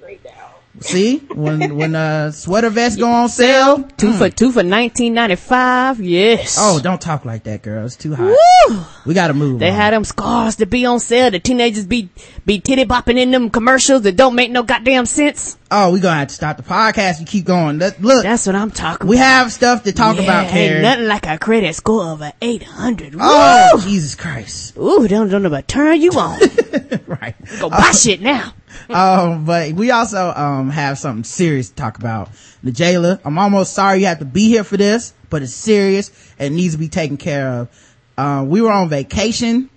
See 0.79 1.17
when, 1.17 1.75
when, 1.75 1.95
uh, 1.95 2.31
sweater 2.31 2.69
vests 2.69 2.97
go 2.97 3.09
on 3.09 3.29
sale. 3.29 3.83
Two 3.97 4.13
for 4.13 4.29
two 4.29 4.51
for 4.51 4.63
nineteen 4.63 5.13
ninety 5.13 5.35
five. 5.35 5.99
Yes. 5.99 6.57
Oh, 6.59 6.79
don't 6.79 7.01
talk 7.01 7.25
like 7.25 7.43
that, 7.43 7.61
girl. 7.61 7.85
It's 7.85 7.95
too 7.95 8.15
hot. 8.15 8.35
Woo! 8.69 8.81
We 9.05 9.13
gotta 9.13 9.33
move. 9.33 9.59
They 9.59 9.69
on. 9.69 9.75
had 9.75 9.93
them 9.93 10.03
scars 10.03 10.55
to 10.57 10.65
be 10.65 10.85
on 10.85 10.99
sale. 10.99 11.31
The 11.31 11.39
teenagers 11.39 11.85
be 11.85 12.09
be 12.45 12.59
titty 12.59 12.85
bopping 12.85 13.17
in 13.17 13.31
them 13.31 13.49
commercials 13.49 14.03
that 14.03 14.15
don't 14.15 14.35
make 14.35 14.51
no 14.51 14.63
goddamn 14.63 15.05
sense. 15.05 15.57
Oh, 15.69 15.91
we 15.91 15.99
gonna 15.99 16.19
have 16.19 16.27
to 16.29 16.33
stop 16.33 16.57
the 16.57 16.63
podcast 16.63 17.19
and 17.19 17.27
keep 17.27 17.45
going. 17.45 17.79
Let, 17.79 18.01
look, 18.01 18.23
That's 18.23 18.45
what 18.45 18.55
I'm 18.55 18.71
talking 18.71 19.07
we 19.07 19.15
about. 19.17 19.25
have 19.25 19.51
stuff 19.53 19.83
to 19.83 19.93
talk 19.93 20.17
yeah, 20.17 20.23
about, 20.23 20.53
Ain't 20.53 20.81
nothing 20.81 21.07
like 21.07 21.25
a 21.27 21.37
credit 21.37 21.75
score 21.75 22.03
of 22.05 22.21
a 22.21 22.33
eight 22.41 22.63
hundred. 22.63 23.15
Oh, 23.19 23.79
Jesus 23.83 24.15
Christ. 24.15 24.77
Ooh, 24.77 25.07
don't 25.07 25.29
don't 25.29 25.43
know 25.43 25.47
about 25.47 25.67
turn 25.67 26.01
you 26.01 26.11
on. 26.11 26.39
right. 27.07 27.35
Go 27.59 27.69
buy 27.69 27.91
shit 27.91 28.21
now. 28.21 28.53
Um, 28.89 29.45
but 29.45 29.73
we 29.73 29.91
also, 29.91 30.33
um, 30.35 30.69
have 30.69 30.97
something 30.97 31.23
serious 31.23 31.69
to 31.69 31.75
talk 31.75 31.97
about. 31.97 32.29
The 32.63 32.71
jailer, 32.71 33.19
I'm 33.23 33.37
almost 33.37 33.73
sorry 33.73 34.01
you 34.01 34.05
have 34.07 34.19
to 34.19 34.25
be 34.25 34.47
here 34.47 34.63
for 34.63 34.77
this, 34.77 35.13
but 35.29 35.41
it's 35.41 35.53
serious 35.53 36.11
and 36.37 36.55
needs 36.55 36.73
to 36.73 36.79
be 36.79 36.89
taken 36.89 37.17
care 37.17 37.49
of. 37.49 37.95
Uh, 38.17 38.43
we 38.45 38.61
were 38.61 38.71
on 38.71 38.89
vacation 38.89 39.69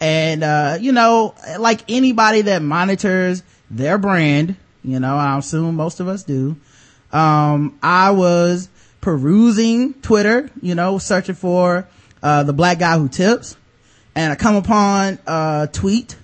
and, 0.00 0.42
uh, 0.42 0.78
you 0.80 0.92
know, 0.92 1.34
like 1.58 1.82
anybody 1.88 2.42
that 2.42 2.62
monitors 2.62 3.42
their 3.70 3.98
brand, 3.98 4.56
you 4.82 5.00
know, 5.00 5.16
I 5.16 5.36
assume 5.38 5.74
most 5.76 6.00
of 6.00 6.08
us 6.08 6.24
do. 6.24 6.56
Um, 7.12 7.78
I 7.82 8.10
was 8.12 8.68
perusing 9.00 9.94
Twitter, 9.94 10.50
you 10.62 10.74
know, 10.74 10.98
searching 10.98 11.34
for, 11.34 11.88
uh, 12.22 12.42
the 12.42 12.52
black 12.52 12.78
guy 12.78 12.98
who 12.98 13.08
tips 13.08 13.56
and 14.16 14.32
I 14.32 14.34
come 14.34 14.56
upon 14.56 15.18
a 15.26 15.68
tweet 15.70 16.16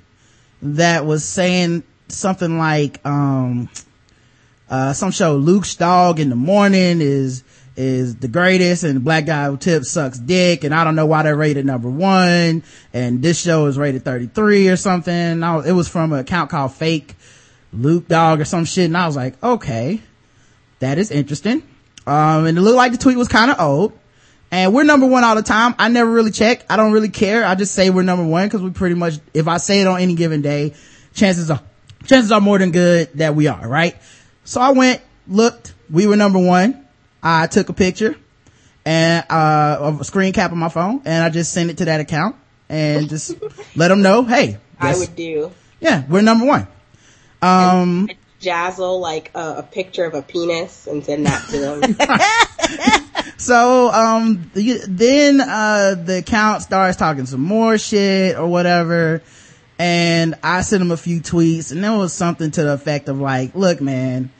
that 0.62 1.04
was 1.04 1.24
saying 1.24 1.84
something 2.12 2.58
like, 2.58 3.04
um, 3.06 3.68
uh, 4.68 4.92
some 4.92 5.10
show 5.10 5.36
Luke's 5.36 5.74
dog 5.74 6.20
in 6.20 6.30
the 6.30 6.36
morning 6.36 7.00
is, 7.00 7.44
is 7.76 8.16
the 8.16 8.28
greatest 8.28 8.84
and 8.84 8.96
the 8.96 9.00
black 9.00 9.26
guy 9.26 9.46
who 9.46 9.56
tips 9.56 9.90
sucks 9.90 10.18
dick 10.18 10.64
and 10.64 10.74
I 10.74 10.84
don't 10.84 10.94
know 10.94 11.06
why 11.06 11.22
they're 11.22 11.36
rated 11.36 11.64
number 11.64 11.88
one 11.88 12.62
and 12.92 13.22
this 13.22 13.40
show 13.40 13.66
is 13.66 13.78
rated 13.78 14.04
33 14.04 14.68
or 14.68 14.76
something. 14.76 15.42
I 15.42 15.66
it 15.66 15.72
was 15.72 15.88
from 15.88 16.12
an 16.12 16.18
account 16.18 16.50
called 16.50 16.74
fake 16.74 17.14
Luke 17.72 18.08
dog 18.08 18.40
or 18.40 18.44
some 18.44 18.66
shit 18.66 18.86
and 18.86 18.96
I 18.96 19.06
was 19.06 19.16
like, 19.16 19.42
okay, 19.42 20.00
that 20.80 20.98
is 20.98 21.10
interesting. 21.10 21.62
Um, 22.06 22.46
and 22.46 22.58
it 22.58 22.60
looked 22.60 22.76
like 22.76 22.92
the 22.92 22.98
tweet 22.98 23.16
was 23.16 23.28
kind 23.28 23.50
of 23.50 23.58
old 23.58 23.98
and 24.50 24.74
we're 24.74 24.84
number 24.84 25.06
one 25.06 25.24
all 25.24 25.34
the 25.34 25.42
time. 25.42 25.74
I 25.78 25.88
never 25.88 26.10
really 26.10 26.30
check. 26.30 26.66
I 26.68 26.76
don't 26.76 26.92
really 26.92 27.08
care. 27.08 27.42
I 27.42 27.54
just 27.54 27.74
say 27.74 27.88
we're 27.88 28.02
number 28.02 28.26
one 28.26 28.46
because 28.46 28.60
we 28.60 28.70
pretty 28.70 28.96
much, 28.96 29.14
if 29.32 29.48
I 29.48 29.56
say 29.56 29.80
it 29.80 29.86
on 29.86 29.98
any 29.98 30.14
given 30.14 30.42
day, 30.42 30.74
chances 31.14 31.50
are, 31.50 31.62
chances 32.06 32.32
are 32.32 32.40
more 32.40 32.58
than 32.58 32.70
good 32.70 33.10
that 33.14 33.34
we 33.34 33.46
are, 33.46 33.66
right? 33.66 33.96
So 34.44 34.60
I 34.60 34.70
went, 34.72 35.00
looked, 35.28 35.74
we 35.90 36.06
were 36.06 36.16
number 36.16 36.38
one. 36.38 36.86
I 37.22 37.46
took 37.46 37.68
a 37.68 37.72
picture 37.72 38.16
and, 38.84 39.24
uh, 39.30 39.78
of 39.80 40.00
a 40.00 40.04
screen 40.04 40.32
cap 40.32 40.52
on 40.52 40.58
my 40.58 40.68
phone 40.68 41.02
and 41.04 41.22
I 41.22 41.28
just 41.30 41.52
sent 41.52 41.70
it 41.70 41.78
to 41.78 41.84
that 41.86 42.00
account 42.00 42.36
and 42.68 43.08
just 43.08 43.34
let 43.76 43.88
them 43.88 44.02
know, 44.02 44.24
hey, 44.24 44.58
I 44.78 44.96
would 44.96 45.14
do. 45.14 45.52
yeah, 45.80 46.04
we're 46.08 46.22
number 46.22 46.46
one. 46.46 46.66
Um, 47.40 48.08
Jazzle 48.40 49.00
like 49.00 49.30
a, 49.34 49.56
a 49.58 49.62
picture 49.62 50.04
of 50.04 50.14
a 50.14 50.22
penis 50.22 50.88
and 50.88 51.04
send 51.04 51.26
that 51.26 51.48
to 51.50 51.58
them. 51.58 53.08
So, 53.42 53.90
um, 53.90 54.48
the, 54.54 54.82
then, 54.86 55.40
uh, 55.40 55.96
the 55.96 56.18
account 56.18 56.62
starts 56.62 56.96
talking 56.96 57.26
some 57.26 57.40
more 57.40 57.76
shit 57.76 58.36
or 58.36 58.46
whatever. 58.46 59.20
And 59.82 60.36
I 60.44 60.60
sent 60.60 60.80
him 60.80 60.92
a 60.92 60.96
few 60.96 61.20
tweets 61.20 61.72
and 61.72 61.82
there 61.82 61.98
was 61.98 62.12
something 62.12 62.52
to 62.52 62.62
the 62.62 62.72
effect 62.74 63.08
of 63.08 63.18
like, 63.18 63.56
look, 63.56 63.80
man, 63.80 64.30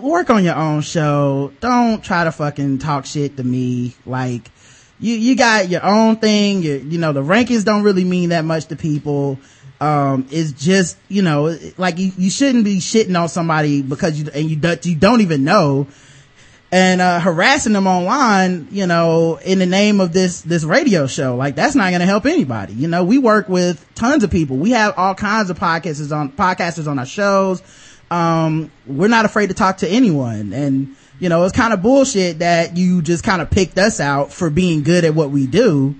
work 0.00 0.30
on 0.30 0.44
your 0.44 0.54
own 0.54 0.82
show. 0.82 1.52
Don't 1.58 2.04
try 2.04 2.22
to 2.22 2.30
fucking 2.30 2.78
talk 2.78 3.04
shit 3.04 3.36
to 3.38 3.42
me. 3.42 3.96
Like, 4.06 4.52
you, 5.00 5.16
you 5.16 5.34
got 5.34 5.68
your 5.68 5.84
own 5.84 6.14
thing. 6.14 6.62
You, 6.62 6.74
you 6.74 6.98
know, 6.98 7.12
the 7.12 7.24
rankings 7.24 7.64
don't 7.64 7.82
really 7.82 8.04
mean 8.04 8.28
that 8.28 8.44
much 8.44 8.66
to 8.66 8.76
people. 8.76 9.40
Um, 9.80 10.28
it's 10.30 10.52
just, 10.52 10.96
you 11.08 11.22
know, 11.22 11.58
like 11.76 11.98
you, 11.98 12.12
you 12.16 12.30
shouldn't 12.30 12.64
be 12.64 12.76
shitting 12.76 13.20
on 13.20 13.28
somebody 13.28 13.82
because 13.82 14.16
you, 14.16 14.30
and 14.32 14.48
you, 14.48 14.60
you 14.84 14.94
don't 14.94 15.22
even 15.22 15.42
know 15.42 15.88
and 16.72 17.02
uh 17.02 17.20
harassing 17.20 17.74
them 17.74 17.86
online 17.86 18.66
you 18.70 18.86
know 18.86 19.36
in 19.44 19.58
the 19.58 19.66
name 19.66 20.00
of 20.00 20.12
this 20.12 20.40
this 20.40 20.64
radio 20.64 21.06
show. 21.06 21.36
Like 21.36 21.54
that's 21.54 21.74
not 21.74 21.90
going 21.90 22.00
to 22.00 22.06
help 22.06 22.24
anybody. 22.24 22.72
You 22.72 22.88
know 22.88 23.04
we 23.04 23.18
work 23.18 23.48
with 23.48 23.86
tons 23.94 24.24
of 24.24 24.30
people. 24.30 24.56
We 24.56 24.70
have 24.70 24.94
all 24.96 25.14
kinds 25.14 25.50
of 25.50 25.58
podcasters 25.58 26.16
on 26.16 26.32
podcasters 26.32 26.88
on 26.88 26.98
our 26.98 27.06
shows. 27.06 27.62
Um 28.10 28.72
we're 28.86 29.08
not 29.08 29.26
afraid 29.26 29.48
to 29.48 29.54
talk 29.54 29.78
to 29.78 29.88
anyone. 29.88 30.54
And 30.54 30.96
you 31.20 31.28
know 31.28 31.44
it's 31.44 31.54
kind 31.54 31.74
of 31.74 31.82
bullshit 31.82 32.38
that 32.38 32.76
you 32.76 33.02
just 33.02 33.22
kind 33.22 33.42
of 33.42 33.50
picked 33.50 33.78
us 33.78 34.00
out 34.00 34.32
for 34.32 34.48
being 34.48 34.82
good 34.82 35.04
at 35.04 35.14
what 35.14 35.30
we 35.30 35.46
do 35.46 35.94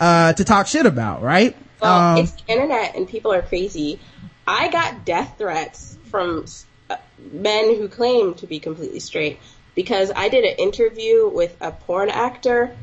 uh 0.00 0.32
to 0.32 0.44
talk 0.44 0.66
shit 0.66 0.86
about 0.86 1.22
right? 1.22 1.54
Well, 1.82 1.92
um 1.92 2.18
it's 2.24 2.32
the 2.32 2.50
internet 2.50 2.96
and 2.96 3.06
people 3.06 3.34
are 3.34 3.42
crazy. 3.42 4.00
I 4.46 4.68
got 4.68 5.04
death 5.04 5.34
threats 5.36 5.98
from 6.04 6.46
uh, 6.88 6.96
men 7.32 7.76
who 7.76 7.88
claim 7.88 8.34
to 8.34 8.46
be 8.46 8.60
completely 8.60 9.00
straight 9.00 9.40
because 9.76 10.10
I 10.16 10.28
did 10.28 10.44
an 10.44 10.56
interview 10.56 11.28
with 11.28 11.56
a 11.60 11.70
porn 11.70 12.08
actor 12.08 12.74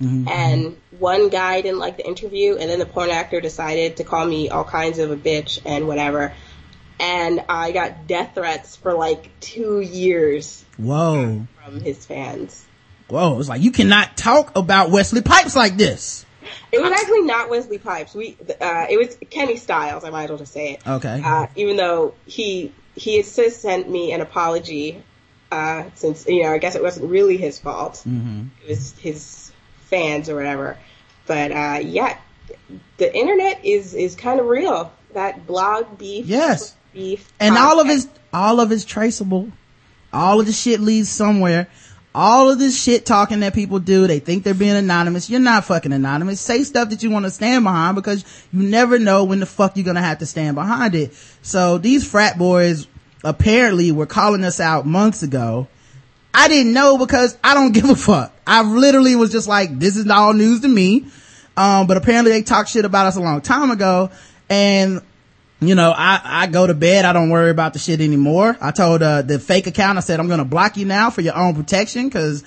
and 0.00 0.76
one 0.98 1.28
guy 1.28 1.60
didn't 1.60 1.78
like 1.78 1.96
the 1.96 2.06
interview 2.06 2.56
and 2.56 2.68
then 2.68 2.80
the 2.80 2.86
porn 2.86 3.10
actor 3.10 3.40
decided 3.40 3.98
to 3.98 4.04
call 4.04 4.26
me 4.26 4.48
all 4.48 4.64
kinds 4.64 4.98
of 4.98 5.12
a 5.12 5.16
bitch 5.16 5.60
and 5.64 5.86
whatever. 5.86 6.32
And 6.98 7.44
I 7.48 7.70
got 7.70 8.06
death 8.06 8.34
threats 8.34 8.76
for 8.76 8.94
like 8.94 9.30
two 9.40 9.80
years 9.80 10.64
Whoa. 10.76 11.46
from 11.64 11.80
his 11.80 12.04
fans. 12.04 12.64
Whoa. 13.08 13.38
It's 13.38 13.48
like, 13.48 13.62
you 13.62 13.70
cannot 13.70 14.16
talk 14.16 14.56
about 14.56 14.90
Wesley 14.90 15.22
Pipes 15.22 15.54
like 15.54 15.76
this. 15.76 16.26
It 16.72 16.82
was 16.82 16.90
actually 16.90 17.22
not 17.22 17.48
Wesley 17.48 17.78
Pipes. 17.78 18.14
We, 18.14 18.36
uh, 18.60 18.86
it 18.90 18.98
was 18.98 19.16
Keni 19.30 19.58
Styles. 19.58 20.02
I 20.04 20.10
might 20.10 20.24
as 20.24 20.30
well 20.30 20.38
just 20.38 20.52
say 20.52 20.72
it. 20.72 20.86
Okay. 20.86 21.22
Uh, 21.24 21.46
even 21.54 21.76
though 21.76 22.14
he 22.26 22.72
he 22.94 23.16
has 23.18 23.26
since 23.26 23.56
sent 23.56 23.88
me 23.88 24.12
an 24.12 24.20
apology, 24.20 25.02
uh, 25.52 25.84
since 25.94 26.26
you 26.26 26.42
know 26.42 26.52
I 26.52 26.58
guess 26.58 26.74
it 26.74 26.82
wasn't 26.82 27.10
really 27.10 27.36
his 27.36 27.58
fault. 27.58 28.02
Mm-hmm. 28.08 28.44
It 28.64 28.68
was 28.70 28.92
his 28.98 29.52
fans 29.90 30.28
or 30.28 30.34
whatever. 30.36 30.78
But 31.26 31.52
uh, 31.52 31.78
yeah, 31.82 32.16
the 32.96 33.14
internet 33.14 33.64
is 33.64 33.94
is 33.94 34.14
kind 34.16 34.40
of 34.40 34.46
real. 34.46 34.92
That 35.14 35.46
blog 35.46 35.98
beef, 35.98 36.24
Yes. 36.26 36.74
beef, 36.94 37.30
and 37.38 37.56
all 37.56 37.78
of 37.80 37.86
podcast. 37.86 37.90
his 37.90 38.08
all 38.32 38.60
of 38.60 38.70
his 38.70 38.84
traceable 38.84 39.48
all 40.12 40.40
of 40.40 40.46
the 40.46 40.52
shit 40.52 40.80
leads 40.80 41.08
somewhere 41.08 41.68
all 42.14 42.50
of 42.50 42.58
this 42.58 42.78
shit 42.82 43.06
talking 43.06 43.40
that 43.40 43.54
people 43.54 43.78
do 43.78 44.06
they 44.06 44.18
think 44.18 44.44
they're 44.44 44.52
being 44.52 44.76
anonymous 44.76 45.30
you're 45.30 45.40
not 45.40 45.64
fucking 45.64 45.92
anonymous 45.92 46.38
say 46.40 46.62
stuff 46.64 46.90
that 46.90 47.02
you 47.02 47.10
want 47.10 47.24
to 47.24 47.30
stand 47.30 47.64
behind 47.64 47.94
because 47.94 48.22
you 48.52 48.62
never 48.62 48.98
know 48.98 49.24
when 49.24 49.40
the 49.40 49.46
fuck 49.46 49.74
you're 49.76 49.84
gonna 49.86 50.02
have 50.02 50.18
to 50.18 50.26
stand 50.26 50.54
behind 50.54 50.94
it 50.94 51.14
so 51.40 51.78
these 51.78 52.06
frat 52.10 52.36
boys 52.36 52.86
apparently 53.24 53.92
were 53.92 54.06
calling 54.06 54.44
us 54.44 54.60
out 54.60 54.86
months 54.86 55.22
ago 55.22 55.68
I 56.34 56.48
didn't 56.48 56.72
know 56.72 56.98
because 56.98 57.36
I 57.42 57.54
don't 57.54 57.72
give 57.72 57.88
a 57.88 57.96
fuck. 57.96 58.32
I 58.46 58.62
literally 58.62 59.16
was 59.16 59.32
just 59.32 59.48
like, 59.48 59.78
this 59.78 59.96
is 59.96 60.08
all 60.08 60.32
news 60.32 60.60
to 60.60 60.68
me. 60.68 61.06
Um, 61.56 61.86
but 61.86 61.96
apparently 61.96 62.32
they 62.32 62.42
talked 62.42 62.70
shit 62.70 62.84
about 62.84 63.06
us 63.06 63.16
a 63.16 63.20
long 63.20 63.40
time 63.42 63.70
ago. 63.70 64.10
And, 64.48 65.02
you 65.60 65.74
know, 65.74 65.92
I, 65.94 66.20
I 66.24 66.46
go 66.46 66.66
to 66.66 66.74
bed. 66.74 67.04
I 67.04 67.12
don't 67.12 67.28
worry 67.28 67.50
about 67.50 67.74
the 67.74 67.78
shit 67.78 68.00
anymore. 68.00 68.56
I 68.60 68.70
told, 68.70 69.02
uh, 69.02 69.22
the 69.22 69.38
fake 69.38 69.66
account, 69.66 69.98
I 69.98 70.00
said, 70.00 70.18
I'm 70.18 70.28
going 70.28 70.38
to 70.38 70.44
block 70.44 70.76
you 70.76 70.86
now 70.86 71.10
for 71.10 71.20
your 71.20 71.36
own 71.36 71.54
protection 71.54 72.08
because 72.08 72.42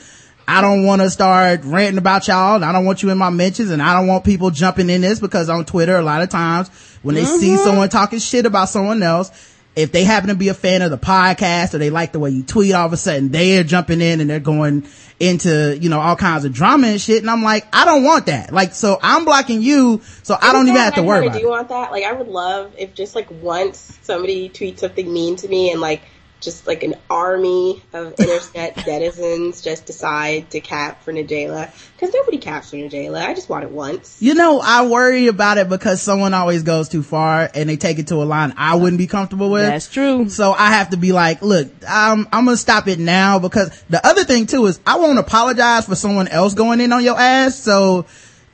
I 0.48 0.62
don't 0.62 0.86
want 0.86 1.02
to 1.04 1.10
start 1.12 1.62
ranting 1.64 2.00
about 2.00 2.28
y'all. 2.28 2.64
I 2.64 2.72
don't 2.72 2.86
want 2.86 3.04
you 3.04 3.12
in 3.12 3.18
my 3.18 3.30
mentions 3.30 3.70
and 3.70 3.82
I 3.82 3.94
don't 3.94 4.08
want 4.08 4.26
people 4.26 4.50
jumping 4.50 4.90
in 4.90 5.02
this 5.02 5.20
because 5.20 5.50
on 5.50 5.66
Twitter, 5.66 5.98
a 5.98 6.04
lot 6.04 6.24
of 6.24 6.30
times 6.30 6.70
when 7.04 7.14
they 7.14 7.26
see 7.26 7.56
someone 7.58 7.90
talking 7.90 8.18
shit 8.18 8.48
about 8.48 8.70
someone 8.70 9.02
else, 9.04 9.55
if 9.76 9.92
they 9.92 10.04
happen 10.04 10.30
to 10.30 10.36
be 10.36 10.48
a 10.48 10.54
fan 10.54 10.82
of 10.82 10.92
the 10.92 10.98
podcast 10.98 11.74
or 11.74 11.80
they 11.80 11.90
like 11.90 12.12
the 12.14 12.20
way 12.20 12.30
you 12.30 12.44
tweet, 12.44 12.74
all 12.74 12.86
of 12.86 12.94
a 12.94 12.98
sudden 12.98 13.30
they're 13.30 13.64
jumping 13.64 14.02
in 14.02 14.22
and 14.22 14.30
they're 14.30 14.40
going 14.40 14.88
into, 15.20 15.78
you 15.78 15.90
know, 15.90 16.00
all 16.00 16.16
kinds 16.16 16.46
of 16.46 16.54
drama 16.54 16.88
and 16.88 17.02
shit. 17.02 17.22
And 17.22 17.30
I'm 17.30 17.44
like, 17.44 17.68
I 17.74 17.86
don't 17.86 18.04
want 18.04 18.28
that. 18.28 18.54
Like, 18.54 18.74
so 18.74 18.98
I'm 19.02 19.26
blocking 19.26 19.62
you. 19.62 20.02
So 20.24 20.38
I 20.40 20.54
don't 20.54 20.68
even 20.68 20.80
have 20.80 20.96
to 20.96 21.04
worry 21.04 21.28
about 21.28 21.40
do 21.40 21.48
it. 21.48 21.50
want 21.50 21.70
that. 21.70 21.92
Like, 21.92 22.04
I 22.06 22.14
would 22.14 22.28
love 22.28 22.74
if 22.78 22.94
just 22.94 23.16
like 23.16 23.28
once 23.30 23.98
somebody 24.02 24.50
tweets 24.50 24.80
something 24.80 25.12
mean 25.12 25.36
to 25.38 25.48
me 25.48 25.72
and 25.72 25.82
like 25.82 26.02
just 26.42 26.68
like 26.68 26.84
an 26.84 26.96
army 27.10 27.82
of 27.94 28.14
internet 28.20 28.76
netizens 28.76 29.64
just 29.64 29.86
decide 29.86 30.50
to 30.52 30.60
cap 30.60 31.04
for 31.04 31.12
N'Jaila. 31.12 31.72
Because 31.94 32.14
nobody 32.14 32.38
caps 32.38 32.70
for 32.70 32.76
N'Jaila. 32.76 33.26
I 33.26 33.34
just 33.34 33.50
want 33.50 33.64
it 33.64 33.72
once. 33.72 34.22
You 34.22 34.36
know, 34.36 34.60
I 34.64 34.88
worry 34.88 35.28
about 35.28 35.58
it 35.58 35.70
because 35.70 36.02
someone 36.02 36.34
always 36.34 36.64
goes 36.64 36.90
too 36.90 37.04
far 37.04 37.50
and 37.54 37.70
they 37.70 37.78
take 37.78 38.00
it 38.00 38.08
to 38.08 38.16
a 38.16 38.26
line 38.26 38.54
I 38.58 38.76
wouldn't 38.76 38.98
be 38.98 39.08
comfortable 39.08 39.50
with. 39.50 39.66
That's 39.66 39.90
true. 39.90 40.30
So 40.30 40.52
I 40.52 40.70
have 40.70 40.92
to 40.92 40.98
be 40.98 41.12
like, 41.12 41.42
look, 41.42 41.68
I'm, 41.88 42.28
I'm 42.32 42.46
gonna 42.46 42.58
stop 42.58 42.88
it 42.88 43.00
now 43.00 43.40
because 43.40 43.84
the 43.90 44.06
other 44.06 44.24
thing 44.24 44.46
too 44.46 44.66
is 44.66 44.80
I 44.86 44.98
won't 44.98 45.20
apologize 45.20 45.86
for 45.86 45.96
someone 45.96 46.28
else 46.28 46.54
going 46.54 46.82
in 46.82 46.92
on 46.94 47.04
your 47.04 47.20
ass. 47.20 47.58
So, 47.60 48.06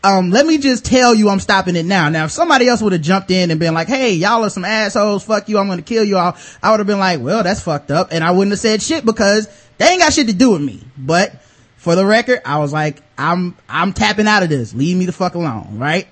um, 0.04 0.32
let 0.32 0.45
me 0.45 0.58
just 0.58 0.84
tell 0.84 1.14
you 1.14 1.30
I'm 1.30 1.39
stopping 1.39 1.76
it 1.76 1.86
now. 1.86 2.10
Now, 2.10 2.26
if 2.26 2.32
somebody 2.32 2.68
else 2.68 2.82
would 2.82 2.93
have 2.93 3.02
jumped 3.02 3.30
in 3.30 3.52
and 3.52 3.60
been 3.60 3.74
like, 3.74 3.88
hey, 3.88 4.14
y'all 4.14 4.43
are 4.43 4.49
some 4.49 4.66
assholes, 4.66 5.24
fuck 5.24 5.47
you, 5.47 5.58
I'm 5.60 5.68
gonna 5.68 5.82
kill 5.82 6.04
you 6.04 6.18
all, 6.18 6.36
I 6.64 6.72
would 6.72 6.80
have 6.80 6.88
been 6.88 6.99
like, 6.99 7.20
well, 7.22 7.43
that's 7.43 7.62
fucked 7.62 7.91
up. 7.91 8.10
And 8.12 8.24
I 8.24 8.32
wouldn't 8.32 8.52
have 8.52 8.60
said 8.60 8.82
shit 8.82 9.06
because 9.06 9.47
they 9.78 9.86
ain't 9.89 9.99
got 10.02 10.14
shit 10.14 10.28
to 10.28 10.34
do 10.34 10.52
with 10.52 10.62
me. 10.62 10.84
But 10.97 11.36
for 11.78 11.95
the 11.95 12.06
record, 12.06 12.41
I 12.45 12.60
was 12.60 12.74
like, 12.74 13.02
I'm, 13.18 13.56
I'm 13.70 13.93
tapping 13.93 14.28
out 14.28 14.43
of 14.43 14.49
this. 14.49 14.74
Leave 14.74 14.97
me 14.97 15.06
the 15.06 15.12
fuck 15.12 15.36
alone, 15.36 15.78
right? 15.78 16.08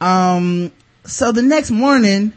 Um, 0.00 0.72
so 1.04 1.32
the 1.32 1.42
next 1.42 1.70
morning, 1.70 2.32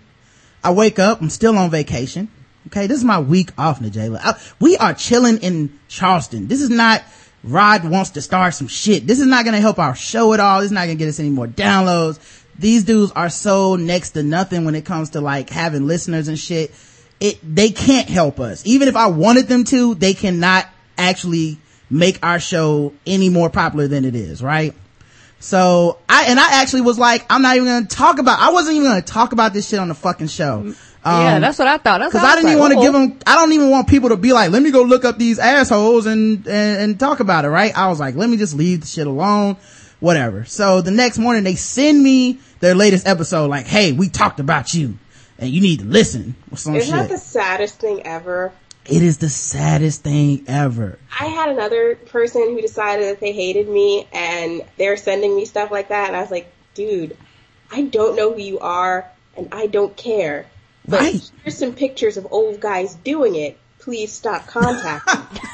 I 0.63 0.71
wake 0.71 0.99
up, 0.99 1.21
I'm 1.21 1.29
still 1.29 1.57
on 1.57 1.69
vacation. 1.71 2.29
Okay, 2.67 2.87
this 2.87 2.97
is 2.97 3.03
my 3.03 3.19
week 3.19 3.51
off, 3.57 3.79
N'Jaila. 3.79 4.19
I- 4.23 4.39
We 4.59 4.75
are 4.77 4.93
chilling 4.93 5.37
in 5.39 5.77
Charleston. 5.87 6.47
This 6.47 6.61
is 6.61 6.69
not 6.69 7.03
Rod 7.45 7.83
wants 7.83 8.11
to 8.11 8.21
start 8.21 8.55
some 8.55 8.67
shit. 8.67 9.05
This 9.05 9.19
is 9.19 9.27
not 9.27 9.45
gonna 9.45 9.61
help 9.61 9.77
our 9.77 9.95
show 9.95 10.33
at 10.33 10.39
all. 10.39 10.59
This 10.59 10.67
is 10.67 10.71
not 10.71 10.81
gonna 10.81 10.95
get 10.95 11.07
us 11.07 11.19
any 11.19 11.29
more 11.29 11.47
downloads. 11.47 12.19
These 12.57 12.85
dudes 12.85 13.11
are 13.11 13.29
so 13.29 13.75
next 13.75 14.11
to 14.11 14.23
nothing 14.23 14.65
when 14.65 14.73
it 14.75 14.85
comes 14.85 15.11
to 15.11 15.21
like 15.21 15.49
having 15.49 15.85
listeners 15.85 16.27
and 16.27 16.39
shit. 16.39 16.73
It, 17.19 17.39
they 17.43 17.69
can't 17.69 18.09
help 18.09 18.39
us. 18.39 18.63
Even 18.65 18.87
if 18.87 18.95
I 18.95 19.07
wanted 19.07 19.47
them 19.47 19.63
to, 19.65 19.93
they 19.95 20.13
cannot 20.13 20.67
actually 20.97 21.57
make 21.89 22.19
our 22.25 22.39
show 22.39 22.93
any 23.05 23.29
more 23.29 23.49
popular 23.49 23.87
than 23.87 24.05
it 24.05 24.15
is, 24.15 24.41
right? 24.41 24.73
So 25.39 25.99
I, 26.09 26.25
and 26.25 26.39
I 26.39 26.61
actually 26.61 26.81
was 26.81 26.97
like, 26.97 27.25
I'm 27.29 27.43
not 27.43 27.55
even 27.55 27.67
gonna 27.67 27.85
talk 27.85 28.17
about, 28.17 28.39
I 28.39 28.51
wasn't 28.51 28.77
even 28.77 28.89
gonna 28.89 29.01
talk 29.03 29.33
about 29.33 29.53
this 29.53 29.69
shit 29.69 29.79
on 29.79 29.89
the 29.89 29.95
fucking 29.95 30.27
show. 30.27 30.73
Yeah, 31.05 31.35
Um, 31.35 31.41
that's 31.41 31.59
what 31.59 31.67
I 31.67 31.77
thought. 31.77 31.99
That's 31.99 32.11
Cause 32.11 32.21
what 32.21 32.31
I 32.31 32.35
didn't 32.35 32.51
even 32.51 32.59
was 32.59 32.73
want 32.73 32.81
to 32.81 32.85
give 32.85 32.93
them, 32.93 33.19
I 33.27 33.35
don't 33.35 33.51
even 33.53 33.69
want 33.69 33.87
people 33.87 34.09
to 34.09 34.17
be 34.17 34.33
like, 34.33 34.51
let 34.51 34.63
me 34.63 34.71
go 34.71 34.81
look 34.83 35.05
up 35.05 35.17
these 35.17 35.37
assholes 35.39 36.05
and, 36.07 36.47
and, 36.47 36.81
and 36.81 36.99
talk 36.99 37.19
about 37.19 37.45
it, 37.45 37.49
right? 37.49 37.75
I 37.77 37.87
was 37.89 37.99
like, 37.99 38.15
let 38.15 38.29
me 38.29 38.37
just 38.37 38.55
leave 38.55 38.81
the 38.81 38.87
shit 38.87 39.05
alone, 39.07 39.57
whatever. 39.99 40.45
So 40.45 40.81
the 40.81 40.91
next 40.91 41.17
morning 41.19 41.43
they 41.43 41.55
send 41.55 42.01
me 42.03 42.39
their 42.59 42.73
latest 42.75 43.07
episode 43.07 43.49
like, 43.49 43.67
hey, 43.67 43.91
we 43.91 44.09
talked 44.09 44.39
about 44.39 44.73
you 44.73 44.97
and 45.37 45.49
you 45.49 45.61
need 45.61 45.79
to 45.79 45.85
listen 45.85 46.35
or 46.51 46.57
some 46.57 46.75
Isn't 46.75 46.95
that 46.97 47.09
the 47.09 47.17
saddest 47.17 47.79
thing 47.79 48.01
ever? 48.03 48.51
it 48.87 49.01
is 49.01 49.17
the 49.17 49.29
saddest 49.29 50.03
thing 50.03 50.43
ever. 50.47 50.99
I 51.19 51.25
had 51.25 51.49
another 51.49 51.95
person 51.95 52.41
who 52.49 52.61
decided 52.61 53.05
that 53.05 53.19
they 53.19 53.31
hated 53.31 53.67
me 53.67 54.07
and 54.13 54.61
they're 54.77 54.97
sending 54.97 55.35
me 55.35 55.45
stuff 55.45 55.71
like 55.71 55.89
that 55.89 56.07
and 56.07 56.15
I 56.15 56.21
was 56.21 56.29
like, 56.31 56.51
dude, 56.75 57.17
I 57.71 57.81
don't 57.83 58.15
know 58.15 58.31
who 58.33 58.39
you 58.39 58.59
are 58.59 59.09
and 59.35 59.49
I 59.51 59.67
don't 59.67 59.95
care. 59.97 60.45
But 60.87 60.99
Right. 61.01 61.31
here's 61.43 61.57
some 61.57 61.73
pictures 61.73 62.17
of 62.17 62.27
old 62.31 62.59
guys 62.59 62.95
doing 62.95 63.35
it. 63.35 63.57
Please 63.79 64.11
stop 64.11 64.47
contacting. 64.47 65.39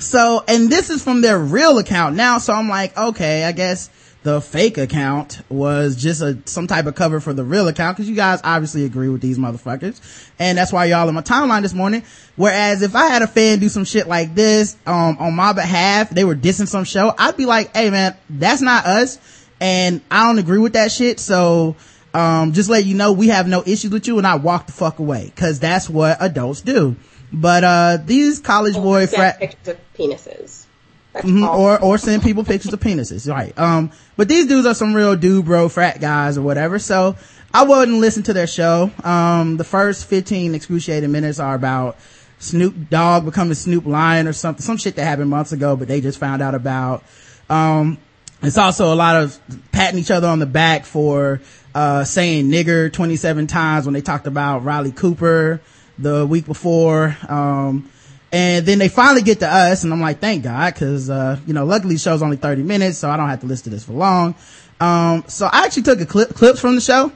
So, 0.00 0.42
and 0.48 0.68
this 0.68 0.90
is 0.90 1.02
from 1.02 1.20
their 1.20 1.38
real 1.38 1.78
account 1.78 2.16
now. 2.16 2.38
So 2.38 2.52
I'm 2.52 2.68
like, 2.68 2.96
okay, 2.98 3.44
I 3.44 3.52
guess 3.52 3.88
the 4.24 4.40
fake 4.40 4.76
account 4.76 5.40
was 5.48 5.94
just 5.96 6.20
a, 6.20 6.38
some 6.44 6.66
type 6.66 6.86
of 6.86 6.94
cover 6.96 7.20
for 7.20 7.32
the 7.32 7.44
real 7.44 7.68
account. 7.68 7.96
Cause 7.96 8.08
you 8.08 8.16
guys 8.16 8.40
obviously 8.42 8.84
agree 8.84 9.08
with 9.08 9.20
these 9.20 9.38
motherfuckers. 9.38 10.00
And 10.38 10.58
that's 10.58 10.72
why 10.72 10.86
y'all 10.86 11.08
in 11.08 11.14
my 11.14 11.22
timeline 11.22 11.62
this 11.62 11.72
morning. 11.72 12.02
Whereas 12.36 12.82
if 12.82 12.96
I 12.96 13.06
had 13.06 13.22
a 13.22 13.26
fan 13.28 13.60
do 13.60 13.68
some 13.68 13.84
shit 13.84 14.08
like 14.08 14.34
this, 14.34 14.76
um, 14.86 15.16
on 15.18 15.34
my 15.34 15.52
behalf, 15.52 16.10
they 16.10 16.24
were 16.24 16.36
dissing 16.36 16.66
some 16.68 16.84
show, 16.84 17.14
I'd 17.16 17.36
be 17.36 17.46
like, 17.46 17.74
hey 17.74 17.90
man, 17.90 18.16
that's 18.28 18.60
not 18.60 18.84
us. 18.86 19.18
And 19.60 20.00
I 20.10 20.26
don't 20.26 20.38
agree 20.40 20.58
with 20.58 20.72
that 20.72 20.90
shit. 20.90 21.20
So, 21.20 21.76
um, 22.14 22.52
just 22.52 22.68
let 22.68 22.84
you 22.84 22.94
know 22.94 23.12
we 23.12 23.28
have 23.28 23.46
no 23.48 23.62
issues 23.64 23.90
with 23.90 24.06
you 24.06 24.18
and 24.18 24.26
I 24.26 24.36
walk 24.36 24.66
the 24.66 24.72
fuck 24.72 24.98
away. 24.98 25.32
Cause 25.36 25.58
that's 25.60 25.88
what 25.88 26.18
adults 26.20 26.60
do. 26.60 26.96
But, 27.32 27.64
uh, 27.64 27.98
these 28.04 28.40
college 28.40 28.74
boy 28.74 29.06
frat, 29.06 29.38
pictures 29.40 29.68
of 29.68 29.78
penises. 29.96 30.66
Mhm, 31.14 31.46
or 31.46 31.78
or 31.78 31.98
send 31.98 32.22
people 32.22 32.42
pictures 32.42 32.72
of 32.72 32.80
penises 32.80 33.30
right 33.30 33.52
um 33.58 33.90
but 34.16 34.28
these 34.28 34.46
dudes 34.46 34.66
are 34.66 34.72
some 34.72 34.94
real 34.94 35.14
dude 35.14 35.44
bro 35.44 35.68
frat 35.68 36.00
guys 36.00 36.38
or 36.38 36.42
whatever 36.42 36.78
so 36.78 37.16
i 37.52 37.64
wouldn't 37.64 37.98
listen 37.98 38.22
to 38.22 38.32
their 38.32 38.46
show 38.46 38.90
um 39.04 39.58
the 39.58 39.64
first 39.64 40.06
15 40.06 40.54
excruciating 40.54 41.12
minutes 41.12 41.38
are 41.38 41.54
about 41.54 41.98
snoop 42.38 42.88
dogg 42.88 43.26
becoming 43.26 43.52
snoop 43.52 43.84
lion 43.84 44.26
or 44.26 44.32
something 44.32 44.62
some 44.62 44.78
shit 44.78 44.96
that 44.96 45.04
happened 45.04 45.28
months 45.28 45.52
ago 45.52 45.76
but 45.76 45.86
they 45.86 46.00
just 46.00 46.18
found 46.18 46.40
out 46.40 46.54
about 46.54 47.04
um 47.50 47.98
it's 48.42 48.56
also 48.56 48.92
a 48.92 48.96
lot 48.96 49.22
of 49.22 49.38
patting 49.70 49.98
each 50.00 50.10
other 50.10 50.28
on 50.28 50.38
the 50.38 50.46
back 50.46 50.86
for 50.86 51.42
uh 51.74 52.04
saying 52.04 52.48
nigger 52.50 52.92
27 52.92 53.46
times 53.46 53.86
when 53.86 53.94
they 53.94 54.00
talked 54.02 54.26
about 54.26 54.64
riley 54.64 54.92
cooper 54.92 55.60
the 55.98 56.26
week 56.26 56.44
before 56.46 57.16
um 57.28 57.88
and 58.34 58.64
then 58.64 58.78
they 58.78 58.88
finally 58.88 59.20
get 59.22 59.40
to 59.40 59.46
us 59.46 59.84
and 59.84 59.92
I'm 59.92 60.00
like, 60.00 60.18
thank 60.18 60.42
God, 60.42 60.74
cause, 60.74 61.10
uh, 61.10 61.38
you 61.46 61.52
know, 61.52 61.66
luckily 61.66 61.96
the 61.96 62.00
show's 62.00 62.22
only 62.22 62.38
30 62.38 62.62
minutes, 62.62 62.96
so 62.96 63.10
I 63.10 63.18
don't 63.18 63.28
have 63.28 63.40
to 63.40 63.46
listen 63.46 63.64
to 63.64 63.70
this 63.70 63.84
for 63.84 63.92
long. 63.92 64.34
Um, 64.80 65.24
so 65.28 65.44
I 65.52 65.66
actually 65.66 65.82
took 65.82 66.00
a 66.00 66.06
clip, 66.06 66.30
clips 66.30 66.58
from 66.58 66.74
the 66.74 66.80
show 66.80 67.12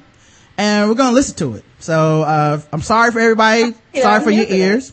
and 0.59 0.90
we're 0.90 0.94
gonna 0.94 1.14
listen 1.14 1.34
to 1.36 1.54
it. 1.54 1.64
So, 1.78 2.20
uh, 2.20 2.61
I'm 2.70 2.82
sorry 2.82 3.12
for 3.12 3.20
everybody. 3.20 3.74
Yeah, 3.94 4.02
sorry 4.02 4.24
for 4.24 4.30
your 4.30 4.44
for 4.44 4.50
that. 4.50 4.59
ears. 4.59 4.92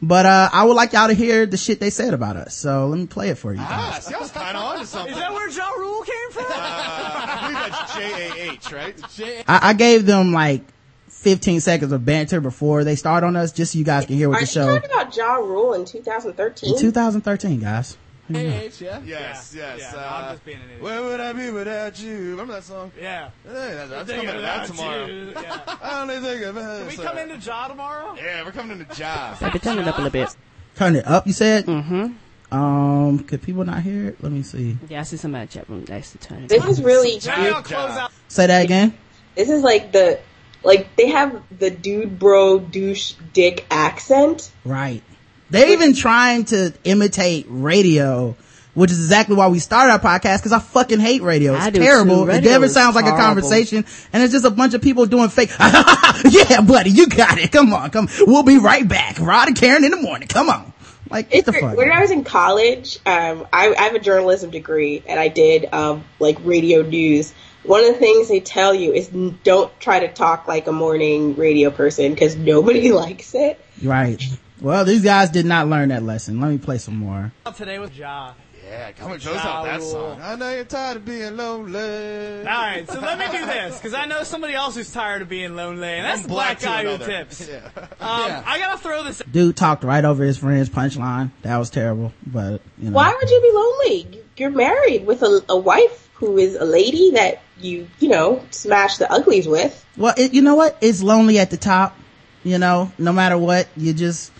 But, 0.00 0.26
uh, 0.26 0.48
I 0.52 0.62
would 0.62 0.74
like 0.74 0.92
y'all 0.92 1.08
to 1.08 1.14
hear 1.14 1.44
the 1.44 1.56
shit 1.56 1.80
they 1.80 1.90
said 1.90 2.14
about 2.14 2.36
us. 2.36 2.54
So 2.54 2.86
let 2.86 2.96
me 2.96 3.08
play 3.08 3.30
it 3.30 3.34
for 3.38 3.50
you 3.50 3.58
guys. 3.58 3.66
Ah, 3.68 3.98
see, 4.00 4.14
I 4.14 4.18
was 4.20 4.30
kind 4.30 4.56
of 4.56 4.62
onto 4.62 4.84
something. 4.84 5.12
Is 5.12 5.18
that 5.18 5.32
where 5.32 5.50
Ja 5.50 5.70
Rule 5.72 6.02
came 6.02 6.30
from? 6.30 6.44
Uh, 6.44 6.54
I 6.54 7.87
believe 7.98 8.60
that's 8.60 8.68
J-A-H, 8.68 8.72
right? 8.72 9.44
I, 9.48 9.70
I 9.70 9.72
gave 9.74 10.06
them 10.06 10.32
like 10.32 10.62
15 11.08 11.60
seconds 11.60 11.92
of 11.92 12.04
banter 12.04 12.40
before 12.40 12.84
they 12.84 12.96
start 12.96 13.24
on 13.24 13.36
us, 13.36 13.52
just 13.52 13.72
so 13.72 13.78
you 13.78 13.84
guys 13.84 14.06
can 14.06 14.16
hear 14.16 14.28
what 14.28 14.42
Are 14.42 14.46
the 14.46 14.52
you 14.60 14.66
talking 14.66 14.90
about 14.90 15.02
about 15.02 15.16
Ja 15.16 15.34
Rule 15.36 15.74
in 15.74 15.84
2013? 15.84 16.70
In 16.74 16.78
2013, 16.80 17.60
guys. 17.60 17.96
Age, 18.34 18.82
yeah. 18.82 19.00
Yes, 19.06 19.54
Yeah. 19.56 19.74
yes. 19.76 19.90
Yeah, 19.94 19.98
uh, 20.00 20.20
I'm 20.28 20.34
just 20.34 20.44
being 20.44 20.58
an 20.58 20.64
idiot. 20.64 20.82
Where 20.82 21.02
would 21.02 21.18
I 21.18 21.32
be 21.32 21.50
without 21.50 21.98
you? 21.98 22.30
Remember 22.32 22.52
that 22.52 22.64
song? 22.64 22.92
Yeah. 23.00 23.30
Hey, 23.42 23.50
that's, 23.74 23.88
that's 23.90 24.06
Thinking 24.10 24.28
coming 24.28 24.44
out 24.44 24.54
about 24.56 24.66
tomorrow. 24.66 25.06
you, 25.06 25.32
yeah. 25.34 25.60
I 25.82 26.02
only 26.02 26.18
think 26.20 26.42
about 26.44 26.78
Can 26.78 26.98
we 26.98 27.04
come 27.04 27.16
into 27.18 27.36
Ja 27.36 27.68
tomorrow? 27.68 28.14
Yeah, 28.16 28.44
we're 28.44 28.52
coming 28.52 28.80
into 28.80 28.94
Ja. 29.00 29.34
Baby, 29.40 29.58
turn 29.60 29.78
it 29.78 29.88
up 29.88 29.94
a 29.96 30.02
little 30.02 30.10
bit. 30.12 30.36
Turn 30.76 30.94
it 30.94 31.06
up, 31.06 31.26
you 31.26 31.32
said? 31.32 31.64
Mm-hmm. 31.64 32.12
Um, 32.50 33.20
could 33.20 33.42
people 33.42 33.64
not 33.64 33.82
hear 33.82 34.08
it? 34.08 34.22
Let 34.22 34.32
me 34.32 34.42
see. 34.42 34.78
Yeah, 34.88 35.00
I 35.00 35.02
see 35.02 35.16
somebody 35.18 35.42
in 35.42 35.48
the 35.48 35.52
chat 35.52 35.68
room 35.68 35.84
next 35.88 36.12
to 36.12 36.18
turn 36.18 36.44
it 36.44 36.48
This 36.48 36.64
is 36.64 36.82
really 36.82 37.20
Now 37.26 37.60
close 37.60 37.90
out. 37.90 38.12
Say 38.28 38.46
that 38.46 38.64
again. 38.64 38.96
This 39.34 39.50
is 39.50 39.62
like 39.62 39.92
the, 39.92 40.18
like, 40.64 40.96
they 40.96 41.08
have 41.08 41.42
the 41.56 41.70
dude 41.70 42.18
bro 42.18 42.58
douche 42.58 43.14
dick 43.32 43.66
accent. 43.70 44.50
Right. 44.64 45.02
They're 45.50 45.70
even 45.70 45.94
trying 45.94 46.46
to 46.46 46.74
imitate 46.84 47.46
radio, 47.48 48.36
which 48.74 48.90
is 48.90 48.98
exactly 48.98 49.34
why 49.34 49.48
we 49.48 49.58
started 49.58 49.92
our 49.92 49.98
podcast, 49.98 50.38
because 50.38 50.52
I 50.52 50.58
fucking 50.58 51.00
hate 51.00 51.22
radio. 51.22 51.54
It's 51.54 51.64
I 51.64 51.70
do 51.70 51.80
terrible. 51.80 52.26
too. 52.26 52.32
It 52.32 52.44
never 52.44 52.68
sounds 52.68 52.94
like 52.94 53.06
a 53.06 53.16
conversation, 53.16 53.84
and 54.12 54.22
it's 54.22 54.32
just 54.32 54.44
a 54.44 54.50
bunch 54.50 54.74
of 54.74 54.82
people 54.82 55.06
doing 55.06 55.30
fake, 55.30 55.50
yeah, 55.58 56.60
buddy, 56.60 56.90
you 56.90 57.08
got 57.08 57.38
it. 57.38 57.50
Come 57.50 57.72
on, 57.72 57.90
come. 57.90 58.08
We'll 58.20 58.42
be 58.42 58.58
right 58.58 58.86
back. 58.86 59.18
Rod 59.18 59.48
and 59.48 59.56
Karen 59.56 59.84
in 59.84 59.90
the 59.90 59.96
morning. 59.96 60.28
Come 60.28 60.50
on. 60.50 60.72
Like, 61.10 61.28
It's, 61.30 61.46
the 61.46 61.52
fuck. 61.52 61.76
when 61.76 61.90
I 61.90 62.00
was 62.00 62.10
in 62.10 62.24
college, 62.24 62.98
um, 63.06 63.46
I, 63.52 63.74
I 63.74 63.82
have 63.82 63.94
a 63.94 63.98
journalism 63.98 64.50
degree, 64.50 65.02
and 65.06 65.18
I 65.18 65.28
did 65.28 65.72
um, 65.72 66.04
like 66.18 66.38
radio 66.44 66.82
news. 66.82 67.32
One 67.62 67.84
of 67.84 67.92
the 67.92 67.98
things 67.98 68.28
they 68.28 68.40
tell 68.40 68.74
you 68.74 68.92
is 68.92 69.08
don't 69.08 69.78
try 69.80 70.00
to 70.00 70.08
talk 70.08 70.48
like 70.48 70.66
a 70.66 70.72
morning 70.72 71.36
radio 71.36 71.70
person 71.70 72.12
because 72.12 72.36
nobody 72.36 72.92
likes 73.04 73.34
it. 73.34 73.60
Right. 73.82 74.22
Well, 74.60 74.84
these 74.84 75.02
guys 75.04 75.30
did 75.30 75.46
not 75.46 75.68
learn 75.68 75.90
that 75.90 76.02
lesson. 76.02 76.40
Let 76.40 76.50
me 76.50 76.58
play 76.58 76.78
some 76.78 76.96
more. 76.96 77.32
Today 77.56 77.78
with 77.78 77.94
Ja. 77.94 78.32
Yeah, 78.68 78.92
come 78.92 79.12
and 79.12 79.22
close 79.22 79.36
out 79.36 79.64
that 79.64 79.82
song. 79.82 80.20
I 80.22 80.34
know 80.36 80.54
you're 80.54 80.64
tired 80.64 80.98
of 80.98 81.04
being 81.04 81.36
lonely. 81.36 82.40
All 82.40 82.44
right, 82.44 82.84
so 82.88 83.00
let 83.00 83.18
me 83.18 83.26
do 83.38 83.46
this 83.46 83.78
because 83.78 83.94
I 83.94 84.04
know 84.04 84.22
somebody 84.24 84.54
else 84.54 84.76
who's 84.76 84.92
tired 84.92 85.22
of 85.22 85.28
being 85.28 85.56
lonely, 85.56 85.88
and 85.88 86.04
that's 86.04 86.20
One 86.20 86.28
the 86.28 86.34
black 86.34 86.58
to 86.58 86.64
guy 86.66 86.84
who 86.84 86.98
tips. 87.04 87.48
Yeah. 87.48 87.70
Um, 88.00 88.42
I 88.46 88.58
gotta 88.58 88.78
throw 88.78 89.02
this. 89.04 89.22
Dude 89.30 89.56
talked 89.56 89.84
right 89.84 90.04
over 90.04 90.22
his 90.22 90.38
friend's 90.38 90.68
punchline. 90.68 91.30
That 91.42 91.56
was 91.56 91.70
terrible, 91.70 92.12
but 92.26 92.60
you 92.78 92.90
know. 92.90 92.96
Why 92.96 93.14
would 93.14 93.30
you 93.30 93.40
be 93.40 93.52
lonely? 93.52 94.24
You're 94.36 94.50
married 94.50 95.06
with 95.06 95.22
a, 95.22 95.44
a 95.48 95.56
wife 95.56 96.08
who 96.14 96.36
is 96.36 96.54
a 96.54 96.64
lady 96.64 97.12
that 97.12 97.40
you, 97.60 97.88
you 98.00 98.08
know, 98.08 98.44
smash 98.50 98.98
the 98.98 99.10
uglies 99.10 99.48
with. 99.48 99.84
Well, 99.96 100.14
it, 100.16 100.34
you 100.34 100.42
know 100.42 100.54
what? 100.54 100.76
It's 100.80 101.02
lonely 101.02 101.38
at 101.38 101.50
the 101.50 101.56
top. 101.56 101.96
You 102.44 102.58
know, 102.58 102.92
no 102.98 103.12
matter 103.12 103.36
what, 103.36 103.68
you 103.76 103.92
just 103.92 104.32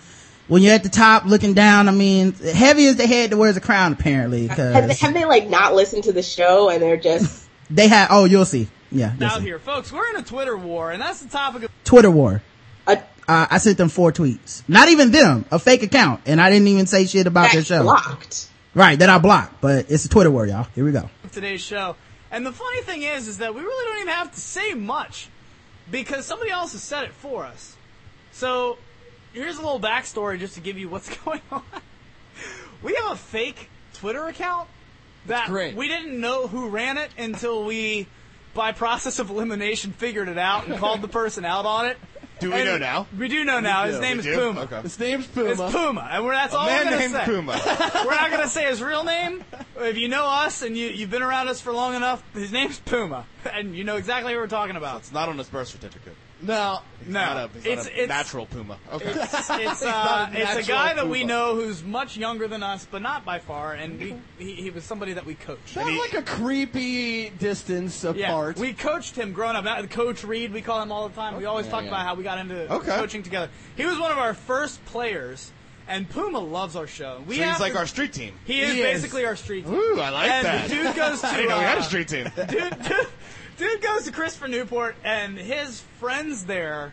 when 0.49 0.63
you're 0.63 0.75
at 0.75 0.83
the 0.83 0.89
top 0.89 1.25
looking 1.25 1.55
down. 1.55 1.89
I 1.89 1.93
mean, 1.93 2.33
heavy 2.33 2.85
is 2.85 2.97
the 2.97 3.07
head 3.07 3.31
that 3.31 3.37
wears 3.37 3.57
a 3.57 3.61
crown, 3.61 3.93
apparently, 3.93 4.49
Have 4.49 4.89
they, 4.89 4.95
have 4.95 5.15
they 5.15 5.25
like 5.25 5.49
not 5.49 5.75
listened 5.75 6.05
to 6.05 6.13
the 6.13 6.23
show 6.23 6.69
and 6.69 6.83
they're 6.83 6.97
just 6.97 7.49
they 7.71 7.89
had. 7.89 8.09
Oh, 8.11 8.25
you'll 8.25 8.45
see. 8.45 8.69
Yeah, 8.91 9.13
you'll 9.15 9.29
out 9.29 9.39
see. 9.39 9.45
here, 9.45 9.59
folks. 9.59 9.93
We're 9.93 10.09
in 10.11 10.17
a 10.17 10.23
Twitter 10.23 10.57
war, 10.57 10.91
and 10.91 11.01
that's 11.01 11.21
the 11.21 11.29
topic 11.29 11.65
of. 11.65 11.71
Twitter 11.85 12.11
war. 12.11 12.43
a 12.87 12.93
Uh, 13.29 13.47
I 13.51 13.59
sent 13.59 13.77
them 13.77 13.91
four 13.91 14.13
tweets. 14.13 14.63
Not 14.67 14.89
even 14.89 15.11
them, 15.11 15.45
a 15.51 15.59
fake 15.59 15.83
account, 15.83 16.23
and 16.25 16.41
I 16.41 16.49
didn't 16.51 16.69
even 16.69 16.87
say 16.87 17.05
shit 17.05 17.27
about 17.27 17.53
their 17.53 17.63
show. 17.63 17.83
blocked? 17.83 18.49
Right, 18.75 18.99
that 18.99 19.11
I 19.11 19.19
blocked, 19.19 19.61
but 19.61 19.91
it's 19.91 20.05
a 20.05 20.09
Twitter 20.09 20.31
war, 20.31 20.47
y'all. 20.47 20.69
Here 20.75 20.85
we 20.85 20.93
go. 20.93 21.11
today's 21.33 21.61
show. 21.61 21.97
And 22.31 22.45
the 22.45 22.53
funny 22.53 22.83
thing 22.83 23.03
is, 23.03 23.27
is 23.27 23.39
that 23.39 23.55
we 23.55 23.61
really 23.61 23.85
don't 23.87 23.97
even 24.03 24.15
have 24.15 24.33
to 24.33 24.41
say 24.41 24.75
much 24.75 25.29
because 25.91 26.27
somebody 26.27 26.51
else 26.51 26.73
has 26.73 26.83
said 26.83 27.05
it 27.05 27.13
for 27.13 27.45
us. 27.45 27.77
So 28.33 28.79
here's 29.39 29.57
a 29.57 29.63
little 29.63 29.81
backstory 29.81 30.39
just 30.39 30.55
to 30.55 30.61
give 30.61 30.79
you 30.79 30.89
what's 30.89 31.15
going 31.25 31.41
on. 31.51 31.63
We 32.83 32.95
have 32.95 33.13
a 33.13 33.17
fake 33.17 33.71
Twitter 33.95 34.27
account 34.27 34.69
that 35.27 35.49
great. 35.49 35.75
we 35.75 35.89
didn't 35.89 36.21
know 36.21 36.47
who 36.47 36.69
ran 36.69 36.97
it 36.99 37.11
until 37.19 37.65
we, 37.65 38.07
by 38.55 38.73
process 38.73 39.19
of 39.19 39.31
elimination, 39.31 39.93
figured 39.93 40.29
it 40.29 40.39
out 40.39 40.67
and 40.69 40.79
called 40.79 41.03
the 41.03 41.09
person 41.09 41.45
out 41.45 41.67
on 41.67 41.87
it. 41.87 41.97
Do 42.39 42.51
we 42.51 42.57
And 42.57 42.67
know 42.67 42.79
now? 42.79 43.07
We 43.19 43.27
do 43.27 43.45
know 43.45 43.59
now. 43.59 43.87
His 43.87 43.97
do. 43.97 44.01
name 44.01 44.13
We 44.19 44.21
is 44.21 44.25
do? 44.27 44.37
Puma. 44.37 44.61
Okay. 44.61 44.83
His 44.83 44.99
name's 45.01 45.27
Puma. 45.27 45.51
It's 45.51 45.61
Puma, 45.61 46.09
and 46.13 46.25
we're, 46.25 46.31
that's 46.33 46.55
all 46.55 46.67
Man 46.67 46.85
we're 46.85 46.85
gonna 46.85 46.99
named 47.01 47.13
say. 47.13 47.25
Puma. 47.25 47.61
We're 48.07 48.15
not 48.15 48.31
gonna 48.31 48.47
say 48.49 48.67
his 48.67 48.81
real 48.81 49.03
name. 49.03 49.45
If 49.77 49.97
you 49.97 50.07
know 50.09 50.25
us 50.25 50.63
and 50.63 50.77
you 50.77 50.87
you've 50.87 51.11
been 51.11 51.23
around 51.23 51.49
us 51.49 51.61
for 51.61 51.73
long 51.73 51.97
enough, 51.97 52.23
his 52.35 52.53
name's 52.53 52.79
Puma, 52.79 53.27
and 53.53 53.75
you 53.75 53.83
know 53.83 53.97
exactly 53.97 54.35
who 54.35 54.39
we're 54.39 54.47
talking 54.47 54.77
about. 54.77 54.99
It's 55.01 55.11
not 55.11 55.29
on 55.29 55.37
his 55.37 55.49
birth 55.49 55.67
certificate. 55.67 56.15
No, 56.41 56.81
He's 57.01 57.09
no, 57.13 57.21
not 57.21 57.37
a, 57.37 57.49
he's 57.55 57.67
it's 57.67 57.85
not 57.85 57.93
a 57.93 58.01
it's 58.03 58.09
natural 58.09 58.47
Puma. 58.47 58.79
Okay. 58.93 59.11
It's 59.11 59.51
it's, 59.51 59.51
uh, 59.83 59.87
not 59.87 60.33
it's 60.35 60.41
a 60.41 60.45
natural 60.55 60.67
guy 60.67 60.95
that 60.95 61.09
we 61.09 61.25
know 61.25 61.57
who's 61.57 61.83
much 61.83 62.17
younger 62.17 62.47
than 62.47 62.63
us, 62.63 62.87
but 62.89 63.03
not 63.03 63.25
by 63.25 63.41
far, 63.41 63.73
and 63.75 63.99
we 63.99 64.15
he, 64.39 64.55
he 64.55 64.71
was 64.71 64.85
somebody 64.85 65.15
that 65.15 65.27
we 65.27 65.35
coached. 65.35 65.77
And 65.77 65.91
he- 65.91 65.99
like 65.99 66.15
a 66.15 66.23
creepy 66.23 67.31
distance 67.31 68.05
Yeah, 68.05 68.29
apart. 68.29 68.57
we 68.59 68.73
coached 68.73 69.17
him 69.17 69.33
growing 69.33 69.57
up. 69.57 69.65
That- 69.65 69.91
Coach 69.91 70.23
Reed, 70.23 70.53
we 70.53 70.63
call 70.63 70.81
him 70.81 70.93
all 70.93 71.09
the 71.09 71.15
time. 71.15 71.37
We 71.37 71.45
always 71.47 71.67
talk 71.67 71.83
yeah. 71.83 71.89
about 71.89 72.07
how 72.07 72.15
we 72.15 72.23
got 72.23 72.39
into 72.39 72.73
Okay. 72.73 72.97
coaching 72.97 73.23
together. 73.25 73.51
He 73.77 73.85
was 73.85 73.99
one 73.99 74.13
of 74.13 74.19
our 74.19 74.35
first 74.35 74.85
players, 74.87 75.51
and 75.89 76.09
Puma 76.09 76.39
loves 76.39 76.77
our 76.77 76.87
show. 76.87 77.23
We 77.27 77.39
so 77.39 77.45
he's 77.45 77.59
like 77.61 77.73
to- 77.73 77.79
our 77.79 77.87
street 77.87 78.13
team. 78.13 78.35
He 78.45 78.61
is 78.61 78.73
He 78.75 78.81
is. 78.83 79.01
basically 79.03 79.25
our 79.25 79.35
street 79.37 79.65
team. 79.65 79.75
Ooh, 79.75 80.01
I 80.01 80.11
like 80.11 80.31
and 80.31 80.47
that. 80.47 80.69
the 80.69 80.75
dude 80.75 80.95
goes 80.95 81.21
to 81.23 81.27
I 81.33 81.37
didn't 81.37 81.49
know 81.51 81.59
we 81.59 81.65
had 81.65 81.79
uh, 81.79 81.81
a 81.81 81.85
street 81.85 82.09
team. 82.09 82.31
dude, 82.37 82.49
dude, 82.83 83.07
dude 83.59 83.83
goes 83.83 84.05
to 84.05 84.13
Christopher 84.13 84.49
Newport, 84.49 84.97
and 85.05 85.37
his 85.37 85.81
friends 86.01 86.47
there 86.47 86.93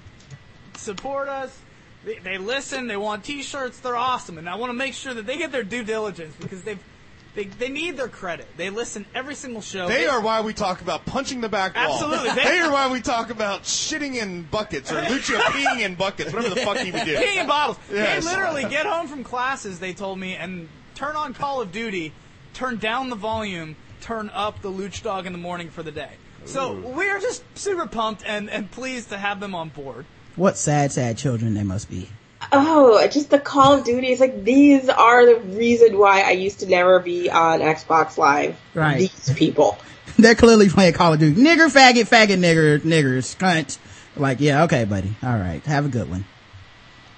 support 0.75 1.27
us. 1.29 1.57
They, 2.03 2.19
they 2.19 2.37
listen. 2.37 2.87
They 2.87 2.97
want 2.97 3.23
T-shirts. 3.23 3.79
They're 3.79 3.95
awesome, 3.95 4.37
and 4.37 4.47
I 4.49 4.55
want 4.55 4.69
to 4.71 4.77
make 4.77 4.93
sure 4.93 5.13
that 5.13 5.25
they 5.25 5.37
get 5.37 5.51
their 5.51 5.63
due 5.63 5.83
diligence 5.83 6.35
because 6.39 6.61
they've 6.63 6.79
they, 7.35 7.43
they 7.45 7.67
need 7.67 7.97
their 7.97 8.07
credit. 8.07 8.47
They 8.55 8.69
listen 8.69 9.05
every 9.13 9.35
single 9.35 9.61
show. 9.61 9.89
They 9.89 10.05
are 10.07 10.21
why 10.21 10.39
we 10.39 10.53
talk 10.53 10.79
about 10.79 11.05
punching 11.05 11.41
the 11.41 11.49
back 11.49 11.75
wall. 11.75 11.93
Absolutely. 11.93 12.29
They, 12.35 12.43
They- 12.49 12.59
are 12.61 12.71
why 12.71 12.89
we 12.89 13.01
talk 13.01 13.29
about 13.29 13.63
shitting 13.63 14.15
in 14.15 14.43
buckets 14.43 14.89
or 14.89 15.01
Lucio 15.09 15.37
peeing 15.39 15.81
in 15.81 15.95
buckets, 15.95 16.31
whatever 16.31 16.55
the 16.55 16.61
fuck 16.61 16.77
he 16.77 16.91
would 16.93 17.03
do. 17.03 17.15
peeing 17.17 17.41
in 17.41 17.47
bottles. 17.47 17.77
Yes. 17.91 18.23
They 18.23 18.31
literally 18.31 18.63
get 18.69 18.85
home 18.85 19.07
from 19.07 19.25
classes. 19.25 19.79
They 19.79 19.93
told 19.93 20.17
me 20.17 20.35
and 20.35 20.69
turn 20.95 21.17
on 21.17 21.33
Call 21.33 21.59
of 21.61 21.73
Duty, 21.73 22.13
turn 22.53 22.77
down 22.77 23.09
the 23.09 23.17
volume, 23.17 23.75
turn 23.99 24.29
up 24.29 24.61
the 24.61 24.71
Luch 24.71 25.03
Dog 25.03 25.25
in 25.25 25.33
the 25.33 25.39
morning 25.39 25.69
for 25.69 25.83
the 25.83 25.91
day. 25.91 26.11
So 26.45 26.73
we 26.73 27.09
are 27.09 27.19
just 27.19 27.43
super 27.57 27.87
pumped 27.87 28.23
and, 28.25 28.49
and 28.49 28.69
pleased 28.69 29.09
to 29.09 29.17
have 29.17 29.39
them 29.39 29.55
on 29.55 29.69
board. 29.69 30.05
What 30.35 30.57
sad, 30.57 30.91
sad 30.91 31.17
children 31.17 31.53
they 31.53 31.63
must 31.63 31.89
be. 31.89 32.09
Oh, 32.51 33.05
just 33.07 33.29
the 33.29 33.39
Call 33.39 33.73
of 33.73 33.83
Duty. 33.83 34.07
It's 34.07 34.21
like 34.21 34.43
these 34.43 34.87
are 34.89 35.25
the 35.25 35.39
reason 35.39 35.97
why 35.97 36.21
I 36.21 36.31
used 36.31 36.59
to 36.59 36.67
never 36.67 36.99
be 36.99 37.29
on 37.29 37.59
Xbox 37.61 38.17
Live. 38.17 38.55
Right. 38.73 38.99
These 38.99 39.33
people. 39.35 39.77
They're 40.17 40.35
clearly 40.35 40.69
playing 40.69 40.93
Call 40.93 41.13
of 41.13 41.19
Duty. 41.19 41.41
Nigger, 41.41 41.67
faggot, 41.69 42.07
faggot, 42.07 42.37
nigger, 42.37 42.79
niggers, 42.81 43.35
cunt. 43.37 43.77
Like, 44.15 44.39
yeah, 44.39 44.63
okay, 44.63 44.85
buddy. 44.85 45.15
All 45.23 45.37
right. 45.37 45.63
Have 45.65 45.85
a 45.85 45.89
good 45.89 46.09
one. 46.09 46.25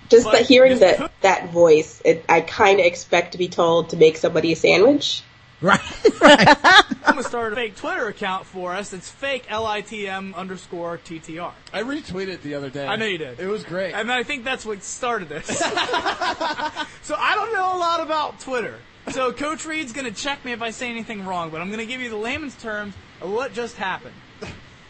Just 0.09 0.25
But 0.25 0.32
that 0.34 0.45
hearing 0.45 0.80
this- 0.80 0.97
that 0.97 1.11
that 1.21 1.49
voice, 1.51 2.01
it, 2.05 2.23
I 2.30 2.41
kind 2.41 2.80
of 2.80 2.86
expect 2.86 3.34
to 3.34 3.38
be 3.38 3.49
told 3.49 3.89
to 3.89 3.97
make 3.97 4.17
somebody 4.17 4.53
a 4.53 4.55
sandwich. 4.55 5.21
Right. 5.61 5.81
right. 6.21 6.55
I'm 6.63 7.15
gonna 7.15 7.23
start 7.23 7.53
a 7.53 7.55
fake 7.55 7.75
Twitter 7.75 8.07
account 8.07 8.45
for 8.45 8.73
us. 8.73 8.93
It's 8.93 9.09
fake 9.09 9.47
LITM 9.47 10.35
underscore 10.35 10.99
TTR. 10.99 11.51
I 11.73 11.81
retweeted 11.81 12.27
it 12.27 12.43
the 12.43 12.53
other 12.53 12.69
day. 12.69 12.85
I 12.85 12.95
know 12.95 13.07
you 13.07 13.17
did. 13.17 13.39
It 13.39 13.47
was 13.47 13.63
great. 13.63 13.93
And 13.93 14.11
I 14.11 14.21
think 14.21 14.43
that's 14.43 14.67
what 14.67 14.83
started 14.83 15.29
this. 15.29 15.47
so 15.57 15.65
I 15.65 17.33
don't 17.33 17.53
know 17.53 17.75
a 17.75 17.79
lot 17.79 18.01
about 18.01 18.39
Twitter. 18.39 18.75
So 19.09 19.31
Coach 19.31 19.65
Reed's 19.65 19.93
going 19.93 20.05
to 20.05 20.11
check 20.11 20.43
me 20.45 20.51
if 20.51 20.61
I 20.61 20.69
say 20.69 20.89
anything 20.89 21.25
wrong, 21.25 21.49
but 21.49 21.61
I'm 21.61 21.69
going 21.69 21.79
to 21.79 21.85
give 21.85 22.01
you 22.01 22.09
the 22.09 22.17
layman's 22.17 22.55
terms 22.61 22.93
of 23.21 23.31
what 23.31 23.53
just 23.53 23.77
happened. 23.77 24.15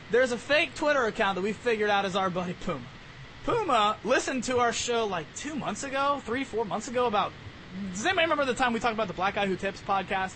There's 0.09 0.31
a 0.31 0.37
fake 0.37 0.73
Twitter 0.75 1.05
account 1.05 1.35
that 1.35 1.43
we 1.43 1.53
figured 1.53 1.89
out 1.89 2.03
as 2.03 2.15
our 2.15 2.29
buddy 2.29 2.55
Puma. 2.65 2.81
Puma 3.45 3.97
listened 4.03 4.43
to 4.45 4.57
our 4.57 4.73
show 4.73 5.05
like 5.05 5.27
two 5.35 5.55
months 5.55 5.83
ago, 5.83 6.21
three, 6.25 6.43
four 6.43 6.65
months 6.65 6.87
ago 6.87 7.05
about. 7.05 7.31
Does 7.91 8.05
anybody 8.05 8.25
remember 8.25 8.45
the 8.45 8.55
time 8.55 8.73
we 8.73 8.79
talked 8.79 8.95
about 8.95 9.07
the 9.07 9.13
Black 9.13 9.35
Guy 9.35 9.45
Who 9.45 9.55
Tips 9.55 9.81
podcast? 9.87 10.33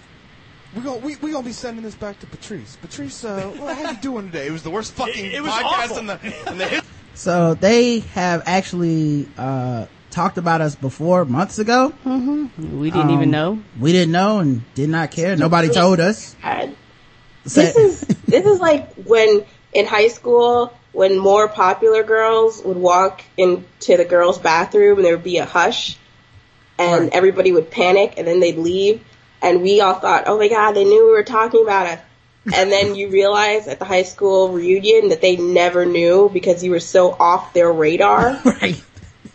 We're 0.76 0.82
gonna 0.84 1.00
we, 1.00 1.16
we 1.18 1.32
gonna 1.32 1.46
be 1.46 1.52
sending 1.52 1.84
this 1.84 1.96
back 1.96 2.20
to 2.22 2.28
Patrice. 2.28 2.78
Patrice, 2.82 3.24
uh, 3.26 3.52
well, 3.60 3.76
how 3.76 3.86
are 3.86 3.92
you 3.94 3.98
doing 4.00 4.28
today? 4.28 4.48
It 4.48 4.52
was 4.52 4.64
the 4.64 4.70
worst 4.70 4.94
fucking 4.96 5.26
It- 5.26 5.34
it 5.34 5.42
was 5.44 5.52
podcast 5.52 5.84
awful. 5.84 5.98
in 5.98 6.06
the 6.08 6.50
in 6.52 6.58
the 6.58 6.66
history. 6.68 6.88
So 7.14 7.56
they 7.56 8.00
have 8.00 8.44
actually, 8.46 9.28
uh, 9.38 9.86
talked 10.12 10.38
about 10.38 10.62
us 10.62 10.76
before 10.76 11.26
months 11.26 11.60
ago. 11.60 11.94
We 12.06 12.90
didn't 12.90 13.10
even 13.12 13.24
Um, 13.26 13.32
know. 13.32 13.60
We 13.80 13.92
didn't 13.92 14.14
know 14.14 14.40
and 14.40 14.62
did 14.76 14.90
not 14.90 15.12
care. 15.12 15.36
Nobody 15.36 15.68
told 15.68 16.00
us. 16.00 16.36
And 16.42 16.76
So- 17.46 17.62
this 17.64 17.76
is 17.76 18.00
this 18.28 18.46
is 18.46 18.60
like 18.62 18.94
when 18.96 19.44
in 19.74 19.86
high 19.88 20.08
school 20.08 20.74
when 20.94 21.18
more 21.18 21.50
popular 21.50 22.02
girls 22.04 22.62
would 22.64 22.78
walk 22.78 23.22
into 23.38 23.98
the 23.98 24.06
girls' 24.06 24.40
bathroom 24.40 24.98
and 24.98 25.06
there 25.06 25.16
would 25.18 25.24
be 25.24 25.38
a 25.38 25.46
hush 25.46 25.98
and 26.80 27.10
everybody 27.12 27.52
would 27.52 27.70
panic 27.72 28.14
and 28.18 28.26
then 28.26 28.40
they'd 28.40 28.58
leave 28.58 29.02
and 29.42 29.62
we 29.62 29.82
all 29.82 29.96
thought, 29.96 30.24
oh 30.28 30.38
my 30.38 30.48
god, 30.48 30.74
they 30.74 30.84
knew 30.84 31.06
we 31.06 31.12
were 31.12 31.24
talking 31.24 31.64
about 31.64 31.88
us. 31.88 32.00
And 32.56 32.72
then 32.72 32.96
you 32.96 33.10
realize 33.10 33.68
at 33.68 33.78
the 33.78 33.86
high 33.86 34.02
school 34.04 34.50
reunion 34.50 35.10
that 35.10 35.22
they 35.22 35.36
never 35.36 35.86
knew 35.86 36.30
because 36.34 36.64
you 36.64 36.72
were 36.72 36.80
so 36.80 37.12
off 37.12 37.54
their 37.54 37.72
radar 37.72 38.42
right. 38.46 38.82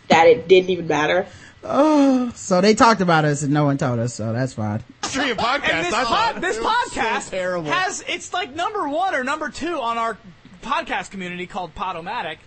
that 0.09 0.27
it 0.27 0.47
didn't 0.49 0.69
even 0.71 0.87
matter. 0.87 1.25
Oh, 1.63 2.31
so 2.35 2.59
they 2.61 2.75
talked 2.75 3.01
about 3.01 3.23
us 3.25 3.43
and 3.43 3.53
no 3.53 3.65
one 3.65 3.77
told 3.77 3.99
us, 3.99 4.13
so 4.13 4.33
that's 4.33 4.53
fine. 4.53 4.83
History 5.03 5.31
of 5.31 5.37
podcast. 5.37 5.69
And 5.69 5.85
this, 5.85 5.93
I 5.93 6.03
pod, 6.03 6.41
this 6.41 6.57
It 6.57 6.63
was 6.63 6.91
so 6.91 6.99
podcast 7.01 7.29
terrible. 7.29 7.71
has 7.71 8.03
it's 8.07 8.33
like 8.33 8.53
number 8.53 8.87
one 8.87 9.15
or 9.15 9.23
number 9.23 9.49
two 9.49 9.79
on 9.79 9.97
our 9.97 10.17
podcast 10.61 11.11
community 11.11 11.47
called 11.47 11.75
Podomatic 11.75 12.37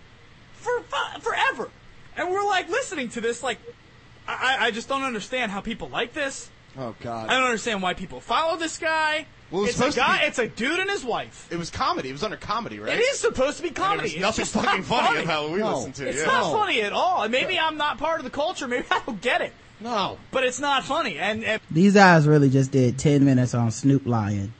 for 0.53 0.81
fu- 0.81 1.19
forever, 1.21 1.69
and 2.15 2.29
we're 2.29 2.45
like 2.45 2.69
listening 2.69 3.09
to 3.09 3.21
this 3.21 3.41
like 3.43 3.59
I, 4.27 4.57
I 4.67 4.71
just 4.71 4.87
don't 4.87 5.03
understand 5.03 5.51
how 5.51 5.61
people 5.61 5.89
like 5.89 6.13
this. 6.13 6.49
Oh 6.77 6.95
God. 7.01 7.29
I 7.29 7.33
don't 7.35 7.45
understand 7.45 7.81
why 7.81 7.93
people 7.93 8.19
follow 8.21 8.57
this 8.57 8.77
guy. 8.77 9.25
Well, 9.51 9.63
it's 9.63 9.71
it's 9.71 9.79
a 9.79 9.91
supposed 9.91 9.95
to 9.95 10.01
guy. 10.01 10.19
be- 10.21 10.25
It's 10.27 10.39
a 10.39 10.47
dude 10.47 10.79
and 10.79 10.89
his 10.89 11.03
wife. 11.03 11.47
It 11.51 11.57
was 11.57 11.69
comedy. 11.69 12.07
It 12.09 12.13
was 12.13 12.23
under 12.23 12.37
comedy, 12.37 12.79
right? 12.79 12.97
It 12.97 13.01
is 13.01 13.19
supposed 13.19 13.57
to 13.57 13.63
be 13.63 13.71
comedy. 13.71 14.09
There's 14.09 14.21
nothing 14.21 14.43
it's 14.43 14.53
just 14.53 14.65
fucking 14.65 14.81
not 14.81 14.87
funny 14.87 15.23
about 15.23 15.43
what 15.43 15.51
we 15.53 15.59
No. 15.59 15.75
listen 15.77 15.91
to. 15.93 16.07
It's 16.07 16.19
yeah. 16.19 16.25
not 16.27 16.43
No. 16.53 16.57
funny 16.59 16.81
at 16.81 16.93
all. 16.93 17.23
And 17.23 17.31
Maybe 17.31 17.59
I'm 17.59 17.75
not 17.75 17.97
part 17.97 18.19
of 18.19 18.23
the 18.23 18.29
culture. 18.29 18.67
Maybe 18.67 18.85
I 18.89 19.01
don't 19.05 19.19
get 19.19 19.41
it. 19.41 19.51
No. 19.81 20.17
But 20.31 20.45
it's 20.45 20.59
not 20.61 20.85
funny. 20.85 21.17
And, 21.17 21.43
and 21.43 21.61
These 21.69 21.95
guys 21.95 22.25
really 22.27 22.49
just 22.49 22.71
did 22.71 22.97
10 22.97 23.25
minutes 23.25 23.53
on 23.53 23.71
Snoop 23.71 24.05
Lion, 24.05 24.53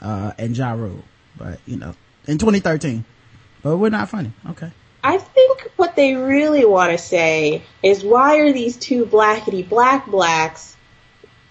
uh, 0.00 0.32
and 0.38 0.56
Ja 0.56 0.72
Rule. 0.72 1.02
But, 1.36 1.58
you 1.66 1.76
know, 1.78 1.94
in 2.26 2.38
2013. 2.38 3.04
But 3.62 3.78
we're 3.78 3.90
not 3.90 4.08
funny. 4.10 4.32
Okay. 4.50 4.70
I 5.02 5.18
think 5.18 5.70
what 5.76 5.96
they 5.96 6.14
really 6.14 6.64
want 6.66 6.92
to 6.92 6.98
say 6.98 7.62
is 7.82 8.04
why 8.04 8.38
are 8.38 8.52
these 8.52 8.76
two 8.76 9.06
blackety 9.06 9.66
black 9.68 10.06
blacks 10.06 10.76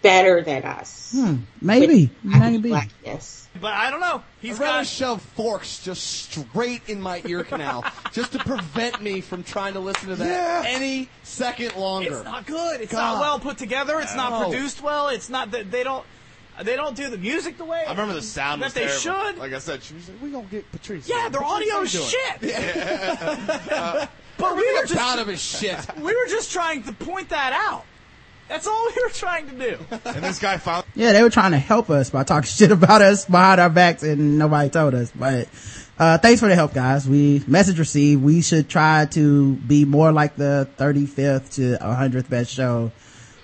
better 0.02 0.42
than 0.42 0.64
us? 0.64 1.12
Hmm. 1.16 1.38
Maybe. 1.62 2.10
With 2.24 2.34
Maybe. 2.40 2.70
blackness. 2.70 3.48
but 3.60 3.74
I 3.74 3.90
don't 3.92 4.00
know. 4.00 4.24
He's 4.42 4.60
I'd 4.60 4.64
rather 4.64 4.80
got. 4.80 4.88
shove 4.88 5.22
forks 5.22 5.80
just 5.84 6.04
straight 6.04 6.82
in 6.88 7.02
my 7.02 7.22
ear 7.26 7.44
canal, 7.44 7.84
just 8.14 8.32
to 8.34 8.40
prevent 8.40 9.02
me 9.02 9.22
from 9.22 9.44
trying 9.44 9.74
to 9.74 9.80
listen 9.80 10.10
to 10.10 10.16
that 10.18 10.66
any 10.66 11.10
second 11.24 11.76
longer. 11.76 12.16
It's 12.16 12.24
not 12.24 12.46
good. 12.46 12.82
It's 12.82 12.92
God. 12.92 13.16
not 13.16 13.22
well 13.22 13.40
put 13.40 13.58
together. 13.58 14.00
It's 14.00 14.16
not 14.16 14.44
produced 14.44 14.82
well. 14.82 15.10
It's 15.10 15.30
not 15.30 15.52
that 15.52 15.72
they 15.72 15.84
don't. 15.84 16.06
They 16.62 16.76
don't 16.76 16.94
do 16.96 17.10
the 17.10 17.18
music 17.18 17.58
the 17.58 17.64
way 17.64 17.86
I 17.88 17.92
remember 17.92 18.14
the 18.16 18.22
sound 18.22 18.62
that 18.62 18.66
was 18.66 18.74
they 18.74 18.82
terrible. 18.88 19.00
should. 19.00 19.38
Like 19.38 19.54
I 19.54 19.60
said, 19.60 19.82
she 19.82 19.94
was 19.94 20.10
like, 20.10 20.22
"We 20.22 20.30
gonna 20.30 20.46
get 20.52 20.70
Patrice." 20.74 21.08
yeah, 21.08 21.30
their 21.30 21.40
Patrice, 21.40 21.48
how 21.48 21.56
audio 21.56 21.76
you 21.78 21.82
is 21.84 21.92
doing?" 21.94 22.08
shit. 22.10 22.42
but 24.38 24.56
we 24.58 24.74
were 24.74 24.80
I'm 24.80 24.88
proud 24.88 24.88
just 24.88 25.20
of 25.20 25.28
his 25.28 25.42
shit. 25.42 25.96
we 25.98 26.14
were 26.14 26.28
just 26.28 26.52
trying 26.52 26.84
to 26.84 26.92
point 26.92 27.30
that 27.30 27.54
out. 27.54 27.86
That's 28.50 28.68
all 28.68 28.86
we 28.88 29.02
were 29.04 29.10
trying 29.10 29.48
to 29.48 29.54
do. 29.56 29.78
And 30.06 30.24
this 30.24 30.40
guy 30.40 30.58
found 30.58 30.86
Yeah, 30.96 31.14
they 31.14 31.22
were 31.24 31.30
trying 31.30 31.52
to 31.52 31.58
help 31.60 31.90
us 31.90 32.10
by 32.10 32.24
talking 32.24 32.48
shit 32.50 32.72
about 32.72 33.02
us 33.02 33.26
behind 33.26 33.62
our 33.62 33.70
backs 33.70 34.04
and 34.04 34.38
nobody 34.38 34.70
told 34.70 34.96
us. 34.96 35.12
But, 35.16 35.48
uh, 36.00 36.18
thanks 36.18 36.40
for 36.40 36.48
the 36.50 36.56
help, 36.56 36.74
guys. 36.74 37.08
We, 37.08 37.44
message 37.48 37.78
received. 37.80 38.24
We 38.24 38.42
should 38.42 38.68
try 38.68 39.06
to 39.12 39.54
be 39.56 39.86
more 39.86 40.12
like 40.12 40.36
the 40.36 40.68
35th 40.78 41.54
to 41.56 41.78
100th 41.82 42.30
best 42.30 42.52
show 42.54 42.92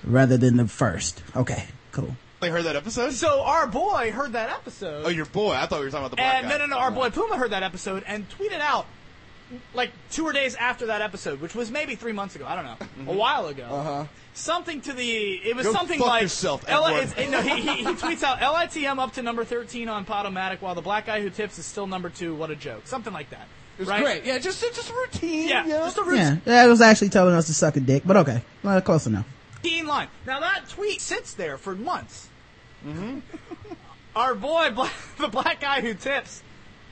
rather 0.03 0.37
than 0.37 0.57
the 0.57 0.67
first. 0.67 1.21
Okay, 1.35 1.65
cool. 1.91 2.15
they 2.39 2.49
heard 2.49 2.63
that 2.65 2.75
episode. 2.75 3.11
So 3.13 3.41
our 3.43 3.67
boy 3.67 4.11
heard 4.11 4.33
that 4.33 4.49
episode. 4.49 5.03
Oh, 5.05 5.09
your 5.09 5.25
boy. 5.25 5.53
I 5.53 5.65
thought 5.67 5.79
we 5.79 5.85
were 5.85 5.91
talking 5.91 6.05
about 6.05 6.11
the 6.11 6.17
black 6.17 6.35
And 6.43 6.47
guy. 6.49 6.57
no, 6.57 6.65
no, 6.65 6.75
no. 6.75 6.77
Our 6.79 6.91
boy 6.91 7.09
Puma 7.11 7.37
heard 7.37 7.51
that 7.51 7.63
episode 7.63 8.03
and 8.07 8.27
tweeted 8.29 8.59
out 8.59 8.85
like 9.75 9.91
two 10.11 10.25
or 10.25 10.33
days 10.33 10.55
after 10.55 10.87
that 10.87 11.01
episode, 11.01 11.39
which 11.41 11.53
was 11.55 11.69
maybe 11.69 11.95
three 11.95 12.11
months 12.13 12.35
ago. 12.35 12.45
I 12.47 12.55
don't 12.55 12.65
know, 13.05 13.11
a 13.13 13.15
while 13.15 13.47
ago. 13.47 13.63
Uh-huh. 13.69 14.05
Something 14.35 14.81
to 14.81 14.93
the. 14.93 15.35
It 15.35 15.55
was 15.55 15.65
Go 15.65 15.71
something 15.73 15.97
fuck 15.97 16.07
like 16.07 16.21
yourself, 16.23 16.65
L- 16.67 16.85
Edward. 16.85 17.03
it's- 17.03 17.31
no, 17.31 17.41
he, 17.41 17.61
he, 17.61 17.75
he 17.77 17.85
tweets 17.85 18.21
out 18.21 18.39
LITM 18.39 18.99
up 18.99 19.13
to 19.13 19.21
number 19.21 19.45
thirteen 19.45 19.87
on 19.87 20.05
Podomatic, 20.05 20.61
while 20.61 20.75
the 20.75 20.81
black 20.81 21.05
guy 21.05 21.21
who 21.21 21.29
tips 21.29 21.57
is 21.57 21.65
still 21.65 21.87
number 21.87 22.09
two. 22.09 22.35
What 22.35 22.51
a 22.51 22.55
joke! 22.55 22.85
Something 22.85 23.13
like 23.13 23.29
that. 23.29 23.47
It 23.77 23.81
was 23.81 23.87
right? 23.89 24.03
great. 24.03 24.25
Yeah, 24.25 24.37
just 24.37 24.61
just 24.61 24.91
routine. 24.91 25.47
Yeah, 25.49 25.63
you 25.63 25.69
know? 25.69 25.79
just 25.79 25.97
a 25.97 26.03
routine 26.03 26.41
Yeah, 26.45 26.63
that 26.63 26.67
was 26.67 26.81
actually 26.81 27.09
telling 27.09 27.33
us 27.33 27.47
to 27.47 27.53
suck 27.53 27.75
a 27.77 27.79
dick, 27.79 28.03
but 28.05 28.17
okay. 28.17 28.41
Well, 28.63 28.79
close 28.81 29.07
enough. 29.07 29.25
Dean 29.61 29.87
line. 29.87 30.07
Now 30.27 30.39
that 30.41 30.69
tweet 30.69 31.01
sits 31.01 31.33
there 31.33 31.57
for 31.57 31.75
months. 31.75 32.29
Mm-hmm. 32.85 33.19
Our 34.15 34.35
boy, 34.35 34.71
black, 34.71 34.93
the 35.19 35.27
black 35.27 35.59
guy 35.59 35.81
who 35.81 35.93
tips, 35.93 36.41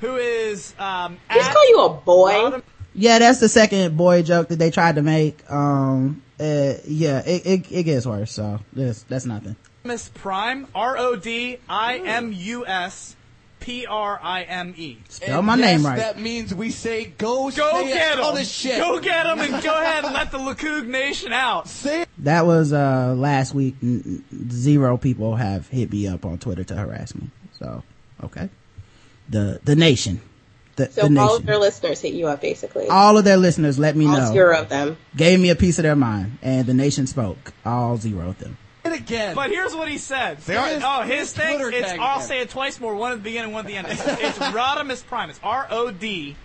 who 0.01 0.17
is 0.17 0.73
um, 0.77 1.17
Just 1.31 1.51
call 1.51 1.69
you 1.69 1.81
a 1.83 1.89
boy. 1.89 2.61
Yeah, 2.95 3.19
that's 3.19 3.39
the 3.39 3.49
second 3.49 3.95
boy 3.97 4.21
joke 4.23 4.49
that 4.49 4.59
they 4.59 4.69
tried 4.69 4.95
to 4.95 5.01
make. 5.01 5.49
Um, 5.49 6.21
uh, 6.43 6.77
yeah, 6.85 7.19
it, 7.25 7.45
it, 7.45 7.71
it 7.71 7.83
gets 7.83 8.05
worse, 8.05 8.31
so 8.31 8.59
that's, 8.73 9.03
that's 9.03 9.25
nothing. 9.25 9.55
Rodimus 9.85 10.13
Prime, 10.13 10.67
R 10.75 10.97
O 10.97 11.15
D 11.15 11.57
I 11.69 11.97
M 11.97 12.31
U 12.33 12.65
S 12.65 13.15
P 13.59 13.85
R 13.85 14.19
I 14.21 14.43
M 14.43 14.73
E. 14.77 14.97
Spell 15.09 15.37
And 15.39 15.47
my 15.47 15.55
yes, 15.55 15.65
name 15.65 15.85
right. 15.85 15.97
That 15.97 16.19
means 16.19 16.53
we 16.53 16.69
say 16.69 17.05
go, 17.05 17.49
Go 17.49 17.71
say 17.81 17.87
get 17.87 18.17
a 18.17 18.21
ton 18.21 18.37
him! 18.37 18.43
shit. 18.45 18.77
Go 18.77 18.99
get 18.99 19.25
him 19.25 19.39
and 19.39 19.63
go 19.63 19.81
ahead 19.81 20.03
and 20.05 20.13
let 20.19 20.31
the 20.31 20.37
Lacoog 20.37 20.87
Nation 20.87 21.31
out. 21.33 21.67
Say 21.69 22.05
That 22.19 22.45
was, 22.45 22.73
uh, 22.73 23.13
last 23.17 23.53
week. 23.53 23.75
N- 23.81 24.23
n- 24.31 24.49
Zero 24.51 24.97
people 24.97 25.35
have 25.37 25.67
hit 25.69 25.91
me 25.91 26.07
up 26.07 26.25
on 26.25 26.37
Twitter 26.39 26.63
to 26.65 26.75
harass 26.75 27.15
me. 27.15 27.29
So, 27.59 27.83
okay. 28.23 28.49
The, 29.29 29.59
the 29.63 29.75
nation. 29.75 30.19
The, 30.76 30.89
So 30.91 31.07
the 31.07 31.19
all 31.19 31.28
nation. 31.28 31.36
of 31.41 31.45
their 31.45 31.57
listeners 31.57 32.01
hit 32.01 32.13
you 32.13 32.28
up, 32.28 32.41
basically. 32.41 32.88
all 32.88 33.17
of 33.17 33.24
their 33.26 33.38
listeners 33.38 33.78
let 33.78 33.95
me 33.95 34.07
All 34.07 34.17
know. 34.17 34.32
zero 34.32 34.59
of 34.61 34.69
them. 34.69 34.97
Gave 35.15 35.39
me 35.39 35.49
a 35.49 35.55
piece 35.55 35.78
of 35.80 35.84
their 35.84 35.95
mind. 35.95 36.38
And 36.41 36.65
the 36.65 36.74
nation 36.74 37.05
spoke. 37.07 37.53
All 37.65 37.97
zero 37.97 38.30
of 38.30 38.39
them. 38.39 38.57
it 38.84 38.91
again. 38.93 39.36
But 39.36 39.49
here's 39.51 39.76
what 39.76 39.88
he 39.88 39.97
said. 39.99 40.39
They 40.39 40.55
are- 40.57 40.80
oh, 40.84 41.01
his 41.03 41.19
his 41.19 41.34
thing, 41.34 41.59
Twitter 41.59 41.78
it's, 41.78 41.89
tag 41.91 41.99
I'll 41.99 42.15
again. 42.17 42.28
say 42.28 42.39
it 42.41 42.49
twice 42.49 42.80
more, 42.80 42.95
one 42.95 43.11
at 43.11 43.15
the 43.19 43.24
beginning, 43.24 43.51
one 43.53 43.65
at 43.65 43.67
the 43.67 43.76
end. 43.78 43.88
It's, 43.89 44.01
it's 44.05 44.38
Rodimus 44.53 45.05
Prime. 45.05 45.30
It's 45.30 45.39
R 45.43 45.67
O 45.69 45.91
D 45.91 46.36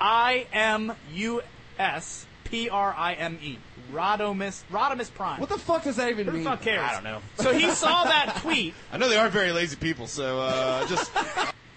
I 0.00 0.46
M 0.52 0.92
U 1.14 1.40
S 1.78 2.26
P 2.44 2.68
R 2.68 2.94
I 2.98 3.14
M 3.14 3.38
E. 3.42 3.58
Rodimus, 3.92 4.62
Rodimus 4.70 5.10
Prime. 5.14 5.40
what 5.40 5.48
the 5.48 5.56
fuck 5.58 5.84
does 5.84 5.96
that 5.96 6.10
even 6.10 6.26
Who 6.26 6.32
the 6.32 6.36
mean? 6.38 6.44
fuck 6.46 6.60
cares? 6.60 6.80
I 6.82 6.92
don't 6.92 7.04
know. 7.04 7.20
So 7.36 7.54
he 7.54 7.70
saw 7.70 8.04
that 8.04 8.36
tweet. 8.42 8.74
I 8.92 8.98
know 8.98 9.08
they 9.08 9.16
are 9.16 9.30
very 9.30 9.50
lazy 9.52 9.76
people, 9.76 10.06
so 10.06 10.40
uh, 10.40 10.86
just 10.88 11.10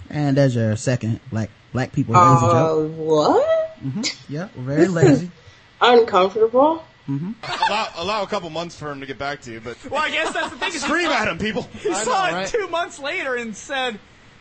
And 0.10 0.36
there's 0.36 0.54
your 0.56 0.76
second 0.76 1.22
black, 1.32 1.50
black 1.74 1.92
people 1.92 2.16
are 2.16 2.34
lazy 2.34 2.46
joke. 2.46 2.54
Oh, 2.56 2.84
uh, 2.84 2.88
what? 2.88 3.78
Mm-hmm. 3.84 4.34
Yeah, 4.34 4.50
we're 4.56 4.64
very 4.64 4.88
lazy. 4.88 5.32
Uncomfortable. 5.82 6.84
Mm-hmm. 7.10 7.32
allow, 7.70 7.88
allow 7.98 8.24
a 8.24 8.28
couple 8.28 8.50
months 8.52 8.76
for 8.78 8.92
him 8.92 9.00
to 9.02 9.06
get 9.08 9.18
back 9.18 9.42
to 9.42 9.52
you. 9.52 9.60
But 9.60 9.76
Well, 9.90 10.02
I 10.02 10.12
guess 10.12 10.32
that's 10.32 10.52
the 10.52 10.58
thing. 10.58 10.72
scream 10.72 11.08
at 11.08 11.28
him, 11.28 11.38
people. 11.40 11.64
He 11.82 11.90
I 11.90 12.04
saw 12.04 12.12
know, 12.12 12.30
it 12.30 12.34
right? 12.40 12.48
two 12.48 12.68
months 12.68 13.00
later 13.00 13.36
and 13.36 13.56
said, 13.56 14.00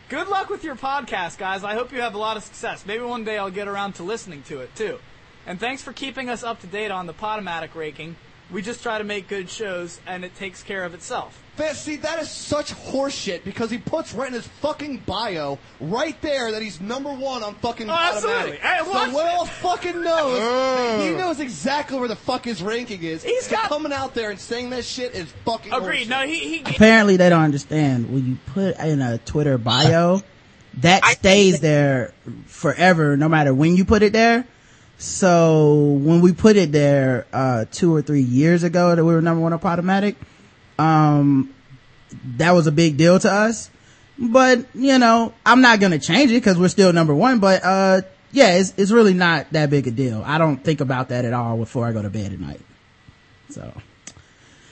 "Good 0.09 0.27
luck 0.27 0.49
with 0.49 0.63
your 0.63 0.75
podcast, 0.75 1.37
guys. 1.37 1.63
I 1.63 1.73
hope 1.73 1.91
you 1.91 2.01
have 2.01 2.13
a 2.13 2.19
lot 2.19 2.37
of 2.37 2.43
success. 2.43 2.85
Maybe 2.85 3.03
one 3.03 3.23
day 3.23 3.37
I'll 3.37 3.49
get 3.49 3.67
around 3.67 3.93
to 3.95 4.03
listening 4.03 4.43
to 4.43 4.59
it 4.61 4.73
too. 4.75 4.99
And 5.47 5.59
thanks 5.59 5.81
for 5.81 5.91
keeping 5.91 6.29
us 6.29 6.43
up 6.43 6.61
to 6.61 6.67
date 6.67 6.91
on 6.91 7.07
the 7.07 7.13
Podomatic 7.13 7.73
ranking. 7.73 8.15
We 8.51 8.61
just 8.61 8.83
try 8.83 8.99
to 8.99 9.03
make 9.03 9.27
good 9.27 9.49
shows, 9.49 9.99
and 10.05 10.23
it 10.23 10.35
takes 10.35 10.61
care 10.61 10.83
of 10.83 10.93
itself." 10.93 11.41
Man, 11.61 11.75
see, 11.75 11.95
that 11.97 12.19
is 12.19 12.29
such 12.29 12.73
horseshit 12.73 13.43
because 13.43 13.69
he 13.69 13.77
puts 13.77 14.13
right 14.13 14.27
in 14.29 14.33
his 14.33 14.47
fucking 14.47 15.03
bio, 15.05 15.59
right 15.79 16.19
there, 16.21 16.51
that 16.53 16.61
he's 16.61 16.81
number 16.81 17.13
one 17.13 17.43
on 17.43 17.53
fucking 17.55 17.87
Oh, 17.89 17.93
absolutely. 17.93 18.53
Podomatic. 18.53 18.59
Hey, 18.59 18.79
so 18.83 18.89
watch 18.91 19.13
well 19.13 19.45
fucking 19.45 20.01
knows. 20.01 21.01
He 21.03 21.11
knows 21.15 21.39
exactly 21.39 21.99
where 21.99 22.07
the 22.07 22.15
fuck 22.15 22.45
his 22.45 22.63
ranking 22.63 23.03
is. 23.03 23.21
He's 23.23 23.43
And 23.47 23.57
got- 23.57 23.69
coming 23.69 23.93
out 23.93 24.15
there 24.15 24.31
and 24.31 24.39
saying 24.39 24.71
that 24.71 24.83
shit 24.85 25.13
is 25.13 25.31
fucking 25.45 25.71
Agreed. 25.71 26.07
horseshit. 26.07 26.09
No, 26.09 26.25
he 26.25 26.57
he. 26.57 26.59
Apparently 26.61 27.17
they 27.17 27.29
don't 27.29 27.43
understand. 27.43 28.11
When 28.11 28.25
you 28.25 28.37
put 28.47 28.79
in 28.79 28.99
a 29.01 29.19
Twitter 29.19 29.59
bio, 29.59 30.21
that 30.79 31.05
stays 31.05 31.59
there 31.59 32.11
forever, 32.47 33.15
no 33.17 33.29
matter 33.29 33.53
when 33.53 33.75
you 33.75 33.85
put 33.85 34.01
it 34.01 34.13
there. 34.13 34.45
So 34.97 35.97
when 36.01 36.21
we 36.21 36.31
put 36.31 36.55
it 36.57 36.71
there, 36.71 37.25
uh, 37.33 37.65
two 37.71 37.93
or 37.93 38.01
three 38.01 38.21
years 38.21 38.63
ago 38.63 38.95
that 38.95 39.03
we 39.03 39.13
were 39.13 39.21
number 39.21 39.41
one 39.41 39.51
on 39.53 39.59
Podomatic, 39.59 40.15
um, 40.81 41.53
that 42.37 42.51
was 42.51 42.67
a 42.67 42.71
big 42.71 42.97
deal 42.97 43.19
to 43.19 43.31
us. 43.31 43.69
But, 44.17 44.65
you 44.75 44.97
know, 44.99 45.33
I'm 45.45 45.61
not 45.61 45.79
gonna 45.79 45.99
change 45.99 46.31
it 46.31 46.35
because 46.35 46.57
we're 46.57 46.67
still 46.67 46.93
number 46.93 47.13
one, 47.13 47.39
but, 47.39 47.63
uh, 47.63 48.01
yeah, 48.31 48.55
it's, 48.55 48.73
it's 48.77 48.91
really 48.91 49.13
not 49.13 49.51
that 49.51 49.69
big 49.69 49.87
a 49.87 49.91
deal. 49.91 50.23
I 50.25 50.37
don't 50.37 50.63
think 50.63 50.79
about 50.79 51.09
that 51.09 51.25
at 51.25 51.33
all 51.33 51.57
before 51.57 51.85
I 51.85 51.91
go 51.91 52.01
to 52.01 52.09
bed 52.09 52.31
at 52.31 52.39
night. 52.39 52.61
So. 53.49 53.73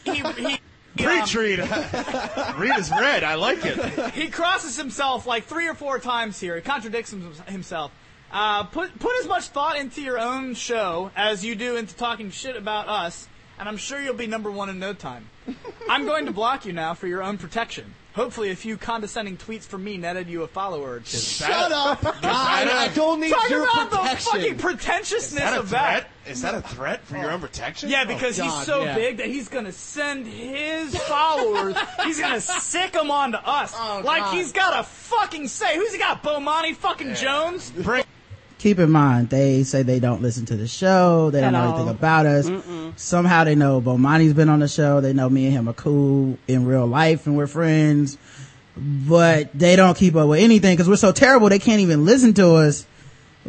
he, 0.06 0.14
he 0.14 0.60
Preach, 0.98 1.36
Reed. 1.36 1.60
Reed 1.60 2.78
is 2.78 2.92
red. 2.92 3.24
I 3.24 3.36
like 3.36 3.60
it. 3.64 4.14
he 4.14 4.28
crosses 4.28 4.76
himself 4.76 5.26
like 5.26 5.46
three 5.46 5.68
or 5.68 5.74
four 5.74 6.00
times 6.00 6.40
here. 6.40 6.56
He 6.56 6.62
contradicts 6.62 7.14
himself. 7.48 7.92
Uh, 8.32 8.64
put 8.66 8.98
put 9.00 9.12
as 9.20 9.28
much 9.28 9.46
thought 9.46 9.78
into 9.78 10.02
your 10.02 10.20
own 10.20 10.54
show 10.54 11.10
as 11.16 11.44
you 11.44 11.56
do 11.56 11.78
into 11.78 11.96
talking 11.96 12.30
shit 12.30 12.56
about 12.56 12.88
us, 12.88 13.28
and 13.60 13.68
I'm 13.70 13.78
sure 13.78 14.02
you'll 14.02 14.14
be 14.16 14.28
number 14.28 14.50
one 14.50 14.70
in 14.70 14.80
no 14.80 14.94
time. 14.94 15.30
I'm 15.90 16.06
going 16.06 16.26
to 16.28 16.32
block 16.32 16.66
you 16.66 16.74
now 16.74 16.94
for 16.94 17.08
your 17.08 17.22
own 17.22 17.38
protection. 17.38 17.94
Hopefully, 18.14 18.50
a 18.50 18.56
few 18.56 18.76
condescending 18.76 19.38
tweets 19.38 19.64
from 19.64 19.84
me 19.84 19.96
netted 19.98 20.28
you 20.28 20.42
a 20.44 20.48
follower 20.48 20.94
or 20.96 21.00
two. 21.00 21.18
Shut 21.18 21.72
up, 21.72 22.02
God! 22.02 22.18
I 22.24 22.90
don't 22.94 23.20
need 23.20 23.32
Talk 23.32 23.50
your 23.50 23.64
about 23.64 23.92
the 23.92 23.98
protection. 23.98 24.32
fucking 24.32 24.56
Is 24.56 24.62
pretentiousness 24.62 25.42
that 25.44 25.54
a 25.56 25.60
of 25.60 25.70
that. 25.70 26.02
threat? 26.02 26.12
Is 26.28 26.42
that 26.42 26.56
a 26.56 26.62
threat 26.62 27.04
for 27.06 27.18
your 27.18 27.32
own 27.32 27.40
protection? 27.40 27.90
Yeah, 27.90 28.06
because 28.06 28.40
oh, 28.40 28.44
he's 28.44 28.52
God, 28.52 28.66
so 28.66 28.84
yeah. 28.84 28.96
big 28.96 29.18
that 29.18 29.28
he's 29.28 29.48
gonna 29.48 29.72
send 29.72 30.26
his 30.28 30.98
followers. 31.04 31.76
he's 32.04 32.20
gonna 32.20 32.42
sick 32.42 32.94
them 32.94 33.12
onto 33.12 33.38
us, 33.38 33.74
Oh, 33.78 34.02
like 34.04 34.24
God. 34.24 34.34
he's 34.34 34.52
got 34.52 34.80
a 34.80 34.84
fucking 34.84 35.48
say. 35.48 35.78
Who's 35.78 35.94
he 35.94 36.00
got? 36.00 36.24
Bomani 36.24 36.76
fucking 36.76 37.14
Jones. 37.16 37.72
Bring. 37.72 38.04
Keep 38.60 38.78
in 38.78 38.92
mind, 38.92 39.30
they 39.30 39.64
say 39.64 39.82
they 39.82 40.00
don't 40.00 40.22
listen 40.22 40.46
to 40.48 40.56
the 40.56 40.68
show. 40.68 41.32
They 41.32 41.42
don't 41.42 41.54
know 41.54 41.62
all. 41.62 41.70
anything 41.76 41.90
about 41.90 42.26
us. 42.28 42.50
Somehow 42.96 43.44
they 43.46 43.56
know 43.56 43.82
Bomani's 43.82 44.34
been 44.34 44.50
on 44.50 44.60
the 44.60 44.68
show. 44.68 45.02
They 45.02 45.14
know 45.14 45.28
me 45.30 45.46
and 45.46 45.54
him 45.56 45.68
are 45.70 45.74
cool 45.74 46.38
in 46.48 46.66
real 46.66 46.86
life 46.86 47.26
and 47.26 47.36
we're 47.36 47.48
friends. 47.48 48.18
But 48.78 49.58
they 49.58 49.76
don't 49.76 49.98
keep 49.98 50.16
up 50.16 50.30
with 50.30 50.40
anything 50.40 50.74
because 50.76 50.88
we're 50.88 50.96
so 50.96 51.12
terrible 51.12 51.50
they 51.50 51.60
can't 51.60 51.82
even 51.82 52.06
listen 52.06 52.34
to 52.36 52.56
us. 52.56 52.86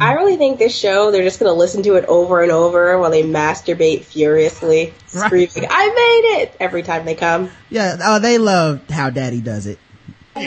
I 0.00 0.14
really 0.14 0.36
think 0.36 0.58
this 0.58 0.76
show, 0.76 1.10
they're 1.10 1.24
just 1.24 1.40
going 1.40 1.50
to 1.52 1.58
listen 1.58 1.82
to 1.82 1.94
it 1.96 2.04
over 2.06 2.42
and 2.42 2.50
over 2.52 2.96
while 2.98 3.10
they 3.10 3.22
masturbate 3.22 4.02
furiously, 4.04 4.94
Right. 5.14 5.26
screaming, 5.26 5.68
I 5.70 5.86
made 5.88 6.42
it! 6.42 6.56
every 6.60 6.82
time 6.82 7.04
they 7.04 7.16
come. 7.16 7.50
Yeah, 7.68 7.98
oh, 8.02 8.18
they 8.18 8.38
love 8.38 8.88
how 8.88 9.10
daddy 9.10 9.40
does 9.40 9.66
it. 9.66 9.78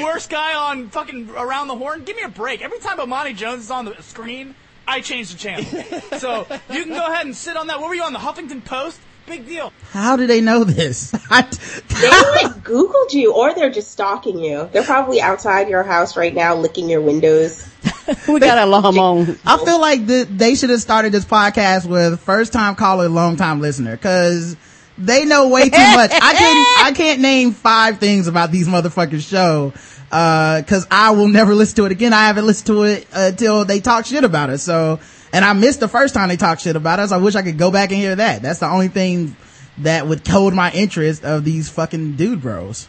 Worst 0.02 0.30
guy 0.30 0.56
on 0.56 0.90
fucking 0.90 1.30
Around 1.32 1.68
the 1.68 1.76
Horn? 1.76 2.04
Give 2.04 2.16
me 2.16 2.24
a 2.24 2.30
break. 2.30 2.62
Every 2.62 2.80
time 2.80 2.98
Bomani 2.98 3.36
Jones 3.36 3.64
is 3.64 3.72
on 3.72 3.86
the 3.86 4.02
screen, 4.02 4.56
I 4.88 5.02
change 5.02 5.32
the 5.32 5.38
channel. 5.38 5.66
so 6.20 6.48
you 6.72 6.84
can 6.84 6.94
go 6.94 7.06
ahead 7.06 7.26
and 7.26 7.36
sit 7.36 7.58
on 7.58 7.68
that. 7.68 7.80
What 7.80 7.90
were 7.90 7.96
you 7.96 8.04
on 8.04 8.14
the 8.14 8.20
Huffington 8.20 8.64
Post? 8.64 9.00
Big 9.26 9.48
deal. 9.48 9.72
How 9.92 10.18
do 10.18 10.28
they 10.28 10.42
know 10.42 10.64
this? 10.66 11.14
I, 11.30 11.44
They 11.44 12.10
like 12.10 12.64
Googled 12.64 13.14
you, 13.14 13.34
or 13.34 13.54
they're 13.54 13.72
just 13.72 13.92
stalking 13.92 14.38
you. 14.38 14.70
They're 14.74 14.84
probably 14.84 15.22
outside 15.22 15.70
your 15.70 15.84
house 15.84 16.18
right 16.18 16.34
now, 16.34 16.56
licking 16.56 16.90
your 16.90 17.02
windows. 17.02 17.70
We 18.28 18.42
got 18.42 18.58
a 18.58 18.66
alarm 18.66 19.00
on. 19.00 19.40
I 19.46 19.64
feel 19.64 19.80
like 19.80 20.06
the, 20.06 20.28
they 20.30 20.56
should 20.56 20.72
have 20.72 20.82
started 20.82 21.14
this 21.14 21.24
podcast 21.24 21.86
with 21.86 22.20
first 22.20 22.52
time 22.52 22.76
caller, 22.76 23.08
long 23.08 23.38
time 23.38 23.62
listener, 23.62 23.96
cause 23.96 24.58
they 24.98 25.26
know 25.26 25.50
way 25.50 25.70
too 25.70 25.78
much. 25.78 26.12
I 26.12 26.34
can't, 26.34 26.68
I 26.86 26.92
can't 26.96 27.22
name 27.22 27.52
five 27.52 28.00
things 28.00 28.28
about 28.28 28.52
these 28.52 28.68
motherfuckers 28.68 29.28
show, 29.28 29.74
uh, 30.12 30.62
cause 30.68 30.86
I 30.92 31.12
will 31.12 31.28
never 31.28 31.56
listen 31.56 31.78
to 31.78 31.86
it 31.86 31.92
again. 31.92 32.14
I 32.14 32.28
haven't 32.28 32.46
listened 32.46 32.68
to 32.68 32.84
it 32.84 33.08
until 33.14 33.66
they 33.66 33.80
talk 33.80 34.06
shit 34.06 34.24
about 34.24 34.50
us. 34.50 34.64
So, 34.64 35.00
and 35.32 35.44
I 35.44 35.54
missed 35.54 35.80
the 35.80 35.88
first 35.88 36.14
time 36.14 36.30
they 36.30 36.38
talked 36.38 36.62
shit 36.62 36.76
about 36.76 37.00
us. 37.00 37.12
I 37.12 37.18
wish 37.18 37.36
I 37.36 37.42
could 37.42 37.58
go 37.58 37.72
back 37.72 37.90
and 37.92 38.00
hear 38.00 38.16
that. 38.16 38.42
That's 38.42 38.60
the 38.60 38.68
only 38.68 38.88
thing 38.88 39.36
that 39.80 40.08
would 40.08 40.28
hold 40.28 40.54
my 40.54 40.72
interest 40.72 41.24
of 41.24 41.44
these 41.44 41.70
fucking 41.70 42.16
dude 42.16 42.42
bros. 42.42 42.88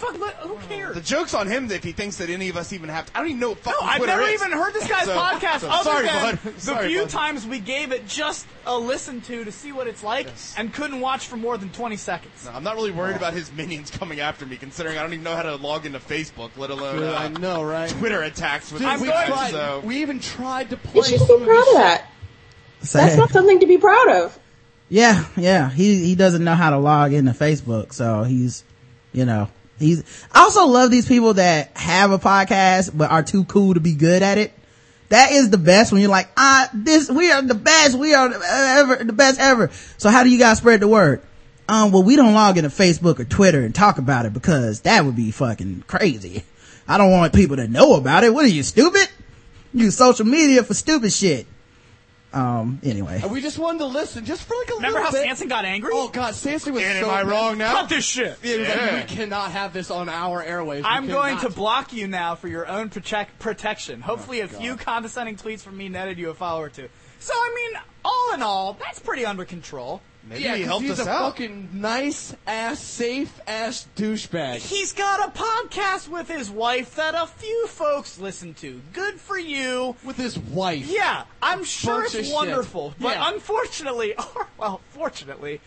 Who 0.00 0.12
the 0.12 0.18
fuck? 0.18 0.20
li- 0.42 0.48
Who 0.48 0.56
cares? 0.68 0.94
The 0.94 1.00
joke's 1.00 1.34
on 1.34 1.46
him 1.46 1.70
if 1.70 1.82
he 1.84 1.92
thinks 1.92 2.16
that 2.16 2.30
any 2.30 2.48
of 2.48 2.56
us 2.56 2.72
even 2.72 2.88
have. 2.88 3.06
To, 3.06 3.16
I 3.16 3.20
don't 3.20 3.28
even 3.28 3.40
know 3.40 3.50
what 3.50 3.66
No, 3.66 3.72
I've 3.82 3.96
Twitter 3.98 4.12
never 4.12 4.22
is. 4.28 4.42
even 4.42 4.52
heard 4.52 4.72
this 4.74 4.86
guy's 4.88 5.04
So- 5.06 5.16
podcast 5.16 5.60
so- 5.60 5.68
other 5.70 5.82
sorry, 5.90 6.06
than 6.06 6.34
bud. 6.44 6.54
the 6.54 6.60
Sorry, 6.60 6.88
few 6.88 7.00
bud. 7.02 7.10
times 7.10 7.46
we 7.46 7.58
gave 7.60 7.92
it 7.92 8.06
just 8.08 8.46
a 8.66 8.78
listen 8.78 9.20
to 9.22 9.44
to 9.44 9.52
see 9.52 9.72
what 9.72 9.86
it's 9.86 10.02
like 10.02 10.26
and 10.56 10.72
couldn't 10.72 11.00
watch 11.00 11.26
for 11.26 11.36
more 11.36 11.56
than 11.58 11.70
20 11.70 11.96
seconds. 11.96 12.44
No, 12.44 12.52
I'm 12.52 12.64
not 12.64 12.76
really 12.76 12.90
worried 12.92 13.16
about 13.16 13.32
his 13.34 13.52
minions 13.52 13.90
coming 13.90 14.20
after 14.20 14.46
me, 14.46 14.56
considering 14.56 14.98
I 14.98 15.02
don't 15.02 15.12
even 15.12 15.24
know 15.24 15.36
how 15.36 15.42
to 15.42 15.56
log 15.56 15.86
into 15.86 15.98
Facebook, 16.00 16.50
let 16.56 16.70
alone 16.70 16.96
Dude, 16.96 17.04
uh, 17.08 17.16
I 17.16 17.28
know, 17.28 17.62
right? 17.62 17.88
Twitter 17.90 18.22
attacks 18.22 18.72
with 18.72 18.82
Dude, 18.82 18.90
these 18.92 19.00
we 19.02 19.08
guys. 19.08 19.28
tried. 19.28 19.50
So 19.52 19.80
We 19.84 19.98
even 20.02 20.20
tried 20.20 20.70
to 20.70 20.76
play. 20.76 21.08
You 21.10 21.18
should 21.18 21.26
some 21.26 21.40
be 21.40 21.44
proud 21.46 21.58
of 21.68 21.74
that. 21.74 22.10
That's 22.92 23.16
not 23.16 23.30
something 23.30 23.60
to 23.60 23.66
be 23.66 23.78
proud 23.78 24.08
of. 24.08 24.38
Yeah, 24.90 25.24
yeah. 25.36 25.70
He 25.70 26.04
he 26.04 26.14
doesn't 26.14 26.44
know 26.44 26.54
how 26.54 26.70
to 26.70 26.76
log 26.78 27.12
into 27.14 27.32
Facebook, 27.32 27.92
so 27.94 28.22
he's 28.24 28.62
you 29.12 29.24
know, 29.24 29.48
he's 29.78 30.26
I 30.32 30.40
also 30.40 30.66
love 30.66 30.90
these 30.90 31.06
people 31.06 31.34
that 31.34 31.76
have 31.76 32.10
a 32.10 32.18
podcast 32.18 32.96
but 32.96 33.10
are 33.10 33.22
too 33.22 33.44
cool 33.44 33.74
to 33.74 33.80
be 33.80 33.94
good 33.94 34.22
at 34.22 34.38
it. 34.38 34.52
That 35.10 35.32
is 35.32 35.50
the 35.50 35.58
best 35.58 35.92
when 35.92 36.00
you're 36.00 36.10
like, 36.10 36.28
ah, 36.36 36.68
this, 36.72 37.10
we 37.10 37.30
are 37.30 37.42
the 37.42 37.54
best, 37.54 37.96
we 37.96 38.14
are 38.14 38.32
ever, 38.32 39.04
the 39.04 39.12
best 39.12 39.38
ever. 39.38 39.70
So 39.98 40.10
how 40.10 40.24
do 40.24 40.30
you 40.30 40.38
guys 40.38 40.58
spread 40.58 40.80
the 40.80 40.88
word? 40.88 41.22
Um, 41.68 41.92
well, 41.92 42.02
we 42.02 42.16
don't 42.16 42.34
log 42.34 42.56
into 42.58 42.70
Facebook 42.70 43.20
or 43.20 43.24
Twitter 43.24 43.60
and 43.60 43.74
talk 43.74 43.98
about 43.98 44.26
it 44.26 44.32
because 44.32 44.80
that 44.80 45.04
would 45.04 45.16
be 45.16 45.30
fucking 45.30 45.84
crazy. 45.86 46.44
I 46.88 46.98
don't 46.98 47.10
want 47.10 47.32
people 47.32 47.56
to 47.56 47.68
know 47.68 47.94
about 47.94 48.24
it. 48.24 48.34
What 48.34 48.44
are 48.44 48.48
you, 48.48 48.62
stupid? 48.62 49.08
Use 49.72 49.96
social 49.96 50.26
media 50.26 50.62
for 50.62 50.74
stupid 50.74 51.12
shit. 51.12 51.46
Um, 52.34 52.80
anyway. 52.82 53.20
And 53.22 53.30
we 53.30 53.40
just 53.40 53.58
wanted 53.58 53.78
to 53.78 53.86
listen, 53.86 54.24
just 54.24 54.42
for 54.42 54.54
like 54.56 54.68
a 54.70 54.74
Remember 54.74 54.98
little 54.98 55.12
bit. 55.12 55.18
Remember 55.18 55.18
how 55.18 55.24
Sanson 55.36 55.48
got 55.48 55.64
angry? 55.64 55.90
Oh 55.94 56.08
god, 56.08 56.34
Sanson 56.34 56.74
was 56.74 56.82
And 56.82 57.04
so 57.04 57.10
am 57.10 57.14
I 57.16 57.22
mad. 57.22 57.30
wrong 57.30 57.58
now? 57.58 57.72
Cut 57.72 57.88
this 57.88 58.04
shit. 58.04 58.36
Yeah, 58.42 58.56
Yeah. 58.56 58.68
like, 58.96 59.08
we 59.08 59.16
cannot 59.16 59.52
have 59.52 59.72
this 59.72 59.90
on 59.90 60.08
our 60.08 60.42
airwaves. 60.44 60.78
We 60.78 60.82
I'm 60.84 61.06
going 61.06 61.38
to 61.38 61.48
block 61.50 61.92
you 61.92 62.08
now 62.08 62.34
for 62.34 62.48
your 62.48 62.66
own 62.66 62.88
protect- 62.90 63.38
protection. 63.38 64.00
Hopefully, 64.00 64.40
a 64.40 64.48
few 64.48 64.76
condescending 64.76 65.36
tweets 65.36 65.60
from 65.60 65.76
me 65.76 65.88
netted 65.88 66.18
you 66.18 66.30
a 66.30 66.34
follower 66.34 66.68
too. 66.68 66.88
So, 67.24 67.32
I 67.32 67.52
mean, 67.72 67.80
all 68.04 68.34
in 68.34 68.42
all, 68.42 68.74
that's 68.74 68.98
pretty 68.98 69.24
under 69.24 69.46
control. 69.46 70.02
maybe 70.28 70.42
yeah, 70.42 70.56
he 70.56 70.60
'cause 70.62 70.68
helped 70.68 70.82
he's 70.84 71.00
us 71.00 71.06
a 71.06 71.10
out. 71.10 71.32
fucking 71.32 71.70
nice 71.72 72.34
ass, 72.46 72.80
safe 72.80 73.40
ass 73.46 73.86
douchebag. 73.96 74.58
He's 74.58 74.92
got 74.92 75.26
a 75.26 75.30
podcast 75.38 76.08
with 76.08 76.28
his 76.28 76.50
wife 76.50 76.96
that 76.96 77.14
a 77.14 77.26
few 77.26 77.66
folks 77.66 78.18
listen 78.18 78.52
to. 78.54 78.82
Good 78.92 79.18
for 79.18 79.38
you. 79.38 79.96
With 80.04 80.16
his 80.18 80.38
wife. 80.38 80.86
Yeah, 80.86 81.24
I'm 81.42 81.64
sure 81.64 82.02
Bunch 82.02 82.12
of 82.14 82.20
it's 82.20 82.28
shit. 82.28 82.34
wonderful. 82.34 82.94
But 83.00 83.16
Yeah. 83.16 83.30
unfortunately, 83.32 84.14
or, 84.36 84.46
well, 84.58 84.80
fortunately, 84.90 85.62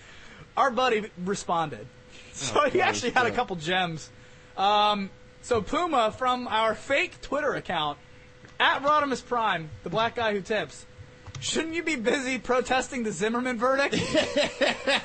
our 0.55 0.69
buddy 0.69 1.09
responded. 1.25 1.87
So 2.33 2.69
he 2.69 2.81
actually 2.81 3.11
had 3.11 3.25
a 3.25 3.31
couple 3.31 3.55
gems. 3.55 4.11
Um, 4.55 5.09
so 5.41 5.61
Puma 5.63 6.11
from 6.11 6.47
our 6.47 6.75
fake 6.75 7.19
Twitter 7.21 7.55
account, 7.55 7.97
at 8.59 8.83
Rodimus 8.83 9.25
Prime, 9.25 9.69
the 9.83 9.89
black 9.89 10.15
guy 10.15 10.33
who 10.33 10.41
tips. 10.41 10.85
Shouldn't 11.39 11.75
you 11.75 11.83
be 11.83 11.95
busy 11.95 12.37
protesting 12.39 13.03
the 13.03 13.11
Zimmerman 13.11 13.57
verdict? 13.57 13.95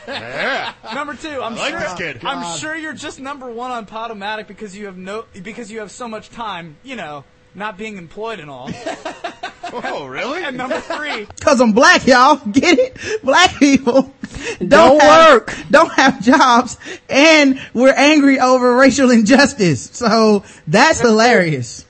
Yeah. 0.07 0.75
number 0.95 1.15
two, 1.15 1.29
I'm 1.43 1.55
I 1.55 1.57
like 1.57 1.71
sure 1.71 1.81
this 1.81 1.95
kid. 1.95 2.25
I'm 2.25 2.59
sure 2.59 2.77
you're 2.77 2.93
just 2.93 3.21
number 3.21 3.51
one 3.51 3.71
on 3.71 3.87
Podomatic 3.87 4.47
because 4.47 4.77
you 4.77 4.87
have 4.87 4.97
no 4.97 5.25
because 5.43 5.71
you 5.71 5.81
have 5.81 5.91
so 5.91 6.07
much 6.09 6.31
time, 6.31 6.77
you 6.83 6.97
know, 6.97 7.25
not 7.55 7.77
being 7.79 7.97
employed 7.99 8.41
and 8.41 8.51
all. 8.51 8.71
Oh, 9.75 10.05
really? 10.05 10.45
and 10.45 10.55
number 10.59 10.79
three, 10.81 11.27
Cause 11.41 11.59
I'm 11.59 11.73
black, 11.73 12.07
y'all. 12.07 12.37
Get 12.51 12.79
it? 12.79 13.23
Black 13.23 13.59
people 13.59 14.13
don't, 14.59 14.69
Don't 14.69 15.01
have- 15.01 15.31
work. 15.33 15.55
don't 15.71 15.91
have 15.95 16.21
jobs, 16.23 16.77
and 17.09 17.59
we're 17.73 17.95
angry 17.95 18.39
over 18.39 18.77
racial 18.77 19.11
injustice. 19.11 19.89
So 19.95 20.45
that's 20.67 21.01
hilarious. 21.01 21.87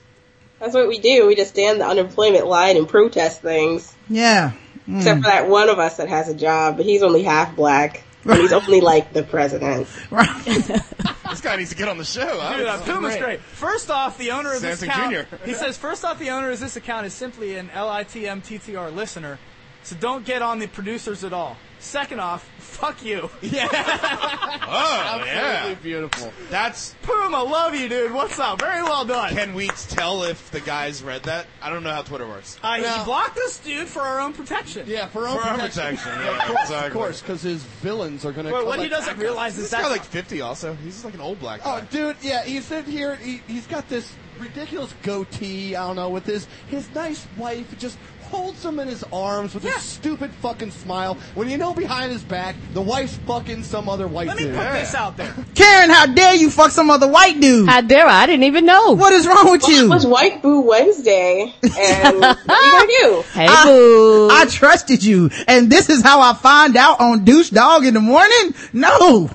That's 0.63 0.75
what 0.75 0.87
we 0.87 0.97
do. 0.99 1.27
We 1.27 1.35
just 1.35 1.49
stand 1.49 1.81
the 1.81 1.85
unemployment 1.85 2.47
line 2.47 2.77
and 2.77 2.87
protest 2.87 3.41
things. 3.41 3.93
Yeah. 4.07 4.53
Except 4.87 5.21
for 5.21 5.29
that 5.29 5.49
one 5.49 5.67
of 5.67 5.77
us 5.77 5.97
that 5.97 6.07
has 6.07 6.29
a 6.29 6.33
job, 6.33 6.77
but 6.77 6.85
he's 6.85 7.03
only 7.03 7.21
half 7.21 7.53
black. 7.53 8.01
And 8.23 8.39
he's 8.39 8.53
only 8.53 8.79
like 8.79 9.11
the 9.11 9.23
president. 9.23 9.89
Right. 10.09 10.45
this 10.45 11.41
guy 11.41 11.57
needs 11.57 11.71
to 11.71 11.75
get 11.75 11.89
on 11.89 11.97
the 11.97 12.05
show. 12.05 12.39
Huh? 12.39 12.55
Dude, 12.55 12.67
uh, 12.67 12.81
Puma's 12.81 13.17
great. 13.17 13.41
First 13.41 13.91
off, 13.91 14.17
the 14.17 14.31
owner 14.31 14.53
of 14.53 14.61
this 14.61 14.81
account, 14.81 15.27
Jr.. 15.29 15.35
he 15.45 15.53
says, 15.53 15.77
first 15.77 16.05
off, 16.05 16.17
the 16.17 16.29
owner 16.29 16.51
of 16.51 16.59
this 16.61 16.77
account 16.77 17.05
is 17.07 17.13
simply 17.13 17.57
an 17.57 17.67
LITMTTR 17.69 18.95
listener, 18.95 19.39
so 19.83 19.95
don't 19.99 20.25
get 20.25 20.41
on 20.41 20.59
the 20.59 20.67
producers 20.67 21.23
at 21.23 21.33
all. 21.33 21.57
Second 21.79 22.21
off, 22.21 22.43
fuck 22.59 23.03
you. 23.03 23.29
Yeah. 23.41 23.67
Oh, 24.65 25.23
yeah. 25.25 25.57
Absolutely 25.57 25.83
beautiful. 25.83 26.33
That's. 26.49 26.95
Puma, 27.01 27.43
love 27.43 27.75
you, 27.75 27.89
dude. 27.89 28.13
What's 28.13 28.39
up? 28.39 28.59
Very 28.61 28.81
well 28.83 29.03
done. 29.05 29.33
Can 29.35 29.53
we 29.53 29.67
tell 29.67 30.23
if 30.23 30.49
the 30.51 30.61
guys 30.61 31.03
read 31.03 31.23
that? 31.23 31.45
I 31.61 31.69
don't 31.69 31.83
know 31.83 31.91
how 31.91 32.01
Twitter 32.01 32.25
works. 32.27 32.57
Uh, 32.63 32.77
Now- 32.77 32.99
he 32.99 33.03
blocked 33.05 33.35
this 33.35 33.59
dude, 33.59 33.87
for 33.87 34.01
our 34.01 34.19
own 34.21 34.33
protection. 34.33 34.85
Yeah, 34.87 35.07
for 35.07 35.27
our 35.27 35.37
For 35.39 35.45
our 35.47 35.57
protection. 35.57 35.97
protection, 35.97 36.27
of 36.27 36.39
course, 36.39 36.61
exactly. 36.63 36.87
of 36.87 36.93
course, 36.93 37.21
because 37.21 37.41
his 37.41 37.63
villains 37.63 38.25
are 38.25 38.31
going 38.31 38.45
to. 38.45 38.51
But 38.51 38.65
what 38.65 38.79
he 38.79 38.87
doesn't 38.89 39.17
realize 39.17 39.55
is 39.57 39.63
This 39.63 39.71
that 39.71 39.81
guy 39.83 39.89
like 39.89 40.03
50 40.05 40.41
also. 40.41 40.75
He's 40.75 41.03
like 41.03 41.13
an 41.15 41.21
old 41.21 41.39
black 41.39 41.63
guy. 41.63 41.81
Oh, 41.81 41.87
dude, 41.91 42.15
yeah, 42.21 42.43
he's 42.43 42.71
in 42.71 42.85
here. 42.85 43.15
He, 43.17 43.41
he's 43.47 43.67
got 43.67 43.89
this 43.89 44.11
ridiculous 44.39 44.93
goatee. 45.03 45.75
I 45.75 45.85
don't 45.87 45.95
know 45.95 46.09
with 46.09 46.25
his 46.25 46.47
his 46.67 46.89
nice 46.95 47.25
wife 47.37 47.77
just 47.77 47.97
holds 48.33 48.65
him 48.65 48.79
in 48.79 48.87
his 48.87 49.03
arms 49.13 49.53
with 49.53 49.63
Yeah. 49.63 49.75
a 49.77 49.79
stupid 49.79 50.31
fucking 50.41 50.71
smile. 50.71 51.17
When 51.35 51.49
you 51.49 51.57
know 51.57 51.73
behind 51.73 52.11
his 52.11 52.23
back, 52.23 52.55
the 52.73 52.81
wife's 52.81 53.15
fucking 53.27 53.63
some 53.63 53.87
other 53.87 54.07
white 54.07 54.27
Let 54.27 54.37
me 54.37 54.43
dude. 54.45 54.55
put 54.55 54.73
this 54.73 54.95
out 54.95 55.15
there. 55.17 55.33
Karen, 55.55 55.89
how 55.91 56.07
dare 56.07 56.33
you 56.33 56.49
fuck 56.49 56.71
some 56.71 56.89
other 56.89 57.07
white 57.07 57.39
dude? 57.39 57.69
How 57.69 57.81
dare 57.81 58.07
I? 58.07 58.23
I 58.23 58.25
didn't 58.25 58.45
even 58.45 58.65
know. 58.65 58.91
What 58.93 59.13
is 59.13 59.27
wrong 59.27 59.51
with 59.51 59.63
It 59.63 59.69
you? 59.69 59.89
was 59.89 60.05
White 60.07 60.41
Boo 60.41 60.61
Wednesday, 60.61 61.53
and 61.61 62.19
what 62.21 62.49
are 62.49 62.63
you 62.65 62.71
gonna 62.71 62.87
do? 63.01 63.21
Hey, 63.33 63.47
I- 63.49 63.63
boo. 63.65 64.29
I 64.31 64.45
trusted 64.45 65.03
you, 65.03 65.29
and 65.47 65.69
this 65.69 65.89
is 65.89 66.01
how 66.01 66.21
I 66.21 66.33
find 66.33 66.75
out 66.77 66.99
on 66.99 67.23
douche 67.25 67.49
dog 67.49 67.85
in 67.85 67.93
the 67.93 67.99
morning? 67.99 68.53
No. 68.73 69.29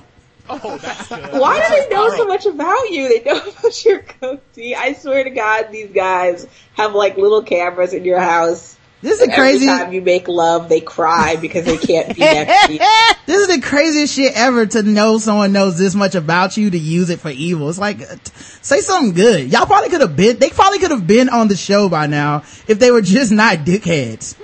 Oh, 0.51 0.77
that's 0.79 1.07
good. 1.07 1.33
Why 1.39 1.59
do 1.59 1.75
they 1.75 1.95
know 1.95 2.09
so 2.09 2.25
much 2.25 2.47
about 2.47 2.89
you? 2.89 3.07
They 3.07 3.23
know 3.31 3.39
about 3.59 3.85
your 3.85 4.03
goatee. 4.19 4.73
I 4.73 4.93
swear 4.93 5.23
to 5.23 5.29
God, 5.29 5.67
these 5.71 5.91
guys 5.91 6.47
have 6.73 6.95
like 6.95 7.17
little 7.17 7.43
cameras 7.43 7.93
in 7.93 8.03
your 8.03 8.19
house. 8.19 8.75
This 9.01 9.21
is 9.21 9.27
the 9.27 9.33
Every 9.33 9.65
time 9.65 9.93
you 9.93 10.01
make 10.01 10.27
love, 10.27 10.67
they 10.67 10.81
cry 10.81 11.37
because 11.37 11.65
they 11.65 11.77
can't 11.77 12.13
be 12.13 12.19
next 12.19 12.67
to 12.67 12.73
you. 12.73 12.79
this 13.25 13.47
is 13.47 13.55
the 13.55 13.61
craziest 13.61 14.13
shit 14.13 14.33
ever 14.35 14.65
to 14.65 14.83
know 14.83 15.17
someone 15.19 15.53
knows 15.53 15.77
this 15.77 15.95
much 15.95 16.15
about 16.15 16.57
you 16.57 16.69
to 16.69 16.77
use 16.77 17.09
it 17.09 17.19
for 17.19 17.29
evil. 17.29 17.69
It's 17.69 17.79
like, 17.79 18.01
uh, 18.01 18.17
say 18.61 18.81
something 18.81 19.13
good. 19.13 19.51
Y'all 19.51 19.65
probably 19.65 19.89
could 19.89 20.01
have 20.01 20.17
been, 20.17 20.37
they 20.37 20.49
probably 20.49 20.79
could 20.79 20.91
have 20.91 21.07
been 21.07 21.29
on 21.29 21.47
the 21.47 21.55
show 21.55 21.87
by 21.87 22.07
now 22.07 22.43
if 22.67 22.79
they 22.79 22.91
were 22.91 23.01
just 23.01 23.31
not 23.31 23.59
dickheads. 23.59 24.35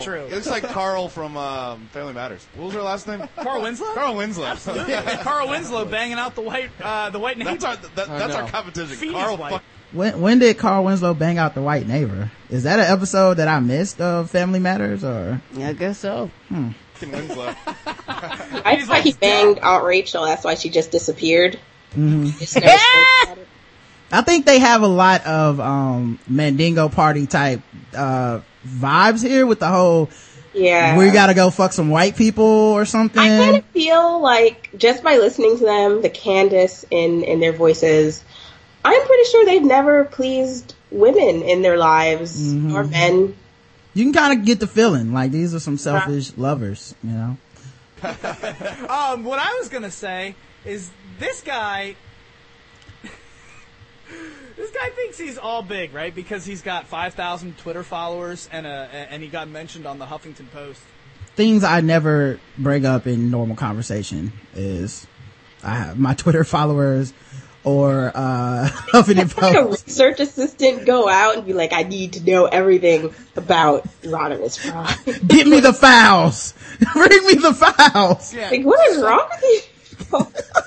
True. 0.00 0.24
It 0.26 0.32
looks 0.32 0.50
like 0.50 0.64
Carl 0.64 1.08
from 1.08 1.36
um, 1.36 1.86
Family 1.92 2.12
Matters. 2.12 2.46
What 2.56 2.66
was 2.66 2.74
her 2.74 2.82
last 2.82 3.06
name? 3.06 3.28
Carl 3.36 3.62
Winslow? 3.62 3.94
Carl 3.94 4.16
Winslow. 4.16 4.44
Absolutely. 4.46 4.94
Carl 5.22 5.48
Winslow 5.48 5.84
banging 5.86 6.18
out 6.18 6.34
the 6.34 6.42
white, 6.42 6.70
uh, 6.82 7.10
the 7.10 7.18
white 7.18 7.38
name. 7.38 7.46
That's 7.46 7.64
our 7.64 7.76
that, 7.76 8.08
that's 8.08 8.34
our 8.34 8.48
competition. 8.48 8.96
Phoenix 8.96 9.18
Carl 9.18 9.36
White. 9.36 9.52
fuck, 9.52 9.62
when 9.94 10.20
when 10.20 10.38
did 10.38 10.58
Carl 10.58 10.84
Winslow 10.84 11.14
bang 11.14 11.38
out 11.38 11.54
the 11.54 11.62
white 11.62 11.86
neighbor? 11.86 12.30
Is 12.50 12.64
that 12.64 12.78
an 12.78 12.86
episode 12.86 13.34
that 13.38 13.48
I 13.48 13.60
missed 13.60 14.00
of 14.00 14.30
Family 14.30 14.58
Matters 14.60 15.02
or? 15.04 15.40
Yeah, 15.54 15.68
I 15.68 15.72
guess 15.72 15.98
so. 15.98 16.30
Hmm. 16.48 16.70
Winslow. 17.00 17.54
I 18.08 18.82
thought 18.86 19.02
he 19.02 19.12
banged 19.12 19.58
Aunt 19.58 19.84
Rachel. 19.84 20.24
That's 20.24 20.44
why 20.44 20.54
she 20.54 20.70
just 20.70 20.90
disappeared. 20.90 21.58
Mhm. 21.96 22.38
Just 22.38 22.56
never 22.56 22.68
spoke 22.78 23.22
about 23.24 23.38
it. 23.38 23.48
I 24.12 24.20
think 24.22 24.46
they 24.46 24.58
have 24.58 24.82
a 24.82 24.86
lot 24.88 25.24
of 25.26 25.60
um 25.60 26.18
Mandingo 26.28 26.88
party 26.88 27.26
type 27.26 27.60
uh 27.96 28.40
vibes 28.66 29.22
here 29.26 29.44
with 29.46 29.58
the 29.60 29.68
whole 29.68 30.08
Yeah. 30.54 30.96
we 30.96 31.10
gotta 31.10 31.34
go 31.34 31.50
fuck 31.50 31.72
some 31.72 31.90
white 31.90 32.16
people 32.16 32.44
or 32.44 32.84
something. 32.84 33.20
I 33.20 33.28
kind 33.44 33.56
of 33.58 33.64
feel 33.66 34.20
like 34.20 34.70
just 34.78 35.02
by 35.02 35.16
listening 35.18 35.58
to 35.58 35.64
them, 35.64 36.00
the 36.02 36.10
Candace 36.10 36.84
in 36.90 37.22
in 37.24 37.40
their 37.40 37.52
voices, 37.52 38.24
I'm 38.84 39.06
pretty 39.06 39.24
sure 39.30 39.44
they've 39.46 39.62
never 39.64 40.04
pleased 40.04 40.74
women 40.90 41.42
in 41.42 41.62
their 41.62 41.76
lives 41.78 42.52
Mhm. 42.52 42.74
or 42.74 42.84
men. 42.84 43.34
You 43.94 44.04
can 44.04 44.12
kind 44.12 44.38
of 44.38 44.44
get 44.44 44.60
the 44.60 44.66
feeling 44.66 45.12
like 45.12 45.30
these 45.30 45.54
are 45.54 45.60
some 45.60 45.78
selfish 45.78 46.32
lovers, 46.36 46.94
you 47.02 47.10
know. 47.12 47.36
um, 48.88 49.24
what 49.24 49.38
I 49.38 49.54
was 49.58 49.68
gonna 49.70 49.90
say 49.90 50.34
is 50.64 50.90
this 51.18 51.40
guy. 51.40 51.94
this 54.56 54.70
guy 54.70 54.88
thinks 54.90 55.16
he's 55.18 55.38
all 55.38 55.62
big, 55.62 55.94
right? 55.94 56.14
Because 56.14 56.44
he's 56.44 56.60
got 56.62 56.86
five 56.86 57.14
thousand 57.14 57.56
Twitter 57.58 57.82
followers 57.82 58.48
and 58.52 58.66
a 58.66 58.88
and 59.10 59.22
he 59.22 59.28
got 59.28 59.48
mentioned 59.48 59.86
on 59.86 59.98
the 59.98 60.06
Huffington 60.06 60.50
Post. 60.52 60.80
Things 61.36 61.64
I 61.64 61.80
never 61.80 62.38
bring 62.58 62.84
up 62.86 63.06
in 63.06 63.30
normal 63.30 63.56
conversation 63.56 64.32
is 64.54 65.06
I 65.62 65.76
have 65.76 65.98
my 65.98 66.14
Twitter 66.14 66.44
followers 66.56 67.12
or 67.64 68.12
uh 68.14 68.68
Huffington 68.92 69.40
Like 69.40 69.56
a 69.56 69.66
research 69.66 70.20
assistant 70.20 70.86
go 70.86 71.08
out 71.08 71.36
and 71.36 71.46
be 71.46 71.52
like, 71.52 71.72
I 71.72 71.82
need 71.82 72.14
to 72.14 72.24
know 72.24 72.46
everything 72.46 73.14
about 73.36 73.88
Rodimus 74.02 74.58
Prime. 74.70 75.20
Get 75.26 75.46
me 75.46 75.60
the 75.60 75.72
files. 75.72 76.54
Bring 76.92 77.26
me 77.26 77.34
the 77.34 77.54
files. 77.54 78.34
Like, 78.34 78.64
what 78.64 78.88
is 78.90 79.02
wrong 79.02 79.28
with 79.30 79.42
you? 79.42 79.60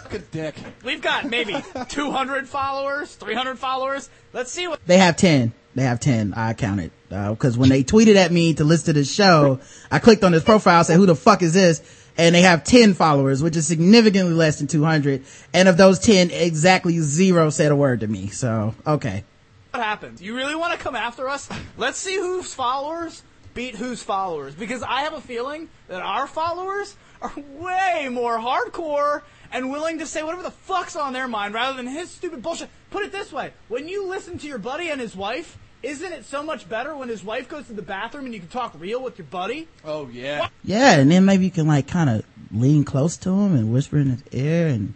Good 0.09 0.31
dick. 0.31 0.55
We've 0.83 1.01
got 1.01 1.29
maybe 1.29 1.55
two 1.89 2.11
hundred 2.11 2.47
followers, 2.49 3.13
three 3.15 3.35
hundred 3.35 3.59
followers. 3.59 4.09
Let's 4.33 4.51
see 4.51 4.67
what. 4.67 4.79
They 4.85 4.97
have 4.97 5.15
10. 5.17 5.53
They 5.75 5.83
have 5.83 5.99
10. 5.99 6.33
I 6.33 6.53
counted. 6.53 6.91
Uh, 7.11 7.35
cause 7.35 7.57
when 7.57 7.69
they 7.69 7.83
tweeted 7.83 8.15
at 8.15 8.31
me 8.31 8.55
to 8.55 8.63
listen 8.63 8.87
to 8.87 8.99
the 8.99 9.05
show, 9.05 9.59
I 9.91 9.99
clicked 9.99 10.23
on 10.23 10.33
his 10.33 10.43
profile, 10.43 10.83
said, 10.83 10.95
who 10.97 11.05
the 11.05 11.15
fuck 11.15 11.41
is 11.41 11.53
this? 11.53 11.81
And 12.18 12.34
they 12.34 12.41
have 12.41 12.63
10 12.63 12.95
followers, 12.95 13.43
which 13.43 13.55
is 13.55 13.68
significantly 13.68 14.34
less 14.34 14.57
than 14.57 14.68
200. 14.68 15.24
And 15.53 15.68
of 15.68 15.78
those 15.78 15.99
10, 15.99 16.32
exactly 16.32 16.97
zero 16.99 17.49
said 17.49 17.72
a 17.72 17.76
word 17.76 17.99
to 17.99 18.07
me. 18.07 18.28
So, 18.28 18.74
okay. 18.86 19.24
What 19.72 19.84
happens? 19.84 20.22
You 20.22 20.36
really 20.36 20.55
want 20.55 20.74
to 20.74 20.80
come 20.80 20.95
after 20.95 21.30
us? 21.30 21.47
Let's 21.78 21.99
see 21.99 22.15
whose 22.15 22.53
followers 22.53 23.22
beat 23.57 23.76
whose 23.76 24.03
followers. 24.03 24.53
Because 24.53 24.84
I 24.84 25.01
have 25.01 25.13
a 25.13 25.22
feeling 25.22 25.68
that 25.88 26.01
our 26.01 26.28
followers 26.28 26.95
are 27.22 27.34
way 27.36 28.07
more 28.09 28.38
hardcore 28.38 29.24
and 29.51 29.72
willing 29.72 29.97
to 29.97 30.05
say 30.05 30.22
whatever 30.22 30.43
the 30.43 30.51
fuck's 30.51 30.95
on 30.95 31.11
their 31.11 31.28
mind 31.28 31.55
rather 31.55 31.76
than 31.76 31.88
his 31.88 32.11
stupid 32.11 32.43
bullshit. 32.43 32.70
Put 32.91 33.03
it 33.03 33.11
this 33.11 33.34
way 33.34 33.53
when 33.68 33.88
you 33.88 34.05
listen 34.05 34.38
to 34.38 34.47
your 34.47 34.59
buddy 34.59 34.89
and 34.89 35.01
his 35.01 35.15
wife, 35.15 35.57
isn't 35.88 36.11
it 36.11 36.25
so 36.25 36.43
much 36.43 36.67
better 36.67 36.95
when 36.95 37.07
his 37.07 37.23
wife 37.23 37.47
goes 37.47 37.67
to 37.67 37.73
the 37.73 37.81
bathroom 37.81 38.25
and 38.25 38.33
you 38.33 38.41
can 38.41 38.49
talk 38.49 38.73
real 38.77 39.01
with 39.01 39.17
your 39.17 39.27
buddy? 39.27 39.69
Oh 39.85 40.09
yeah. 40.11 40.49
Yeah. 40.63 40.99
And 40.99 41.09
then 41.09 41.23
maybe 41.23 41.45
you 41.45 41.51
can 41.51 41.65
like 41.65 41.88
kind 41.88 42.09
of 42.09 42.25
lean 42.51 42.83
close 42.83 43.15
to 43.17 43.29
him 43.29 43.55
and 43.55 43.71
whisper 43.71 43.97
in 43.97 44.09
his 44.09 44.23
ear 44.33 44.67
and, 44.67 44.93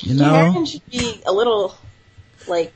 you 0.00 0.14
know. 0.14 0.30
Karen 0.30 0.64
should 0.64 0.90
be 0.90 1.22
a 1.26 1.32
little, 1.32 1.76
like, 2.48 2.72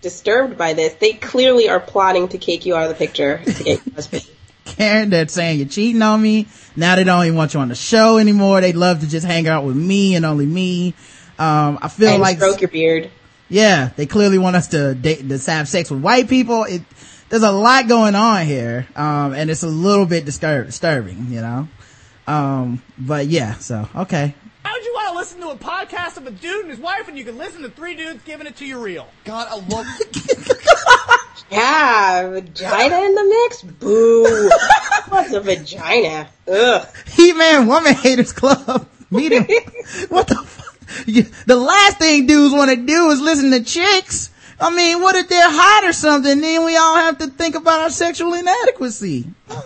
disturbed 0.00 0.58
by 0.58 0.72
this. 0.72 0.94
They 0.94 1.12
clearly 1.12 1.68
are 1.68 1.80
plotting 1.80 2.28
to 2.28 2.38
kick 2.38 2.66
you 2.66 2.74
out 2.74 2.82
of 2.82 2.88
the 2.88 2.94
picture 2.96 3.38
to 3.38 3.64
get 3.64 3.86
your 3.86 3.94
husband. 3.94 4.28
Karen 4.64 5.10
that's 5.10 5.32
saying 5.32 5.58
you're 5.58 5.68
cheating 5.68 6.02
on 6.02 6.20
me. 6.20 6.48
Now 6.74 6.96
they 6.96 7.04
don't 7.04 7.24
even 7.24 7.36
want 7.36 7.54
you 7.54 7.60
on 7.60 7.68
the 7.68 7.76
show 7.76 8.18
anymore. 8.18 8.60
They'd 8.60 8.74
love 8.74 9.00
to 9.00 9.08
just 9.08 9.24
hang 9.24 9.46
out 9.46 9.64
with 9.64 9.76
me 9.76 10.16
and 10.16 10.26
only 10.26 10.46
me. 10.46 10.94
Um, 11.38 11.78
I 11.80 11.88
feel 11.88 12.08
and 12.08 12.22
like, 12.22 12.38
stroke 12.38 12.60
your 12.60 12.70
beard. 12.70 13.10
Yeah, 13.52 13.90
they 13.96 14.06
clearly 14.06 14.38
want 14.38 14.56
us 14.56 14.68
to 14.68 14.94
date, 14.94 15.28
to 15.28 15.38
have 15.50 15.68
sex 15.68 15.90
with 15.90 16.02
white 16.02 16.28
people. 16.28 16.64
It, 16.64 16.82
there's 17.28 17.42
a 17.42 17.52
lot 17.52 17.86
going 17.86 18.14
on 18.14 18.46
here. 18.46 18.86
Um, 18.96 19.34
and 19.34 19.50
it's 19.50 19.62
a 19.62 19.68
little 19.68 20.06
bit 20.06 20.24
disturb- 20.24 20.66
disturbing, 20.66 21.26
you 21.28 21.42
know? 21.42 21.68
Um, 22.26 22.82
but 22.98 23.26
yeah, 23.26 23.54
so, 23.54 23.86
okay. 23.94 24.34
How 24.64 24.72
would 24.72 24.84
you 24.84 24.92
want 24.94 25.12
to 25.12 25.18
listen 25.18 25.40
to 25.40 25.50
a 25.50 25.56
podcast 25.56 26.16
of 26.16 26.26
a 26.26 26.30
dude 26.30 26.62
and 26.62 26.70
his 26.70 26.80
wife 26.80 27.08
and 27.08 27.18
you 27.18 27.24
can 27.24 27.36
listen 27.36 27.62
to 27.62 27.68
three 27.68 27.94
dudes 27.94 28.22
giving 28.24 28.46
it 28.46 28.56
to 28.56 28.64
you 28.64 28.82
real? 28.82 29.06
God, 29.24 29.48
I 29.50 29.56
love. 29.66 29.86
Yeah, 31.50 32.30
vagina 32.30 32.96
in 33.00 33.14
the 33.14 33.24
mix? 33.24 33.62
Boo. 33.62 34.50
What's 35.10 35.32
a 35.34 35.40
vagina? 35.40 36.28
Ugh. 36.50 36.88
He-Man 37.08 37.66
Woman 37.66 37.92
Haters 37.92 38.32
Club 38.32 38.88
Meet 39.12 39.32
him. 39.32 39.44
what 40.08 40.26
the 40.26 40.36
fuck? 40.36 40.61
The 41.46 41.56
last 41.56 41.98
thing 41.98 42.26
dudes 42.26 42.54
want 42.54 42.70
to 42.70 42.76
do 42.76 43.10
is 43.10 43.20
listen 43.20 43.50
to 43.50 43.62
chicks. 43.62 44.30
I 44.60 44.74
mean, 44.74 45.00
what 45.02 45.16
if 45.16 45.28
they're 45.28 45.50
hot 45.50 45.84
or 45.84 45.92
something? 45.92 46.40
Then 46.40 46.64
we 46.64 46.76
all 46.76 46.94
have 46.96 47.18
to 47.18 47.26
think 47.26 47.54
about 47.56 47.80
our 47.80 47.90
sexual 47.90 48.34
inadequacy. 48.34 49.26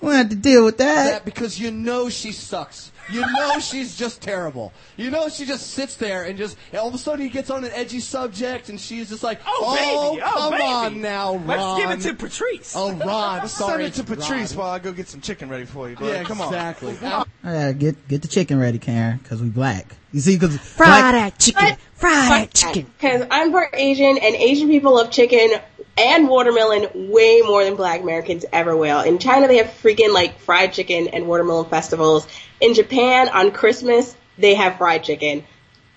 We 0.00 0.10
don't 0.10 0.18
have 0.18 0.28
to 0.28 0.36
deal 0.36 0.66
with 0.66 0.76
that. 0.78 1.04
that 1.04 1.24
because 1.24 1.58
you 1.58 1.70
know 1.70 2.10
she 2.10 2.30
sucks. 2.32 2.92
You 3.10 3.20
know 3.20 3.58
she's 3.58 3.96
just 3.96 4.22
terrible. 4.22 4.72
You 4.96 5.10
know 5.10 5.28
she 5.28 5.44
just 5.44 5.70
sits 5.70 5.96
there 5.96 6.24
and 6.24 6.38
just 6.38 6.56
and 6.72 6.80
all 6.80 6.88
of 6.88 6.94
a 6.94 6.98
sudden 6.98 7.20
he 7.24 7.28
gets 7.28 7.50
on 7.50 7.64
an 7.64 7.70
edgy 7.72 8.00
subject 8.00 8.68
and 8.68 8.80
she's 8.80 9.10
just 9.10 9.22
like, 9.22 9.40
Oh, 9.46 9.64
oh 9.66 10.10
baby! 10.14 10.22
Oh, 10.24 10.30
come 10.30 10.50
baby. 10.52 10.62
on 10.62 11.00
now, 11.00 11.36
Ron." 11.36 11.46
Let's 11.46 11.80
give 11.80 11.90
it 11.90 12.10
to 12.10 12.14
Patrice. 12.22 12.74
Oh, 12.76 12.92
Ron, 12.92 13.38
Let's 13.38 13.52
sorry, 13.52 13.84
send 13.90 13.94
it 13.94 13.96
to 13.96 14.16
Patrice 14.16 14.54
Ron. 14.54 14.58
while 14.64 14.74
I 14.74 14.78
go 14.78 14.92
get 14.92 15.08
some 15.08 15.20
chicken 15.20 15.48
ready 15.48 15.64
for 15.66 15.88
you. 15.90 15.96
Bud. 15.96 16.06
Yeah, 16.06 16.24
come 16.24 16.40
on. 16.40 16.48
exactly. 16.48 16.96
Yeah, 17.00 17.72
get 17.72 18.08
get 18.08 18.22
the 18.22 18.28
chicken 18.28 18.58
ready, 18.58 18.78
Karen, 18.78 19.18
because 19.22 19.42
we 19.42 19.48
black. 19.48 19.96
You 20.12 20.20
see, 20.20 20.36
because 20.36 20.56
Fry 20.56 20.86
black, 20.86 21.12
that 21.12 21.38
chicken. 21.40 21.76
Fry 21.94 22.10
that 22.28 22.54
chicken. 22.54 22.84
Because 22.96 23.26
I'm 23.30 23.50
part 23.52 23.70
Asian, 23.74 24.16
and 24.18 24.34
Asian 24.34 24.68
people 24.68 24.94
love 24.94 25.10
chicken 25.10 25.50
and 25.96 26.28
watermelon 26.28 27.10
way 27.12 27.40
more 27.42 27.64
than 27.64 27.76
black 27.76 28.00
Americans 28.00 28.44
ever 28.52 28.76
will. 28.76 29.00
In 29.00 29.18
China, 29.18 29.46
they 29.46 29.58
have 29.58 29.66
freaking 29.66 30.12
like 30.12 30.38
fried 30.40 30.72
chicken 30.72 31.08
and 31.08 31.26
watermelon 31.26 31.66
festivals. 31.68 32.26
In 32.64 32.72
Japan, 32.72 33.28
on 33.28 33.50
Christmas, 33.50 34.16
they 34.38 34.54
have 34.54 34.78
fried 34.78 35.04
chicken. 35.04 35.44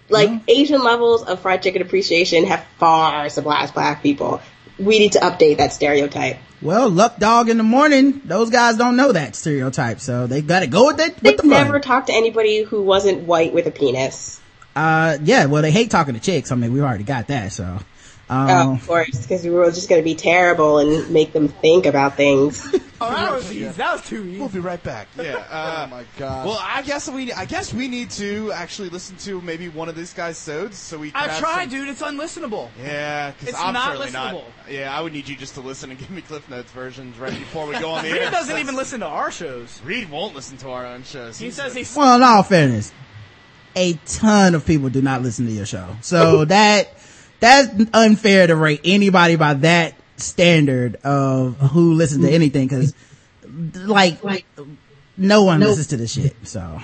Like 0.09 0.29
Asian 0.49 0.83
levels 0.83 1.23
of 1.23 1.39
fried 1.39 1.63
chicken 1.63 1.81
appreciation 1.81 2.45
have 2.45 2.65
far 2.77 3.29
surpassed 3.29 3.73
black 3.73 4.03
people. 4.03 4.41
We 4.77 4.99
need 4.99 5.13
to 5.13 5.19
update 5.19 5.57
that 5.57 5.71
stereotype. 5.71 6.37
well, 6.61 6.89
luck 6.89 7.17
dog 7.19 7.47
in 7.49 7.55
the 7.57 7.63
morning. 7.63 8.21
Those 8.25 8.49
guys 8.49 8.75
don't 8.75 8.97
know 8.97 9.13
that 9.13 9.35
stereotype, 9.35 10.01
so 10.01 10.27
they 10.27 10.41
got 10.41 10.59
to 10.59 10.67
go 10.67 10.87
with 10.87 10.99
it. 10.99 11.15
With 11.15 11.23
They've 11.23 11.37
the 11.37 11.43
fun. 11.43 11.49
never 11.49 11.79
talked 11.79 12.07
to 12.07 12.13
anybody 12.13 12.63
who 12.63 12.81
wasn't 12.83 13.23
white 13.23 13.53
with 13.53 13.65
a 13.67 13.71
penis. 13.71 14.39
Uh, 14.75 15.17
yeah, 15.23 15.45
well, 15.45 15.61
they 15.61 15.71
hate 15.71 15.89
talking 15.89 16.15
to 16.15 16.19
chicks. 16.19 16.51
I 16.51 16.55
mean, 16.55 16.73
we've 16.73 16.83
already 16.83 17.03
got 17.05 17.27
that, 17.27 17.53
so. 17.53 17.79
Oh, 18.29 18.73
of 18.73 18.85
course, 18.85 19.21
because 19.21 19.43
we 19.45 19.51
were 19.51 19.71
just 19.71 19.87
going 19.87 20.01
to 20.01 20.03
be 20.03 20.13
terrible 20.15 20.79
and 20.79 21.09
make 21.11 21.31
them 21.31 21.47
think 21.47 21.85
about 21.85 22.15
things. 22.17 22.65
Oh, 22.99 23.11
that 23.13 23.31
was 23.31 23.53
easy. 23.53 23.65
That 23.67 23.93
was 23.93 24.05
too 24.07 24.25
easy. 24.25 24.39
We'll 24.39 24.49
be 24.49 24.57
right 24.57 24.81
back. 24.81 25.07
Yeah. 25.21 25.35
Uh, 25.51 25.83
Oh 25.85 25.91
my 25.91 26.03
god. 26.17 26.47
Well, 26.47 26.57
I 26.59 26.81
guess 26.81 27.07
we 27.07 27.31
I 27.31 27.45
guess 27.45 27.71
we 27.71 27.87
need 27.87 28.09
to 28.11 28.51
actually 28.53 28.89
listen 28.89 29.17
to 29.17 29.39
maybe 29.41 29.69
one 29.69 29.87
of 29.87 29.95
these 29.95 30.13
guys' 30.15 30.39
sods 30.39 30.79
so 30.79 30.97
we 30.97 31.11
can 31.11 31.29
I've 31.29 31.37
tried, 31.37 31.69
some- 31.69 31.85
dude. 31.85 31.89
It's 31.89 32.01
unlistenable. 32.01 32.69
Yeah, 32.83 33.29
because 33.33 33.49
It's 33.49 33.59
I'm 33.59 33.75
not 33.75 33.89
certainly 33.89 34.11
not. 34.13 34.33
listenable. 34.33 34.45
Yeah, 34.71 34.97
I 34.97 35.01
would 35.01 35.13
need 35.13 35.27
you 35.29 35.35
just 35.35 35.53
to 35.53 35.61
listen 35.61 35.91
and 35.91 35.99
give 35.99 36.09
me 36.09 36.23
Cliff 36.23 36.49
Notes 36.49 36.71
versions 36.71 37.19
right 37.19 37.29
before 37.37 37.67
we 37.67 37.77
go 37.79 37.91
on 37.91 38.03
the 38.03 38.09
air. 38.09 38.21
Reed 38.23 38.31
doesn't 38.31 38.57
even 38.57 38.75
listen 38.75 39.01
to 39.01 39.05
our 39.05 39.29
shows. 39.29 39.79
Reed 39.85 40.09
won't 40.09 40.33
listen 40.33 40.57
to 40.57 40.71
our 40.71 40.87
own 40.87 41.03
shows. 41.03 41.37
He 41.37 41.45
He's 41.45 41.55
says 41.55 41.75
a- 41.75 41.77
he's 41.77 41.95
well, 41.95 42.15
in 42.15 42.23
all 42.23 42.41
fairness, 42.41 42.91
a 43.75 43.93
ton 44.07 44.55
of 44.55 44.65
people 44.65 44.89
do 44.89 45.03
not 45.03 45.21
listen 45.21 45.45
to 45.45 45.51
your 45.51 45.67
show. 45.67 45.87
So 46.01 46.45
that, 46.45 46.95
that's 47.39 47.69
unfair 47.93 48.47
to 48.47 48.55
rate 48.55 48.81
anybody 48.83 49.35
by 49.35 49.53
that 49.55 49.93
standard 50.17 50.95
of 51.03 51.57
who 51.57 51.93
listens 51.93 52.25
to 52.25 52.31
anything, 52.31 52.67
cause 52.69 52.93
like, 53.75 54.45
no 55.15 55.43
one 55.43 55.59
listens 55.59 55.87
to 55.87 55.97
this 55.97 56.13
shit, 56.13 56.35
so. 56.43 56.79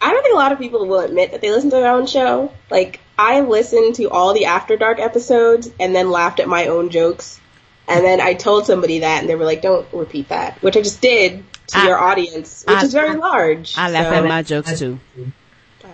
I 0.00 0.10
don't 0.10 0.22
think 0.22 0.34
a 0.34 0.38
lot 0.38 0.52
of 0.52 0.58
people 0.58 0.86
will 0.86 1.00
admit 1.00 1.32
that 1.32 1.40
they 1.40 1.50
listen 1.50 1.70
to 1.70 1.76
their 1.76 1.90
own 1.90 2.06
show. 2.06 2.52
Like, 2.70 3.00
I 3.18 3.40
listened 3.40 3.94
to 3.96 4.10
all 4.10 4.34
the 4.34 4.44
After 4.46 4.76
Dark 4.76 4.98
episodes 4.98 5.70
and 5.80 5.94
then 5.94 6.10
laughed 6.10 6.40
at 6.40 6.48
my 6.48 6.66
own 6.66 6.90
jokes. 6.90 7.40
And 7.88 8.04
then 8.04 8.20
I 8.20 8.34
told 8.34 8.66
somebody 8.66 8.98
that 9.00 9.20
and 9.20 9.28
they 9.28 9.34
were 9.34 9.44
like, 9.44 9.62
don't 9.62 9.86
repeat 9.92 10.28
that. 10.28 10.62
Which 10.62 10.76
I 10.76 10.82
just 10.82 11.00
did 11.00 11.42
to 11.68 11.78
I- 11.78 11.86
your 11.86 11.98
audience, 11.98 12.64
which 12.66 12.76
I- 12.76 12.84
is 12.84 12.92
very 12.92 13.16
large. 13.16 13.74
I 13.78 13.90
laugh 13.90 14.06
So- 14.08 14.14
at 14.14 14.24
my 14.24 14.42
jokes 14.42 14.78
too. 14.78 15.00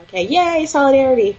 Okay, 0.04 0.26
yay, 0.26 0.66
solidarity. 0.66 1.36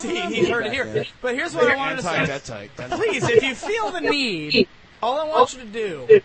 He, 0.00 0.20
he 0.44 0.50
heard 0.50 0.66
it 0.66 0.72
here. 0.72 1.04
But 1.20 1.34
here's 1.34 1.54
what 1.54 1.70
I 1.70 1.76
wanted 1.76 1.96
to 1.96 2.02
say. 2.02 2.16
anti-debt. 2.16 2.90
Please, 2.90 3.22
if 3.28 3.42
you 3.42 3.54
feel 3.54 3.90
the 3.90 4.00
need, 4.00 4.68
all 5.02 5.18
I 5.20 5.24
want 5.24 5.52
you 5.54 5.60
to 5.60 5.66
do, 5.66 6.20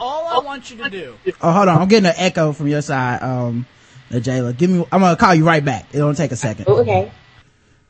all 0.00 0.26
I 0.26 0.44
want 0.44 0.70
you 0.70 0.76
to 0.84 0.90
do, 0.90 1.14
Oh, 1.40 1.52
hold 1.52 1.68
on. 1.68 1.82
I'm 1.82 1.88
getting 1.88 2.08
an 2.08 2.14
echo 2.16 2.52
from 2.52 2.68
your 2.68 2.82
side, 2.82 3.22
um, 3.22 3.66
Jayla. 4.10 4.56
Give 4.56 4.70
me, 4.70 4.84
I'm 4.92 5.00
gonna 5.00 5.16
call 5.16 5.34
you 5.34 5.44
right 5.44 5.64
back. 5.64 5.86
It'll 5.92 6.14
take 6.14 6.32
a 6.32 6.36
second. 6.36 6.66
Oh, 6.68 6.80
okay. 6.80 7.10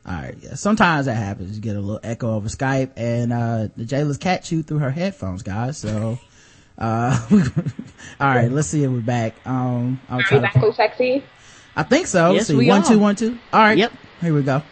All 0.05 0.13
right, 0.15 0.35
yeah. 0.41 0.55
Sometimes 0.55 1.05
that 1.05 1.15
happens. 1.15 1.55
You 1.55 1.61
get 1.61 1.75
a 1.75 1.79
little 1.81 1.99
echo 2.03 2.33
over 2.35 2.47
Skype, 2.47 2.91
and 2.95 3.31
uh 3.31 3.67
the 3.77 3.83
Jayla's 3.85 4.17
cat 4.17 4.43
chewed 4.43 4.65
through 4.65 4.79
her 4.79 4.89
headphones, 4.91 5.43
guys. 5.43 5.77
So, 5.77 6.17
uh, 6.77 7.27
all 8.19 8.27
right, 8.27 8.51
let's 8.51 8.69
see 8.69 8.83
if 8.83 8.89
we're 8.89 9.01
back. 9.01 9.35
Um, 9.45 9.99
I'll 10.09 10.19
Are 10.19 10.23
try 10.23 10.37
we 10.39 10.47
to. 10.47 10.53
back 10.53 10.61
with 10.63 10.75
sexy? 10.75 11.23
I 11.75 11.83
think 11.83 12.07
so. 12.07 12.31
Yes, 12.31 12.37
let's 12.37 12.47
see. 12.47 12.55
we 12.55 12.67
One, 12.69 12.81
are. 12.81 12.87
two, 12.87 12.97
one, 12.99 13.15
two. 13.15 13.37
All 13.53 13.59
right. 13.61 13.77
Yep. 13.77 13.91
Here 14.21 14.33
we 14.33 14.41
go. 14.41 14.63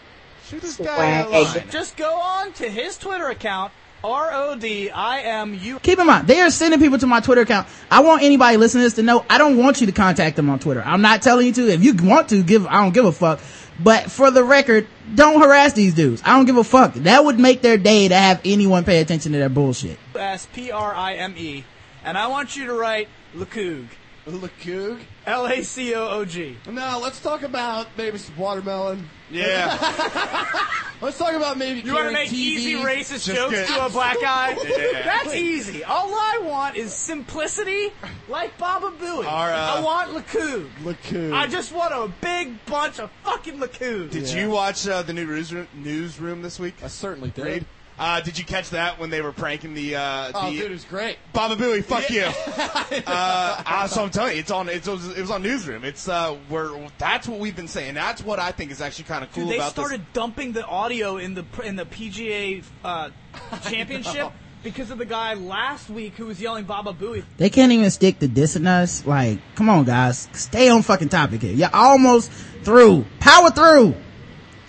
Shoot 0.50 0.62
this 0.62 0.78
guy 0.78 1.26
Swag. 1.26 1.70
Just 1.70 1.98
go 1.98 2.14
on 2.14 2.54
to 2.54 2.70
his 2.70 2.98
Twitter 2.98 3.28
account, 3.28 3.74
R 4.02 4.30
O 4.32 4.56
D 4.56 4.90
I 4.90 5.20
M 5.22 5.54
U. 5.54 5.80
Keep 5.80 6.00
in 6.00 6.08
mind, 6.08 6.26
they 6.26 6.40
are 6.40 6.50
sending 6.50 6.80
people 6.80 6.98
to 7.00 7.08
my 7.08 7.20
Twitter 7.20 7.42
account. 7.42 7.68
I 7.92 8.00
want 8.00 8.24
anybody 8.24 8.56
listening 8.56 8.84
to 8.84 8.86
this 8.86 8.94
to 8.94 9.04
know 9.04 9.26
I 9.30 9.40
don't 9.40 9.58
want 9.58 9.82
you 9.82 9.88
to 9.88 9.94
contact 9.94 10.38
them 10.38 10.50
on 10.50 10.60
Twitter. 10.60 10.82
I'm 10.86 11.02
not 11.02 11.22
telling 11.22 11.48
you 11.48 11.54
to. 11.54 11.68
If 11.70 11.84
you 11.84 11.94
want 12.02 12.30
to, 12.30 12.44
give, 12.44 12.66
I 12.66 12.82
don't 12.82 12.94
give 12.94 13.04
a 13.04 13.12
fuck. 13.12 13.42
But 13.80 14.10
for 14.10 14.32
the 14.32 14.44
record, 14.44 14.88
don't 15.14 15.42
harass 15.42 15.74
these 15.74 15.94
dudes. 15.94 16.22
I 16.24 16.38
don't 16.38 16.46
give 16.46 16.58
a 16.58 16.64
fuck. 16.64 16.94
That 16.94 17.26
would 17.26 17.40
make 17.40 17.62
their 17.62 17.78
day 17.78 18.08
to 18.08 18.16
have 18.16 18.40
anyone 18.46 18.86
pay 18.86 19.02
attention 19.02 19.34
to 19.34 19.38
their 19.38 19.50
bullshit. 19.50 20.00
S 20.16 20.48
P 20.54 20.72
R 20.72 20.96
I 20.96 21.16
M 21.16 21.36
E. 21.38 21.66
And 22.06 22.18
I 22.18 22.28
want 22.28 22.56
you 22.56 22.68
to 22.68 22.74
write 22.74 23.10
Lacoog. 23.36 23.88
Lacoog. 24.26 25.02
L 25.28 25.46
A 25.46 25.62
C 25.62 25.94
O 25.94 26.08
O 26.10 26.26
G. 26.26 26.58
Now 26.72 27.00
let's 27.00 27.20
talk 27.20 27.44
about 27.44 27.88
maybe 27.98 28.18
some 28.18 28.36
watermelon. 28.38 29.10
Yeah. 29.30 29.78
Let's 31.02 31.18
talk 31.20 31.34
about 31.34 31.58
maybe 31.60 31.82
You 31.82 31.94
want 31.94 32.08
to 32.08 32.14
make 32.14 32.30
TV. 32.30 32.34
easy 32.34 32.74
racist 32.76 33.26
Just 33.26 33.36
jokes 33.36 33.54
get- 33.54 33.68
to 33.68 33.86
a 33.86 33.90
black 33.90 34.20
guy? 34.22 34.58
Yeah. 34.68 35.04
That's 35.04 35.36
easy. 35.36 35.84
All 35.84 36.12
I 36.12 36.40
want 36.44 36.76
is 36.78 36.92
simplicity, 36.94 37.92
like 38.30 38.58
Baba 38.58 38.90
Booey. 39.00 39.26
Our, 39.30 39.52
uh, 39.54 39.76
I 39.76 39.82
want 39.82 40.12
Lacoog. 40.12 40.70
Lacoog. 40.84 41.34
I 41.34 41.46
just 41.46 41.72
want 41.74 41.94
a 41.94 42.08
big 42.22 42.66
bunch 42.66 43.00
of 43.00 43.12
fucking 43.26 43.60
Lacoog. 43.60 44.10
Did 44.12 44.24
Yeah. 44.30 44.40
you 44.44 44.50
watch 44.50 44.88
uh, 44.88 45.02
the 45.04 45.14
new 45.14 45.26
newsroom, 45.28 45.68
newsroom 45.76 46.42
this 46.42 46.58
week? 46.58 46.76
I 46.82 46.88
certainly 46.88 47.30
did. 47.30 47.46
Reed? 47.46 47.66
Uh, 48.00 48.22
did 48.22 48.38
you 48.38 48.46
catch 48.46 48.70
that 48.72 49.00
when 49.00 49.10
they 49.10 49.22
were 49.22 49.32
pranking 49.32 49.74
the 49.74 49.96
uh, 49.96 50.32
Oh, 50.34 50.52
the 50.52 50.58
dude, 50.58 50.72
it 50.72 50.74
was 50.74 50.86
great. 50.86 51.18
Baba 51.34 51.56
Booey? 51.56 51.84
Fuck 51.84 52.10
you. 52.10 52.26
uh, 53.08 53.64
uh, 53.66 53.88
so 53.88 54.04
I'm 54.04 54.12
telling 54.12 54.34
you, 54.34 54.40
it's 54.40 54.52
on. 54.52 54.70
It's, 54.70 54.88
it 54.88 55.20
was 55.20 55.32
on 55.32 55.42
newsroom. 55.42 55.84
It's 55.84 56.08
uh, 56.08 56.36
where 56.50 56.70
that's 57.00 57.28
what 57.28 57.40
we've 57.40 57.56
been 57.56 57.68
saying. 57.68 57.96
That's 57.96 58.24
what 58.24 58.40
I 58.40 58.52
think 58.52 58.72
is 58.72 58.82
actually 58.82 59.06
kind 59.06 59.24
of 59.24 59.32
cool 59.32 59.46
Dude, 59.46 59.54
they 59.54 59.58
about 59.58 59.72
started 59.72 60.06
dumping 60.14 60.52
the 60.52 60.66
audio 60.66 61.18
in 61.18 61.34
the 61.34 61.46
in 61.64 61.76
the 61.76 61.86
PGA 61.86 62.64
uh, 62.84 63.10
championship 63.70 64.32
because 64.64 64.92
of 64.92 64.98
the 64.98 65.06
guy 65.06 65.34
last 65.34 65.90
week 65.90 66.14
who 66.16 66.26
was 66.26 66.40
yelling 66.40 66.66
Baba 66.66 66.94
Booey. 66.94 67.24
They 67.38 67.50
can't 67.50 67.72
even 67.72 67.90
stick 67.90 68.20
to 68.20 68.28
dissing 68.28 68.68
us. 68.68 69.06
Like, 69.06 69.40
come 69.56 69.70
on 69.70 69.86
guys. 69.86 70.28
Stay 70.34 70.70
on 70.70 70.84
fucking 70.84 71.10
topic 71.10 71.42
here. 71.42 71.54
You're 71.54 71.74
almost 71.74 72.32
through. 72.64 73.06
Power 73.20 73.50
through. 73.50 73.96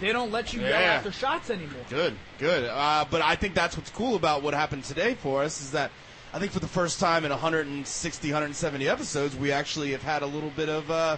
They 0.01 0.12
don't 0.12 0.30
let 0.30 0.53
you 0.53 0.61
yell 0.61 0.70
Yeah. 0.70 0.94
after 0.94 1.11
shots 1.12 1.51
anymore. 1.51 1.82
Good, 1.90 2.14
good. 2.38 2.64
Uh, 2.64 3.05
but 3.11 3.20
I 3.22 3.34
think 3.36 3.55
that's 3.55 3.76
what's 3.76 3.90
cool 3.90 4.14
about 4.16 4.42
what 4.42 4.55
happened 4.55 4.84
today 4.84 5.14
for 5.14 5.42
us 5.42 5.61
is 5.61 5.72
that 5.72 5.90
I 6.32 6.38
think 6.38 6.53
for 6.53 6.61
the 6.61 6.68
first 6.68 7.01
time 7.01 7.24
in 7.24 7.30
160, 7.30 8.28
170 8.28 8.88
episodes, 8.88 9.34
we 9.34 9.51
actually 9.51 9.92
have 9.92 10.03
had 10.03 10.22
a 10.22 10.26
little 10.26 10.51
bit 10.51 10.68
of. 10.68 10.90
Uh, 10.90 11.16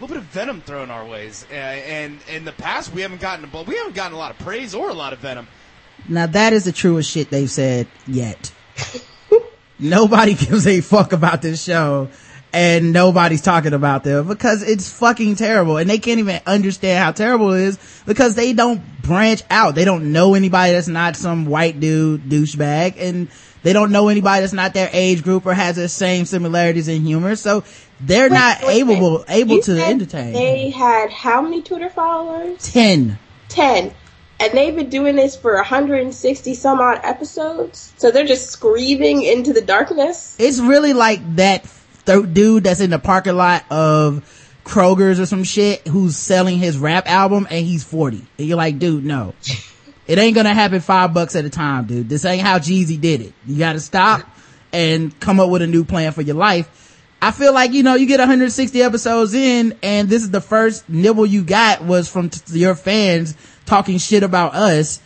a 0.00 0.04
little 0.04 0.14
bit 0.14 0.22
of 0.22 0.30
venom 0.30 0.60
thrown 0.60 0.92
our 0.92 1.04
ways, 1.04 1.44
uh, 1.50 1.54
and 1.54 2.20
in 2.32 2.44
the 2.44 2.52
past 2.52 2.92
we 2.92 3.02
haven't 3.02 3.20
gotten, 3.20 3.48
but 3.52 3.66
we 3.66 3.74
haven't 3.76 3.96
gotten 3.96 4.12
a 4.12 4.16
lot 4.16 4.30
of 4.30 4.38
praise 4.38 4.72
or 4.72 4.90
a 4.90 4.94
lot 4.94 5.12
of 5.12 5.18
venom. 5.18 5.48
Now 6.08 6.26
that 6.26 6.52
is 6.52 6.62
the 6.62 6.70
truest 6.70 7.10
shit 7.10 7.30
they've 7.30 7.50
said 7.50 7.88
yet. 8.06 8.52
Nobody 9.80 10.34
gives 10.34 10.68
a 10.68 10.80
fuck 10.82 11.12
about 11.12 11.42
this 11.42 11.64
show 11.64 12.10
and 12.52 12.92
nobody's 12.92 13.42
talking 13.42 13.74
about 13.74 14.04
them 14.04 14.26
because 14.26 14.62
it's 14.62 14.90
fucking 14.90 15.36
terrible 15.36 15.76
and 15.76 15.88
they 15.88 15.98
can't 15.98 16.18
even 16.18 16.40
understand 16.46 17.04
how 17.04 17.12
terrible 17.12 17.52
it 17.52 17.62
is 17.62 18.02
because 18.06 18.34
they 18.34 18.52
don't 18.52 18.80
branch 19.02 19.42
out. 19.50 19.74
They 19.74 19.84
don't 19.84 20.12
know 20.12 20.34
anybody 20.34 20.72
that's 20.72 20.88
not 20.88 21.16
some 21.16 21.46
white 21.46 21.78
dude 21.80 22.22
douchebag 22.22 22.94
and 22.98 23.28
they 23.62 23.72
don't 23.72 23.92
know 23.92 24.08
anybody 24.08 24.40
that's 24.40 24.52
not 24.52 24.72
their 24.74 24.88
age 24.92 25.22
group 25.22 25.44
or 25.44 25.52
has 25.52 25.76
the 25.76 25.88
same 25.88 26.24
similarities 26.24 26.88
in 26.88 27.04
humor. 27.04 27.36
So 27.36 27.64
they're 28.00 28.30
not 28.30 28.62
Wait, 28.62 28.84
wait, 28.84 28.96
able, 28.96 29.18
wait. 29.18 29.24
able 29.28 29.54
You 29.56 29.62
to 29.62 29.84
entertain. 29.84 30.32
They 30.32 30.70
had 30.70 31.10
how 31.10 31.42
many 31.42 31.62
Twitter 31.62 31.90
followers? 31.90 32.62
10. 32.72 33.18
10. 33.48 33.94
And 34.40 34.52
they've 34.52 34.74
been 34.74 34.88
doing 34.88 35.16
this 35.16 35.36
for 35.36 35.56
160 35.56 36.54
some 36.54 36.80
odd 36.80 37.00
episodes. 37.02 37.92
So 37.96 38.12
they're 38.12 38.24
just 38.24 38.50
screaming 38.50 39.22
into 39.22 39.52
the 39.52 39.60
darkness. 39.60 40.36
It's 40.38 40.60
really 40.60 40.92
like 40.92 41.36
that 41.36 41.66
th- 42.08 42.32
dude 42.32 42.64
that's 42.64 42.80
in 42.80 42.90
the 42.90 42.98
parking 42.98 43.36
lot 43.36 43.64
of 43.70 44.24
Kroger's 44.64 45.20
or 45.20 45.26
some 45.26 45.44
shit 45.44 45.86
who's 45.86 46.16
selling 46.16 46.58
his 46.58 46.78
rap 46.78 47.08
album 47.08 47.46
and 47.50 47.64
he's 47.64 47.84
40. 47.84 48.24
And 48.38 48.46
you're 48.46 48.56
like, 48.56 48.78
dude, 48.78 49.04
no. 49.04 49.34
It 50.08 50.16
ain't 50.16 50.34
gonna 50.34 50.54
happen 50.54 50.80
five 50.80 51.12
bucks 51.12 51.36
at 51.36 51.44
a 51.44 51.50
time, 51.50 51.84
dude. 51.84 52.08
This 52.08 52.24
ain't 52.24 52.40
how 52.40 52.58
Jeezy 52.58 52.98
did 52.98 53.20
it. 53.20 53.34
You 53.46 53.58
gotta 53.58 53.78
stop 53.78 54.22
and 54.72 55.20
come 55.20 55.38
up 55.38 55.50
with 55.50 55.60
a 55.60 55.66
new 55.66 55.84
plan 55.84 56.12
for 56.12 56.22
your 56.22 56.34
life. 56.34 56.96
I 57.20 57.30
feel 57.30 57.52
like, 57.52 57.72
you 57.72 57.82
know, 57.82 57.94
you 57.94 58.06
get 58.06 58.18
160 58.18 58.80
episodes 58.80 59.34
in 59.34 59.76
and 59.82 60.08
this 60.08 60.22
is 60.22 60.30
the 60.30 60.40
first 60.40 60.88
nibble 60.88 61.26
you 61.26 61.44
got 61.44 61.84
was 61.84 62.08
from 62.08 62.30
t- 62.30 62.58
your 62.58 62.74
fans 62.74 63.36
talking 63.66 63.98
shit 63.98 64.22
about 64.22 64.54
us. 64.54 64.98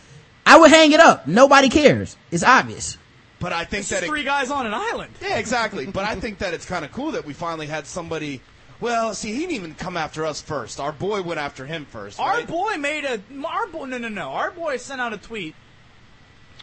I 0.45 0.57
would 0.57 0.71
hang 0.71 0.93
it 0.93 1.01
up. 1.01 1.27
Nobody 1.27 1.67
cares. 1.67 2.15
It's 2.31 2.43
obvious. 2.43 2.97
But 3.43 3.51
I 3.51 3.65
think 3.65 3.85
that 3.87 4.03
it, 4.03 4.07
three 4.07 4.23
guys 4.23 4.49
on 4.49 4.65
an 4.65 4.73
island. 4.73 5.13
Yeah, 5.21 5.37
exactly. 5.37 5.85
but 5.85 6.05
I 6.05 6.15
think 6.19 6.37
that 6.37 6.53
it's 6.53 6.65
kind 6.65 6.85
of 6.85 6.93
cool 6.93 7.11
that 7.11 7.25
we 7.25 7.33
finally 7.33 7.67
had 7.67 7.85
somebody. 7.85 8.39
Well, 8.79 9.13
see, 9.13 9.33
he 9.33 9.39
didn't 9.39 9.55
even 9.55 9.75
come 9.75 9.97
after 9.97 10.25
us 10.25 10.41
first. 10.41 10.79
Our 10.79 10.93
boy 10.93 11.21
went 11.21 11.41
after 11.41 11.65
him 11.65 11.83
first. 11.85 12.21
Our 12.21 12.37
right? 12.37 12.47
boy 12.47 12.77
made 12.77 13.03
a 13.03 13.21
our 13.45 13.67
boy 13.67 13.85
no 13.85 13.97
no 13.97 14.07
no. 14.07 14.29
Our 14.29 14.51
boy 14.51 14.77
sent 14.77 15.01
out 15.01 15.11
a 15.11 15.17
tweet, 15.17 15.55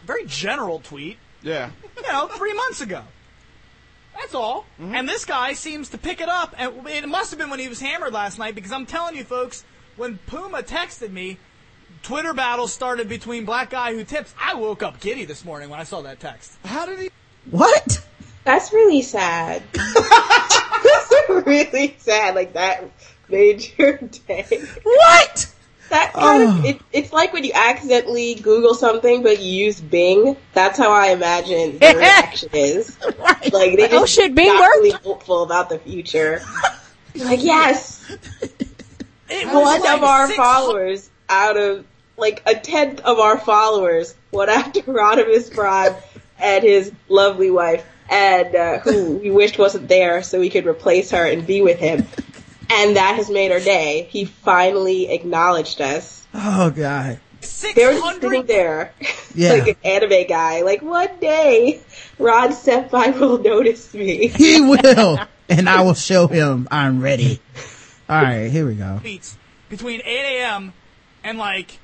very 0.05 0.25
general 0.25 0.79
tweet, 0.79 1.17
Yeah. 1.43 1.69
you 1.95 2.01
know, 2.01 2.27
three 2.29 2.53
months 2.53 2.81
ago. 2.81 3.03
That's 4.19 4.33
all. 4.33 4.65
Mm-hmm. 4.79 4.95
And 4.95 5.07
this 5.07 5.23
guy 5.23 5.53
seems 5.53 5.89
to 5.89 5.99
pick 5.99 6.19
it 6.19 6.29
up. 6.29 6.55
And 6.57 6.87
it 6.87 7.07
must 7.07 7.29
have 7.29 7.39
been 7.39 7.51
when 7.51 7.59
he 7.59 7.69
was 7.69 7.79
hammered 7.79 8.11
last 8.11 8.39
night 8.39 8.55
because 8.55 8.71
I'm 8.71 8.87
telling 8.87 9.15
you, 9.15 9.23
folks, 9.23 9.63
when 9.97 10.17
Puma 10.25 10.63
texted 10.63 11.11
me, 11.11 11.37
Twitter 12.03 12.33
battle 12.33 12.67
started 12.67 13.07
between 13.07 13.45
black 13.45 13.69
guy 13.69 13.93
who 13.93 14.03
tips. 14.03 14.33
I 14.39 14.55
woke 14.55 14.81
up 14.83 14.99
giddy 14.99 15.25
this 15.25 15.45
morning 15.45 15.69
when 15.69 15.79
I 15.79 15.83
saw 15.83 16.01
that 16.01 16.19
text. 16.19 16.57
How 16.65 16.85
did 16.85 16.99
he? 16.99 17.09
What? 17.49 18.03
That's 18.43 18.73
really 18.73 19.01
sad. 19.01 19.61
That's 19.73 21.11
really 21.45 21.95
sad. 21.99 22.33
Like 22.35 22.53
that 22.53 22.83
made 23.29 23.71
your 23.77 23.97
day. 24.27 24.45
What? 24.83 25.53
That 25.89 26.13
kind 26.13 26.43
Oh. 26.43 26.57
of 26.59 26.65
it, 26.65 26.81
it's 26.93 27.11
like 27.13 27.33
when 27.33 27.43
you 27.43 27.51
accidentally 27.53 28.35
Google 28.35 28.73
something 28.73 29.21
but 29.23 29.41
you 29.41 29.65
use 29.65 29.79
Bing. 29.81 30.37
That's 30.53 30.77
how 30.79 30.91
I 30.91 31.07
imagine 31.07 31.77
the 31.79 31.93
reaction 31.97 32.49
is. 32.53 32.97
Right. 33.19 33.53
Like 33.53 33.75
they 33.77 33.85
oh, 33.85 33.89
just 33.89 33.93
Oh, 33.93 34.05
shit, 34.05 34.33
Bing 34.33 34.47
got 34.47 34.59
worked? 34.61 34.75
really 34.77 34.91
hopeful 34.91 35.43
about 35.43 35.69
the 35.69 35.79
future. 35.79 36.41
like 37.15 37.43
yes, 37.43 38.09
It 38.41 39.45
was 39.47 39.53
one 39.53 39.81
like 39.81 39.93
of 39.97 40.03
our 40.03 40.27
six- 40.27 40.37
followers 40.37 41.09
out 41.29 41.57
of 41.57 41.85
like 42.21 42.41
a 42.45 42.55
tenth 42.55 43.01
of 43.01 43.19
our 43.19 43.37
followers 43.37 44.15
went 44.31 44.49
after 44.49 44.81
Rodimus 44.83 45.53
Prime 45.53 45.95
and 46.39 46.63
his 46.63 46.91
lovely 47.09 47.51
wife, 47.51 47.85
and 48.09 48.55
uh, 48.55 48.79
who 48.79 49.17
we 49.23 49.31
wished 49.31 49.57
wasn't 49.57 49.89
there, 49.89 50.23
so 50.23 50.39
we 50.39 50.49
could 50.49 50.65
replace 50.65 51.11
her 51.11 51.25
and 51.25 51.45
be 51.45 51.61
with 51.61 51.79
him. 51.79 52.05
And 52.69 52.95
that 52.95 53.15
has 53.15 53.29
made 53.29 53.51
our 53.51 53.59
day. 53.59 54.07
He 54.09 54.23
finally 54.25 55.11
acknowledged 55.11 55.81
us. 55.81 56.25
Oh 56.33 56.69
god. 56.69 57.19
They 57.75 57.85
were 57.85 57.93
just 57.93 58.03
600 58.21 58.21
sitting 58.21 58.45
there, 58.45 58.93
Yeah. 59.35 59.53
like 59.53 59.67
an 59.69 59.75
anime 59.83 60.27
guy. 60.27 60.61
Like 60.61 60.81
one 60.83 61.09
day, 61.19 61.81
Rod 62.19 62.51
Senpai 62.51 63.19
will 63.19 63.39
notice 63.39 63.93
me. 63.93 64.27
He 64.27 64.61
will. 64.61 65.19
and 65.49 65.67
I 65.67 65.81
will 65.81 65.95
show 65.95 66.27
him 66.27 66.67
I'm 66.71 67.01
ready. 67.01 67.41
Alright, 68.09 68.51
here 68.51 68.65
we 68.67 68.75
go. 68.75 69.01
between 69.69 70.01
8 70.01 70.05
a.m. 70.05 70.73
and 71.23 71.37
like 71.39 71.79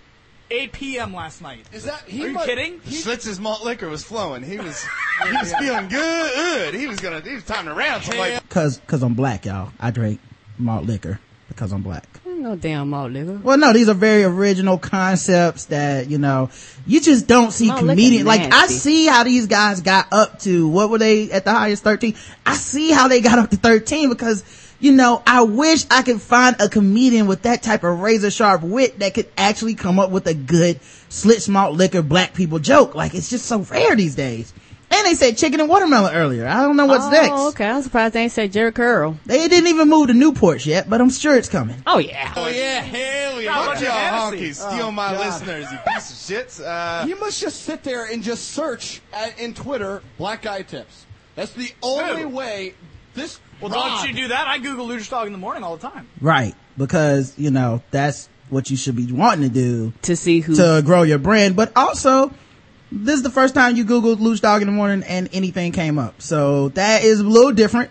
8 0.50 0.72
p.m. 0.72 1.14
last 1.14 1.42
night. 1.42 1.66
Is 1.74 1.84
that? 1.84 2.04
He 2.08 2.24
Are 2.24 2.28
you 2.28 2.34
mu- 2.34 2.46
kidding? 2.46 2.80
Schlitz's 2.82 3.40
malt 3.40 3.64
liquor 3.64 3.90
was 3.90 4.04
flowing. 4.04 4.44
He 4.44 4.58
was 4.58 4.86
he 5.26 5.32
was 5.34 5.54
feeling 5.56 5.88
good. 5.90 6.74
He 6.74 6.88
was 6.88 7.00
gonna. 7.00 7.22
He 7.22 7.36
was 7.36 7.44
time 7.44 7.66
to 7.66 7.74
round. 7.74 8.04
So 8.04 8.14
I'm 8.14 8.20
like, 8.20 8.50
Cause, 8.50 8.80
cause 8.88 9.04
I'm 9.04 9.14
black, 9.14 9.46
y'all. 9.46 9.72
I 9.80 9.92
drink 9.92 10.20
malt 10.58 10.86
liquor 10.86 11.20
because 11.48 11.72
I'm 11.72 11.82
black. 11.82 12.08
No 12.26 12.56
damn 12.56 12.92
malt 12.92 13.12
liquor. 13.12 13.40
Well, 13.44 13.58
no, 13.58 13.74
these 13.74 13.90
are 13.90 13.96
very 13.96 14.24
original 14.24 14.78
concepts 14.78 15.66
that, 15.66 16.08
you 16.08 16.20
know, 16.20 16.52
you 16.86 17.02
just 17.02 17.26
don't 17.28 17.52
see 17.52 17.68
Malt 17.68 17.82
liquor 17.82 17.94
comedians. 17.94 18.26
Like, 18.28 18.42
I 18.42 18.48
nasty. 18.50 18.74
see 18.76 19.06
how 19.08 19.24
these 19.24 19.48
guys 19.48 19.82
got 19.82 20.08
up 20.14 20.40
to, 20.42 20.70
what 20.70 20.92
were 20.92 21.00
they 21.00 21.32
at 21.32 21.46
the 21.46 21.52
highest 21.52 21.84
13? 21.84 22.16
I 22.46 22.56
see 22.56 22.92
how 22.92 23.08
they 23.08 23.22
got 23.22 23.40
up 23.40 23.50
to 23.50 23.58
13 23.58 24.10
because, 24.10 24.44
you 24.80 24.92
know, 24.92 25.24
I 25.26 25.44
wish 25.44 25.86
I 25.90 26.02
could 26.04 26.22
find 26.22 26.56
a 26.60 26.70
comedian 26.70 27.28
with 27.28 27.44
that 27.44 27.64
type 27.64 27.84
of 27.84 28.00
razor 28.00 28.32
sharp 28.32 28.62
wit 28.62 29.00
that 29.00 29.14
could 29.14 29.30
actually 29.38 29.76
come 29.76 30.00
up 30.00 30.12
with 30.12 30.28
a 30.28 30.34
good 30.34 30.80
Schlitz 31.10 31.50
malt 31.50 31.76
liquor 31.76 32.02
black 32.02 32.34
people 32.34 32.60
joke. 32.60 32.94
Like, 32.96 33.16
it's 33.16 33.30
just 33.30 33.46
so 33.46 33.60
rare 33.60 33.96
these 33.96 34.16
days. 34.16 34.54
And 34.90 35.06
they 35.06 35.16
said 35.16 35.38
chicken 35.38 35.60
and 35.60 35.68
watermelon 35.68 36.16
earlier. 36.16 36.48
I 36.48 36.62
don't 36.62 36.78
know 36.78 36.86
what's 36.86 37.06
oh, 37.06 37.10
next. 37.10 37.32
okay. 37.32 37.66
I'm 37.68 37.82
surprised 37.82 38.14
they 38.14 38.24
ain't 38.24 38.32
said 38.32 38.54
Jheri 38.54 38.74
curl. 38.74 39.20
They 39.26 39.48
didn't 39.50 39.68
even 39.68 39.90
move 39.90 40.08
to 40.08 40.14
Newport 40.14 40.66
yet, 40.66 40.90
but 40.90 41.02
I'm 41.02 41.10
sure 41.10 41.36
it's 41.36 41.50
coming. 41.50 41.76
Oh 41.86 41.98
yeah. 41.98 42.34
Oh 42.38 42.48
yeah, 42.48 42.80
hell 42.80 43.42
yeah. 43.42 43.66
Fuck 43.66 43.82
y'all 43.82 44.32
honkies. 44.32 44.56
Steal 44.56 44.92
my 44.94 45.18
listeners, 45.18 45.70
you 45.70 45.78
piece 45.94 46.10
of 46.10 46.18
shit. 46.18 46.66
Uh, 46.66 47.04
You 47.06 47.20
must 47.20 47.42
just 47.42 47.64
sit 47.64 47.84
there 47.84 48.06
and 48.06 48.24
just 48.24 48.52
search 48.52 49.02
at, 49.12 49.38
in 49.38 49.54
Twitter 49.54 50.02
black 50.18 50.44
guy 50.44 50.62
tips. 50.62 51.06
That's 51.36 51.52
the 51.52 51.72
only 51.84 52.22
Who? 52.22 52.30
way. 52.30 52.74
This 53.14 53.40
Well, 53.62 53.72
Rod- 53.72 54.02
don't 54.02 54.08
you 54.10 54.16
do 54.16 54.28
that? 54.30 54.48
I 54.48 54.60
Google 54.60 54.88
Lucha 54.88 55.10
Dog 55.10 55.28
in 55.28 55.32
the 55.34 55.40
morning 55.40 55.64
all 55.64 55.78
the 55.78 55.88
time. 55.90 56.08
Right. 56.22 56.54
Because, 56.78 57.34
you 57.38 57.50
know, 57.52 57.82
that's 57.92 58.30
what 58.50 58.70
you 58.70 58.78
should 58.78 58.96
be 58.96 59.12
wanting 59.12 59.50
to 59.50 59.54
do 59.54 59.94
To 60.04 60.16
see 60.16 60.40
who. 60.42 60.56
to 60.56 60.82
grow 60.86 61.04
your 61.04 61.18
brand. 61.18 61.56
But 61.56 61.72
also, 61.76 62.32
this 62.92 63.16
is 63.16 63.24
the 63.24 63.30
first 63.32 63.54
time 63.56 63.76
you 63.76 63.84
Googled 63.84 64.20
Loose 64.20 64.40
Dog 64.40 64.62
in 64.62 64.68
the 64.68 64.72
morning 64.74 65.04
and 65.08 65.28
anything 65.34 65.72
came 65.72 65.98
up. 66.00 66.22
So 66.22 66.70
that 66.70 67.04
is 67.04 67.20
a 67.20 67.24
little 67.24 67.52
different. 67.52 67.90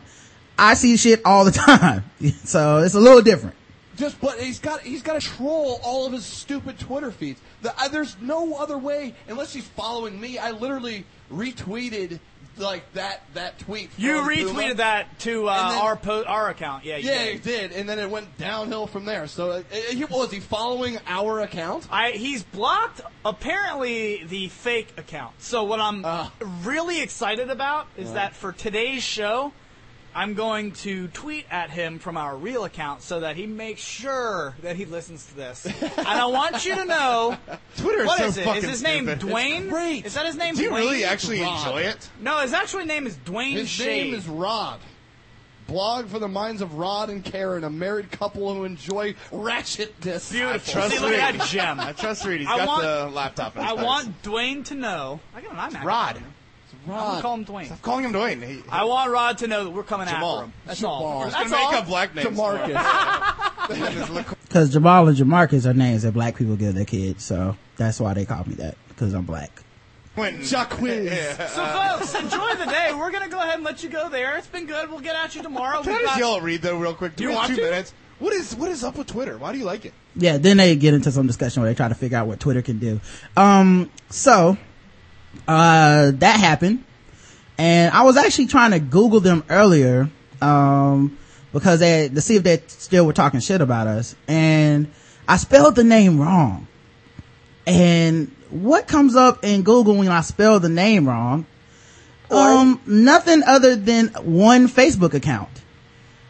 I 0.58 0.74
see 0.74 0.96
shit 0.96 1.20
all 1.24 1.44
the 1.44 1.50
time. 1.52 2.04
so 2.44 2.78
it's 2.78 2.94
a 2.94 3.00
little 3.00 3.20
different. 3.22 3.54
Just, 3.96 4.20
but 4.20 4.38
he's 4.38 4.58
got 4.58 4.80
he's 4.82 5.00
got 5.02 5.18
to 5.20 5.26
troll 5.26 5.80
all 5.82 6.06
of 6.06 6.12
his 6.12 6.24
stupid 6.24 6.78
Twitter 6.78 7.10
feeds. 7.10 7.40
The, 7.62 7.74
uh, 7.80 7.88
there's 7.88 8.14
no 8.20 8.54
other 8.56 8.76
way 8.76 9.14
unless 9.26 9.54
he's 9.54 9.66
following 9.68 10.20
me. 10.20 10.36
I 10.38 10.50
literally 10.50 11.06
retweeted 11.32 12.20
like 12.58 12.90
that 12.94 13.22
that 13.34 13.58
tweet. 13.58 13.90
You 13.96 14.14
retweeted 14.22 14.46
Puma. 14.46 14.74
that 14.74 15.18
to 15.20 15.48
uh, 15.48 15.70
then- 15.70 15.78
our 15.82 15.96
po- 15.96 16.24
our 16.24 16.48
account. 16.48 16.84
Yeah, 16.84 16.96
you 16.96 17.08
Yeah, 17.10 17.24
did. 17.24 17.32
he 17.34 17.38
did, 17.38 17.72
and 17.72 17.88
then 17.88 17.98
it 17.98 18.08
went 18.10 18.36
downhill 18.38 18.86
from 18.86 19.04
there. 19.04 19.26
So, 19.26 19.50
uh, 19.50 19.62
he, 19.90 20.04
was 20.04 20.30
he 20.30 20.40
following 20.40 20.98
our 21.06 21.40
account? 21.40 21.86
I 21.90 22.12
he's 22.12 22.42
blocked 22.42 23.00
apparently 23.24 24.24
the 24.24 24.48
fake 24.48 24.92
account. 24.96 25.34
So 25.40 25.64
what 25.64 25.80
I'm 25.80 26.02
Ah. 26.04 26.32
really 26.62 27.00
excited 27.02 27.50
about 27.50 27.86
is 27.96 28.12
that 28.14 28.34
for 28.34 28.52
today's 28.52 29.02
show, 29.02 29.52
I'm 30.16 30.32
going 30.32 30.72
to 30.72 31.08
tweet 31.08 31.44
at 31.50 31.68
him 31.68 31.98
from 31.98 32.16
our 32.16 32.34
real 32.36 32.64
account 32.64 33.02
so 33.02 33.20
that 33.20 33.36
he 33.36 33.46
makes 33.46 33.82
sure 33.82 34.54
that 34.62 34.74
he 34.76 34.86
listens 34.86 35.26
to 35.26 35.36
this. 35.36 35.66
and 35.66 36.08
I 36.08 36.24
want 36.26 36.64
you 36.64 36.74
to 36.74 36.86
know 36.86 37.36
Twitter 37.76 38.00
is 38.00 38.06
what 38.06 38.18
so 38.18 38.24
is 38.26 38.38
it? 38.38 38.44
fucking 38.46 38.62
Is 38.64 38.68
his 38.70 38.82
name 38.82 39.04
stupid. 39.06 39.20
Dwayne? 39.28 39.68
great. 39.68 40.06
Is 40.06 40.14
that 40.14 40.24
his 40.24 40.36
name? 40.36 40.54
do 40.54 40.62
you 40.62 40.70
Dwayne? 40.70 40.76
really 40.78 41.04
actually 41.04 41.42
Rod. 41.42 41.58
enjoy 41.66 41.80
it? 41.82 42.08
No, 42.22 42.38
his 42.38 42.54
actual 42.54 42.86
name 42.86 43.06
is 43.06 43.14
Dwayne 43.26 43.52
His 43.52 43.68
Shade. 43.68 44.04
name 44.06 44.14
is 44.14 44.26
Rod. 44.26 44.80
Blog 45.66 46.06
for 46.08 46.18
the 46.20 46.28
minds 46.28 46.62
of 46.62 46.74
Rod 46.74 47.10
and 47.10 47.24
Karen, 47.24 47.64
a 47.64 47.70
married 47.70 48.10
couple 48.12 48.54
who 48.54 48.64
enjoy 48.64 49.14
ratchetness. 49.32 50.30
Beautiful. 50.32 50.72
trust 50.72 50.94
See, 50.94 51.00
look 51.00 51.12
at 51.12 51.32
Reed. 51.32 51.40
that 51.40 51.48
gem. 51.48 51.80
I 51.80 51.92
trust 51.92 52.24
Reed. 52.24 52.40
He's 52.40 52.48
I 52.48 52.58
got 52.58 52.68
want- 52.68 52.82
the 52.84 53.10
laptop 53.12 53.56
in 53.56 53.62
his 53.62 53.72
I 53.72 53.74
face. 53.76 53.84
want 53.84 54.22
Dwayne 54.22 54.64
to 54.66 54.74
know. 54.76 55.20
I 55.34 55.40
got 55.42 55.52
an 55.52 55.58
iMac. 55.80 55.84
Rod. 55.84 56.22
I'm 56.94 57.00
gonna 57.00 57.22
call 57.22 57.34
him 57.34 57.44
Dwayne. 57.44 57.66
Stop 57.66 57.82
calling 57.82 58.04
him 58.04 58.12
Dwayne. 58.12 58.46
He, 58.46 58.62
I 58.68 58.84
want 58.84 59.10
Rod 59.10 59.38
to 59.38 59.46
know 59.46 59.64
that 59.64 59.70
we're 59.70 59.82
coming 59.82 60.08
Jamal. 60.08 60.36
after 60.38 60.44
him. 60.46 60.52
That's 60.66 60.80
Jamal. 60.80 61.04
all. 61.04 61.24
Just 61.24 61.36
That's 61.36 61.50
gonna 61.50 61.62
make 61.64 61.72
all. 61.74 61.80
up 61.80 61.86
black 61.86 62.14
names. 62.14 62.28
Demarcus. 62.28 64.36
Cause 64.50 64.72
Jamal 64.72 65.08
and 65.08 65.16
Jamarcus 65.16 65.66
are 65.66 65.74
names 65.74 66.02
that 66.02 66.12
black 66.12 66.36
people 66.36 66.56
give 66.56 66.74
their 66.74 66.84
kids. 66.84 67.24
So 67.24 67.56
that's 67.76 68.00
why 68.00 68.14
they 68.14 68.24
call 68.24 68.44
me 68.44 68.54
that. 68.54 68.76
Cause 68.96 69.12
I'm 69.14 69.24
black. 69.24 69.62
Quentin. 70.14 70.42
Jacquees. 70.42 71.36
So, 71.50 71.66
folks, 71.66 72.14
enjoy 72.14 72.54
the 72.54 72.64
day. 72.70 72.92
We're 72.94 73.10
going 73.10 73.24
to 73.24 73.28
go 73.28 73.38
ahead 73.38 73.56
and 73.56 73.64
let 73.64 73.82
you 73.82 73.90
go 73.90 74.08
there. 74.08 74.38
It's 74.38 74.46
been 74.46 74.64
good. 74.64 74.88
We'll 74.90 75.00
get 75.00 75.14
at 75.14 75.34
you 75.34 75.42
tomorrow. 75.42 75.82
Can 75.82 75.90
I 75.90 75.92
We've 75.92 76.00
just 76.04 76.12
got- 76.14 76.18
yell 76.18 76.36
at 76.36 76.42
Reed 76.42 76.62
though, 76.62 76.78
real 76.78 76.94
quick? 76.94 77.16
Do 77.16 77.24
You 77.24 77.28
we 77.30 77.34
have 77.34 77.40
want 77.42 77.50
two 77.50 77.56
to? 77.56 77.62
minutes? 77.70 77.92
What 78.18 78.32
is 78.32 78.56
what 78.56 78.70
is 78.70 78.82
up 78.82 78.96
with 78.96 79.08
Twitter? 79.08 79.36
Why 79.36 79.52
do 79.52 79.58
you 79.58 79.66
like 79.66 79.84
it? 79.84 79.92
Yeah, 80.14 80.38
then 80.38 80.56
they 80.56 80.74
get 80.76 80.94
into 80.94 81.12
some 81.12 81.26
discussion 81.26 81.62
where 81.62 81.70
they 81.70 81.74
try 81.76 81.88
to 81.88 81.94
figure 81.94 82.16
out 82.16 82.26
what 82.28 82.40
Twitter 82.40 82.62
can 82.62 82.78
do. 82.78 82.98
Um, 83.36 83.90
so, 84.08 84.56
uh, 85.46 86.12
that 86.14 86.40
happened. 86.40 86.84
And 87.58 87.92
I 87.94 88.02
was 88.02 88.16
actually 88.16 88.48
trying 88.48 88.72
to 88.72 88.78
Google 88.78 89.20
them 89.20 89.44
earlier, 89.48 90.10
um, 90.42 91.16
because 91.52 91.80
they, 91.80 92.08
to 92.08 92.20
see 92.20 92.36
if 92.36 92.42
they 92.42 92.62
still 92.66 93.06
were 93.06 93.12
talking 93.12 93.40
shit 93.40 93.60
about 93.60 93.86
us. 93.86 94.14
And 94.28 94.90
I 95.26 95.38
spelled 95.38 95.76
the 95.76 95.84
name 95.84 96.20
wrong. 96.20 96.66
And 97.66 98.34
what 98.50 98.86
comes 98.86 99.16
up 99.16 99.42
in 99.42 99.62
Google 99.62 99.96
when 99.96 100.08
I 100.08 100.20
spell 100.20 100.60
the 100.60 100.68
name 100.68 101.08
wrong? 101.08 101.46
Um, 102.30 102.80
nothing 102.86 103.42
other 103.44 103.76
than 103.76 104.08
one 104.08 104.68
Facebook 104.68 105.14
account 105.14 105.48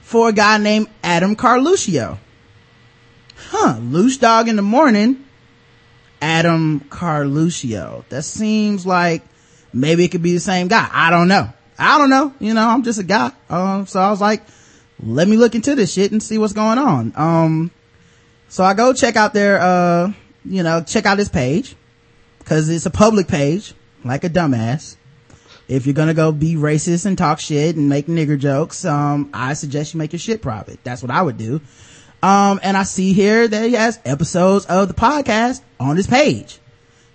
for 0.03 0.29
a 0.29 0.33
guy 0.33 0.59
named 0.59 0.89
Adam 1.03 1.35
Carluccio 1.35 2.19
huh, 3.51 3.79
loose 3.81 4.17
dog 4.17 4.49
in 4.49 4.57
the 4.57 4.63
morning, 4.63 5.25
Adam 6.21 6.81
Carluccio. 6.81 8.05
That 8.09 8.23
seems 8.23 8.87
like 8.87 9.23
maybe 9.73 10.05
it 10.05 10.09
could 10.09 10.23
be 10.23 10.33
the 10.33 10.41
same 10.41 10.69
guy. 10.69 10.89
I 10.91 11.11
don't 11.11 11.29
know. 11.29 11.53
I 11.79 11.99
don't 11.99 12.11
know. 12.11 12.33
You 12.41 12.55
know, 12.55 12.67
I'm 12.67 12.83
just 12.83 12.99
a 12.99 13.05
guy. 13.05 13.33
Um, 13.51 13.87
so 13.87 14.01
I 14.01 14.11
was 14.11 14.21
like, 14.21 14.43
let 15.03 15.29
me 15.29 15.37
look 15.37 15.55
into 15.55 15.75
this 15.75 15.93
shit 15.93 16.13
and 16.13 16.23
see 16.23 16.39
what's 16.39 16.53
going 16.53 16.79
on. 16.79 17.13
Um, 17.17 17.71
so 18.49 18.65
I 18.65 18.75
go 18.75 18.93
check 18.93 19.17
out 19.17 19.35
their, 19.35 19.61
uh, 19.61 20.13
you 20.45 20.63
know, 20.63 20.83
check 20.83 21.07
out 21.07 21.19
his 21.19 21.29
page 21.29 21.77
cause 22.45 22.69
it's 22.69 22.87
a 22.87 22.91
public 22.91 23.27
page, 23.27 23.75
like 24.05 24.25
a 24.25 24.31
dumbass. 24.31 24.97
If 25.69 25.85
you're 25.85 25.95
gonna 25.95 26.15
go 26.15 26.31
be 26.31 26.55
racist 26.55 27.07
and 27.07 27.19
talk 27.19 27.41
shit 27.41 27.75
and 27.75 27.89
make 27.89 28.07
nigger 28.07 28.39
jokes, 28.39 28.85
um, 28.85 29.31
I 29.35 29.55
suggest 29.55 29.95
you 29.95 29.99
make 29.99 30.13
your 30.13 30.21
shit 30.21 30.41
private. 30.41 30.79
That's 30.85 31.03
what 31.03 31.11
I 31.11 31.21
would 31.23 31.37
do. 31.37 31.61
Um, 32.27 32.59
and 32.61 32.77
I 32.77 32.83
see 32.83 33.13
here 33.13 33.47
that 33.47 33.65
he 33.67 33.75
has 33.75 34.01
episodes 34.05 34.67
of 34.67 34.89
the 34.89 34.95
podcast 34.95 35.61
on 35.79 35.97
his 35.97 36.09
page. 36.09 36.59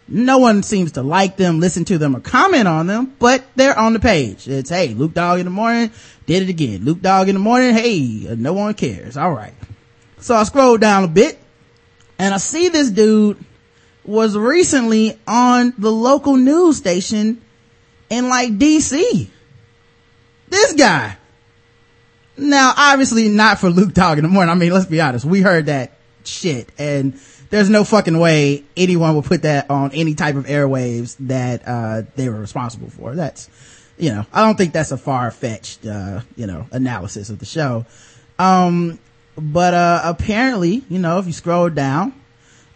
No 0.07 0.37
one 0.37 0.63
seems 0.63 0.93
to 0.93 1.03
like 1.03 1.35
them, 1.35 1.59
listen 1.59 1.83
to 1.85 1.97
them, 1.97 2.15
or 2.15 2.21
comment 2.21 2.65
on 2.65 2.87
them, 2.87 3.13
but 3.19 3.43
they're 3.57 3.77
on 3.77 3.91
the 3.91 3.99
page. 3.99 4.47
It's, 4.47 4.69
hey, 4.69 4.93
Loose 4.93 5.11
Dog 5.11 5.39
in 5.39 5.45
the 5.45 5.51
morning, 5.51 5.91
did 6.27 6.43
it 6.43 6.49
again. 6.49 6.85
Loose 6.85 6.99
Dog 6.99 7.27
in 7.27 7.35
the 7.35 7.41
morning, 7.41 7.73
hey, 7.73 8.25
uh, 8.29 8.35
no 8.37 8.53
one 8.53 8.73
cares. 8.73 9.17
All 9.17 9.33
right. 9.33 9.53
So 10.19 10.33
I 10.33 10.43
scroll 10.43 10.77
down 10.77 11.03
a 11.03 11.09
bit 11.09 11.37
and 12.17 12.33
I 12.33 12.37
see 12.37 12.69
this 12.69 12.89
dude 12.89 13.37
was 14.05 14.37
recently 14.37 15.19
on 15.27 15.73
the 15.77 15.91
local 15.91 16.37
news 16.37 16.77
station 16.77 17.41
in 18.09 18.29
like 18.29 18.57
DC. 18.57 19.27
This 20.47 20.71
guy. 20.71 21.17
Now, 22.41 22.73
obviously 22.75 23.29
not 23.29 23.59
for 23.59 23.69
Loose 23.69 23.93
Dog 23.93 24.17
in 24.17 24.23
the 24.23 24.29
morning. 24.29 24.51
I 24.51 24.55
mean, 24.55 24.71
let's 24.71 24.87
be 24.87 24.99
honest. 24.99 25.23
We 25.23 25.41
heard 25.41 25.67
that 25.67 25.91
shit 26.23 26.69
and 26.77 27.19
there's 27.51 27.69
no 27.69 27.83
fucking 27.83 28.17
way 28.17 28.63
anyone 28.75 29.15
would 29.15 29.25
put 29.25 29.43
that 29.43 29.69
on 29.69 29.91
any 29.91 30.15
type 30.15 30.35
of 30.35 30.45
airwaves 30.45 31.17
that, 31.19 31.61
uh, 31.67 32.01
they 32.15 32.29
were 32.29 32.39
responsible 32.39 32.89
for. 32.89 33.13
That's, 33.13 33.47
you 33.99 34.09
know, 34.09 34.25
I 34.33 34.43
don't 34.43 34.57
think 34.57 34.73
that's 34.73 34.91
a 34.91 34.97
far-fetched, 34.97 35.85
uh, 35.85 36.21
you 36.35 36.47
know, 36.47 36.65
analysis 36.71 37.29
of 37.29 37.37
the 37.37 37.45
show. 37.45 37.85
Um, 38.39 38.97
but, 39.37 39.75
uh, 39.75 40.01
apparently, 40.03 40.83
you 40.89 40.97
know, 40.97 41.19
if 41.19 41.27
you 41.27 41.33
scroll 41.33 41.69
down, 41.69 42.13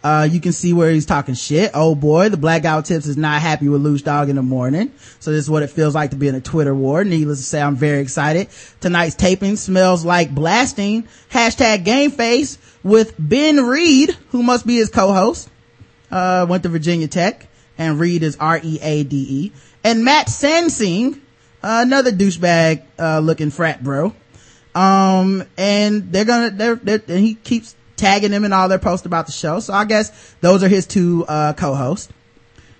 uh, 0.06 0.22
you 0.22 0.38
can 0.40 0.52
see 0.52 0.72
where 0.72 0.92
he's 0.92 1.04
talking 1.04 1.34
shit. 1.34 1.72
Oh 1.74 1.96
boy, 1.96 2.28
the 2.28 2.36
blackout 2.36 2.84
tips 2.84 3.08
is 3.08 3.16
not 3.16 3.42
happy 3.42 3.68
with 3.68 3.80
Loose 3.80 4.02
Dog 4.02 4.28
in 4.28 4.36
the 4.36 4.42
morning. 4.42 4.92
So 5.18 5.32
this 5.32 5.40
is 5.40 5.50
what 5.50 5.64
it 5.64 5.70
feels 5.70 5.96
like 5.96 6.10
to 6.10 6.16
be 6.16 6.28
in 6.28 6.36
a 6.36 6.40
Twitter 6.40 6.72
war. 6.72 7.02
Needless 7.02 7.38
to 7.38 7.44
say, 7.44 7.60
I'm 7.60 7.74
very 7.74 8.02
excited. 8.02 8.46
Tonight's 8.80 9.16
taping 9.16 9.56
smells 9.56 10.04
like 10.04 10.32
blasting. 10.32 11.08
Hashtag 11.30 11.84
game 11.84 12.12
face 12.12 12.56
with 12.84 13.14
Ben 13.18 13.56
Reade, 13.66 14.16
who 14.28 14.44
must 14.44 14.64
be 14.64 14.76
his 14.76 14.90
co-host. 14.90 15.48
Uh, 16.08 16.46
went 16.48 16.62
to 16.62 16.68
Virginia 16.68 17.08
Tech 17.08 17.48
and 17.76 17.98
Reed 17.98 18.22
is 18.22 18.36
R-E-A-D-E. 18.36 19.52
And 19.82 20.04
Matt 20.04 20.28
Sansing, 20.28 21.14
uh, 21.64 21.82
another 21.84 22.12
douchebag, 22.12 22.84
uh, 22.96 23.18
looking 23.18 23.50
frat 23.50 23.82
bro. 23.82 24.14
Um, 24.72 25.42
and 25.56 26.12
they're 26.12 26.24
gonna, 26.24 26.50
they're, 26.50 26.74
they're, 26.76 27.02
and 27.08 27.24
he 27.24 27.34
keeps 27.34 27.74
tagging 27.96 28.30
them 28.30 28.44
in 28.44 28.52
all 28.52 28.68
their 28.68 28.78
posts 28.78 29.06
about 29.06 29.26
the 29.26 29.32
show. 29.32 29.60
So 29.60 29.72
I 29.72 29.84
guess 29.84 30.34
those 30.40 30.62
are 30.62 30.68
his 30.68 30.86
two, 30.86 31.24
uh, 31.26 31.52
co-hosts. 31.54 32.12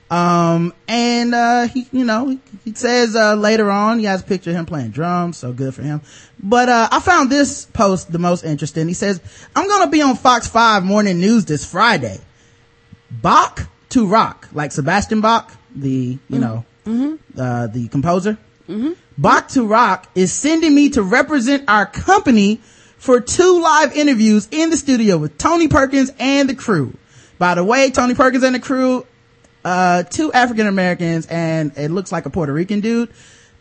Um, 0.08 0.72
and, 0.86 1.34
uh, 1.34 1.66
he, 1.66 1.86
you 1.90 2.04
know, 2.04 2.38
he, 2.64 2.74
says, 2.74 3.16
uh, 3.16 3.34
later 3.34 3.70
on, 3.70 3.98
he 3.98 4.04
has 4.04 4.20
a 4.20 4.24
picture 4.24 4.50
of 4.50 4.56
him 4.56 4.66
playing 4.66 4.90
drums. 4.90 5.36
So 5.36 5.52
good 5.52 5.74
for 5.74 5.82
him. 5.82 6.00
But, 6.40 6.68
uh, 6.68 6.88
I 6.92 7.00
found 7.00 7.28
this 7.28 7.64
post 7.64 8.12
the 8.12 8.18
most 8.20 8.44
interesting. 8.44 8.86
He 8.86 8.94
says, 8.94 9.20
I'm 9.56 9.66
gonna 9.66 9.90
be 9.90 10.02
on 10.02 10.14
Fox 10.14 10.46
5 10.46 10.84
morning 10.84 11.18
news 11.20 11.44
this 11.44 11.64
Friday. 11.68 12.20
Bach 13.10 13.68
to 13.90 14.06
rock, 14.06 14.48
like 14.52 14.70
Sebastian 14.70 15.20
Bach, 15.22 15.50
the, 15.74 16.18
you 16.28 16.38
know, 16.38 16.64
uh, 17.36 17.66
the 17.66 17.88
composer. 17.88 18.38
Bach 19.18 19.48
to 19.48 19.64
Rock 19.66 20.08
is 20.14 20.32
sending 20.32 20.74
me 20.74 20.90
to 20.90 21.02
represent 21.02 21.64
our 21.68 21.86
company 21.86 22.60
for 22.98 23.20
two 23.20 23.60
live 23.62 23.92
interviews 23.96 24.48
in 24.50 24.70
the 24.70 24.76
studio 24.76 25.16
with 25.18 25.38
Tony 25.38 25.68
Perkins 25.68 26.10
and 26.18 26.48
the 26.48 26.54
crew. 26.54 26.96
By 27.38 27.54
the 27.54 27.64
way, 27.64 27.90
Tony 27.90 28.14
Perkins 28.14 28.42
and 28.42 28.54
the 28.54 28.60
crew, 28.60 29.06
uh, 29.64 30.04
two 30.04 30.32
African 30.32 30.66
Americans 30.66 31.26
and 31.26 31.76
it 31.76 31.90
looks 31.90 32.12
like 32.12 32.26
a 32.26 32.30
Puerto 32.30 32.52
Rican 32.52 32.80
dude. 32.80 33.10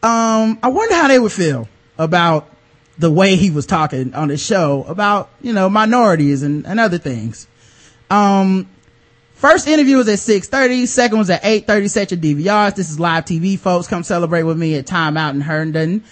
Um, 0.02 0.60
I 0.62 0.70
wonder 0.70 0.96
how 0.96 1.08
they 1.08 1.20
would 1.20 1.32
feel 1.32 1.68
about 1.98 2.50
the 2.98 3.12
way 3.12 3.36
he 3.36 3.50
was 3.50 3.66
talking 3.66 4.14
on 4.14 4.30
his 4.30 4.42
show 4.42 4.84
about, 4.84 5.30
you 5.42 5.52
know, 5.52 5.70
minorities 5.70 6.44
and, 6.44 6.66
and 6.66 6.80
other 6.80 6.98
things. 6.98 7.48
Um, 8.10 8.70
First 9.36 9.68
interview 9.68 9.98
was 9.98 10.08
at 10.08 10.18
6.30. 10.18 10.88
Second 10.88 11.18
was 11.18 11.30
at 11.30 11.44
8.30. 11.44 11.90
Set 11.90 12.12
your 12.12 12.20
DVRs. 12.20 12.74
This 12.76 12.90
is 12.90 13.02
live 13.02 13.26
TV, 13.26 13.60
folks. 13.60 13.86
Come 13.86 14.02
celebrate 14.02 14.44
with 14.44 14.58
me 14.58 14.76
at 14.76 14.88
Time 14.88 15.18
Out 15.18 15.36
in 15.36 15.42
Herndon 15.42 16.06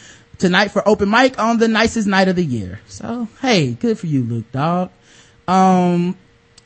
tonight 0.43 0.71
for 0.71 0.85
open 0.85 1.09
mic 1.09 1.39
on 1.39 1.57
the 1.57 1.69
nicest 1.69 2.05
night 2.05 2.27
of 2.27 2.35
the 2.35 2.43
year. 2.43 2.81
So, 2.87 3.29
hey, 3.41 3.71
good 3.75 3.97
for 3.97 4.07
you, 4.07 4.23
Luke, 4.23 4.51
dog. 4.51 4.91
Um, 5.47 6.17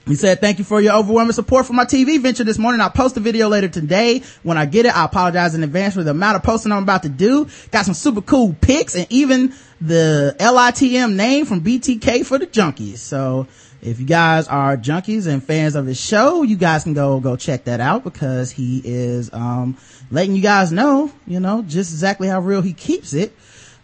he 0.08 0.16
said, 0.16 0.42
thank 0.42 0.58
you 0.58 0.64
for 0.64 0.82
your 0.82 0.96
overwhelming 0.96 1.34
support 1.34 1.68
for 1.68 1.74
my 1.74 1.86
TV 1.86 2.20
venture 2.20 2.44
this 2.44 2.58
morning. 2.58 2.82
I'll 2.82 2.90
post 2.90 3.18
a 3.18 3.20
video 3.20 3.50
later 3.50 3.68
today. 3.68 4.24
When 4.42 4.58
I 4.58 4.66
get 4.66 4.88
it, 4.88 4.98
I 4.98 5.06
apologize 5.06 5.54
in 5.54 5.64
advance 5.64 5.94
for 5.94 6.02
the 6.02 6.10
amount 6.10 6.38
of 6.38 6.42
posting 6.42 6.72
I'm 6.72 6.82
about 6.82 7.04
to 7.04 7.10
do. 7.10 7.48
Got 7.70 7.86
some 7.86 7.94
super 7.94 8.22
cool 8.22 8.56
pics 8.60 8.96
and 8.96 9.06
even 9.12 9.54
the 9.80 10.36
LITM 10.40 11.14
name 11.14 11.46
from 11.46 11.62
BTK 11.62 12.26
for 12.26 12.40
the 12.40 12.48
junkies. 12.48 12.98
So 12.98 13.46
if 13.84 14.00
you 14.00 14.08
guys 14.08 14.48
are 14.48 14.76
junkies 14.76 15.28
and 15.28 15.44
fans 15.44 15.76
of 15.76 15.86
his 15.86 16.02
show, 16.02 16.42
you 16.42 16.56
guys 16.56 16.82
can 16.82 16.96
go, 16.96 17.20
go 17.20 17.36
check 17.36 17.66
that 17.66 17.80
out 17.80 18.04
because 18.04 18.50
he 18.50 18.82
is, 18.84 19.32
um, 19.34 19.78
letting 20.10 20.36
you 20.36 20.42
guys 20.42 20.72
know, 20.72 21.12
you 21.28 21.40
know, 21.40 21.62
just 21.62 21.92
exactly 21.92 22.28
how 22.28 22.40
real 22.40 22.64
he 22.64 22.74
keeps 22.74 23.14
it. 23.14 23.36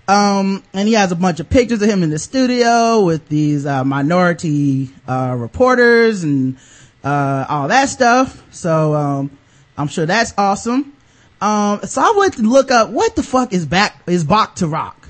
Um, 0.08 0.64
and 0.74 0.88
he 0.88 0.96
has 0.96 1.12
a 1.12 1.16
bunch 1.16 1.40
of 1.40 1.50
pictures 1.50 1.82
of 1.82 1.90
him 1.90 2.04
in 2.04 2.10
the 2.10 2.20
studio 2.20 3.04
with 3.04 3.30
these, 3.30 3.66
uh, 3.66 3.84
minority, 3.86 4.90
uh, 5.08 5.36
reporters 5.38 6.24
and, 6.24 6.58
uh, 7.04 7.46
all 7.48 7.70
that 7.70 7.88
stuff. 7.90 8.44
So, 8.52 8.94
um, 8.96 9.32
I'm 9.78 9.88
sure 9.88 10.06
that's 10.06 10.34
awesome. 10.38 10.94
Um, 11.42 11.82
so 11.84 12.02
I 12.02 12.14
went 12.18 12.36
to 12.36 12.42
look 12.44 12.72
up 12.72 12.90
what 12.90 13.16
the 13.16 13.24
fuck 13.24 13.54
is 13.54 13.66
back, 13.66 14.02
is 14.08 14.24
Bach 14.24 14.56
to 14.56 14.68
rock? 14.68 15.10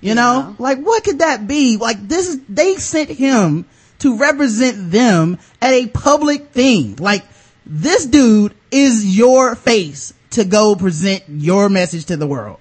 You 0.00 0.14
know, 0.14 0.54
like 0.58 0.80
what 0.80 1.02
could 1.02 1.20
that 1.20 1.46
be? 1.46 1.78
Like 1.78 2.08
this 2.08 2.28
is, 2.28 2.40
they 2.48 2.74
sent 2.76 3.08
him 3.08 3.64
to 4.00 4.18
represent 4.18 4.90
them 4.90 5.38
at 5.62 5.72
a 5.72 5.86
public 5.86 6.48
thing. 6.48 6.96
Like 6.96 7.24
this 7.64 8.04
dude 8.04 8.54
is 8.70 9.16
your 9.16 9.54
face 9.54 10.12
to 10.30 10.44
go 10.44 10.76
present 10.76 11.24
your 11.28 11.70
message 11.70 12.04
to 12.06 12.16
the 12.18 12.26
world. 12.26 12.58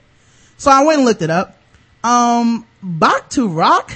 So 0.64 0.72
I 0.72 0.82
went 0.86 1.00
and 1.00 1.06
looked 1.06 1.22
it 1.22 1.30
up. 1.30 1.58
Um, 2.06 2.66
Bach 2.82 3.30
to 3.32 3.50
Rock 3.50 3.92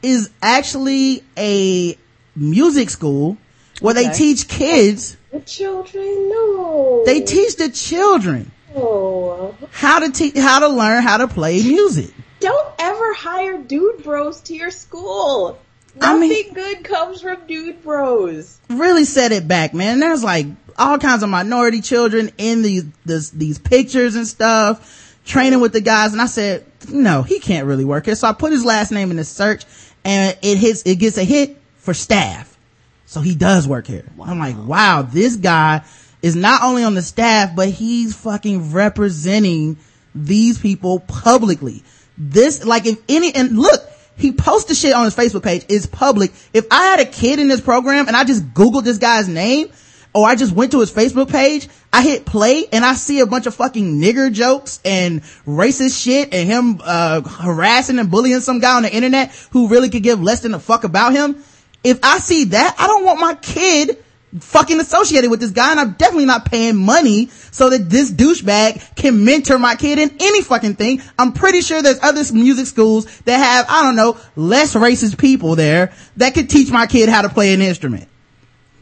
is 0.00 0.30
actually 0.40 1.24
a 1.36 1.98
music 2.36 2.88
school 2.88 3.36
where 3.80 3.94
they 3.94 4.08
teach 4.10 4.46
kids, 4.46 5.16
The 5.32 5.40
children, 5.40 6.04
no. 6.28 7.02
they 7.04 7.22
teach 7.22 7.56
the 7.56 7.68
children 7.70 8.52
No. 8.76 9.56
how 9.72 9.98
to 9.98 10.12
teach, 10.12 10.36
how 10.38 10.60
to 10.60 10.68
learn 10.68 11.02
how 11.02 11.16
to 11.16 11.26
play 11.26 11.60
music. 11.64 12.14
Don't 12.38 12.68
ever 12.78 13.12
hire 13.14 13.58
dude 13.58 14.04
bros 14.04 14.40
to 14.42 14.54
your 14.54 14.70
school. 14.70 15.58
I 16.00 16.12
Nothing 16.12 16.28
mean- 16.28 16.54
good 16.54 16.84
comes 16.84 17.22
from 17.22 17.38
dude 17.48 17.82
bros. 17.82 18.60
really 18.70 19.04
set 19.04 19.32
it 19.32 19.48
back, 19.48 19.74
man. 19.74 19.98
There's 19.98 20.22
like 20.22 20.46
all 20.78 20.98
kinds 20.98 21.24
of 21.24 21.28
minority 21.28 21.80
children 21.80 22.30
in 22.38 22.62
these, 22.62 22.84
this, 23.04 23.30
these 23.30 23.58
pictures 23.58 24.14
and 24.14 24.28
stuff, 24.28 25.07
training 25.28 25.60
with 25.60 25.72
the 25.72 25.80
guys. 25.80 26.12
And 26.12 26.20
I 26.20 26.26
said, 26.26 26.66
no, 26.90 27.22
he 27.22 27.38
can't 27.38 27.66
really 27.66 27.84
work 27.84 28.06
here. 28.06 28.16
So 28.16 28.26
I 28.26 28.32
put 28.32 28.50
his 28.50 28.64
last 28.64 28.90
name 28.90 29.10
in 29.10 29.16
the 29.16 29.24
search 29.24 29.64
and 30.04 30.36
it 30.42 30.58
hits, 30.58 30.82
it 30.84 30.96
gets 30.96 31.18
a 31.18 31.24
hit 31.24 31.60
for 31.76 31.94
staff. 31.94 32.58
So 33.06 33.20
he 33.20 33.34
does 33.34 33.68
work 33.68 33.86
here. 33.86 34.04
I'm 34.22 34.38
like, 34.38 34.56
wow, 34.58 35.02
this 35.02 35.36
guy 35.36 35.84
is 36.20 36.34
not 36.34 36.62
only 36.62 36.82
on 36.82 36.94
the 36.94 37.02
staff, 37.02 37.54
but 37.54 37.68
he's 37.68 38.14
fucking 38.16 38.72
representing 38.72 39.76
these 40.14 40.58
people 40.58 41.00
publicly. 41.00 41.84
This, 42.16 42.64
like 42.64 42.86
if 42.86 42.98
any, 43.08 43.34
and 43.34 43.58
look, 43.58 43.80
he 44.16 44.32
posted 44.32 44.76
shit 44.76 44.92
on 44.92 45.04
his 45.04 45.14
Facebook 45.14 45.44
page. 45.44 45.64
It's 45.68 45.86
public. 45.86 46.32
If 46.52 46.66
I 46.70 46.86
had 46.86 47.00
a 47.00 47.04
kid 47.06 47.38
in 47.38 47.48
this 47.48 47.60
program 47.60 48.08
and 48.08 48.16
I 48.16 48.24
just 48.24 48.44
Googled 48.52 48.84
this 48.84 48.98
guy's 48.98 49.28
name, 49.28 49.70
or 50.18 50.26
I 50.26 50.34
just 50.34 50.52
went 50.52 50.72
to 50.72 50.80
his 50.80 50.90
Facebook 50.90 51.30
page, 51.30 51.68
I 51.92 52.02
hit 52.02 52.26
play 52.26 52.66
and 52.72 52.84
I 52.84 52.94
see 52.94 53.20
a 53.20 53.26
bunch 53.26 53.46
of 53.46 53.54
fucking 53.54 54.00
nigger 54.00 54.32
jokes 54.32 54.80
and 54.84 55.22
racist 55.46 56.02
shit 56.02 56.34
and 56.34 56.48
him, 56.48 56.80
uh, 56.82 57.20
harassing 57.20 58.00
and 58.00 58.10
bullying 58.10 58.40
some 58.40 58.58
guy 58.58 58.76
on 58.76 58.82
the 58.82 58.92
internet 58.92 59.30
who 59.52 59.68
really 59.68 59.88
could 59.88 60.02
give 60.02 60.20
less 60.20 60.40
than 60.40 60.54
a 60.54 60.58
fuck 60.58 60.82
about 60.82 61.12
him. 61.12 61.44
If 61.84 62.00
I 62.02 62.18
see 62.18 62.44
that, 62.44 62.74
I 62.80 62.88
don't 62.88 63.04
want 63.04 63.20
my 63.20 63.34
kid 63.36 64.02
fucking 64.40 64.80
associated 64.80 65.30
with 65.30 65.38
this 65.38 65.52
guy 65.52 65.70
and 65.70 65.78
I'm 65.78 65.92
definitely 65.92 66.26
not 66.26 66.44
paying 66.44 66.76
money 66.76 67.28
so 67.28 67.70
that 67.70 67.88
this 67.88 68.10
douchebag 68.10 68.96
can 68.96 69.24
mentor 69.24 69.60
my 69.60 69.76
kid 69.76 70.00
in 70.00 70.16
any 70.18 70.42
fucking 70.42 70.74
thing. 70.74 71.00
I'm 71.16 71.32
pretty 71.32 71.60
sure 71.60 71.80
there's 71.80 72.02
other 72.02 72.24
music 72.34 72.66
schools 72.66 73.20
that 73.20 73.36
have, 73.36 73.66
I 73.68 73.84
don't 73.84 73.94
know, 73.94 74.18
less 74.34 74.74
racist 74.74 75.16
people 75.16 75.54
there 75.54 75.92
that 76.16 76.34
could 76.34 76.50
teach 76.50 76.72
my 76.72 76.88
kid 76.88 77.08
how 77.08 77.22
to 77.22 77.28
play 77.28 77.54
an 77.54 77.62
instrument. 77.62 78.08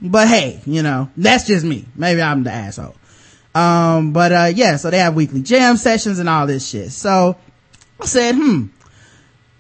But 0.01 0.29
hey, 0.29 0.61
you 0.67 0.83
know, 0.83 1.11
that's 1.17 1.47
just 1.47 1.65
me. 1.65 1.87
Maybe 1.95 2.21
I'm 2.21 2.45
the 2.45 2.53
asshole. 2.53 2.95
Um, 3.55 4.13
but, 4.13 4.33
uh, 4.33 4.53
yeah, 4.55 4.77
so 4.77 4.91
they 4.91 4.99
have 4.99 5.15
weekly 5.15 5.41
jam 5.41 5.79
sessions 5.79 6.19
and 6.19 6.29
all 6.29 6.47
this 6.47 6.69
shit. 6.69 6.93
So 6.93 7.37
I 7.99 8.05
said, 8.05 8.35
hmm, 8.35 8.67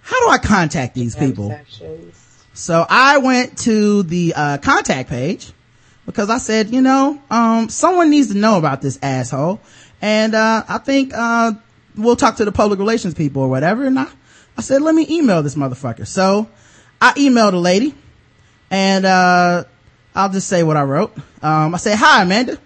how 0.02 0.20
do 0.20 0.30
I 0.30 0.36
contact 0.36 0.94
these 0.94 1.16
people? 1.16 1.48
Sections. 1.48 2.44
So 2.52 2.84
I 2.86 3.18
went 3.18 3.56
to 3.60 4.02
the, 4.02 4.34
uh, 4.36 4.58
contact 4.58 5.08
page 5.08 5.50
because 6.04 6.28
I 6.28 6.36
said, 6.36 6.68
you 6.70 6.82
know, 6.82 7.18
um, 7.30 7.70
someone 7.70 8.10
needs 8.10 8.28
to 8.28 8.34
know 8.36 8.58
about 8.58 8.82
this 8.82 8.98
asshole. 9.00 9.60
And, 10.02 10.34
uh, 10.34 10.64
I 10.68 10.76
think, 10.76 11.12
uh, 11.14 11.52
we'll 11.96 12.16
talk 12.16 12.36
to 12.36 12.44
the 12.44 12.52
public 12.52 12.78
relations 12.78 13.14
people 13.14 13.40
or 13.40 13.48
whatever. 13.48 13.86
And 13.86 13.98
I, 13.98 14.08
I 14.58 14.60
said, 14.60 14.82
let 14.82 14.94
me 14.94 15.06
email 15.08 15.42
this 15.42 15.54
motherfucker. 15.54 16.06
So 16.06 16.48
I 17.00 17.14
emailed 17.14 17.54
a 17.54 17.58
lady 17.58 17.94
and, 18.70 19.06
uh, 19.06 19.64
I'll 20.16 20.30
just 20.30 20.48
say 20.48 20.62
what 20.62 20.76
I 20.76 20.82
wrote. 20.82 21.16
Um, 21.42 21.74
I 21.74 21.78
said, 21.78 21.96
hi, 21.96 22.22
Amanda. 22.22 22.58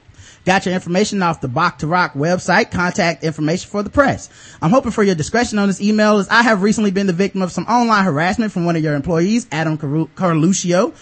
Got 0.47 0.65
your 0.65 0.75
information 0.75 1.21
off 1.23 1.41
the 1.41 1.49
Bach 1.49 1.79
to 1.79 1.87
Rock 1.87 2.15
website. 2.15 2.71
Contact 2.71 3.25
information 3.25 3.69
for 3.69 3.83
the 3.83 3.91
press. 3.91 4.31
I'm 4.63 4.71
hoping 4.71 4.93
for 4.93 5.03
your 5.03 5.15
discretion 5.15 5.59
on 5.59 5.69
this 5.69 5.81
email 5.81 6.19
as 6.19 6.29
I 6.29 6.43
have 6.43 6.63
recently 6.63 6.93
been 6.93 7.07
the 7.07 7.13
victim 7.13 7.43
of 7.43 7.53
some 7.53 7.65
online 7.67 8.05
harassment 8.05 8.53
from 8.53 8.65
one 8.65 8.77
of 8.77 8.83
your 8.83 8.95
employees, 8.95 9.47
Adam 9.53 9.77
Carluccio. 9.77 10.95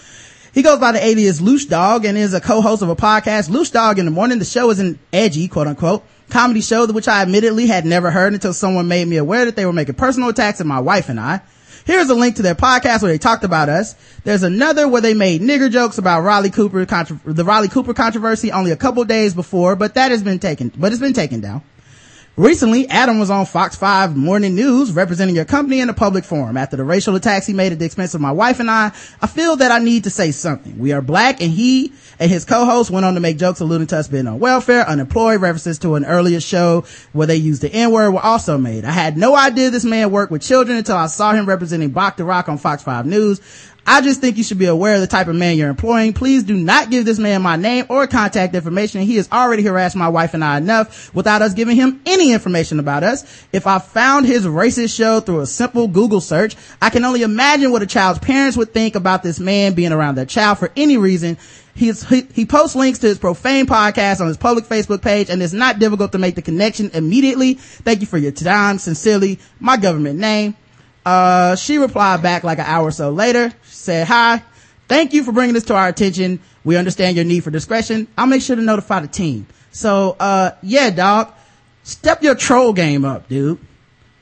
He 0.53 0.63
goes 0.63 0.79
by 0.79 0.91
the 0.91 1.05
alias 1.05 1.39
Loose 1.39 1.65
Dog 1.65 2.03
and 2.03 2.17
is 2.17 2.33
a 2.33 2.41
co-host 2.41 2.81
of 2.81 2.89
a 2.89 2.95
podcast, 2.95 3.49
Loose 3.49 3.69
Dog 3.69 3.99
in 3.99 4.05
the 4.05 4.11
Morning. 4.11 4.39
The 4.39 4.45
show 4.45 4.71
is 4.71 4.79
an 4.79 4.99
edgy, 5.13 5.47
quote 5.47 5.67
unquote, 5.67 6.03
comedy 6.29 6.61
show, 6.61 6.91
which 6.91 7.07
I 7.07 7.21
admittedly 7.21 7.67
had 7.67 7.85
never 7.85 8.09
heard 8.09 8.33
until 8.33 8.53
someone 8.53 8.87
made 8.87 9.07
me 9.07 9.17
aware 9.17 9.45
that 9.45 9.55
they 9.55 9.65
were 9.65 9.73
making 9.73 9.95
personal 9.95 10.29
attacks 10.29 10.59
at 10.59 10.67
my 10.67 10.79
wife 10.79 11.09
and 11.09 11.19
I. 11.19 11.41
Here's 11.89 12.07
a 12.11 12.13
link 12.13 12.35
to 12.35 12.43
their 12.43 12.53
podcast 12.53 13.01
where 13.01 13.11
they 13.11 13.17
talked 13.17 13.43
about 13.43 13.67
us. 13.67 13.95
There's 14.23 14.43
another 14.43 14.87
where 14.87 15.01
they 15.01 15.15
made 15.15 15.41
nigger 15.41 15.71
jokes 15.71 15.97
about 15.97 16.21
Cooper, 16.51 16.85
the 16.85 17.43
Riley 17.43 17.67
Cooper 17.67 17.95
controversy 17.95 18.51
only 18.51 18.69
a 18.69 18.75
couple 18.75 19.03
days 19.05 19.33
before, 19.33 19.75
but 19.75 19.95
that 19.95 20.11
has 20.11 20.21
been 20.21 20.37
taken, 20.37 20.71
but 20.77 20.91
it's 20.91 21.01
been 21.01 21.13
taken 21.13 21.41
down. 21.41 21.63
Recently, 22.39 22.87
Adam 22.87 23.19
was 23.19 23.29
on 23.29 23.45
Fox 23.45 23.75
5 23.75 24.15
Morning 24.15 24.55
News 24.55 24.93
representing 24.93 25.35
your 25.35 25.43
company 25.43 25.81
in 25.81 25.89
a 25.89 25.93
public 25.93 26.23
forum. 26.23 26.55
After 26.55 26.77
the 26.77 26.85
racial 26.85 27.13
attacks 27.17 27.45
he 27.45 27.51
made 27.51 27.73
at 27.73 27.79
the 27.79 27.85
expense 27.85 28.13
of 28.13 28.21
my 28.21 28.31
wife 28.31 28.61
and 28.61 28.71
I, 28.71 28.93
I 29.21 29.27
feel 29.27 29.57
that 29.57 29.73
I 29.73 29.79
need 29.79 30.05
to 30.05 30.09
say 30.09 30.31
something. 30.31 30.79
We 30.79 30.93
are 30.93 31.01
black 31.01 31.41
and 31.41 31.51
he 31.51 31.91
and 32.17 32.31
his 32.31 32.45
co-host 32.45 32.91
went 32.91 33.05
on 33.05 33.15
to 33.15 33.19
make 33.19 33.37
jokes 33.37 33.59
alluding 33.59 33.87
to 33.87 33.97
us 33.97 34.07
being 34.07 34.25
on 34.25 34.39
welfare, 34.39 34.87
unemployed, 34.87 35.41
references 35.41 35.79
to 35.79 35.95
an 35.95 36.05
earlier 36.05 36.39
show 36.39 36.85
where 37.11 37.27
they 37.27 37.35
used 37.35 37.61
the 37.61 37.73
N-word 37.73 38.11
were 38.11 38.21
also 38.21 38.57
made. 38.57 38.85
I 38.85 38.91
had 38.91 39.17
no 39.17 39.35
idea 39.35 39.69
this 39.69 39.83
man 39.83 40.09
worked 40.09 40.31
with 40.31 40.41
children 40.41 40.77
until 40.77 40.95
I 40.95 41.07
saw 41.07 41.33
him 41.33 41.45
representing 41.45 41.89
Bach 41.89 42.15
to 42.15 42.23
Rock 42.23 42.47
on 42.47 42.57
Fox 42.57 42.83
5 42.83 43.05
News. 43.05 43.41
I 43.85 44.01
just 44.01 44.21
think 44.21 44.37
you 44.37 44.43
should 44.43 44.59
be 44.59 44.65
aware 44.65 44.95
of 44.95 45.01
the 45.01 45.07
type 45.07 45.27
of 45.27 45.35
man 45.35 45.57
you're 45.57 45.69
employing. 45.69 46.13
Please 46.13 46.43
do 46.43 46.55
not 46.55 46.91
give 46.91 47.05
this 47.05 47.17
man 47.17 47.41
my 47.41 47.55
name 47.55 47.85
or 47.89 48.05
contact 48.07 48.53
information. 48.53 49.01
He 49.01 49.15
has 49.15 49.31
already 49.31 49.63
harassed 49.63 49.95
my 49.95 50.09
wife 50.09 50.33
and 50.33 50.43
I 50.43 50.57
enough 50.57 51.13
without 51.15 51.41
us 51.41 51.53
giving 51.53 51.75
him 51.75 52.01
any 52.05 52.31
information 52.31 52.79
about 52.79 53.03
us. 53.03 53.47
If 53.51 53.65
I 53.65 53.79
found 53.79 54.25
his 54.25 54.45
racist 54.45 54.95
show 54.95 55.19
through 55.21 55.41
a 55.41 55.47
simple 55.47 55.87
Google 55.87 56.21
search, 56.21 56.55
I 56.81 56.89
can 56.89 57.03
only 57.03 57.23
imagine 57.23 57.71
what 57.71 57.81
a 57.81 57.87
child's 57.87 58.19
parents 58.19 58.57
would 58.57 58.73
think 58.73 58.95
about 58.95 59.23
this 59.23 59.39
man 59.39 59.73
being 59.73 59.91
around 59.91 60.15
their 60.15 60.25
child 60.25 60.59
for 60.59 60.71
any 60.75 60.97
reason. 60.97 61.37
He's, 61.73 62.07
he, 62.07 62.27
he 62.33 62.45
posts 62.45 62.75
links 62.75 62.99
to 62.99 63.07
his 63.07 63.17
profane 63.17 63.65
podcast 63.65 64.19
on 64.19 64.27
his 64.27 64.37
public 64.37 64.65
Facebook 64.65 65.01
page 65.01 65.29
and 65.29 65.41
it's 65.41 65.53
not 65.53 65.79
difficult 65.79 66.11
to 66.11 66.17
make 66.17 66.35
the 66.35 66.41
connection 66.41 66.91
immediately. 66.93 67.53
Thank 67.53 68.01
you 68.01 68.07
for 68.07 68.17
your 68.17 68.33
time. 68.33 68.77
Sincerely, 68.77 69.39
my 69.59 69.77
government 69.77 70.19
name. 70.19 70.55
Uh, 71.05 71.55
she 71.55 71.77
replied 71.77 72.21
back 72.21 72.43
like 72.43 72.59
an 72.59 72.65
hour 72.65 72.87
or 72.87 72.91
so 72.91 73.09
later. 73.09 73.49
She 73.65 73.75
said, 73.75 74.07
hi, 74.07 74.43
thank 74.87 75.13
you 75.13 75.23
for 75.23 75.31
bringing 75.31 75.53
this 75.53 75.65
to 75.65 75.75
our 75.75 75.87
attention. 75.87 76.39
We 76.63 76.75
understand 76.77 77.15
your 77.15 77.25
need 77.25 77.43
for 77.43 77.51
discretion. 77.51 78.07
I'll 78.17 78.27
make 78.27 78.41
sure 78.41 78.55
to 78.55 78.61
notify 78.61 78.99
the 78.99 79.07
team. 79.07 79.47
So, 79.71 80.15
uh, 80.19 80.51
yeah, 80.61 80.89
dog, 80.89 81.33
step 81.83 82.21
your 82.21 82.35
troll 82.35 82.73
game 82.73 83.05
up, 83.05 83.29
dude. 83.29 83.59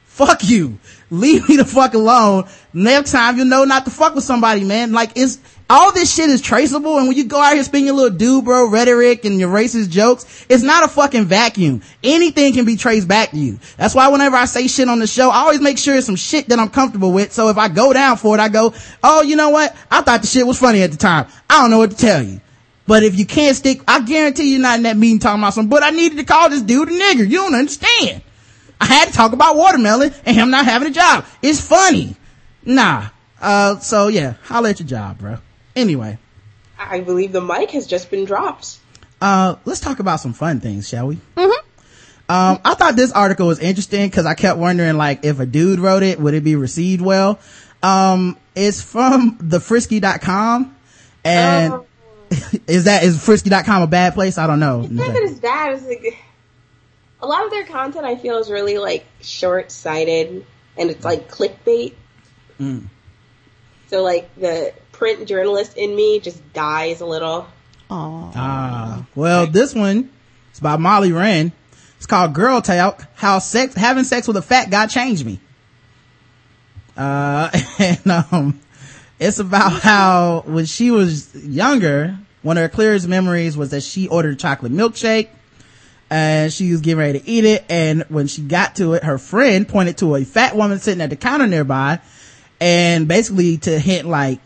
Fuck 0.05 0.43
you. 0.43 0.79
Leave 1.09 1.47
me 1.47 1.57
the 1.57 1.65
fuck 1.65 1.93
alone. 1.93 2.47
Next 2.73 3.11
time 3.11 3.37
you'll 3.37 3.45
know 3.45 3.65
not 3.65 3.85
to 3.85 3.91
fuck 3.91 4.15
with 4.15 4.23
somebody, 4.23 4.63
man. 4.63 4.91
Like 4.91 5.11
it's, 5.15 5.39
all 5.69 5.91
this 5.91 6.14
shit 6.14 6.30
is 6.30 6.41
traceable 6.41 6.98
and 6.98 7.07
when 7.07 7.18
you 7.18 7.26
go 7.26 7.41
out 7.41 7.53
here 7.53 7.64
spinning 7.64 7.88
your 7.88 7.95
little 7.95 8.18
dude 8.18 8.45
bro 8.45 8.69
rhetoric 8.69 9.26
and 9.26 9.39
your 9.39 9.53
racist 9.53 9.89
jokes, 9.89 10.45
it's 10.48 10.64
not 10.64 10.85
a 10.85 10.88
fucking 10.88 11.26
vacuum. 11.26 11.81
Anything 12.03 12.53
can 12.53 12.65
be 12.65 12.77
traced 12.77 13.07
back 13.07 13.31
to 13.31 13.38
you. 13.38 13.60
That's 13.77 13.94
why 13.94 14.07
whenever 14.07 14.38
I 14.38 14.45
say 14.45 14.68
shit 14.68 14.88
on 14.88 14.99
the 14.99 15.07
show, 15.07 15.30
I 15.30 15.39
always 15.39 15.61
make 15.61 15.77
sure 15.77 15.95
it's 15.95 16.06
some 16.06 16.15
shit 16.15 16.49
that 16.49 16.60
I'm 16.60 16.69
comfortable 16.69 17.11
with. 17.11 17.34
So 17.34 17.49
if 17.49 17.57
I 17.57 17.68
go 17.68 17.91
down 17.91 18.18
for 18.18 18.35
it, 18.35 18.39
I 18.39 18.49
go, 18.49 18.73
oh, 19.03 19.22
you 19.22 19.35
know 19.35 19.49
what? 19.49 19.76
I 19.91 20.02
thought 20.02 20.22
the 20.22 20.27
shit 20.27 20.48
was 20.48 20.60
funny 20.60 20.81
at 20.84 20.91
the 20.91 20.98
time. 20.98 21.27
I 21.49 21.61
don't 21.61 21.72
know 21.72 21.80
what 21.80 21.91
to 21.91 21.98
tell 21.98 22.23
you. 22.23 22.39
But 22.88 23.03
if 23.03 23.19
you 23.19 23.26
can't 23.26 23.56
stick, 23.56 23.81
I 23.85 24.02
guarantee 24.02 24.52
you're 24.52 24.61
not 24.61 24.77
in 24.77 24.84
that 24.84 24.95
meeting 24.95 25.19
talking 25.19 25.41
about 25.41 25.53
something, 25.53 25.69
but 25.69 25.84
I 25.84 25.89
needed 25.89 26.18
to 26.19 26.23
call 26.23 26.49
this 26.49 26.61
dude 26.61 26.88
a 26.88 26.91
nigger. 26.91 27.30
You 27.30 27.39
don't 27.39 27.56
understand. 27.56 28.22
I 28.80 28.85
had 28.85 29.10
to 29.10 29.14
talk 29.14 29.34
about 29.34 29.57
watermelon 29.57 30.14
and 30.26 30.35
him 30.35 30.49
not 30.49 30.65
having 30.65 30.88
a 30.88 30.91
job. 30.91 31.26
It's 31.41 31.60
funny. 31.60 32.15
Nah. 32.64 33.10
Uh, 33.41 33.77
so 33.80 34.07
yeah, 34.07 34.35
holla 34.44 34.69
at 34.69 34.80
your 34.80 34.88
job, 34.88 35.19
bro. 35.19 35.38
Anyway, 35.77 36.17
I 36.77 36.99
believe 37.01 37.31
the 37.31 37.41
mic 37.41 37.71
has 37.71 37.87
just 37.87 38.09
been 38.11 38.25
dropped. 38.25 38.79
uh, 39.21 39.55
let's 39.65 39.79
talk 39.79 39.99
about 39.99 40.19
some 40.19 40.33
fun 40.33 40.59
things, 40.59 40.87
shall 40.89 41.07
we? 41.07 41.15
Mm-hmm. 41.35 41.63
Um, 42.29 42.59
I 42.65 42.73
thought 42.73 42.95
this 42.97 43.11
article 43.13 43.47
was 43.47 43.59
interesting 43.59 44.09
because 44.09 44.25
I 44.25 44.33
kept 44.33 44.59
wondering, 44.59 44.97
like, 44.97 45.23
if 45.23 45.39
a 45.39 45.45
dude 45.45 45.79
wrote 45.79 46.03
it, 46.03 46.19
would 46.19 46.33
it 46.33 46.43
be 46.43 46.55
received 46.57 47.01
well? 47.01 47.39
Um, 47.81 48.37
it's 48.53 48.81
from 48.81 49.37
thefrisky.com. 49.37 50.75
And 51.23 51.73
Oh. 51.73 51.85
is 52.67 52.83
that, 52.83 53.03
is 53.03 53.23
frisky.com 53.23 53.81
a 53.83 53.87
bad 53.87 54.13
place? 54.13 54.37
I 54.37 54.47
don't 54.47 54.59
know. 54.59 54.81
It's 54.81 54.91
not 54.91 55.07
that 55.07 55.23
it's 55.23 55.39
bad. 55.39 55.75
It's 55.75 55.85
like 55.85 56.17
a 57.21 57.27
lot 57.27 57.45
of 57.45 57.51
their 57.51 57.65
content 57.65 58.05
I 58.05 58.17
feel 58.17 58.37
is 58.39 58.51
really 58.51 58.77
like 58.77 59.05
short 59.21 59.71
sighted 59.71 60.45
and 60.77 60.89
it's 60.89 61.05
like 61.05 61.31
clickbait. 61.31 61.93
Mm. 62.59 62.87
So 63.87 64.03
like 64.03 64.29
the 64.35 64.73
print 64.97 65.27
journalist 65.27 65.77
in 65.77 65.95
me 65.95 66.19
just 66.19 66.41
dies 66.53 67.01
a 67.01 67.05
little. 67.05 67.47
Ah, 67.89 69.05
well, 69.15 69.47
this 69.47 69.73
one 69.73 70.09
is 70.53 70.59
by 70.59 70.75
Molly 70.75 71.11
Wren. 71.11 71.51
It's 71.97 72.07
called 72.07 72.33
Girl 72.33 72.61
Talk, 72.61 73.03
How 73.15 73.39
Sex, 73.39 73.75
Having 73.75 74.03
Sex 74.03 74.27
with 74.27 74.37
a 74.37 74.41
Fat 74.41 74.69
Guy 74.69 74.87
Changed 74.87 75.25
Me. 75.25 75.39
Uh, 76.97 77.49
and, 77.79 78.07
um, 78.07 78.59
it's 79.19 79.39
about 79.39 79.71
how 79.81 80.43
when 80.45 80.65
she 80.65 80.91
was 80.91 81.33
younger, 81.35 82.17
one 82.41 82.57
of 82.57 82.63
her 82.63 82.69
clearest 82.69 83.07
memories 83.07 83.55
was 83.55 83.69
that 83.71 83.81
she 83.81 84.07
ordered 84.07 84.33
a 84.33 84.35
chocolate 84.37 84.71
milkshake 84.71 85.29
and 86.09 86.51
she 86.51 86.71
was 86.71 86.81
getting 86.81 86.99
ready 86.99 87.19
to 87.19 87.27
eat 87.27 87.45
it. 87.45 87.65
And 87.69 88.03
when 88.09 88.27
she 88.27 88.41
got 88.41 88.75
to 88.77 88.93
it, 88.93 89.03
her 89.03 89.17
friend 89.17 89.67
pointed 89.67 89.99
to 89.99 90.15
a 90.15 90.23
fat 90.23 90.55
woman 90.55 90.79
sitting 90.79 91.01
at 91.01 91.09
the 91.09 91.15
counter 91.15 91.47
nearby 91.47 91.99
and 92.59 93.07
basically 93.07 93.57
to 93.57 93.79
hint 93.79 94.07
like, 94.07 94.39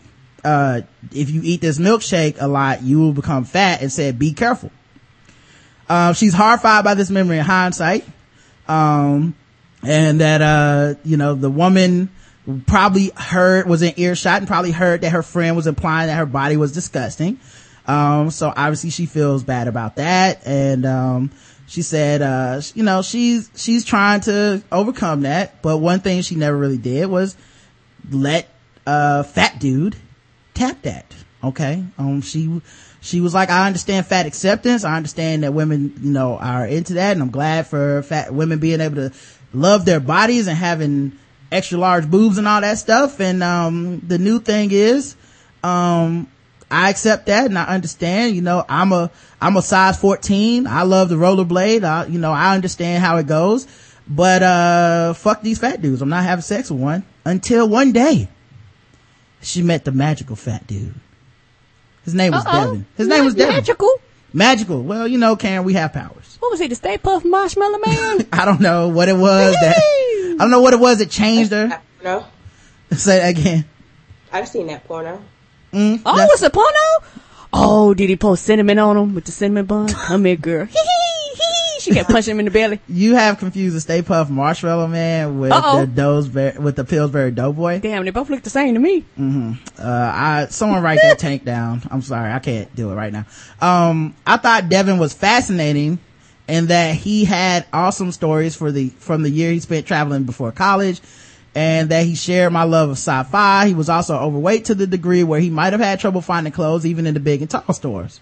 uh, 0.43 0.81
if 1.11 1.29
you 1.29 1.41
eat 1.43 1.61
this 1.61 1.77
milkshake 1.77 2.37
a 2.39 2.47
lot, 2.47 2.81
you 2.81 2.99
will 2.99 3.13
become 3.13 3.43
fat 3.43 3.81
and 3.81 3.91
said, 3.91 4.17
be 4.17 4.33
careful. 4.33 4.71
Um, 5.89 6.13
she's 6.13 6.33
horrified 6.33 6.83
by 6.83 6.93
this 6.95 7.09
memory 7.09 7.37
in 7.37 7.45
hindsight. 7.45 8.05
Um, 8.67 9.35
and 9.83 10.21
that, 10.21 10.41
uh, 10.41 10.95
you 11.03 11.17
know, 11.17 11.35
the 11.35 11.49
woman 11.49 12.09
probably 12.65 13.11
heard, 13.15 13.67
was 13.67 13.81
in 13.81 13.93
earshot 13.97 14.39
and 14.39 14.47
probably 14.47 14.71
heard 14.71 15.01
that 15.01 15.11
her 15.11 15.23
friend 15.23 15.55
was 15.55 15.67
implying 15.67 16.07
that 16.07 16.15
her 16.15 16.25
body 16.25 16.57
was 16.57 16.71
disgusting. 16.71 17.39
Um, 17.85 18.31
so 18.31 18.53
obviously 18.55 18.89
she 18.89 19.05
feels 19.05 19.43
bad 19.43 19.67
about 19.67 19.97
that. 19.97 20.41
And, 20.45 20.85
um, 20.85 21.31
she 21.67 21.81
said, 21.81 22.21
uh, 22.21 22.61
you 22.73 22.83
know, 22.83 23.01
she's, 23.01 23.49
she's 23.55 23.85
trying 23.85 24.21
to 24.21 24.61
overcome 24.71 25.21
that. 25.21 25.61
But 25.61 25.77
one 25.77 25.99
thing 25.99 26.21
she 26.21 26.35
never 26.35 26.57
really 26.57 26.77
did 26.77 27.07
was 27.07 27.35
let, 28.09 28.49
uh, 28.85 29.23
fat 29.23 29.59
dude 29.59 29.95
tap 30.53 30.81
that. 30.83 31.13
Okay. 31.43 31.83
Um, 31.97 32.21
she, 32.21 32.61
she 33.01 33.19
was 33.19 33.33
like, 33.33 33.49
I 33.49 33.65
understand 33.67 34.05
fat 34.05 34.25
acceptance. 34.25 34.83
I 34.83 34.95
understand 34.95 35.43
that 35.43 35.53
women, 35.53 35.93
you 36.01 36.11
know, 36.11 36.37
are 36.37 36.65
into 36.65 36.93
that. 36.93 37.13
And 37.13 37.21
I'm 37.21 37.31
glad 37.31 37.67
for 37.67 38.03
fat 38.03 38.33
women 38.33 38.59
being 38.59 38.81
able 38.81 38.95
to 38.95 39.11
love 39.53 39.85
their 39.85 39.99
bodies 39.99 40.47
and 40.47 40.57
having 40.57 41.13
extra 41.51 41.77
large 41.77 42.09
boobs 42.09 42.37
and 42.37 42.47
all 42.47 42.61
that 42.61 42.77
stuff. 42.77 43.19
And, 43.19 43.41
um, 43.41 43.99
the 44.01 44.19
new 44.19 44.39
thing 44.39 44.69
is, 44.71 45.15
um, 45.63 46.27
I 46.69 46.89
accept 46.89 47.25
that 47.25 47.45
and 47.47 47.57
I 47.57 47.65
understand, 47.65 48.35
you 48.35 48.41
know, 48.41 48.63
I'm 48.69 48.93
a, 48.93 49.11
I'm 49.41 49.57
a 49.57 49.61
size 49.61 49.99
14. 49.99 50.67
I 50.67 50.83
love 50.83 51.09
the 51.09 51.15
rollerblade. 51.15 51.83
I, 51.83 52.05
you 52.05 52.19
know, 52.19 52.31
I 52.31 52.55
understand 52.55 53.03
how 53.03 53.17
it 53.17 53.27
goes, 53.27 53.67
but, 54.07 54.43
uh, 54.43 55.13
fuck 55.13 55.41
these 55.41 55.59
fat 55.59 55.81
dudes. 55.81 56.01
I'm 56.01 56.09
not 56.09 56.23
having 56.23 56.43
sex 56.43 56.71
with 56.71 56.79
one 56.79 57.03
until 57.25 57.67
one 57.67 57.91
day 57.91 58.29
she 59.41 59.61
met 59.61 59.85
the 59.85 59.91
magical 59.91 60.35
fat 60.35 60.65
dude. 60.67 60.93
His 62.05 62.13
name 62.13 62.31
was 62.31 62.45
Uh-oh. 62.45 62.65
Devin. 62.65 62.85
His 62.97 63.07
name 63.07 63.25
was 63.25 63.35
Devin. 63.35 63.55
Magical. 63.55 63.89
Magical. 64.33 64.81
Well, 64.81 65.07
you 65.07 65.17
know, 65.17 65.35
Karen, 65.35 65.63
we 65.63 65.73
have 65.73 65.93
powers. 65.93 66.37
What 66.39 66.51
was 66.51 66.59
he? 66.59 66.67
The 66.67 66.75
Stay 66.75 66.97
Puft 66.97 67.25
Marshmallow 67.25 67.79
Man? 67.85 68.27
I 68.33 68.45
don't 68.45 68.61
know 68.61 68.87
what 68.87 69.09
it 69.09 69.15
was 69.17 69.53
that, 69.53 69.75
I 69.77 70.35
don't 70.39 70.51
know 70.51 70.61
what 70.61 70.73
it 70.73 70.79
was 70.79 70.99
that 70.99 71.09
changed 71.09 71.51
her. 71.51 71.81
No, 72.03 72.25
Say 72.91 73.19
that 73.19 73.29
again. 73.39 73.65
I've 74.31 74.47
seen 74.47 74.67
that 74.67 74.85
porno. 74.87 75.21
Mm, 75.73 76.01
oh, 76.05 76.15
that's- 76.17 76.33
it's 76.33 76.41
a 76.43 76.49
porno? 76.49 77.07
Oh, 77.53 77.93
did 77.93 78.09
he 78.09 78.15
pour 78.15 78.37
cinnamon 78.37 78.79
on 78.79 78.95
him 78.97 79.13
with 79.15 79.25
the 79.25 79.31
cinnamon 79.31 79.65
bun? 79.65 79.89
Come 79.89 80.25
here, 80.25 80.37
girl. 80.37 80.67
She 81.81 81.91
kept 81.91 82.09
punching 82.09 82.31
him 82.31 82.39
in 82.39 82.45
the 82.45 82.51
belly. 82.51 82.79
you 82.87 83.15
have 83.15 83.39
confused 83.39 83.75
the 83.75 83.81
Stay 83.81 84.01
Puft 84.01 84.29
Marshmallow 84.29 84.87
Man 84.87 85.39
with 85.39 85.51
Uh-oh. 85.51 85.85
the 85.85 85.87
Dozberry, 85.87 86.59
with 86.59 86.75
the 86.75 86.83
Pillsbury 86.85 87.31
Doughboy. 87.31 87.79
Damn, 87.79 88.05
they 88.05 88.11
both 88.11 88.29
look 88.29 88.43
the 88.43 88.49
same 88.49 88.73
to 88.75 88.79
me. 88.79 89.03
Uh, 89.17 89.83
I, 89.83 90.47
someone 90.49 90.83
write 90.83 90.99
that 91.01 91.19
tank 91.19 91.43
down. 91.43 91.81
I'm 91.89 92.01
sorry. 92.01 92.31
I 92.31 92.39
can't 92.39 92.73
do 92.75 92.91
it 92.91 92.95
right 92.95 93.11
now. 93.11 93.25
Um, 93.59 94.15
I 94.25 94.37
thought 94.37 94.69
Devin 94.69 94.99
was 94.99 95.13
fascinating 95.13 95.99
and 96.47 96.67
that 96.67 96.95
he 96.95 97.25
had 97.25 97.65
awesome 97.73 98.11
stories 98.11 98.55
for 98.55 98.71
the, 98.71 98.89
from 98.89 99.23
the 99.23 99.29
year 99.29 99.51
he 99.51 99.59
spent 99.59 99.87
traveling 99.87 100.23
before 100.23 100.51
college 100.51 101.01
and 101.55 101.89
that 101.89 102.05
he 102.05 102.15
shared 102.15 102.53
my 102.53 102.63
love 102.63 102.89
of 102.89 102.97
sci-fi. 102.97 103.67
He 103.67 103.73
was 103.73 103.89
also 103.89 104.17
overweight 104.17 104.65
to 104.65 104.75
the 104.75 104.87
degree 104.87 105.23
where 105.23 105.39
he 105.39 105.49
might 105.49 105.73
have 105.73 105.81
had 105.81 105.99
trouble 105.99 106.21
finding 106.21 106.53
clothes 106.53 106.85
even 106.85 107.07
in 107.07 107.13
the 107.13 107.19
big 107.19 107.41
and 107.41 107.49
tall 107.49 107.73
stores. 107.73 108.19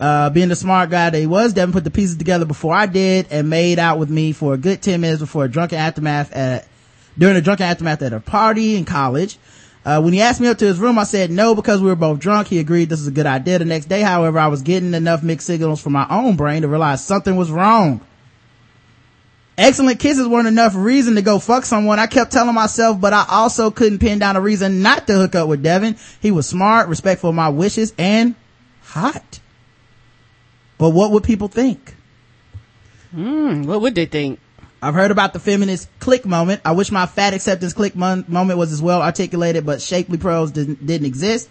Uh, 0.00 0.30
being 0.30 0.48
the 0.48 0.56
smart 0.56 0.90
guy 0.90 1.10
that 1.10 1.18
he 1.18 1.26
was, 1.26 1.52
Devin 1.52 1.72
put 1.72 1.84
the 1.84 1.90
pieces 1.90 2.16
together 2.16 2.44
before 2.44 2.74
I 2.74 2.86
did 2.86 3.26
and 3.30 3.48
made 3.48 3.78
out 3.78 3.98
with 3.98 4.10
me 4.10 4.32
for 4.32 4.54
a 4.54 4.58
good 4.58 4.82
10 4.82 5.00
minutes 5.00 5.20
before 5.20 5.44
a 5.44 5.48
drunken 5.48 5.78
aftermath 5.78 6.32
at, 6.32 6.66
during 7.16 7.36
a 7.36 7.40
drunken 7.40 7.66
aftermath 7.66 8.02
at 8.02 8.12
a 8.12 8.20
party 8.20 8.76
in 8.76 8.84
college. 8.84 9.38
Uh, 9.84 10.00
when 10.00 10.12
he 10.12 10.20
asked 10.20 10.40
me 10.40 10.48
up 10.48 10.58
to 10.58 10.64
his 10.64 10.78
room, 10.78 10.98
I 10.98 11.04
said 11.04 11.30
no 11.30 11.54
because 11.54 11.80
we 11.80 11.88
were 11.88 11.96
both 11.96 12.20
drunk. 12.20 12.48
He 12.48 12.58
agreed 12.58 12.88
this 12.88 13.00
is 13.00 13.08
a 13.08 13.12
good 13.12 13.26
idea. 13.26 13.58
The 13.58 13.64
next 13.64 13.86
day, 13.86 14.00
however, 14.00 14.38
I 14.38 14.46
was 14.46 14.62
getting 14.62 14.94
enough 14.94 15.22
mixed 15.22 15.46
signals 15.46 15.82
from 15.82 15.92
my 15.92 16.06
own 16.08 16.36
brain 16.36 16.62
to 16.62 16.68
realize 16.68 17.04
something 17.04 17.36
was 17.36 17.50
wrong. 17.50 18.00
Excellent 19.58 20.00
kisses 20.00 20.26
weren't 20.26 20.48
enough 20.48 20.74
reason 20.74 21.16
to 21.16 21.22
go 21.22 21.38
fuck 21.38 21.64
someone. 21.64 21.98
I 21.98 22.06
kept 22.06 22.32
telling 22.32 22.54
myself, 22.54 23.00
but 23.00 23.12
I 23.12 23.26
also 23.28 23.70
couldn't 23.70 23.98
pin 23.98 24.18
down 24.18 24.36
a 24.36 24.40
reason 24.40 24.82
not 24.82 25.06
to 25.08 25.14
hook 25.14 25.34
up 25.34 25.48
with 25.48 25.62
Devin. 25.62 25.96
He 26.20 26.30
was 26.30 26.48
smart, 26.48 26.88
respectful 26.88 27.30
of 27.30 27.36
my 27.36 27.50
wishes, 27.50 27.92
and 27.98 28.34
hot. 28.82 29.40
But 30.82 30.90
what 30.90 31.12
would 31.12 31.22
people 31.22 31.46
think? 31.46 31.94
Hmm, 33.12 33.62
what 33.62 33.80
would 33.82 33.94
they 33.94 34.06
think? 34.06 34.40
I've 34.82 34.94
heard 34.94 35.12
about 35.12 35.32
the 35.32 35.38
feminist 35.38 35.88
click 36.00 36.26
moment. 36.26 36.60
I 36.64 36.72
wish 36.72 36.90
my 36.90 37.06
fat 37.06 37.34
acceptance 37.34 37.72
click 37.72 37.94
mon- 37.94 38.24
moment 38.26 38.58
was 38.58 38.72
as 38.72 38.82
well 38.82 39.00
articulated, 39.00 39.64
but 39.64 39.80
Shapely 39.80 40.18
Prose 40.18 40.50
didn't, 40.50 40.84
didn't 40.84 41.06
exist. 41.06 41.48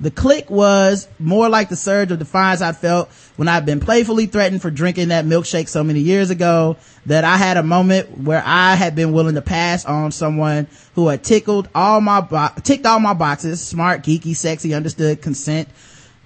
The 0.00 0.10
click 0.10 0.48
was 0.48 1.08
more 1.18 1.50
like 1.50 1.68
the 1.68 1.76
surge 1.76 2.10
of 2.10 2.20
defiance 2.20 2.62
I 2.62 2.72
felt 2.72 3.10
when 3.36 3.48
I'd 3.48 3.66
been 3.66 3.80
playfully 3.80 4.24
threatened 4.24 4.62
for 4.62 4.70
drinking 4.70 5.08
that 5.08 5.26
milkshake 5.26 5.68
so 5.68 5.84
many 5.84 6.00
years 6.00 6.30
ago 6.30 6.78
that 7.04 7.22
I 7.22 7.36
had 7.36 7.58
a 7.58 7.62
moment 7.62 8.16
where 8.16 8.42
I 8.42 8.76
had 8.76 8.94
been 8.94 9.12
willing 9.12 9.34
to 9.34 9.42
pass 9.42 9.84
on 9.84 10.10
someone 10.10 10.68
who 10.94 11.08
had 11.08 11.22
tickled 11.22 11.68
all 11.74 12.00
my, 12.00 12.22
bo- 12.22 12.48
ticked 12.62 12.86
all 12.86 12.98
my 12.98 13.12
boxes, 13.12 13.62
smart, 13.62 14.02
geeky, 14.02 14.34
sexy, 14.34 14.72
understood 14.72 15.20
consent, 15.20 15.68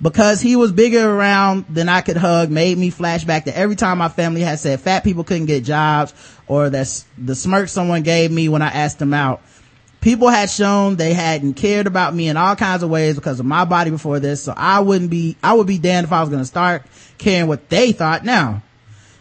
because 0.05 0.43
he 0.43 0.55
was 0.55 0.71
bigger 0.71 1.09
around 1.09 1.65
than 1.71 1.89
I 1.89 2.03
could 2.03 2.19
hug 2.19 2.51
made 2.51 2.77
me 2.77 2.91
flash 2.91 3.25
back 3.25 3.47
to 3.47 3.57
every 3.57 3.75
time 3.75 3.97
my 3.97 4.11
family 4.11 4.43
had 4.43 4.59
said 4.59 4.79
fat 4.81 5.03
people 5.03 5.25
couldn't 5.25 5.47
get 5.47 5.65
jobs 5.65 6.13
or 6.47 6.69
that's 6.69 7.07
the 7.17 7.35
smirk 7.35 7.71
someone 7.71 8.03
gave 8.03 8.31
me 8.31 8.51
when 8.51 8.61
I 8.61 8.69
asked 8.69 8.99
them 8.99 9.15
out. 9.15 9.41
People 10.03 10.29
had 10.29 10.51
shown 10.51 10.97
they 10.97 11.15
hadn't 11.15 11.55
cared 11.55 11.87
about 11.87 12.15
me 12.15 12.29
in 12.29 12.37
all 12.37 12.55
kinds 12.55 12.83
of 12.83 12.91
ways 12.91 13.15
because 13.15 13.41
of 13.41 13.47
my 13.47 13.65
body 13.65 13.91
before 13.91 14.21
this. 14.21 14.45
So 14.45 14.53
I 14.55 14.81
wouldn't 14.81 15.11
be, 15.11 15.39
I 15.43 15.55
would 15.55 15.67
be 15.67 15.79
damned 15.79 16.05
if 16.05 16.13
I 16.13 16.21
was 16.21 16.29
going 16.29 16.43
to 16.43 16.47
start 16.47 16.83
caring 17.17 17.49
what 17.49 17.71
they 17.71 17.93
thought 17.93 18.27
now. 18.27 18.63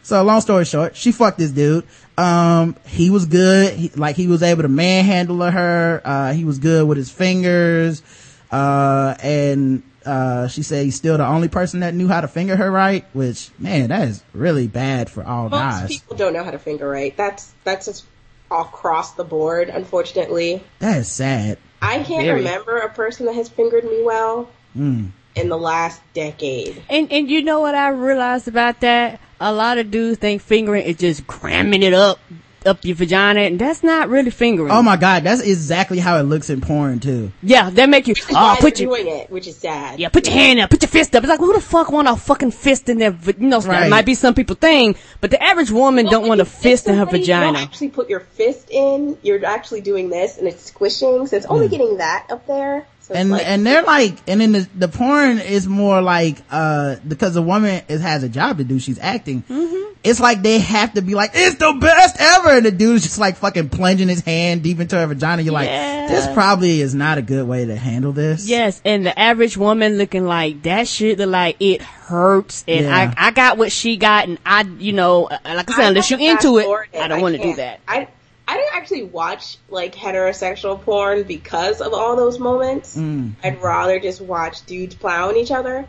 So 0.02 0.22
long 0.22 0.42
story 0.42 0.66
short, 0.66 0.98
she 0.98 1.14
fucked 1.14 1.38
this 1.38 1.52
dude. 1.52 1.88
Um, 2.18 2.76
he 2.86 3.10
was 3.10 3.26
good. 3.26 3.74
He, 3.74 3.88
like 3.96 4.18
he 4.18 4.28
was 4.28 4.44
able 4.44 4.64
to 4.64 4.68
manhandle 4.68 5.50
her. 5.50 6.02
Uh, 6.04 6.34
he 6.34 6.44
was 6.44 6.60
good 6.60 6.86
with 6.86 6.98
his 6.98 7.10
fingers. 7.10 8.04
Uh, 8.52 9.16
and, 9.24 9.82
uh, 10.06 10.48
she 10.48 10.64
said 10.64 10.86
he's 10.86 10.96
still 10.96 11.18
the 11.18 11.26
only 11.28 11.48
person 11.48 11.80
that 11.82 11.94
knew 11.94 12.08
how 12.08 12.22
to 12.22 12.28
finger 12.28 12.56
her 12.56 12.70
right, 12.72 13.06
which, 13.14 13.50
man, 13.60 13.90
that 13.90 14.08
is 14.08 14.24
really 14.34 14.68
bad 14.68 15.10
for 15.10 15.24
all 15.24 15.50
Most 15.50 15.60
guys. 15.60 15.88
people 15.90 16.16
don't 16.18 16.34
know 16.34 16.44
how 16.44 16.52
to 16.52 16.60
finger 16.60 16.88
right. 16.90 17.16
That's 17.16 17.52
that's 17.64 17.86
just 17.88 18.06
across 18.52 19.14
the 19.14 19.24
board, 19.24 19.70
unfortunately. 19.70 20.64
That 20.80 20.98
is 21.00 21.12
sad. 21.12 21.58
I 21.82 22.04
can't 22.04 22.26
Very. 22.26 22.40
remember 22.40 22.78
a 22.78 22.90
person 22.90 23.26
that 23.26 23.36
has 23.36 23.50
fingered 23.50 23.84
me 23.84 24.02
well 24.04 24.50
Mm. 24.78 25.10
in 25.36 25.50
the 25.50 25.58
last 25.58 26.02
decade. 26.14 26.82
And 26.90 27.12
and 27.12 27.30
you 27.30 27.44
know 27.44 27.60
what 27.62 27.76
I 27.76 27.90
realized 27.90 28.48
about 28.48 28.80
that? 28.82 29.20
A 29.40 29.52
lot 29.54 29.78
of 29.78 29.92
dudes 29.92 30.18
think 30.20 30.42
fingering 30.42 30.84
is 30.84 30.98
just 30.98 31.28
cramming 31.28 31.84
it 31.84 31.94
up 31.94 32.20
up 32.66 32.84
your 32.84 32.96
vagina, 32.96 33.42
and 33.42 33.60
that's 33.60 33.84
not 33.84 34.10
really 34.10 34.30
fingering. 34.32 34.72
Oh 34.72 34.82
my 34.82 34.98
god, 34.98 35.24
that's 35.24 35.42
exactly 35.42 36.00
how 36.00 36.18
it 36.18 36.24
looks 36.24 36.50
in 36.50 36.62
porn 36.62 37.00
too. 37.00 37.32
Yeah, 37.42 37.70
they 37.70 37.86
make 37.86 38.08
you. 38.08 38.16
Oh, 38.32 38.36
uh, 38.36 38.54
Guys 38.56 38.62
put 38.62 38.80
your 38.80 38.96
doing 38.96 39.08
it, 39.08 39.30
which 39.32 39.48
is 39.48 39.58
sad. 39.58 40.00
yeah, 40.00 40.10
put 40.10 40.26
your 40.26 40.34
hand 40.34 40.60
up, 40.60 40.70
put 40.70 40.82
your 40.82 40.90
fist 40.90 41.16
up. 41.16 41.24
It's 41.24 41.30
like 41.30 41.40
who 41.40 41.54
the 41.54 41.62
fuck 41.62 41.92
want 41.92 42.08
a 42.08 42.16
fucking 42.16 42.52
fist 42.52 42.90
in 42.90 42.98
their? 42.98 43.12
va- 43.12 43.36
You 43.40 43.48
know, 43.48 43.60
Right. 43.60 43.82
that 43.82 43.90
might 43.90 44.06
be 44.06 44.16
some 44.16 44.34
people 44.34 44.56
thing, 44.56 44.96
but 45.22 45.32
the 45.32 45.42
average 45.42 45.72
woman 45.72 46.06
don't 46.06 46.28
want 46.28 46.42
a 46.42 46.46
fist 46.46 46.88
in 46.88 46.96
her 46.96 47.02
somebody, 47.02 47.20
You 47.20 47.28
don't 47.28 47.40
vagina. 47.54 47.60
actually 47.60 47.90
put 47.90 48.10
your 48.10 48.22
fist 48.22 48.70
in. 48.70 49.18
You're 49.22 49.46
actually 49.46 49.82
doing 49.82 50.10
this, 50.10 50.38
and 50.38 50.48
it's 50.48 50.64
squishing, 50.64 51.28
so 51.28 51.36
it's 51.36 51.46
only 51.46 51.68
hmm. 51.68 51.72
getting 51.72 51.98
that 51.98 52.28
up 52.30 52.48
there. 52.48 52.86
So 53.04 53.14
and 53.16 53.32
like, 53.32 53.46
and 53.46 53.66
they're 53.66 53.84
like 53.84 54.16
and 54.28 54.40
then 54.40 54.54
the, 54.54 54.68
the 54.76 54.88
porn 54.88 55.40
is 55.40 55.68
more 55.68 56.02
like 56.02 56.38
uh 56.50 56.96
because 57.06 57.34
the 57.34 57.42
woman 57.42 57.84
is, 57.90 58.02
has 58.02 58.24
a 58.24 58.30
job 58.30 58.60
to 58.60 58.64
do. 58.64 58.80
She's 58.80 58.98
acting. 58.98 59.44
Mm-hmm. 59.44 59.94
it's 60.06 60.22
like 60.22 60.42
they 60.42 60.60
have 60.60 60.94
to 60.94 61.02
be 61.02 61.14
like 61.14 61.32
it's 61.34 61.56
the 61.58 61.74
best 61.82 62.16
ever. 62.20 62.50
And 62.52 62.66
the 62.66 62.72
dude's 62.72 63.04
just 63.04 63.20
like 63.20 63.36
fucking 63.36 63.70
plunging 63.70 64.08
his 64.08 64.22
hand 64.22 64.64
deep 64.64 64.80
into 64.80 64.96
her 64.96 65.06
vagina. 65.06 65.42
You're 65.42 65.54
like 65.54 65.68
this 65.68 66.34
probably 66.34 66.80
is 66.80 66.96
not 66.96 67.18
a 67.18 67.22
good 67.22 67.46
way 67.48 67.66
to 67.66 67.76
handle 67.76 68.14
this. 68.14 68.48
Yes, 68.48 68.82
and 68.86 69.06
the 69.06 69.18
average 69.20 69.58
woman 69.58 69.98
looking 69.98 70.26
like 70.26 70.62
that 70.64 70.88
shit 70.88 71.18
look 71.18 71.30
like 71.30 71.58
it 71.60 71.82
hurts, 71.82 72.64
and 72.68 72.86
Yeah. 72.86 73.14
I 73.18 73.28
I 73.28 73.32
got 73.32 73.58
what 73.58 73.72
she 73.72 73.98
got, 73.98 74.28
and 74.30 74.38
I 74.46 74.62
you 74.62 74.94
know 74.94 75.26
uh, 75.26 75.38
like 75.44 75.70
I 75.70 75.76
said, 75.76 75.88
unless 75.90 76.10
you 76.10 76.18
wanna 76.18 76.32
into 76.32 76.58
it, 76.60 76.90
I 76.98 77.08
don't 77.10 77.22
want 77.22 77.36
to 77.36 77.42
do 77.42 77.56
that. 77.56 77.82
I 77.88 78.08
I 78.48 78.58
don't 78.58 78.76
actually 78.76 79.04
watch 79.04 79.58
like 79.70 79.96
heterosexual 79.96 80.82
porn 80.82 81.24
because 81.24 81.80
of 81.82 81.94
all 81.94 82.16
those 82.16 82.40
moments. 82.40 82.98
Mm. 82.98 83.34
I'd 83.44 83.62
rather 83.62 84.00
just 84.00 84.22
watch 84.22 84.66
dudes 84.66 84.96
plowing 84.96 85.38
each 85.38 85.52
other 85.52 85.86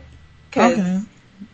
because 0.49 0.79
Okay. 0.79 1.01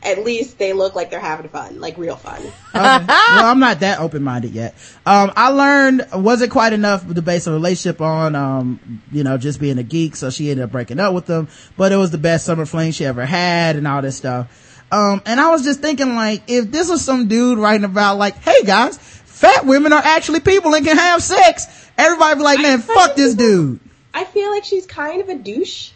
at 0.03 0.23
least 0.23 0.59
they 0.59 0.73
look 0.73 0.93
like 0.93 1.09
they're 1.09 1.19
having 1.19 1.49
fun, 1.49 1.79
like 1.79 1.97
real 1.97 2.15
fun. 2.15 2.39
Okay. 2.39 2.53
well, 2.75 3.45
I'm 3.45 3.59
not 3.59 3.79
that 3.79 3.99
open-minded 3.99 4.51
yet. 4.51 4.75
Um, 5.05 5.31
I 5.35 5.49
learned 5.49 6.05
wasn't 6.13 6.51
quite 6.51 6.73
enough 6.73 7.11
to 7.11 7.21
base 7.21 7.47
a 7.47 7.51
relationship 7.51 7.99
on, 7.99 8.35
um, 8.35 9.01
you 9.11 9.23
know, 9.23 9.39
just 9.39 9.59
being 9.59 9.79
a 9.79 9.83
geek. 9.83 10.15
So 10.15 10.29
she 10.29 10.51
ended 10.51 10.65
up 10.65 10.71
breaking 10.71 10.99
up 10.99 11.15
with 11.15 11.27
him, 11.27 11.47
but 11.77 11.91
it 11.91 11.97
was 11.97 12.11
the 12.11 12.19
best 12.19 12.45
summer 12.45 12.67
fling 12.67 12.91
she 12.91 13.05
ever 13.05 13.25
had 13.25 13.75
and 13.75 13.87
all 13.87 14.03
this 14.03 14.17
stuff. 14.17 14.67
Um, 14.91 15.21
and 15.25 15.39
I 15.39 15.49
was 15.49 15.63
just 15.63 15.79
thinking 15.79 16.15
like, 16.15 16.43
if 16.47 16.69
this 16.69 16.89
was 16.89 17.03
some 17.03 17.27
dude 17.27 17.57
writing 17.57 17.85
about 17.85 18.17
like, 18.17 18.35
hey 18.35 18.61
guys, 18.63 18.99
fat 19.41 19.65
women 19.65 19.91
are 19.91 20.01
actually 20.03 20.39
people 20.39 20.75
and 20.75 20.85
can 20.85 20.95
have 20.97 21.23
sex, 21.23 21.89
everybody 21.97 22.35
be 22.35 22.43
like, 22.43 22.61
man, 22.61 22.79
fuck 22.79 23.15
this 23.15 23.33
dude. 23.33 23.79
I 24.13 24.23
feel 24.23 24.51
like 24.51 24.63
she's 24.63 24.85
kind 24.85 25.19
of 25.19 25.29
a 25.29 25.35
douche 25.35 25.91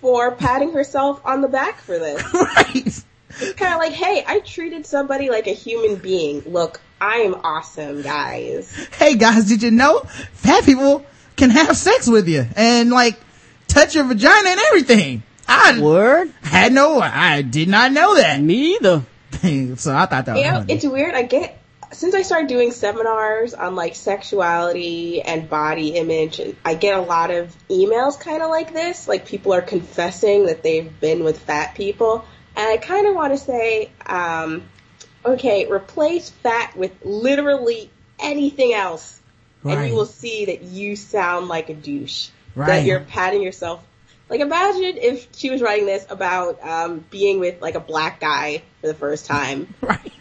for 0.00 0.30
patting 0.36 0.72
herself 0.72 1.20
on 1.24 1.40
the 1.40 1.48
back 1.48 1.80
for 1.80 1.98
this. 1.98 2.22
right. 2.34 3.04
It's 3.36 3.52
kind 3.54 3.72
of 3.74 3.80
like, 3.80 3.92
hey, 3.92 4.22
I 4.24 4.38
treated 4.40 4.86
somebody 4.86 5.28
like 5.28 5.48
a 5.48 5.52
human 5.52 5.96
being. 5.96 6.42
Look, 6.46 6.80
I 7.00 7.16
am 7.16 7.34
awesome, 7.34 8.02
guys. 8.02 8.72
Hey 8.96 9.16
guys, 9.16 9.48
did 9.48 9.64
you 9.64 9.72
know 9.72 10.00
fat 10.32 10.64
people 10.64 11.04
can 11.36 11.50
have 11.50 11.76
sex 11.76 12.06
with 12.06 12.28
you 12.28 12.46
and 12.54 12.90
like 12.90 13.18
touch 13.66 13.96
your 13.96 14.04
vagina 14.04 14.50
and 14.50 14.60
everything? 14.68 15.24
I 15.48 15.80
Word, 15.80 16.32
had 16.42 16.72
no, 16.72 17.00
I 17.00 17.42
did 17.42 17.68
not 17.68 17.90
know 17.90 18.14
that. 18.14 18.40
me 18.40 18.76
either. 18.76 19.02
so 19.76 19.94
I 19.94 20.06
thought 20.06 20.26
that 20.26 20.28
was 20.28 20.44
You 20.44 20.50
know, 20.50 20.64
it's 20.68 20.84
weird. 20.86 21.14
I 21.16 21.22
get 21.22 21.58
since 21.94 22.14
I 22.14 22.22
started 22.22 22.48
doing 22.48 22.72
seminars 22.72 23.54
on 23.54 23.74
like 23.76 23.94
sexuality 23.94 25.22
and 25.22 25.48
body 25.48 25.90
image, 25.96 26.40
I 26.64 26.74
get 26.74 26.98
a 26.98 27.00
lot 27.00 27.30
of 27.30 27.54
emails 27.68 28.18
kind 28.18 28.42
of 28.42 28.50
like 28.50 28.72
this. 28.72 29.08
Like 29.08 29.26
people 29.26 29.54
are 29.54 29.62
confessing 29.62 30.46
that 30.46 30.62
they've 30.62 31.00
been 31.00 31.24
with 31.24 31.38
fat 31.40 31.74
people, 31.74 32.24
and 32.56 32.68
I 32.68 32.76
kind 32.76 33.06
of 33.06 33.14
want 33.14 33.32
to 33.32 33.38
say, 33.38 33.90
um, 34.06 34.64
okay, 35.24 35.70
replace 35.70 36.30
fat 36.30 36.76
with 36.76 36.92
literally 37.04 37.90
anything 38.18 38.74
else, 38.74 39.20
and 39.64 39.88
you 39.88 39.94
will 39.94 40.06
see 40.06 40.46
that 40.46 40.62
you 40.62 40.96
sound 40.96 41.48
like 41.48 41.70
a 41.70 41.74
douche. 41.74 42.30
Right. 42.56 42.66
That 42.66 42.84
you're 42.84 43.00
patting 43.00 43.42
yourself. 43.42 43.84
Like 44.28 44.40
imagine 44.40 44.96
if 44.96 45.28
she 45.36 45.50
was 45.50 45.60
writing 45.60 45.86
this 45.86 46.06
about 46.08 46.62
um, 46.62 47.04
being 47.10 47.40
with 47.40 47.60
like 47.60 47.74
a 47.74 47.80
black 47.80 48.20
guy 48.20 48.62
for 48.80 48.86
the 48.86 48.94
first 48.94 49.26
time. 49.26 49.74
right. 49.80 50.12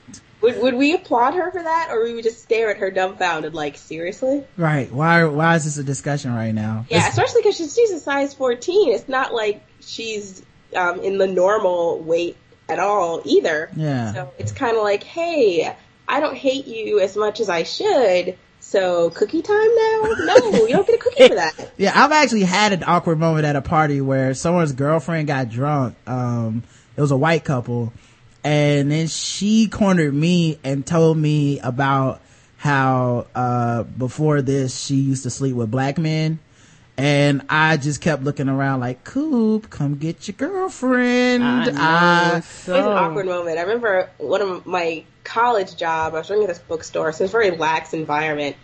Would 0.43 0.61
would 0.61 0.73
we 0.75 0.93
applaud 0.93 1.33
her 1.33 1.51
for 1.51 1.63
that, 1.63 1.87
or 1.91 2.03
we 2.03 2.13
would 2.13 2.23
just 2.23 2.43
stare 2.43 2.69
at 2.69 2.77
her 2.77 2.91
dumbfounded, 2.91 3.53
like 3.55 3.77
seriously? 3.77 4.43
Right. 4.57 4.91
Why, 4.91 5.23
why 5.23 5.55
is 5.55 5.63
this 5.65 5.77
a 5.77 5.83
discussion 5.83 6.33
right 6.35 6.51
now? 6.53 6.85
Yeah, 6.89 6.97
It's- 6.97 7.11
especially 7.17 7.41
because 7.41 7.57
she's, 7.57 7.73
she's 7.73 7.91
a 7.91 7.99
size 7.99 8.33
fourteen. 8.33 8.93
It's 8.93 9.07
not 9.09 9.33
like 9.33 9.63
she's 9.79 10.43
um, 10.75 10.99
in 10.99 11.17
the 11.17 11.27
normal 11.27 11.99
weight 11.99 12.37
at 12.69 12.79
all 12.79 13.21
either. 13.25 13.69
Yeah. 13.75 14.13
So 14.13 14.33
it's 14.37 14.51
kind 14.51 14.77
of 14.77 14.83
like, 14.83 15.03
hey, 15.03 15.75
I 16.07 16.19
don't 16.19 16.35
hate 16.35 16.67
you 16.67 16.99
as 16.99 17.15
much 17.17 17.39
as 17.39 17.49
I 17.49 17.63
should. 17.63 18.37
So 18.59 19.09
cookie 19.11 19.41
time 19.41 19.57
now? 19.75 20.01
No, 20.25 20.35
you 20.65 20.69
don't 20.69 20.87
get 20.87 20.95
a 20.95 20.97
cookie 21.03 21.27
for 21.27 21.35
that. 21.35 21.71
Yeah, 21.77 21.91
I've 21.93 22.11
actually 22.13 22.43
had 22.43 22.71
an 22.71 22.83
awkward 22.85 23.19
moment 23.19 23.45
at 23.45 23.55
a 23.57 23.61
party 23.61 23.99
where 24.01 24.33
someone's 24.33 24.71
girlfriend 24.71 25.27
got 25.27 25.49
drunk. 25.49 25.95
Um, 26.07 26.63
it 26.95 27.01
was 27.01 27.11
a 27.11 27.17
white 27.17 27.43
couple 27.43 27.91
and 28.43 28.91
then 28.91 29.07
she 29.07 29.67
cornered 29.67 30.13
me 30.13 30.59
and 30.63 30.85
told 30.85 31.17
me 31.17 31.59
about 31.59 32.21
how, 32.57 33.27
uh, 33.35 33.83
before 33.83 34.41
this 34.41 34.79
she 34.79 34.95
used 34.95 35.23
to 35.23 35.29
sleep 35.29 35.55
with 35.55 35.69
black 35.71 35.97
men. 35.97 36.39
And 36.95 37.41
I 37.49 37.77
just 37.77 38.01
kept 38.01 38.23
looking 38.23 38.47
around 38.47 38.79
like, 38.81 39.03
Coop, 39.03 39.69
come 39.71 39.95
get 39.95 40.27
your 40.27 40.35
girlfriend. 40.35 41.43
I 41.43 41.65
know, 41.65 41.71
I- 41.75 42.39
so- 42.41 42.73
It 42.75 42.77
was 42.77 42.85
an 42.85 42.91
awkward 42.93 43.25
moment. 43.25 43.57
I 43.57 43.61
remember 43.63 44.09
one 44.19 44.41
of 44.41 44.65
my 44.67 45.03
college 45.23 45.75
job. 45.75 46.13
I 46.13 46.19
was 46.19 46.29
working 46.29 46.43
at 46.43 46.49
this 46.49 46.59
bookstore, 46.59 47.11
so 47.11 47.21
it 47.21 47.25
was 47.25 47.31
a 47.31 47.37
very 47.37 47.51
lax 47.51 47.93
environment. 47.93 48.55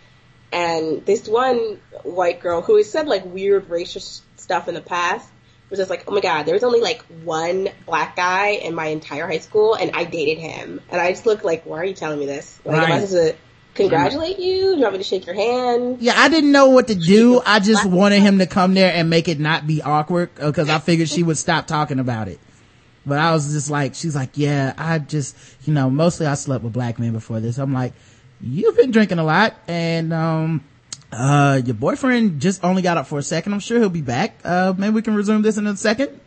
And 0.52 1.04
this 1.06 1.26
one 1.28 1.78
white 2.04 2.40
girl 2.40 2.60
who 2.62 2.76
has 2.76 2.88
said 2.90 3.08
like 3.08 3.24
weird 3.24 3.68
racist 3.68 4.20
stuff 4.36 4.68
in 4.68 4.74
the 4.74 4.80
past 4.80 5.28
was 5.70 5.78
just 5.78 5.90
like, 5.90 6.04
"Oh 6.08 6.12
my 6.12 6.20
god, 6.20 6.44
there 6.44 6.54
was 6.54 6.64
only 6.64 6.80
like 6.80 7.02
one 7.22 7.68
black 7.86 8.16
guy 8.16 8.48
in 8.50 8.74
my 8.74 8.86
entire 8.86 9.26
high 9.26 9.38
school, 9.38 9.74
and 9.74 9.92
I 9.94 10.04
dated 10.04 10.38
him." 10.38 10.80
And 10.90 11.00
I 11.00 11.10
just 11.10 11.26
looked 11.26 11.44
like, 11.44 11.64
"Why 11.64 11.78
are 11.78 11.84
you 11.84 11.94
telling 11.94 12.18
me 12.18 12.26
this? 12.26 12.58
Like, 12.64 12.76
am 12.76 12.84
I 12.84 12.90
Right. 12.90 13.08
supposed 13.08 13.12
to 13.12 13.36
congratulate 13.74 14.38
you? 14.38 14.72
Do 14.72 14.76
you 14.76 14.82
want 14.82 14.92
me 14.94 14.98
to 14.98 15.04
shake 15.04 15.26
your 15.26 15.34
hand?" 15.36 15.98
Yeah, 16.00 16.14
I 16.16 16.28
didn't 16.28 16.52
know 16.52 16.68
what 16.70 16.88
to 16.88 16.94
do. 16.94 17.40
I 17.46 17.60
just 17.60 17.86
wanted 17.86 18.20
him 18.20 18.38
to 18.40 18.46
come 18.46 18.74
there 18.74 18.92
and 18.92 19.08
make 19.08 19.28
it 19.28 19.38
not 19.38 19.66
be 19.66 19.80
awkward 19.80 20.34
because 20.34 20.68
I 20.68 20.78
figured 20.78 21.08
she 21.08 21.22
would 21.22 21.38
stop 21.38 21.66
talking 21.66 21.98
about 21.98 22.28
it. 22.28 22.40
But 23.06 23.18
I 23.18 23.32
was 23.32 23.52
just 23.52 23.70
like, 23.70 23.94
she's 23.94 24.14
like, 24.14 24.30
yeah, 24.34 24.74
I 24.76 24.98
just, 24.98 25.34
you 25.64 25.72
know, 25.72 25.88
mostly 25.88 26.26
I 26.26 26.34
slept 26.34 26.62
with 26.62 26.74
black 26.74 26.98
men 26.98 27.12
before 27.12 27.40
this. 27.40 27.56
I'm 27.58 27.72
like, 27.72 27.94
you've 28.42 28.76
been 28.76 28.90
drinking 28.90 29.18
a 29.18 29.24
lot 29.24 29.54
and, 29.66 30.12
um, 30.12 30.64
uh, 31.12 31.60
your 31.64 31.74
boyfriend 31.74 32.40
just 32.40 32.64
only 32.64 32.82
got 32.82 32.96
up 32.96 33.06
for 33.06 33.18
a 33.18 33.22
second. 33.22 33.52
I'm 33.52 33.60
sure 33.60 33.78
he'll 33.78 33.88
be 33.88 34.02
back. 34.02 34.38
Uh, 34.44 34.74
maybe 34.76 34.94
we 34.94 35.02
can 35.02 35.14
resume 35.14 35.42
this 35.42 35.56
in 35.56 35.66
a 35.66 35.76
second. 35.76 36.20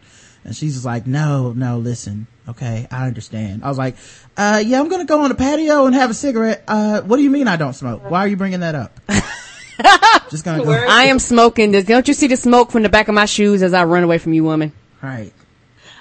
And 0.46 0.56
she's 0.56 0.74
just 0.74 0.86
like, 0.86 1.08
no, 1.08 1.54
no, 1.54 1.78
listen. 1.78 2.28
Okay. 2.50 2.88
I 2.92 3.08
understand. 3.08 3.64
I 3.64 3.70
was 3.70 3.78
like, 3.78 3.96
uh, 4.36 4.62
yeah, 4.66 4.80
I'm 4.80 4.90
going 4.90 5.02
to 5.02 5.08
go 5.08 5.22
on 5.22 5.30
the 5.30 5.36
patio 5.36 5.86
and 5.86 5.96
have 5.96 6.10
a 6.10 6.14
cigarette. 6.14 6.64
Uh, 6.68 7.02
what 7.02 7.18
do 7.18 7.24
you 7.24 7.30
mean 7.30 7.48
I 7.48 7.56
don't 7.56 7.74
smoke? 7.74 8.10
Why 8.10 8.20
are 8.20 8.28
you 8.28 8.36
bringing 8.36 8.60
that 8.60 8.76
up? 8.76 9.00
just 10.30 10.46
gonna 10.46 10.64
go. 10.64 10.72
I 10.72 11.06
am 11.06 11.20
smoking 11.20 11.72
this. 11.72 11.86
Don't 11.86 12.08
you 12.08 12.14
see 12.14 12.28
the 12.28 12.38
smoke 12.38 12.72
from 12.72 12.84
the 12.84 12.90
back 12.90 13.08
of 13.08 13.16
my 13.16 13.26
shoes 13.26 13.64
as 13.64 13.74
I 13.74 13.86
run 13.86 14.04
away 14.04 14.18
from 14.18 14.34
you, 14.34 14.44
woman? 14.44 14.72
Right. 15.02 15.34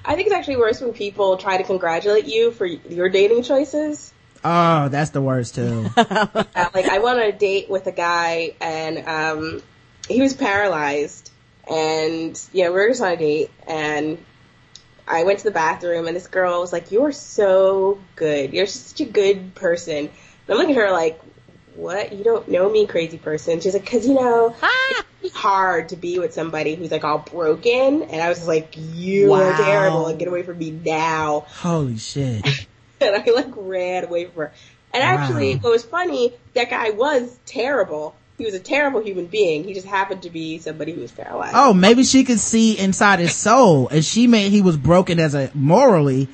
I 0.04 0.14
think 0.14 0.26
it's 0.26 0.34
actually 0.34 0.56
worse 0.56 0.80
when 0.80 0.92
people 0.92 1.36
try 1.36 1.56
to 1.56 1.64
congratulate 1.64 2.26
you 2.26 2.50
for 2.50 2.66
your 2.66 3.08
dating 3.08 3.44
choices. 3.44 4.11
Oh, 4.44 4.88
that's 4.88 5.10
the 5.10 5.22
worst 5.22 5.54
too. 5.54 5.86
Uh, 6.54 6.68
like 6.74 6.86
I 6.86 6.98
went 6.98 7.18
on 7.18 7.24
a 7.24 7.32
date 7.32 7.70
with 7.70 7.86
a 7.86 7.92
guy 7.92 8.54
and 8.60 9.08
um 9.08 9.62
he 10.06 10.20
was 10.20 10.34
paralyzed 10.34 11.30
and 11.70 12.38
yeah, 12.52 12.68
we 12.68 12.74
were 12.74 12.88
just 12.88 13.00
on 13.00 13.12
a 13.12 13.16
date 13.16 13.50
and 13.66 14.18
I 15.08 15.24
went 15.24 15.38
to 15.38 15.44
the 15.44 15.50
bathroom 15.50 16.06
and 16.06 16.14
this 16.14 16.26
girl 16.26 16.60
was 16.60 16.72
like, 16.72 16.90
You're 16.92 17.12
so 17.12 17.98
good. 18.16 18.52
You're 18.52 18.66
such 18.66 19.00
a 19.00 19.10
good 19.10 19.54
person. 19.54 19.96
And 19.96 20.10
I'm 20.48 20.56
looking 20.58 20.76
at 20.76 20.80
her 20.82 20.90
like, 20.92 21.18
What? 21.74 22.12
You 22.12 22.22
don't 22.22 22.48
know 22.48 22.68
me, 22.70 22.86
crazy 22.86 23.16
person. 23.18 23.60
She's 23.60 23.72
like, 23.74 23.86
Cause 23.86 24.06
you 24.06 24.14
know, 24.14 24.54
it's 25.22 25.34
hard 25.34 25.88
to 25.90 25.96
be 25.96 26.18
with 26.18 26.34
somebody 26.34 26.74
who's 26.74 26.90
like 26.90 27.04
all 27.04 27.18
broken 27.18 28.02
and 28.02 28.20
I 28.20 28.28
was 28.28 28.38
just 28.38 28.48
like, 28.48 28.74
You 28.76 29.30
Wow. 29.30 29.38
are 29.52 29.56
terrible 29.56 30.06
and 30.08 30.18
get 30.18 30.28
away 30.28 30.42
from 30.42 30.58
me 30.58 30.70
now 30.70 31.46
Holy 31.48 31.96
shit. 31.96 32.44
And 33.02 33.16
I 33.16 33.30
like 33.30 33.52
ran 33.56 34.04
away 34.04 34.26
from 34.26 34.34
her. 34.44 34.52
And 34.94 35.02
actually, 35.02 35.54
Wow. 35.54 35.60
what 35.62 35.72
was 35.72 35.84
funny, 35.84 36.32
that 36.54 36.68
guy 36.70 36.90
was 36.90 37.38
terrible. 37.46 38.14
He 38.38 38.44
was 38.44 38.54
a 38.54 38.60
terrible 38.60 39.00
human 39.00 39.26
being. 39.26 39.64
He 39.64 39.72
just 39.74 39.86
happened 39.86 40.22
to 40.22 40.30
be 40.30 40.58
somebody 40.58 40.92
who 40.92 41.00
was 41.00 41.12
paralyzed. 41.12 41.54
Oh, 41.56 41.72
maybe 41.72 42.02
she 42.04 42.24
could 42.24 42.40
see 42.40 42.78
inside 42.78 43.18
his 43.18 43.34
soul 43.34 43.88
and 43.88 44.04
she 44.04 44.26
made 44.26 44.50
he 44.50 44.60
was 44.62 44.76
broken 44.76 45.18
as 45.20 45.34
a 45.34 45.50
morally 45.54 46.28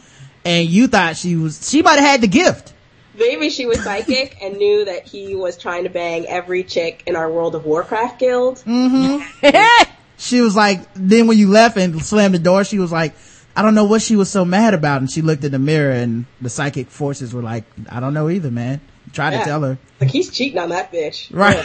and 0.45 0.69
you 0.69 0.87
thought 0.89 1.17
she 1.17 1.37
was, 1.37 1.69
she 1.69 1.83
might 1.83 1.99
have 1.99 2.09
had 2.09 2.21
the 2.21 2.29
gift. 2.29 2.73
Maybe 3.17 3.51
she 3.51 3.67
was 3.67 3.83
psychic 3.83 4.39
and 4.41 4.57
knew 4.57 4.85
that 4.85 5.07
he 5.07 5.35
was 5.35 5.57
trying 5.59 5.85
to 5.85 5.91
bang 5.91 6.27
every 6.27 6.63
chick 6.63 7.03
in 7.07 7.17
our 7.17 7.31
World 7.31 7.55
of 7.57 7.65
Warcraft 7.67 8.19
guild. 8.19 8.57
Mm-hmm. 8.67 9.93
She 10.21 10.41
was 10.41 10.57
like, 10.57 10.81
then 10.95 11.29
when 11.29 11.39
you 11.39 11.49
left 11.49 11.77
and 11.77 12.03
slammed 12.05 12.35
the 12.35 12.41
door, 12.41 12.65
she 12.65 12.81
was 12.81 12.91
like, 12.91 13.15
I 13.57 13.63
don't 13.63 13.75
know 13.75 13.85
what 13.85 14.03
she 14.03 14.15
was 14.17 14.31
so 14.31 14.45
mad 14.45 14.75
about. 14.75 15.01
And 15.01 15.11
she 15.11 15.21
looked 15.23 15.43
in 15.45 15.53
the 15.53 15.59
mirror 15.59 15.91
and 15.93 16.27
the 16.41 16.49
psychic 16.51 16.89
forces 16.89 17.35
were 17.35 17.43
like, 17.43 17.65
I 17.91 17.99
don't 18.01 18.15
know 18.15 18.29
either, 18.29 18.51
man. 18.51 18.81
Try 19.13 19.33
Yeah. 19.33 19.39
to 19.41 19.45
tell 19.45 19.63
her. 19.63 19.79
Like 20.01 20.11
he's 20.11 20.31
cheating 20.31 20.59
on 20.59 20.69
that 20.69 20.93
bitch. 20.93 21.29
Right. 21.33 21.59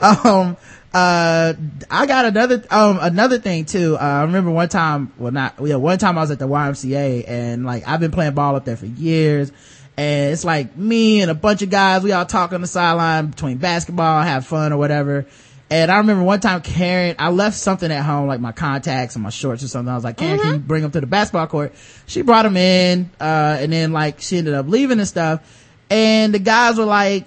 um, 0.02 0.56
uh, 0.94 1.54
I 1.90 2.06
got 2.06 2.24
another, 2.26 2.62
um, 2.70 2.98
another 3.00 3.38
thing 3.38 3.64
too. 3.64 3.96
Uh, 3.96 4.02
I 4.04 4.22
remember 4.22 4.50
one 4.50 4.68
time, 4.68 5.12
well 5.18 5.32
not, 5.32 5.54
yeah, 5.62 5.76
one 5.76 5.98
time 5.98 6.16
I 6.18 6.20
was 6.20 6.30
at 6.30 6.38
the 6.38 6.48
YMCA 6.48 7.24
and 7.28 7.66
like 7.66 7.86
I've 7.86 8.00
been 8.00 8.12
playing 8.12 8.34
ball 8.34 8.56
up 8.56 8.64
there 8.64 8.76
for 8.76 8.86
years. 8.86 9.50
And 9.98 10.32
it's 10.32 10.44
like 10.44 10.76
me 10.76 11.22
and 11.22 11.30
a 11.30 11.34
bunch 11.34 11.62
of 11.62 11.70
guys, 11.70 12.02
we 12.02 12.12
all 12.12 12.26
talk 12.26 12.52
on 12.52 12.60
the 12.60 12.66
sideline 12.66 13.28
between 13.28 13.56
basketball, 13.56 14.22
have 14.22 14.46
fun 14.46 14.72
or 14.72 14.76
whatever. 14.76 15.26
And 15.68 15.90
I 15.90 15.96
remember 15.98 16.22
one 16.22 16.38
time 16.40 16.60
Karen, 16.62 17.16
I 17.18 17.30
left 17.30 17.56
something 17.56 17.90
at 17.90 18.04
home, 18.04 18.28
like 18.28 18.38
my 18.38 18.52
contacts 18.52 19.16
and 19.16 19.24
my 19.24 19.30
shorts 19.30 19.64
or 19.64 19.68
something. 19.68 19.90
I 19.90 19.96
was 19.96 20.04
like, 20.04 20.16
Karen, 20.16 20.38
can 20.38 20.52
you 20.54 20.58
bring 20.60 20.82
them 20.82 20.92
to 20.92 21.00
the 21.00 21.08
basketball 21.08 21.48
court? 21.48 21.74
She 22.06 22.22
brought 22.22 22.42
them 22.44 22.56
in, 22.56 23.10
uh, 23.20 23.56
and 23.60 23.72
then 23.72 23.92
like 23.92 24.20
she 24.20 24.38
ended 24.38 24.54
up 24.54 24.68
leaving 24.68 24.98
and 25.00 25.08
stuff. 25.08 25.64
And 25.90 26.32
the 26.32 26.38
guys 26.38 26.78
were 26.78 26.84
like, 26.84 27.24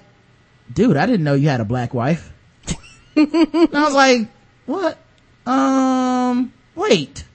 dude, 0.74 0.96
I 0.96 1.06
didn't 1.06 1.24
know 1.26 1.34
you 1.34 1.50
had 1.50 1.60
a 1.60 1.66
black 1.66 1.94
wife. 1.94 2.32
and 3.18 3.76
I 3.76 3.84
was 3.84 3.94
like, 3.94 4.30
what? 4.66 4.98
Um, 5.46 6.54
wait, 6.76 7.26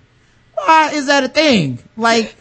why 0.54 0.92
is 0.94 1.06
that 1.06 1.24
a 1.24 1.28
thing? 1.28 1.80
Like, 1.96 2.34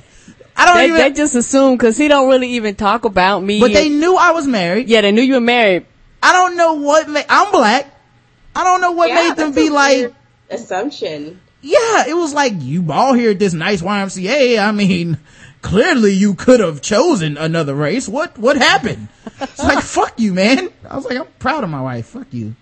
I 0.55 0.65
don't 0.67 0.75
They, 0.77 0.85
even, 0.87 0.97
they 0.97 1.11
just 1.11 1.35
assume 1.35 1.75
because 1.75 1.97
he 1.97 2.07
don't 2.07 2.29
really 2.29 2.51
even 2.51 2.75
talk 2.75 3.03
about 3.05 3.41
me. 3.41 3.59
but 3.59 3.73
they 3.73 3.89
knew 3.89 4.15
I 4.15 4.31
was 4.31 4.47
married. 4.47 4.87
yeah, 4.87 5.01
they 5.01 5.11
knew 5.11 5.21
you 5.21 5.33
were 5.35 5.41
married. 5.41 5.85
I 6.21 6.31
don't 6.31 6.55
know 6.55 6.75
what 6.75 7.09
made, 7.09 7.25
I'm 7.27 7.51
black. 7.51 7.89
I 8.55 8.63
don't 8.63 8.81
know 8.81 8.91
what 8.91 9.09
Yeah, 9.09 9.29
made 9.29 9.37
them 9.37 9.51
be 9.53 9.69
like, 9.69 10.13
assumption. 10.49 11.39
yeah, 11.61 12.07
it 12.07 12.15
was 12.15 12.33
like, 12.33 12.53
you 12.57 12.91
all 12.91 13.13
here 13.13 13.31
at 13.31 13.39
this 13.39 13.53
nice 13.53 13.81
YMCA. 13.81 14.59
I 14.59 14.71
mean, 14.71 15.17
clearly 15.61 16.13
you 16.13 16.35
could 16.35 16.59
have 16.59 16.81
chosen 16.81 17.37
another 17.37 17.73
race. 17.75 18.07
What, 18.07 18.37
what 18.37 18.57
happened? 18.57 19.07
It's 19.41 19.59
like, 19.59 19.83
fuck 19.83 20.19
you, 20.19 20.33
man. 20.33 20.69
I 20.89 20.95
was 20.95 21.05
like, 21.05 21.17
I'm 21.17 21.27
proud 21.39 21.63
of 21.63 21.69
my 21.69 21.81
wife. 21.81 22.07
Fuck 22.07 22.27
you. 22.31 22.55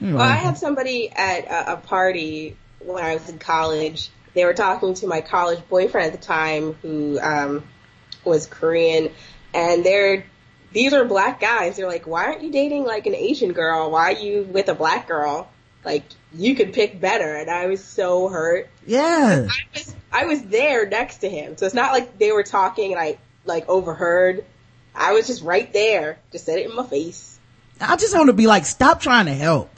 Anyway. 0.00 0.18
Well, 0.18 0.28
I 0.28 0.36
had 0.36 0.58
somebody 0.58 1.10
at 1.10 1.46
a, 1.46 1.72
a 1.74 1.76
party 1.78 2.56
when 2.80 3.02
I 3.04 3.14
was 3.14 3.28
in 3.28 3.38
college. 3.38 4.10
They 4.34 4.44
were 4.44 4.54
talking 4.54 4.94
to 4.94 5.06
my 5.06 5.22
college 5.22 5.60
boyfriend 5.68 6.12
at 6.12 6.20
the 6.20 6.26
time, 6.26 6.74
who 6.82 7.18
um, 7.20 7.64
was 8.24 8.46
Korean, 8.46 9.10
and 9.54 9.84
they're 9.84 10.24
these 10.72 10.92
are 10.92 11.04
black 11.04 11.40
guys. 11.40 11.76
They're 11.76 11.88
like, 11.88 12.06
"Why 12.06 12.26
aren't 12.26 12.42
you 12.42 12.50
dating 12.50 12.84
like 12.84 13.06
an 13.06 13.14
Asian 13.14 13.52
girl? 13.52 13.90
Why 13.90 14.12
are 14.12 14.18
you 14.18 14.42
with 14.42 14.68
a 14.68 14.74
black 14.74 15.08
girl? 15.08 15.48
Like, 15.84 16.04
you 16.34 16.54
could 16.54 16.72
pick 16.72 17.00
better." 17.00 17.36
And 17.36 17.50
I 17.50 17.66
was 17.66 17.82
so 17.82 18.28
hurt. 18.28 18.68
yeah. 18.86 19.46
I 19.48 19.78
was 19.78 19.94
I 20.12 20.24
was 20.26 20.42
there 20.42 20.88
next 20.88 21.18
to 21.18 21.28
him, 21.28 21.56
so 21.56 21.66
it's 21.66 21.74
not 21.74 21.92
like 21.92 22.18
they 22.18 22.32
were 22.32 22.42
talking 22.42 22.92
and 22.92 23.00
I 23.00 23.18
like 23.44 23.68
overheard. 23.68 24.44
I 24.94 25.12
was 25.12 25.26
just 25.26 25.42
right 25.42 25.70
there, 25.72 26.18
just 26.32 26.46
said 26.46 26.58
it 26.58 26.70
in 26.70 26.74
my 26.74 26.86
face. 26.86 27.38
I 27.80 27.96
just 27.96 28.16
want 28.16 28.28
to 28.28 28.32
be 28.32 28.46
like, 28.46 28.64
stop 28.64 29.00
trying 29.00 29.26
to 29.26 29.34
help. 29.34 29.68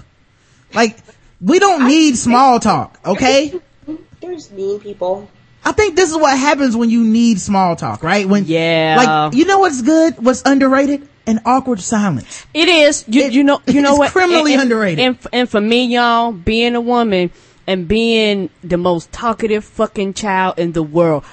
Like, 0.72 0.98
we 1.40 1.58
don't 1.58 1.88
need 1.88 2.16
small 2.16 2.60
talk, 2.60 3.00
okay? 3.04 3.60
There's 4.20 4.50
mean 4.50 4.78
people. 4.78 5.28
I 5.64 5.72
think 5.72 5.96
this 5.96 6.10
is 6.10 6.16
what 6.16 6.36
happens 6.38 6.76
when 6.76 6.88
you 6.90 7.04
need 7.04 7.40
small 7.40 7.76
talk, 7.76 8.02
right? 8.02 8.26
When, 8.28 8.44
Yeah. 8.46 9.26
like, 9.28 9.34
you 9.34 9.44
know 9.44 9.58
what's 9.58 9.82
good? 9.82 10.14
What's 10.24 10.42
underrated? 10.46 11.06
An 11.26 11.40
awkward 11.44 11.80
silence. 11.80 12.46
It 12.54 12.68
is. 12.68 13.04
You, 13.06 13.24
It- 13.24 13.32
you 13.32 13.44
know. 13.44 13.60
You 13.66 13.82
know 13.82 13.90
it's 13.90 13.98
what? 13.98 14.12
criminally 14.12 14.54
and- 14.54 14.62
underrated. 14.62 15.04
And, 15.04 15.18
and 15.32 15.48
for 15.50 15.60
me, 15.60 15.84
y'all, 15.86 16.32
being 16.32 16.74
a 16.74 16.80
woman 16.80 17.30
and 17.66 17.86
being 17.86 18.48
the 18.64 18.78
most 18.78 19.12
talkative 19.12 19.64
fucking 19.64 20.14
child 20.14 20.58
in 20.58 20.72
the 20.72 20.82
world. 20.82 21.24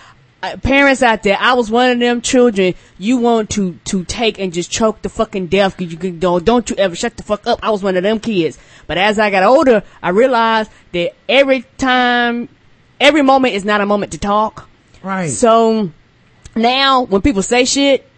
Uh, 0.44 0.58
parents 0.58 1.02
out 1.02 1.24
there, 1.24 1.38
I 1.40 1.54
was 1.54 1.72
one 1.72 1.92
of 1.92 2.00
them 2.00 2.20
children 2.22 2.76
you 3.00 3.18
want 3.18 3.50
to 3.52 3.80
to 3.86 4.04
take 4.04 4.38
and 4.38 4.52
just 4.54 4.70
choke 4.70 5.02
the 5.02 5.08
fucking 5.10 5.48
death. 5.48 5.78
because 5.78 5.94
You 5.94 5.98
can, 5.98 6.20
don't 6.20 6.44
don't 6.44 6.70
you 6.70 6.76
ever 6.76 6.94
shut 6.96 7.16
the 7.16 7.24
fuck 7.24 7.48
up. 7.48 7.60
I 7.64 7.70
was 7.72 7.82
one 7.82 7.96
of 7.96 8.04
them 8.04 8.20
kids. 8.20 8.60
But 8.86 8.98
as 8.98 9.18
I 9.18 9.32
got 9.32 9.44
older, 9.44 9.82
I 10.04 10.10
realized 10.10 10.70
that 10.92 11.14
every 11.30 11.64
time, 11.78 12.50
every 13.00 13.22
moment 13.22 13.54
is 13.56 13.66
not 13.66 13.82
a 13.82 13.86
moment 13.86 14.12
to 14.14 14.18
talk. 14.18 14.68
Right. 15.04 15.30
So 15.30 15.92
now 16.56 17.04
when 17.04 17.22
people 17.22 17.42
say 17.42 17.66
shit, 17.66 18.10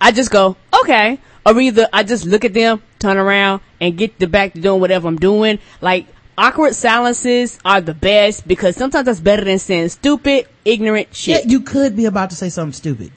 I 0.00 0.12
just 0.12 0.30
go, 0.30 0.56
okay. 0.82 1.18
Or 1.44 1.58
either 1.60 1.88
I 1.92 2.02
just 2.02 2.24
look 2.26 2.44
at 2.44 2.54
them, 2.54 2.82
turn 2.98 3.16
around, 3.16 3.60
and 3.80 3.96
get 3.96 4.18
the 4.18 4.26
back 4.26 4.54
to 4.54 4.60
doing 4.60 4.80
whatever 4.80 5.06
I'm 5.08 5.16
doing. 5.16 5.58
Like, 5.80 6.06
awkward 6.36 6.74
silences 6.74 7.58
are 7.64 7.80
the 7.80 7.94
best 7.94 8.46
because 8.46 8.76
sometimes 8.76 9.06
that's 9.06 9.20
better 9.20 9.44
than 9.44 9.58
saying 9.58 9.90
stupid, 9.90 10.48
ignorant 10.64 11.08
yeah, 11.26 11.38
shit. 11.38 11.46
you 11.46 11.60
could 11.60 11.96
be 11.96 12.04
about 12.06 12.30
to 12.30 12.36
say 12.36 12.48
something 12.48 12.72
stupid. 12.72 13.12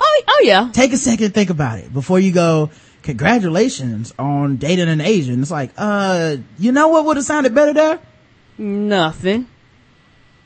oh, 0.00 0.22
oh 0.28 0.42
yeah. 0.44 0.70
Take 0.72 0.92
a 0.92 0.96
second 0.96 1.28
to 1.28 1.32
think 1.32 1.50
about 1.50 1.78
it 1.78 1.92
before 1.92 2.18
you 2.18 2.32
go, 2.32 2.70
congratulations 3.02 4.12
on 4.18 4.56
dating 4.56 4.88
an 4.88 5.00
Asian. 5.00 5.40
It's 5.40 5.50
like, 5.50 5.70
uh, 5.76 6.36
you 6.58 6.72
know 6.72 6.88
what 6.88 7.04
would 7.06 7.16
have 7.16 7.26
sounded 7.26 7.54
better 7.54 7.72
there? 7.72 7.98
Nothing. 8.58 9.46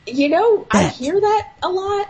You 0.07 0.29
know, 0.29 0.67
I 0.71 0.89
hear 0.89 1.19
that 1.19 1.53
a 1.63 1.69
lot, 1.69 2.09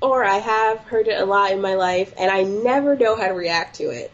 or 0.00 0.24
I 0.24 0.38
have 0.38 0.78
heard 0.80 1.08
it 1.08 1.20
a 1.20 1.24
lot 1.24 1.52
in 1.52 1.60
my 1.60 1.74
life, 1.74 2.12
and 2.18 2.30
I 2.30 2.42
never 2.42 2.96
know 2.96 3.16
how 3.16 3.28
to 3.28 3.34
react 3.34 3.76
to 3.76 3.84
it. 3.84 4.10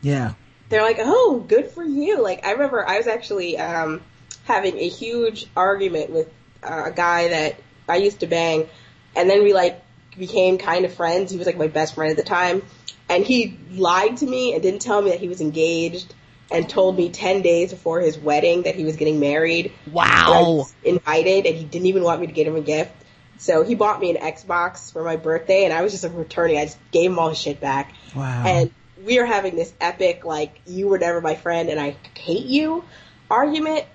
Yeah. 0.00 0.34
They're 0.68 0.82
like, 0.82 0.98
"Oh, 1.00 1.44
good 1.46 1.70
for 1.70 1.84
you!" 1.84 2.22
Like 2.22 2.46
I 2.46 2.52
remember, 2.52 2.86
I 2.86 2.98
was 2.98 3.06
actually 3.06 3.58
um, 3.58 4.00
having 4.44 4.78
a 4.78 4.88
huge 4.88 5.46
argument 5.56 6.10
with 6.10 6.28
uh, 6.62 6.84
a 6.86 6.92
guy 6.92 7.28
that 7.28 7.56
I 7.88 7.96
used 7.96 8.20
to 8.20 8.26
bang, 8.26 8.68
and 9.16 9.28
then 9.28 9.42
we 9.42 9.52
like 9.52 9.82
became 10.16 10.58
kind 10.58 10.84
of 10.84 10.94
friends. 10.94 11.30
He 11.30 11.38
was 11.38 11.46
like 11.46 11.58
my 11.58 11.66
best 11.66 11.94
friend 11.94 12.10
at 12.10 12.16
the 12.16 12.22
time, 12.22 12.62
and 13.08 13.24
he 13.24 13.58
lied 13.72 14.18
to 14.18 14.26
me 14.26 14.54
and 14.54 14.62
didn't 14.62 14.82
tell 14.82 15.02
me 15.02 15.10
that 15.10 15.20
he 15.20 15.28
was 15.28 15.40
engaged, 15.40 16.14
and 16.52 16.68
told 16.68 16.96
me 16.96 17.10
ten 17.10 17.42
days 17.42 17.70
before 17.72 18.00
his 18.00 18.18
wedding 18.18 18.62
that 18.62 18.74
he 18.74 18.84
was 18.84 18.96
getting 18.96 19.20
married. 19.20 19.72
Wow. 19.90 20.56
was 20.58 20.74
invited, 20.84 21.46
and 21.46 21.56
he 21.56 21.64
didn't 21.64 21.86
even 21.86 22.02
want 22.02 22.20
me 22.20 22.26
to 22.26 22.32
get 22.32 22.46
him 22.46 22.56
a 22.56 22.60
gift. 22.60 22.92
So 23.38 23.64
he 23.64 23.74
bought 23.74 24.00
me 24.00 24.16
an 24.16 24.22
Xbox 24.22 24.92
for 24.92 25.02
my 25.02 25.16
birthday, 25.16 25.64
and 25.64 25.72
I 25.72 25.82
was 25.82 25.92
just 25.92 26.04
like 26.04 26.14
returning. 26.14 26.58
I 26.58 26.66
just 26.66 26.78
gave 26.92 27.10
him 27.10 27.18
all 27.18 27.30
his 27.30 27.38
shit 27.38 27.60
back. 27.60 27.92
Wow. 28.14 28.44
And 28.46 28.70
we 29.04 29.18
are 29.18 29.26
having 29.26 29.56
this 29.56 29.72
epic, 29.80 30.24
like, 30.24 30.60
you 30.66 30.88
were 30.88 30.98
never 30.98 31.20
my 31.20 31.34
friend 31.34 31.68
and 31.68 31.80
I 31.80 31.96
hate 32.14 32.46
you 32.46 32.84
argument. 33.30 33.86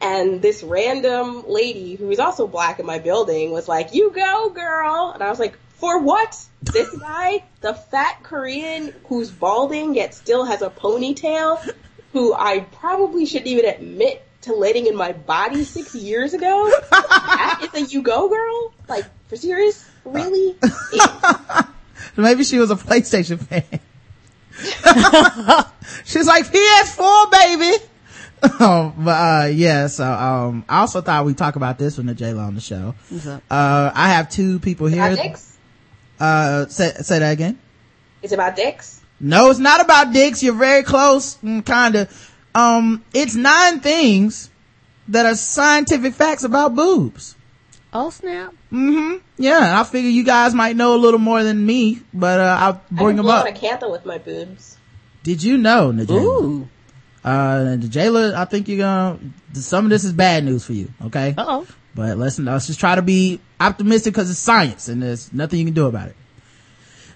And 0.00 0.42
this 0.42 0.62
random 0.62 1.44
lady 1.48 1.94
who 1.94 2.06
was 2.06 2.18
also 2.18 2.46
black 2.46 2.78
in 2.78 2.86
my 2.86 2.98
building 2.98 3.52
was 3.52 3.68
like, 3.68 3.94
you 3.94 4.10
go, 4.10 4.50
girl. 4.50 5.12
And 5.14 5.22
I 5.22 5.30
was 5.30 5.38
like, 5.38 5.58
for 5.74 6.00
what? 6.00 6.38
This 6.62 6.90
guy, 6.98 7.44
the 7.60 7.74
fat 7.74 8.22
Korean 8.22 8.94
who's 9.06 9.30
balding 9.30 9.94
yet 9.94 10.14
still 10.14 10.44
has 10.44 10.62
a 10.62 10.70
ponytail, 10.70 11.70
who 12.14 12.32
I 12.32 12.60
probably 12.60 13.26
shouldn't 13.26 13.48
even 13.48 13.66
admit 13.66 14.24
to 14.42 14.54
letting 14.54 14.86
in 14.86 14.94
my 14.96 15.12
body 15.12 15.64
six 15.64 15.94
years 15.96 16.32
ago. 16.32 16.70
that 16.90 17.68
is 17.74 17.90
a 17.90 17.92
you 17.92 18.02
go, 18.02 18.28
girl? 18.28 18.72
Like, 18.88 19.04
for 19.28 19.36
serious? 19.36 19.84
Really? 20.04 20.56
Maybe 22.16 22.44
she 22.44 22.58
was 22.58 22.70
a 22.70 22.76
PlayStation 22.76 23.40
fan. 23.40 23.64
She's 26.04 26.26
like 26.26 26.46
PS4 26.46 27.30
baby. 27.32 27.84
Um, 28.60 28.94
but 28.98 29.10
uh, 29.10 29.46
yeah. 29.48 29.88
So 29.88 30.04
um, 30.08 30.64
I 30.68 30.80
also 30.80 31.00
thought 31.00 31.24
we'd 31.24 31.36
talk 31.36 31.56
about 31.56 31.78
this 31.78 31.96
when 31.96 32.06
the 32.06 32.14
J 32.14 32.32
Lo 32.32 32.44
on 32.44 32.54
the 32.54 32.60
show. 32.60 32.94
Uh, 33.50 33.90
I 33.92 34.10
have 34.10 34.30
two 34.30 34.60
people 34.60 34.86
About 34.86 35.14
here. 35.14 35.24
dicks? 35.24 35.56
Uh, 36.20 36.66
say 36.66 36.92
say 37.00 37.18
that 37.18 37.32
again. 37.32 37.58
It's 38.22 38.32
about 38.32 38.54
dicks? 38.54 38.93
No, 39.20 39.50
it's 39.50 39.60
not 39.60 39.80
about 39.80 40.12
dicks. 40.12 40.42
You're 40.42 40.54
very 40.54 40.82
close, 40.82 41.36
mm, 41.36 41.64
kinda. 41.64 42.08
Um, 42.54 43.04
it's 43.12 43.34
nine 43.34 43.80
things 43.80 44.50
that 45.08 45.26
are 45.26 45.34
scientific 45.34 46.14
facts 46.14 46.44
about 46.44 46.74
boobs. 46.74 47.36
Oh 47.92 48.10
snap. 48.10 48.52
Mm-hmm. 48.72 49.18
Yeah, 49.38 49.80
I 49.80 49.84
figure 49.84 50.10
you 50.10 50.24
guys 50.24 50.52
might 50.52 50.74
know 50.74 50.96
a 50.96 50.98
little 50.98 51.20
more 51.20 51.44
than 51.44 51.64
me, 51.64 52.00
but 52.12 52.40
uh, 52.40 52.56
I'll 52.60 52.82
bring 52.90 53.18
I 53.18 53.22
them 53.22 53.26
up. 53.26 53.46
out 53.46 53.48
a 53.48 53.52
candle 53.52 53.92
with 53.92 54.04
my 54.04 54.18
boobs. 54.18 54.76
Did 55.22 55.42
you 55.42 55.58
know, 55.58 55.92
N'Jaila? 55.92 56.10
Ooh. 56.10 56.68
Uh, 57.24 57.76
N'Jaila, 57.78 58.34
I 58.34 58.44
think 58.46 58.68
you're 58.68 58.78
gonna, 58.78 59.18
some 59.54 59.86
of 59.86 59.90
this 59.90 60.04
is 60.04 60.12
bad 60.12 60.44
news 60.44 60.64
for 60.64 60.72
you, 60.72 60.92
okay? 61.06 61.34
Oh. 61.38 61.66
But 61.94 62.18
let's, 62.18 62.38
let's 62.38 62.66
just 62.66 62.80
try 62.80 62.96
to 62.96 63.02
be 63.02 63.40
optimistic 63.60 64.12
because 64.12 64.28
it's 64.28 64.40
science 64.40 64.88
and 64.88 65.00
there's 65.02 65.32
nothing 65.32 65.60
you 65.60 65.64
can 65.64 65.74
do 65.74 65.86
about 65.86 66.08
it. 66.08 66.16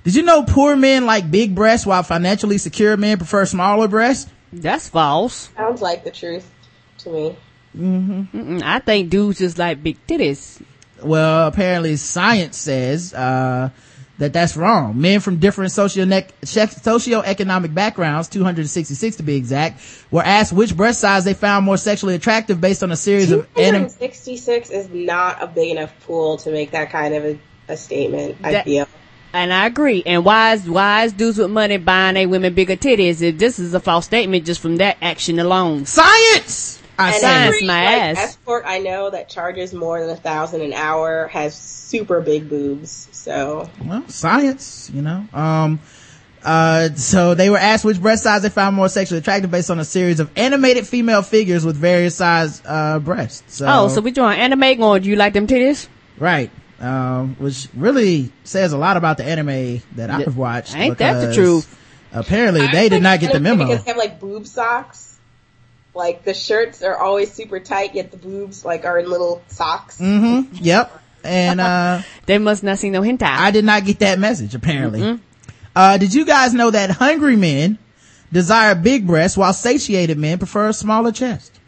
Did 0.09 0.16
you 0.16 0.22
know 0.22 0.43
poor 0.43 0.74
men 0.74 1.05
like 1.05 1.30
big 1.30 1.55
breasts 1.55 1.85
while 1.85 2.02
financially 2.02 2.56
secure 2.56 2.97
men 2.97 3.18
prefer 3.18 3.44
smaller 3.44 3.89
breasts? 3.89 4.30
That's 4.51 4.89
false. 4.89 5.51
Sounds 5.55 5.82
like 5.82 6.02
the 6.02 6.10
truth 6.10 6.51
to 7.01 7.10
me. 7.10 7.36
Mm-mm, 7.76 8.62
I 8.62 8.78
think 8.78 9.10
dudes 9.10 9.40
just 9.40 9.59
like 9.59 9.82
big 9.82 9.98
titties. 10.06 10.62
Well, 11.02 11.48
apparently 11.48 11.97
science 11.97 12.56
says, 12.56 13.12
uh, 13.12 13.68
that 14.16 14.32
that's 14.32 14.56
wrong. 14.56 14.98
Men 14.98 15.20
from 15.20 15.40
different 15.40 15.72
socio 15.72 16.06
socioeconomic 16.06 17.74
backgrounds, 17.74 18.28
266 18.28 19.16
to 19.16 19.22
be 19.22 19.36
exact, 19.36 19.78
were 20.10 20.22
asked 20.22 20.55
which 20.55 20.74
breast 20.74 21.01
size 21.01 21.26
they 21.26 21.35
found 21.35 21.66
more 21.66 21.76
sexually 21.76 22.14
attractive 22.14 22.62
based 22.62 22.82
on 22.82 22.90
a 22.93 22.97
series 22.97 23.30
of 23.30 23.47
anim- 23.59 23.82
266 23.82 24.70
is 24.70 24.89
not 24.89 25.43
a 25.43 25.47
big 25.47 25.72
enough 25.72 25.93
pool 26.06 26.39
to 26.39 26.51
make 26.51 26.70
that 26.70 26.89
kind 26.89 27.12
of 27.12 27.24
a, 27.26 27.39
a 27.68 27.76
statement, 27.76 28.39
I 28.43 28.62
feel. 28.62 28.89
And 29.32 29.52
I 29.52 29.66
agree. 29.66 30.02
And 30.06 30.24
wise, 30.24 30.68
wise 30.68 31.12
dudes 31.12 31.38
with 31.38 31.50
money 31.50 31.76
buying 31.76 32.16
a 32.16 32.26
women 32.26 32.55
bigger 32.55 32.76
titties. 32.76 33.20
If 33.22 33.38
this 33.38 33.59
is 33.59 33.74
a 33.74 33.80
false 33.80 34.06
statement 34.06 34.46
just 34.46 34.60
from 34.60 34.76
that 34.76 34.96
action 35.02 35.38
alone. 35.38 35.84
Science! 35.86 36.80
I 36.98 37.12
And 37.12 37.20
say. 37.20 37.46
every, 37.46 37.66
my 37.66 37.84
like, 37.84 37.94
ass. 38.02 38.18
escort 38.18 38.64
I 38.66 38.78
know 38.80 39.10
that 39.10 39.28
charges 39.28 39.72
more 39.72 40.00
than 40.00 40.10
a 40.10 40.16
thousand 40.16 40.62
an 40.62 40.72
hour 40.72 41.28
has 41.28 41.55
super 41.55 42.20
big 42.20 42.48
boobs. 42.48 43.09
So 43.12 43.70
well, 43.84 44.02
science, 44.09 44.90
you 44.92 45.02
know. 45.02 45.24
Um, 45.32 45.78
uh, 46.42 46.88
so 46.94 47.34
they 47.34 47.50
were 47.50 47.59
asked 47.59 47.84
which 47.84 48.00
breast 48.00 48.24
size 48.24 48.42
they 48.42 48.48
found 48.48 48.74
more 48.74 48.88
sexually 48.88 49.18
attractive 49.18 49.50
based 49.50 49.70
on 49.70 49.78
a 49.78 49.84
series 49.84 50.18
of 50.18 50.30
animated 50.36 50.86
female 50.88 51.22
figures 51.22 51.64
with 51.64 51.76
various 51.76 52.16
size, 52.16 52.62
uh, 52.64 52.98
breasts. 52.98 53.56
So, 53.56 53.66
Oh, 53.68 53.88
so 53.88 54.00
we 54.00 54.10
doing 54.10 54.36
anime 54.38 54.78
going, 54.78 55.02
do 55.02 55.09
you 55.10 55.16
like 55.16 55.34
them 55.34 55.46
titties? 55.46 55.86
right. 56.18 56.50
Um, 56.80 57.34
which 57.40 57.68
really 57.74 58.30
says 58.44 58.72
a 58.72 58.78
lot 58.78 58.96
about 58.96 59.16
the 59.16 59.24
anime 59.24 59.82
that 59.96 60.10
I've 60.10 60.36
watched. 60.36 60.76
Ain't 60.76 60.98
that 60.98 61.26
the 61.26 61.34
truth? 61.34 61.76
Apparently 62.12 62.66
they 62.68 62.88
did 62.88 63.02
not 63.02 63.18
get 63.20 63.32
the 63.32 63.40
memo. 63.40 63.64
because 63.66 63.84
they 63.84 63.90
have 63.90 63.96
like 63.98 64.20
boob 64.20 64.46
socks. 64.46 65.18
Like 65.94 66.22
the 66.24 66.34
shirts 66.34 66.82
are 66.82 66.96
always 66.96 67.32
super 67.32 67.59
tight, 67.59 67.94
yet 67.96 68.12
the 68.12 68.16
boobs 68.16 68.64
like 68.64 68.84
are 68.84 68.98
in 69.00 69.10
little 69.10 69.42
socks. 69.48 69.98
Mm-hmm. 69.98 70.55
Yep. 70.62 71.02
And, 71.24 71.60
uh, 71.60 72.02
They 72.26 72.38
must 72.38 72.62
not 72.62 72.78
see 72.78 72.90
no 72.90 73.02
hentai. 73.02 73.22
I 73.22 73.50
did 73.50 73.64
not 73.64 73.84
get 73.84 73.98
that 73.98 74.20
message 74.20 74.55
apparently. 74.55 75.18
Uh, 75.74 75.98
did 75.98 76.14
you 76.14 76.24
guys 76.24 76.55
know 76.55 76.70
that 76.70 76.90
hungry 76.90 77.34
men 77.36 77.78
desire 78.32 78.74
big 78.76 79.06
breasts 79.06 79.36
while 79.36 79.52
satiated 79.52 80.16
men 80.18 80.38
prefer 80.38 80.68
a 80.68 80.72
smaller 80.72 81.10
chest? 81.10 81.59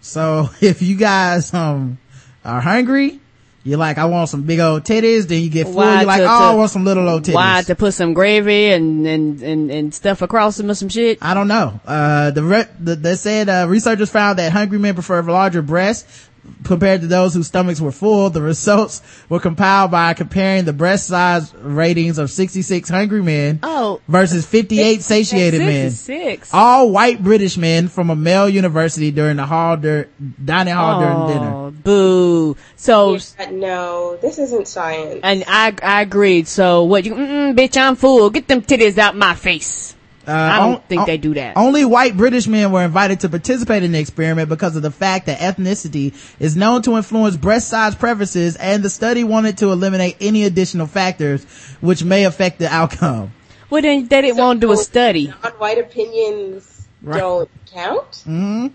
So 0.00 0.50
if 0.60 0.82
you 0.82 0.96
guys, 0.96 1.54
um, 1.54 1.98
are 2.44 2.60
hungry, 2.60 3.20
you're 3.66 3.78
like, 3.78 3.98
I 3.98 4.04
want 4.04 4.28
some 4.28 4.42
big 4.42 4.60
old 4.60 4.84
titties, 4.84 5.26
then 5.26 5.42
you 5.42 5.50
get 5.50 5.64
full, 5.64 5.74
Why 5.74 5.96
you're 5.96 6.06
like, 6.06 6.20
to- 6.20 6.26
oh, 6.26 6.52
I 6.52 6.54
want 6.54 6.70
some 6.70 6.84
little 6.84 7.08
old 7.08 7.24
titties. 7.24 7.34
Why 7.34 7.62
to 7.62 7.74
put 7.74 7.94
some 7.94 8.14
gravy 8.14 8.72
and, 8.72 9.06
and, 9.06 9.42
and, 9.42 9.70
and 9.70 9.94
stuff 9.94 10.22
across 10.22 10.56
them 10.56 10.70
or 10.70 10.74
some 10.74 10.88
shit? 10.88 11.18
I 11.20 11.34
don't 11.34 11.48
know. 11.48 11.80
Uh, 11.84 12.30
the, 12.30 12.42
re- 12.44 12.68
the 12.78 12.94
they 12.94 13.16
said 13.16 13.48
uh, 13.48 13.66
researchers 13.68 14.10
found 14.10 14.38
that 14.38 14.52
hungry 14.52 14.78
men 14.78 14.94
prefer 14.94 15.20
larger 15.22 15.62
breasts 15.62 16.28
compared 16.64 17.00
to 17.02 17.06
those 17.06 17.34
whose 17.34 17.46
stomachs 17.46 17.80
were 17.80 17.92
full. 17.92 18.30
The 18.30 18.42
results 18.42 19.02
were 19.28 19.40
compiled 19.40 19.90
by 19.90 20.14
comparing 20.14 20.64
the 20.64 20.72
breast 20.72 21.06
size 21.08 21.54
ratings 21.54 22.18
of 22.18 22.30
66 22.30 22.88
hungry 22.88 23.22
men 23.22 23.60
Oh. 23.62 24.00
versus 24.08 24.46
58 24.46 25.02
satiated 25.02 25.60
men. 25.60 25.90
66. 25.90 26.50
All 26.52 26.90
white 26.90 27.22
British 27.22 27.56
men 27.56 27.88
from 27.88 28.10
a 28.10 28.16
male 28.16 28.48
university 28.48 29.10
during 29.10 29.36
the 29.36 29.46
hall 29.46 29.76
dur- 29.76 30.08
dining 30.44 30.74
hall 30.74 31.00
during 31.00 31.34
dinner. 31.34 31.52
Oh, 31.54 31.70
boo. 31.70 32.56
So, 32.76 33.18
But 33.38 33.52
no, 33.52 34.16
this 34.22 34.38
isn't 34.38 34.68
science. 34.68 35.20
and 35.22 35.44
I, 35.46 35.74
I 35.82 36.02
agreed. 36.02 36.46
So 36.48 36.84
what 36.84 37.04
you, 37.04 37.14
mm, 37.14 37.56
bitch, 37.56 37.76
I'm 37.76 37.96
full. 37.96 38.30
Get 38.30 38.48
them 38.48 38.62
titties 38.62 38.98
out 38.98 39.16
my 39.16 39.34
face. 39.34 39.94
Uh, 40.26 40.32
I 40.32 40.58
don't 40.58 40.74
on- 40.76 40.80
think 40.88 41.00
on- 41.02 41.06
they 41.06 41.18
do 41.18 41.34
that. 41.34 41.56
Only 41.56 41.84
white 41.84 42.16
British 42.16 42.46
men 42.48 42.72
were 42.72 42.82
invited 42.82 43.20
to 43.20 43.28
participate 43.28 43.82
in 43.82 43.92
the 43.92 43.98
experiment 44.00 44.48
because 44.48 44.74
of 44.76 44.82
the 44.82 44.90
fact 44.90 45.26
that 45.26 45.38
ethnicity 45.38 46.14
is 46.40 46.56
known 46.56 46.82
to 46.82 46.96
influence 46.96 47.36
breast 47.36 47.68
size 47.68 47.94
preferences 47.94 48.56
and 48.56 48.82
the 48.82 48.90
study 48.90 49.22
wanted 49.24 49.58
to 49.58 49.70
eliminate 49.70 50.16
any 50.20 50.44
additional 50.44 50.86
factors 50.88 51.44
which 51.80 52.02
may 52.02 52.24
affect 52.24 52.58
the 52.58 52.68
outcome. 52.68 53.32
Well, 53.70 53.82
then 53.82 54.06
they 54.08 54.22
didn't 54.22 54.36
want 54.38 54.60
to 54.60 54.66
do 54.66 54.72
a 54.72 54.76
study. 54.76 55.32
Non-white 55.42 55.78
opinions 55.78 56.86
Right. 57.02 57.18
don't 57.18 57.48
count. 57.72 58.10
Mm-hmm. 58.26 58.66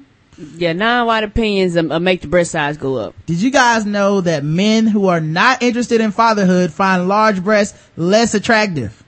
Yeah, 0.57 0.73
non-white 0.73 1.23
opinions 1.23 1.75
um, 1.77 1.91
uh, 1.91 1.99
make 1.99 2.21
the 2.21 2.27
breast 2.27 2.51
size 2.51 2.77
go 2.77 2.95
up. 2.95 3.13
Did 3.25 3.41
you 3.41 3.51
guys 3.51 3.85
know 3.85 4.21
that 4.21 4.43
men 4.43 4.87
who 4.87 5.07
are 5.07 5.19
not 5.19 5.61
interested 5.61 6.01
in 6.01 6.11
fatherhood 6.11 6.71
find 6.71 7.07
large 7.07 7.43
breasts 7.43 7.77
less 7.97 8.33
attractive? 8.33 9.00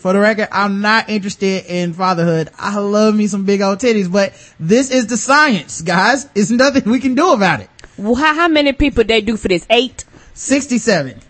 For 0.00 0.14
the 0.14 0.18
record, 0.18 0.48
I'm 0.50 0.80
not 0.80 1.10
interested 1.10 1.66
in 1.66 1.92
fatherhood. 1.92 2.48
I 2.58 2.78
love 2.78 3.14
me 3.14 3.26
some 3.26 3.44
big 3.44 3.60
old 3.60 3.80
titties, 3.80 4.10
but 4.10 4.32
this 4.58 4.90
is 4.90 5.08
the 5.08 5.18
science, 5.18 5.82
guys. 5.82 6.26
It's 6.34 6.48
nothing 6.48 6.90
we 6.90 7.00
can 7.00 7.14
do 7.14 7.34
about 7.34 7.60
it. 7.60 7.68
Well, 7.98 8.14
how, 8.14 8.34
how 8.34 8.48
many 8.48 8.72
people 8.72 9.04
they 9.04 9.20
do 9.20 9.36
for 9.36 9.48
this? 9.48 9.66
Eight? 9.68 10.06
67. 10.32 11.20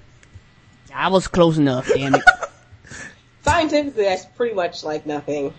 I 0.95 1.09
was 1.09 1.27
close 1.27 1.59
enough, 1.59 1.89
damn 1.93 2.15
it. 2.15 2.23
Scientifically, 3.43 4.05
that's 4.05 4.25
pretty 4.25 4.55
much 4.55 4.85
like 4.85 5.05
nothing. 5.05 5.53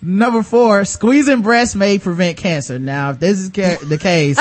Number 0.00 0.44
four, 0.44 0.84
squeezing 0.84 1.42
breasts 1.42 1.74
may 1.74 1.98
prevent 1.98 2.36
cancer. 2.36 2.78
Now, 2.78 3.10
if 3.10 3.18
this 3.18 3.40
is 3.40 3.50
ca- 3.50 3.78
the 3.84 3.98
case, 3.98 4.38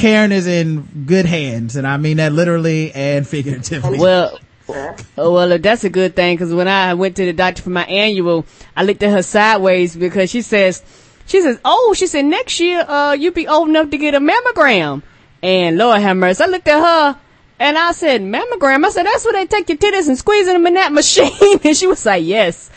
Karen 0.00 0.30
is 0.30 0.46
in 0.46 1.06
good 1.06 1.26
hands, 1.26 1.74
and 1.74 1.88
I 1.88 1.96
mean 1.96 2.18
that 2.18 2.32
literally 2.32 2.92
and 2.92 3.26
figuratively. 3.26 3.98
well, 3.98 4.38
oh, 4.68 5.32
well, 5.32 5.58
that's 5.58 5.84
a 5.84 5.90
good 5.90 6.16
thing, 6.16 6.36
because 6.36 6.52
when 6.52 6.68
I 6.68 6.94
went 6.94 7.16
to 7.16 7.24
the 7.24 7.32
doctor 7.32 7.62
for 7.62 7.70
my 7.70 7.84
annual, 7.84 8.46
I 8.76 8.84
looked 8.84 9.02
at 9.02 9.10
her 9.10 9.22
sideways 9.22 9.96
because 9.96 10.30
she 10.30 10.42
says, 10.42 10.82
she 11.26 11.40
says, 11.40 11.58
oh, 11.64 11.94
she 11.96 12.06
said 12.06 12.24
next 12.24 12.60
year, 12.60 12.84
uh, 12.86 13.12
you 13.12 13.32
be 13.32 13.48
old 13.48 13.68
enough 13.68 13.90
to 13.90 13.98
get 13.98 14.14
a 14.14 14.20
mammogram. 14.20 15.02
And 15.42 15.76
Lord 15.76 16.00
have 16.00 16.16
mercy, 16.16 16.42
I 16.42 16.46
looked 16.46 16.68
at 16.68 16.80
her 16.80 17.20
and 17.58 17.78
I 17.78 17.92
said, 17.92 18.20
mammogram? 18.22 18.84
I 18.84 18.90
said, 18.90 19.06
that's 19.06 19.24
where 19.24 19.34
they 19.34 19.46
take 19.46 19.68
your 19.68 19.78
titties 19.78 20.08
and 20.08 20.18
squeezing 20.18 20.54
them 20.54 20.66
in 20.66 20.74
that 20.74 20.92
machine. 20.92 21.58
and 21.64 21.76
she 21.76 21.86
was 21.86 22.04
like, 22.04 22.24
yes. 22.24 22.70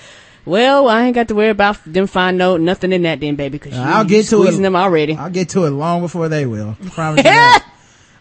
Well, 0.46 0.88
I 0.88 1.06
ain't 1.06 1.16
got 1.16 1.28
to 1.28 1.36
worry 1.36 1.50
about 1.50 1.78
them 1.86 2.08
find 2.08 2.38
no 2.38 2.58
nothing 2.58 2.92
in 2.92 3.04
that 3.04 3.20
then, 3.20 3.36
baby, 3.36 3.60
because 3.60 3.78
I'll 3.78 4.06
get 4.06 4.26
to 4.28 4.38
it. 4.38 4.46
squeezing 4.46 4.64
them 4.64 4.76
already. 4.76 5.16
I'll 5.16 5.30
get 5.30 5.50
to 5.50 5.66
it 5.66 5.72
long 5.72 6.02
before 6.02 6.30
they 6.30 6.46
will. 6.46 6.76
I 6.84 6.90
promise 6.90 7.18
you 7.20 7.24
that. 7.30 7.68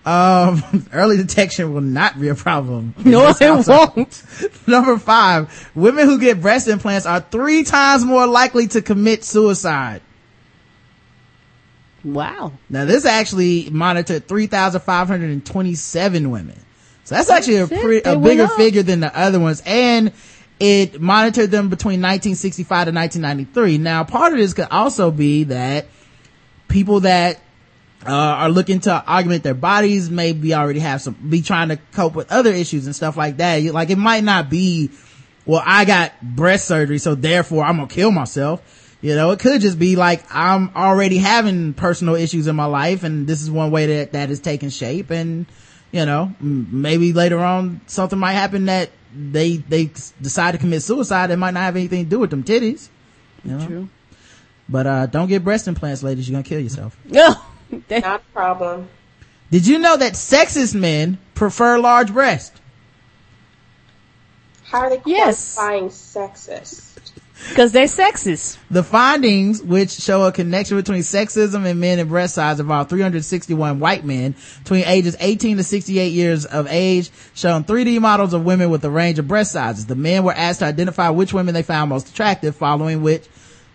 Um, 0.09 0.87
early 0.93 1.19
detection 1.19 1.75
will 1.75 1.83
not 1.83 2.21
be 2.21 2.29
a 2.29 2.35
problem. 2.35 2.95
No, 3.05 3.29
it 3.29 3.67
won't. 3.67 4.23
Number 4.67 4.99
five, 4.99 5.71
women 5.75 6.07
who 6.07 6.19
get 6.19 6.41
breast 6.41 6.69
implants 6.69 7.05
are 7.07 7.21
three 7.21 7.65
times 7.65 8.05
more 8.05 8.27
likely 8.27 8.69
to 8.69 8.81
commit 8.81 9.25
suicide. 9.25 10.01
Wow. 12.05 12.53
Now 12.71 12.85
this 12.85 13.05
actually 13.05 13.69
monitored 13.71 14.29
3,527 14.29 16.31
women. 16.31 16.61
So 17.05 17.15
that's 17.15 17.31
actually 17.31 17.57
a, 17.57 17.67
pre- 17.67 18.03
a 18.03 18.19
bigger 18.19 18.49
figure 18.49 18.83
than 18.83 19.01
the 19.01 19.19
other 19.19 19.41
ones. 19.41 19.63
And 19.67 20.13
it 20.61 21.01
monitored 21.01 21.51
them 21.51 21.71
between 21.71 22.01
1965 22.01 22.69
to 22.69 22.93
1993. 22.93 23.79
Now 23.79 24.05
part 24.05 24.33
of 24.33 24.39
this 24.39 24.55
could 24.55 24.69
also 24.71 25.11
be 25.11 25.43
that 25.45 25.87
people 26.69 27.01
that 27.01 27.41
uh, 28.07 28.11
are 28.13 28.49
looking 28.51 28.81
to 28.81 28.93
augment 29.09 29.43
their 29.43 29.55
bodies 29.55 30.09
maybe 30.11 30.55
already 30.55 30.81
have 30.81 31.03
some 31.03 31.15
be 31.15 31.43
trying 31.43 31.69
to 31.69 31.77
cope 31.93 32.15
with 32.15 32.31
other 32.31 32.53
issues 32.53 32.87
and 32.87 32.95
stuff 32.95 33.17
like 33.17 33.39
that 33.39 33.63
like 33.73 33.91
it 33.91 33.99
might 33.99 34.23
not 34.23 34.49
be 34.49 34.91
well 35.47 35.63
i 35.67 35.85
got 35.85 36.13
breast 36.23 36.67
surgery 36.67 36.99
so 36.99 37.15
therefore 37.15 37.65
i'm 37.65 37.77
gonna 37.77 37.89
kill 37.89 38.11
myself 38.13 38.63
you 39.01 39.15
know 39.17 39.33
it 39.33 39.41
could 39.41 39.61
just 39.61 39.79
be 39.79 39.97
like 39.97 40.23
i'm 40.33 40.71
already 40.77 41.19
having 41.19 41.75
personal 41.75 42.15
issues 42.15 42.47
in 42.47 42.55
my 42.55 42.67
life 42.67 43.03
and 43.03 43.27
this 43.27 43.43
is 43.43 43.51
one 43.51 43.71
way 43.73 43.87
that 43.87 44.13
that 44.13 44.31
is 44.31 44.39
taking 44.41 44.71
shape 44.71 45.11
and 45.11 45.47
you 45.91 46.07
know 46.07 46.33
maybe 46.41 47.13
later 47.13 47.39
on 47.41 47.81
something 47.87 48.19
might 48.19 48.33
happen 48.35 48.67
that 48.67 48.91
they 49.13 49.57
they 49.57 49.87
decide 50.21 50.53
to 50.53 50.59
commit 50.59 50.83
suicide 50.83 51.29
that 51.29 51.37
might 51.37 51.53
not 51.55 51.61
have 51.63 51.77
anything 51.77 52.05
to 52.05 52.11
do 52.11 52.19
with 52.21 52.31
them 52.31 52.45
titties 52.45 52.89
you 53.45 53.53
know? 53.53 53.67
True. 53.67 53.89
but 54.69 54.87
uh 54.87 55.07
don't 55.07 55.29
get 55.29 55.43
breast 55.43 55.67
implants 55.67 56.03
ladies 56.03 56.29
you're 56.29 56.35
gonna 56.35 56.49
kill 56.49 56.61
yourself 56.61 56.97
No. 57.07 57.35
Not 57.91 58.21
a 58.21 58.33
problem. 58.33 58.89
Did 59.51 59.67
you 59.67 59.79
know 59.79 59.97
that 59.97 60.13
sexist 60.15 60.75
men 60.75 61.19
prefer 61.35 61.79
large 61.79 62.13
breasts? 62.13 62.59
How 64.65 64.81
are 64.81 64.91
they 64.91 65.03
Yes. 65.07 65.55
qualifying 65.55 65.89
sexist? 65.89 66.85
Because 67.51 67.71
they're 67.73 67.87
sexist. 67.87 68.59
The 68.69 68.83
findings, 68.83 69.63
which 69.63 69.91
show 69.91 70.25
a 70.25 70.33
connection 70.33 70.77
between 70.77 71.03
sexism 71.03 71.65
and 71.65 71.81
men 71.81 72.01
and 72.01 72.09
breast 72.09 72.35
size, 72.35 72.59
involved 72.59 72.91
361 72.91 73.79
white 73.79 74.05
men 74.05 74.35
between 74.65 74.85
ages 74.85 75.17
18 75.21 75.57
to 75.59 75.63
68 75.63 76.09
years 76.13 76.45
of 76.45 76.67
age, 76.69 77.11
shown 77.35 77.63
3D 77.65 78.01
models 78.01 78.35
of 78.35 78.45
women 78.45 78.71
with 78.71 78.85
a 78.85 78.91
range 78.91 79.19
of 79.21 79.29
breast 79.29 79.53
sizes. 79.53 79.87
The 79.87 79.95
men 79.95 80.25
were 80.25 80.33
asked 80.33 80.59
to 80.59 80.67
identify 80.67 81.11
which 81.11 81.33
women 81.33 81.55
they 81.55 81.63
found 81.63 81.91
most 81.91 82.09
attractive, 82.09 82.57
following 82.57 83.03
which 83.03 83.25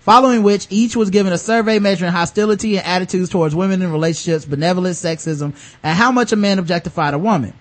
following 0.04 0.44
which 0.44 0.68
each 0.70 0.98
was 0.98 1.10
given 1.10 1.32
a 1.32 1.38
survey 1.38 1.80
measuring 1.80 2.12
hostility 2.12 2.78
and 2.78 2.86
attitudes 2.86 3.30
towards 3.30 3.56
women 3.56 3.82
in 3.82 3.90
relationships, 3.90 4.44
benevolence, 4.44 5.02
sexism, 5.02 5.56
and 5.82 5.98
how 5.98 6.12
much 6.12 6.34
a 6.34 6.36
man 6.36 6.60
objectified 6.60 7.14
a 7.14 7.18
woman. 7.18 7.54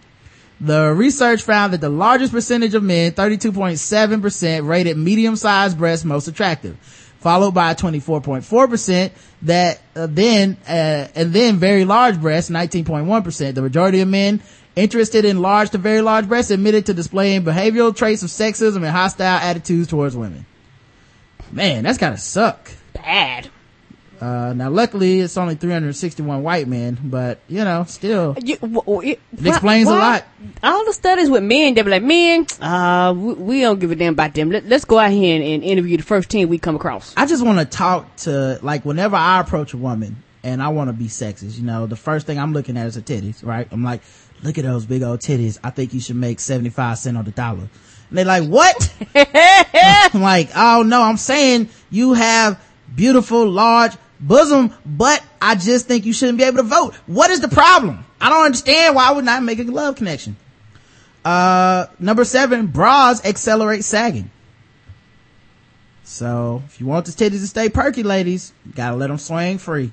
The 0.60 0.92
research 0.92 1.42
found 1.42 1.72
that 1.72 1.80
the 1.80 1.88
largest 1.88 2.32
percentage 2.32 2.74
of 2.74 2.82
men, 2.82 3.12
32.7%, 3.12 4.66
rated 4.66 4.96
medium-sized 4.96 5.78
breasts 5.78 6.04
most 6.04 6.26
attractive, 6.26 6.76
followed 7.20 7.52
by 7.52 7.74
24.4% 7.74 9.12
that 9.42 9.80
uh, 9.94 10.08
then, 10.10 10.56
uh, 10.66 11.06
and 11.14 11.32
then 11.32 11.58
very 11.58 11.84
large 11.84 12.20
breasts, 12.20 12.50
19.1%. 12.50 13.54
The 13.54 13.62
majority 13.62 14.00
of 14.00 14.08
men 14.08 14.42
interested 14.74 15.24
in 15.24 15.42
large 15.42 15.70
to 15.70 15.78
very 15.78 16.00
large 16.00 16.26
breasts 16.26 16.50
admitted 16.50 16.86
to 16.86 16.94
displaying 16.94 17.44
behavioral 17.44 17.94
traits 17.94 18.24
of 18.24 18.30
sexism 18.30 18.76
and 18.76 18.86
hostile 18.86 19.26
attitudes 19.26 19.86
towards 19.86 20.16
women. 20.16 20.44
Man, 21.52 21.84
that's 21.84 21.98
gotta 21.98 22.16
suck. 22.18 22.70
Bad. 22.94 23.50
Uh, 24.20 24.52
now 24.54 24.70
luckily 24.70 25.18
it's 25.18 25.36
only 25.36 25.56
361 25.56 26.44
white 26.44 26.68
men, 26.68 26.96
but 27.02 27.40
you 27.48 27.64
know, 27.64 27.82
still. 27.88 28.36
You, 28.40 28.56
w- 28.58 28.80
w- 28.82 29.10
It 29.12 29.20
explains 29.46 29.88
a 29.88 29.92
lot. 29.92 30.24
All 30.62 30.84
the 30.84 30.92
studies 30.92 31.28
with 31.28 31.42
men, 31.42 31.74
they 31.74 31.82
be 31.82 31.90
like, 31.90 32.04
men, 32.04 32.46
uh, 32.60 33.12
we, 33.16 33.32
we 33.34 33.60
don't 33.62 33.80
give 33.80 33.90
a 33.90 33.96
damn 33.96 34.12
about 34.12 34.32
them. 34.34 34.52
Let, 34.52 34.66
let's 34.66 34.84
go 34.84 34.98
out 34.98 35.10
here 35.10 35.34
and, 35.34 35.44
and 35.44 35.64
interview 35.64 35.96
the 35.96 36.04
first 36.04 36.30
team 36.30 36.48
we 36.48 36.58
come 36.58 36.76
across. 36.76 37.12
I 37.16 37.26
just 37.26 37.44
want 37.44 37.58
to 37.58 37.64
talk 37.64 38.14
to, 38.18 38.60
like, 38.62 38.84
whenever 38.84 39.16
I 39.16 39.40
approach 39.40 39.72
a 39.74 39.76
woman 39.76 40.22
and 40.44 40.62
I 40.62 40.68
want 40.68 40.88
to 40.88 40.92
be 40.92 41.06
sexist, 41.06 41.56
you 41.58 41.64
know, 41.64 41.86
the 41.86 41.96
first 41.96 42.24
thing 42.24 42.38
I'm 42.38 42.52
looking 42.52 42.76
at 42.76 42.86
is 42.86 42.94
her 42.94 43.00
titties, 43.00 43.44
right? 43.44 43.66
I'm 43.72 43.82
like, 43.82 44.02
look 44.44 44.56
at 44.56 44.62
those 44.62 44.86
big 44.86 45.02
old 45.02 45.18
titties. 45.18 45.58
I 45.64 45.70
think 45.70 45.94
you 45.94 46.00
should 46.00 46.14
make 46.16 46.38
75 46.38 46.96
cents 46.98 47.16
on 47.18 47.24
the 47.24 47.32
dollar. 47.32 47.68
And 48.12 48.18
they're 48.18 48.26
like, 48.26 48.46
what? 48.46 48.94
I'm 49.14 50.20
like, 50.20 50.50
oh 50.54 50.82
no, 50.82 51.00
I'm 51.00 51.16
saying 51.16 51.70
you 51.90 52.12
have 52.12 52.62
beautiful, 52.94 53.48
large 53.48 53.92
bosom, 54.20 54.74
but 54.84 55.24
I 55.40 55.54
just 55.54 55.88
think 55.88 56.04
you 56.04 56.12
shouldn't 56.12 56.36
be 56.36 56.44
able 56.44 56.58
to 56.58 56.62
vote. 56.62 56.94
What 57.06 57.30
is 57.30 57.40
the 57.40 57.48
problem? 57.48 58.04
I 58.20 58.28
don't 58.28 58.44
understand 58.44 58.94
why 58.94 59.08
I 59.08 59.12
would 59.12 59.24
not 59.24 59.42
make 59.42 59.60
a 59.60 59.62
love 59.62 59.96
connection. 59.96 60.36
Uh, 61.24 61.86
number 61.98 62.26
seven, 62.26 62.66
bras 62.66 63.24
accelerate 63.24 63.82
sagging. 63.82 64.30
So 66.04 66.62
if 66.66 66.80
you 66.82 66.86
want 66.86 67.06
the 67.06 67.12
titties 67.12 67.40
to 67.40 67.46
stay 67.46 67.70
perky, 67.70 68.02
ladies, 68.02 68.52
you 68.66 68.72
gotta 68.72 68.96
let 68.96 69.06
them 69.06 69.16
swing 69.16 69.56
free. 69.56 69.90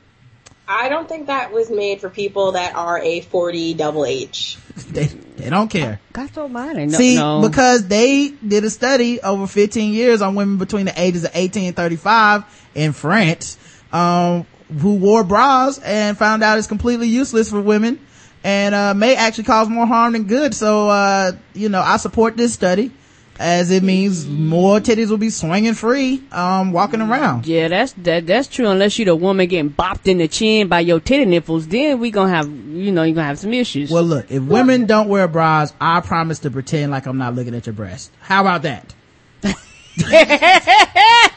I 0.68 0.90
don't 0.90 1.08
think 1.08 1.28
that 1.28 1.54
was 1.54 1.72
made 1.72 2.02
for 2.02 2.10
people 2.10 2.52
that 2.52 2.76
are 2.76 3.00
a 3.02 3.22
40 3.22 3.76
double 3.76 4.06
H. 4.06 4.58
they, 4.92 5.06
they 5.06 5.50
don't 5.50 5.70
care. 5.70 6.00
God 6.14 6.38
almighty. 6.38 6.86
No, 6.86 6.98
See, 6.98 7.16
no. 7.16 7.42
because 7.42 7.88
they 7.88 8.30
did 8.30 8.64
a 8.64 8.70
study 8.70 9.22
over 9.22 9.48
15 9.48 9.94
years 9.94 10.22
on 10.22 10.36
women 10.36 10.58
between 10.58 10.86
the 10.86 10.94
ages 11.00 11.24
of 11.24 11.32
18 11.34 11.68
and 11.68 11.76
35 11.76 12.44
in 12.76 12.94
France, 12.94 13.58
um, 13.92 14.46
who 14.80 14.96
wore 14.96 15.24
bras 15.24 15.80
and 15.80 16.18
found 16.18 16.44
out 16.44 16.58
it's 16.58 16.68
completely 16.68 17.08
useless 17.08 17.50
for 17.50 17.62
women 17.62 18.00
and, 18.44 18.74
uh, 18.76 18.94
may 18.94 19.16
actually 19.16 19.44
cause 19.44 19.68
more 19.68 19.86
harm 19.86 20.14
than 20.14 20.26
good. 20.26 20.54
So, 20.54 20.90
uh, 20.90 21.32
you 21.54 21.70
know, 21.70 21.82
I 21.82 21.98
support 21.98 22.38
this 22.38 22.54
study 22.54 22.92
as 23.40 23.72
it 23.72 23.82
means 23.84 24.28
more 24.28 24.80
titties 24.80 25.10
will 25.10 25.18
be 25.18 25.30
swinging 25.30 25.74
free, 25.74 26.22
um, 26.34 26.74
walking 26.74 27.00
around. 27.02 27.48
Yeah, 27.48 27.70
that's 27.70 27.94
that 27.94 28.28
that's 28.28 28.50
true. 28.50 28.68
Unless 28.68 29.00
you're 29.00 29.06
the 29.06 29.16
woman 29.16 29.48
getting 29.48 29.72
bopped 29.72 30.08
in 30.08 30.18
the 30.18 30.28
chin 30.28 30.68
by 30.68 30.82
your 30.82 31.00
titty 31.00 31.24
nipples, 31.26 31.68
then 31.68 32.00
we 32.00 32.12
gonna 32.12 32.36
have 32.36 32.48
you 32.50 32.92
know 32.92 33.04
you're 33.04 33.16
gonna 33.16 33.28
have 33.28 33.40
some 33.40 33.54
issues. 33.54 33.90
Well, 33.90 34.04
look, 34.04 34.30
if 34.30 34.44
women 34.44 34.86
don't 34.86 35.08
wear 35.08 35.28
bras, 35.30 35.74
I 35.80 36.02
promise 36.02 36.40
to 36.40 36.52
pretend 36.52 36.92
like 36.92 37.06
I'm 37.06 37.18
not 37.18 37.34
looking 37.34 37.56
at 37.56 37.66
your 37.66 37.74
breast. 37.74 38.12
How 38.20 38.42
about 38.42 38.64
that? 38.64 38.94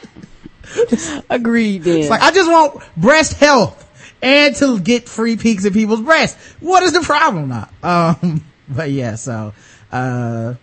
Agreed. 1.31 1.83
Then 1.83 1.99
It's 2.01 2.11
like, 2.11 2.23
I 2.23 2.31
just 2.33 2.51
want 2.51 2.83
breast 2.97 3.35
health 3.35 3.79
and 4.23 4.55
to 4.57 4.81
get 4.81 5.09
free 5.09 5.37
peeks 5.37 5.65
at 5.67 5.73
people's 5.73 6.01
breasts. 6.01 6.55
What 6.61 6.83
is 6.83 6.93
the 6.93 7.01
problem 7.01 7.49
now? 7.49 7.69
Um, 7.83 8.45
but 8.69 8.91
yeah, 8.91 9.15
so, 9.17 9.53
uh, 9.91 10.55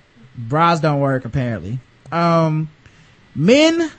bras 0.48 0.80
don't 0.80 1.00
work 1.00 1.26
apparently. 1.26 1.80
Um, 2.12 2.70
men 3.36 3.92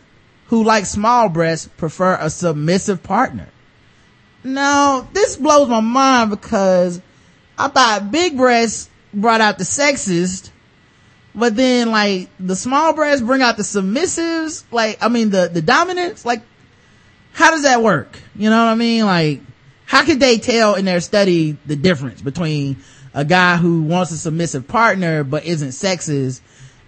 who 0.47 0.65
like 0.65 0.87
small 0.87 1.29
breasts 1.29 1.69
prefer 1.77 2.17
a 2.21 2.31
submissive 2.31 3.03
partner. 3.03 3.49
Now, 4.43 5.09
this 5.13 5.37
blows 5.37 5.69
my 5.69 5.81
mind 5.81 6.31
because 6.31 7.01
I 7.59 7.69
thought 7.69 8.11
big 8.11 8.37
breasts 8.37 8.89
brought 9.13 9.41
out 9.41 9.59
the 9.59 9.65
sexist, 9.65 10.51
but 11.35 11.55
then 11.55 11.91
like 11.91 12.31
the 12.41 12.57
small 12.57 12.95
breasts 12.95 13.25
bring 13.25 13.43
out 13.43 13.57
the 13.57 13.63
submissives, 13.63 14.65
like, 14.71 14.99
I 15.03 15.09
mean 15.09 15.31
the, 15.31 15.51
the 15.53 15.63
dominants, 15.63 16.25
like, 16.25 16.43
how 17.33 17.51
does 17.51 17.63
that 17.63 17.83
work? 17.83 18.19
You 18.35 18.51
know 18.51 18.65
what 18.65 18.73
I 18.73 18.75
mean? 18.75 19.05
Like, 19.05 19.41
how 19.85 20.05
could 20.05 20.21
they 20.21 20.39
tell 20.39 20.75
in 20.75 20.85
their 20.85 21.01
study 21.01 21.57
the 21.67 21.77
difference 21.77 22.23
between 22.23 22.79
a 23.15 23.25
guy 23.25 23.57
who 23.57 23.83
wants 23.83 24.11
a 24.13 24.17
submissive 24.19 24.67
partner 24.69 25.25
but 25.25 25.45
isn't 25.45 25.71
sexist 25.71 26.41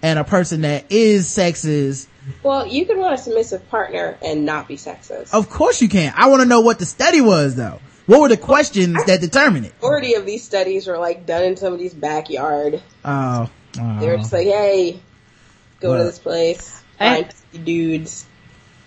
and 0.03 0.19
a 0.19 0.25
person 0.25 0.63
that 0.63 0.91
is 0.91 1.27
sexist? 1.29 2.07
Well, 2.43 2.67
you 2.67 2.87
can 2.87 2.99
want 2.99 3.15
a 3.15 3.19
submissive 3.19 3.69
partner 3.69 4.17
and 4.23 4.45
not 4.47 4.69
be 4.69 4.77
sexist. 4.77 5.33
Of 5.35 5.51
course 5.51 5.83
you 5.83 5.89
can. 5.89 6.13
I 6.17 6.29
want 6.29 6.43
to 6.43 6.49
know 6.49 6.61
what 6.61 6.79
the 6.79 6.87
study 6.87 7.21
was 7.21 7.57
though. 7.57 7.81
What 8.07 8.21
were 8.21 8.29
the 8.29 8.37
questions 8.37 9.05
that 9.07 9.21
determined 9.21 9.67
it? 9.67 9.75
Majority 9.81 10.15
of 10.15 10.27
these 10.27 10.43
studies 10.45 10.87
were 10.87 10.99
like 10.99 11.25
done 11.27 11.45
in 11.45 11.57
somebody's 11.57 11.95
backyard. 11.95 12.83
Oh, 13.05 13.49
They 13.75 14.07
were 14.09 14.17
just 14.19 14.33
like, 14.33 14.47
hey, 14.47 15.01
go 15.81 15.97
to 15.97 16.05
this 16.05 16.19
place, 16.19 16.83
And- 16.99 17.27
find 17.27 17.35
some 17.53 17.65
dudes. 17.65 18.27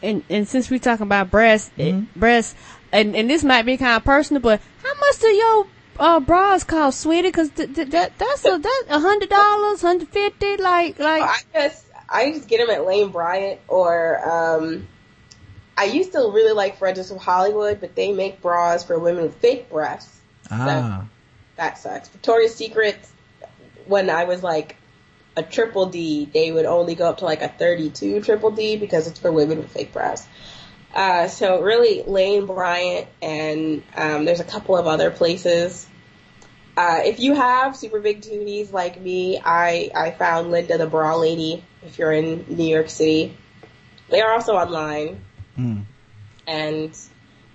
and 0.04 0.24
and 0.30 0.48
since 0.48 0.70
we 0.70 0.80
talking 0.80 1.06
about 1.06 1.32
breasts, 1.32 1.72
Mm-hmm. 1.78 2.20
breasts, 2.20 2.56
and 2.92 3.16
and 3.16 3.30
this 3.30 3.44
might 3.44 3.64
be 3.66 3.78
kind 3.78 3.98
of 3.98 4.04
personal, 4.04 4.42
but 4.42 4.60
how 4.84 4.94
much 5.00 5.20
do 5.20 5.28
your 5.28 5.68
uh, 6.00 6.20
bras 6.20 6.64
cost, 6.64 7.02
sweetie? 7.02 7.30
Because 7.30 7.50
th- 7.52 7.74
th- 7.74 7.90
that 7.90 8.18
that's 8.18 8.46
a 8.46 8.58
that 8.58 8.84
a 8.90 9.00
hundred 9.00 9.30
dollars, 9.30 9.82
hundred 9.82 10.10
fifty, 10.10 10.58
like 10.58 11.00
like. 11.00 11.24
I 11.24 11.38
just 11.54 11.86
I 12.10 12.32
just 12.32 12.48
get 12.48 12.60
them 12.60 12.70
at 12.70 12.86
Lane 12.86 13.10
Bryant 13.10 13.60
or 13.68 14.28
um 14.30 14.88
I 15.78 15.86
used 15.86 16.14
to 16.14 16.20
really 16.20 16.54
like 16.54 16.78
Frederick's 16.78 17.12
of 17.12 17.18
Hollywood, 17.18 17.82
but 17.82 17.96
they 17.96 18.14
make 18.14 18.42
bras 18.42 18.84
for 18.84 18.98
women 18.98 19.24
with 19.24 19.36
fake 19.36 19.70
breasts. 19.70 20.20
ah, 20.50 21.06
That 21.58 21.78
sucks. 21.78 22.10
Victoria's 22.10 22.56
Secret 22.56 22.98
when 23.86 24.10
I 24.10 24.24
was 24.24 24.42
like 24.42 24.78
a 25.38 25.44
triple 25.44 25.88
D, 25.88 26.30
they 26.34 26.52
would 26.52 26.66
only 26.66 26.96
go 26.96 27.10
up 27.10 27.18
to 27.18 27.26
like 27.26 27.42
a 27.42 27.50
32 27.50 28.22
triple 28.22 28.52
D 28.52 28.78
because 28.78 29.08
it's 29.08 29.20
for 29.20 29.32
women 29.32 29.58
with 29.58 29.72
fake 29.72 29.92
breasts. 29.92 30.28
Uh, 30.96 31.28
so 31.28 31.62
really 31.62 32.04
Lane 32.04 32.46
Bryant 32.46 33.08
and 33.22 33.84
um, 33.98 34.24
there's 34.26 34.40
a 34.40 34.46
couple 34.46 34.78
of 34.78 34.88
other 34.88 35.12
places. 35.12 35.86
Uh, 36.78 37.02
if 37.04 37.20
you 37.20 37.34
have 37.36 37.76
super 37.76 38.00
big 38.00 38.22
titties 38.22 38.72
like 38.72 39.00
me, 39.02 39.40
I, 39.44 39.92
I 39.94 40.12
found 40.12 40.52
Linda 40.52 40.78
the 40.78 40.88
Bra 40.88 41.16
Lady 41.18 41.64
if 41.86 41.98
you're 42.00 42.12
in 42.14 42.46
New 42.50 42.66
York 42.68 42.90
City. 42.90 43.36
They 44.10 44.22
are 44.22 44.32
also 44.34 44.54
online 44.56 45.22
Hmm. 45.56 45.82
and 46.48 46.98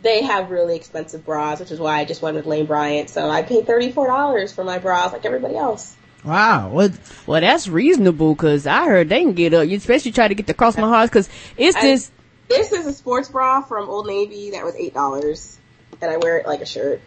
they 0.02 0.22
have 0.22 0.50
really 0.50 0.76
expensive 0.76 1.24
bras, 1.24 1.60
which 1.60 1.70
is 1.70 1.78
why 1.78 1.98
I 2.00 2.04
just 2.06 2.22
went 2.22 2.36
with 2.36 2.46
Lane 2.46 2.64
Bryant. 2.66 3.10
So 3.10 3.28
I 3.28 3.42
paid 3.42 3.66
$34 3.66 4.54
for 4.54 4.64
my 4.64 4.78
bras 4.78 5.12
like 5.12 5.24
everybody 5.26 5.56
else. 5.56 5.94
wow. 6.24 6.68
What? 6.70 6.92
Well, 7.26 7.40
that's 7.42 7.68
reasonable 7.68 8.34
because 8.34 8.66
I 8.66 8.86
heard 8.86 9.08
they 9.10 9.20
can 9.22 9.34
get 9.34 9.52
up. 9.54 9.66
You 9.68 9.76
especially 9.76 10.12
try 10.12 10.28
to 10.28 10.34
get 10.34 10.46
the 10.46 10.54
cross 10.54 10.76
my 10.76 10.88
heart 10.88 11.10
because 11.10 11.28
it's 11.56 11.76
I- 11.76 11.82
this. 11.82 12.10
This 12.50 12.72
is 12.72 12.84
a 12.84 12.92
sports 12.92 13.28
bra 13.28 13.62
from 13.62 13.88
Old 13.88 14.08
Navy 14.08 14.50
that 14.50 14.64
was 14.64 14.74
$8 14.74 15.56
and 16.02 16.10
I 16.10 16.16
wear 16.16 16.38
it 16.38 16.46
like 16.46 16.60
a 16.60 16.66
shirt. 16.66 17.00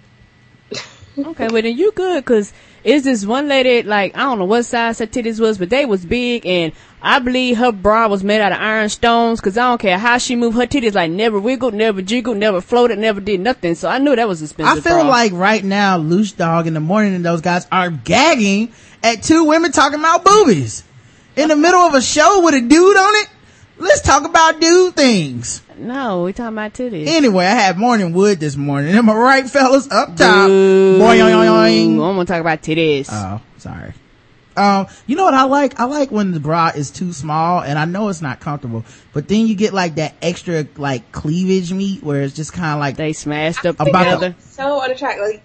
Okay, 1.15 1.47
well 1.47 1.61
then 1.61 1.77
you 1.77 1.91
good 1.91 2.25
because 2.25 2.51
it's 2.83 3.05
this 3.05 3.23
one 3.23 3.47
lady 3.47 3.83
like 3.83 4.17
I 4.17 4.21
don't 4.21 4.39
know 4.39 4.45
what 4.45 4.63
size 4.63 4.97
her 4.97 5.05
titties 5.05 5.39
was, 5.39 5.59
but 5.59 5.69
they 5.69 5.85
was 5.85 6.03
big 6.03 6.43
and 6.43 6.73
I 7.03 7.19
believe 7.19 7.57
her 7.57 7.71
bra 7.71 8.07
was 8.07 8.23
made 8.23 8.41
out 8.41 8.51
of 8.51 8.57
iron 8.59 8.89
stones 8.89 9.39
because 9.39 9.55
I 9.55 9.69
don't 9.69 9.77
care 9.77 9.99
how 9.99 10.17
she 10.17 10.35
moved 10.35 10.57
her 10.57 10.65
titties 10.65 10.95
like 10.95 11.11
never 11.11 11.39
wiggled, 11.39 11.75
never 11.75 12.01
jiggled, 12.01 12.37
never 12.37 12.61
floated, 12.61 12.97
never 12.97 13.21
did 13.21 13.41
nothing. 13.41 13.75
So 13.75 13.89
I 13.89 13.99
knew 13.99 14.15
that 14.15 14.27
was 14.27 14.41
expensive. 14.41 14.79
I 14.79 14.81
feel 14.81 15.01
bra. 15.01 15.07
like 15.07 15.33
right 15.33 15.63
now, 15.63 15.97
Loose 15.97 16.31
Dog 16.31 16.65
in 16.65 16.73
the 16.73 16.79
morning 16.79 17.13
and 17.13 17.23
those 17.23 17.41
guys 17.41 17.67
are 17.71 17.91
gagging 17.91 18.73
at 19.03 19.21
two 19.21 19.43
women 19.43 19.71
talking 19.71 19.99
about 19.99 20.25
boobies 20.25 20.83
in 21.35 21.49
the 21.49 21.55
middle 21.55 21.81
of 21.81 21.93
a 21.93 22.01
show 22.01 22.43
with 22.43 22.55
a 22.55 22.61
dude 22.61 22.97
on 22.97 23.15
it. 23.17 23.29
Let's 23.77 24.01
talk 24.01 24.25
about 24.25 24.59
dude 24.61 24.95
things. 24.95 25.61
no, 25.77 26.23
we 26.23 26.33
talking 26.33 26.53
about 26.53 26.73
titties. 26.73 27.07
Anyway, 27.07 27.45
I 27.45 27.49
had 27.55 27.77
morning 27.77 28.13
wood 28.13 28.39
this 28.39 28.55
morning. 28.55 28.93
Am 28.95 29.09
I 29.09 29.13
right, 29.15 29.49
fellas? 29.49 29.89
Up 29.91 30.15
top. 30.15 30.47
Boo. 30.47 30.99
Boing, 30.99 31.19
oing, 31.19 31.33
I 31.47 31.69
oing. 31.71 31.97
want 31.97 32.27
to 32.27 32.31
talk 32.31 32.39
about 32.41 32.61
titties. 32.61 33.09
Oh, 33.11 33.41
sorry. 33.57 33.93
Um, 34.55 34.85
you 35.07 35.15
know 35.15 35.23
what 35.23 35.33
I 35.33 35.45
like? 35.45 35.79
I 35.79 35.85
like 35.85 36.11
when 36.11 36.31
the 36.31 36.39
bra 36.39 36.71
is 36.75 36.91
too 36.91 37.11
small 37.11 37.61
and 37.63 37.79
I 37.79 37.85
know 37.85 38.09
it's 38.09 38.21
not 38.21 38.39
comfortable, 38.39 38.85
but 39.11 39.27
then 39.27 39.47
you 39.47 39.55
get 39.55 39.73
like 39.73 39.95
that 39.95 40.13
extra 40.21 40.67
like 40.77 41.11
cleavage 41.11 41.73
meat 41.73 42.03
where 42.03 42.21
it's 42.21 42.35
just 42.35 42.53
kind 42.53 42.73
of 42.75 42.79
like, 42.79 42.95
they 42.95 43.13
smashed 43.13 43.65
up 43.65 43.79
About 43.79 43.91
the- 44.19 44.27
together. 44.27 44.35
So 44.51 44.79
unattractive. 44.83 45.23
Like, 45.25 45.43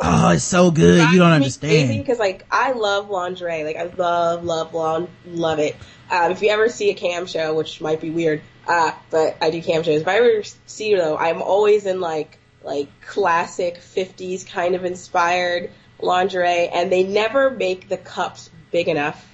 oh, 0.00 0.30
it's 0.30 0.44
so 0.44 0.70
good. 0.70 1.10
You 1.10 1.18
don't 1.18 1.32
understand. 1.32 1.98
Because 1.98 2.18
like 2.18 2.46
I 2.50 2.72
love 2.72 3.10
lingerie. 3.10 3.64
Like 3.64 3.76
I 3.76 3.84
love, 3.84 4.44
love, 4.44 4.74
love, 4.74 5.08
love 5.26 5.58
it. 5.58 5.76
Um, 6.10 6.32
if 6.32 6.42
you 6.42 6.50
ever 6.50 6.68
see 6.68 6.90
a 6.90 6.94
cam 6.94 7.26
show, 7.26 7.54
which 7.54 7.80
might 7.80 8.00
be 8.00 8.10
weird, 8.10 8.42
uh, 8.66 8.92
but 9.10 9.36
I 9.40 9.50
do 9.50 9.62
cam 9.62 9.82
shows. 9.82 10.02
If 10.02 10.08
I 10.08 10.16
ever 10.18 10.42
see 10.66 10.88
you 10.90 10.96
though, 10.96 11.16
I'm 11.16 11.42
always 11.42 11.86
in 11.86 12.00
like 12.00 12.38
like 12.62 12.88
classic 13.02 13.76
50s 13.76 14.48
kind 14.48 14.74
of 14.74 14.84
inspired 14.84 15.70
lingerie, 16.00 16.68
and 16.68 16.90
they 16.90 17.04
never 17.04 17.50
make 17.50 17.88
the 17.88 17.96
cups 17.96 18.50
big 18.70 18.88
enough 18.88 19.30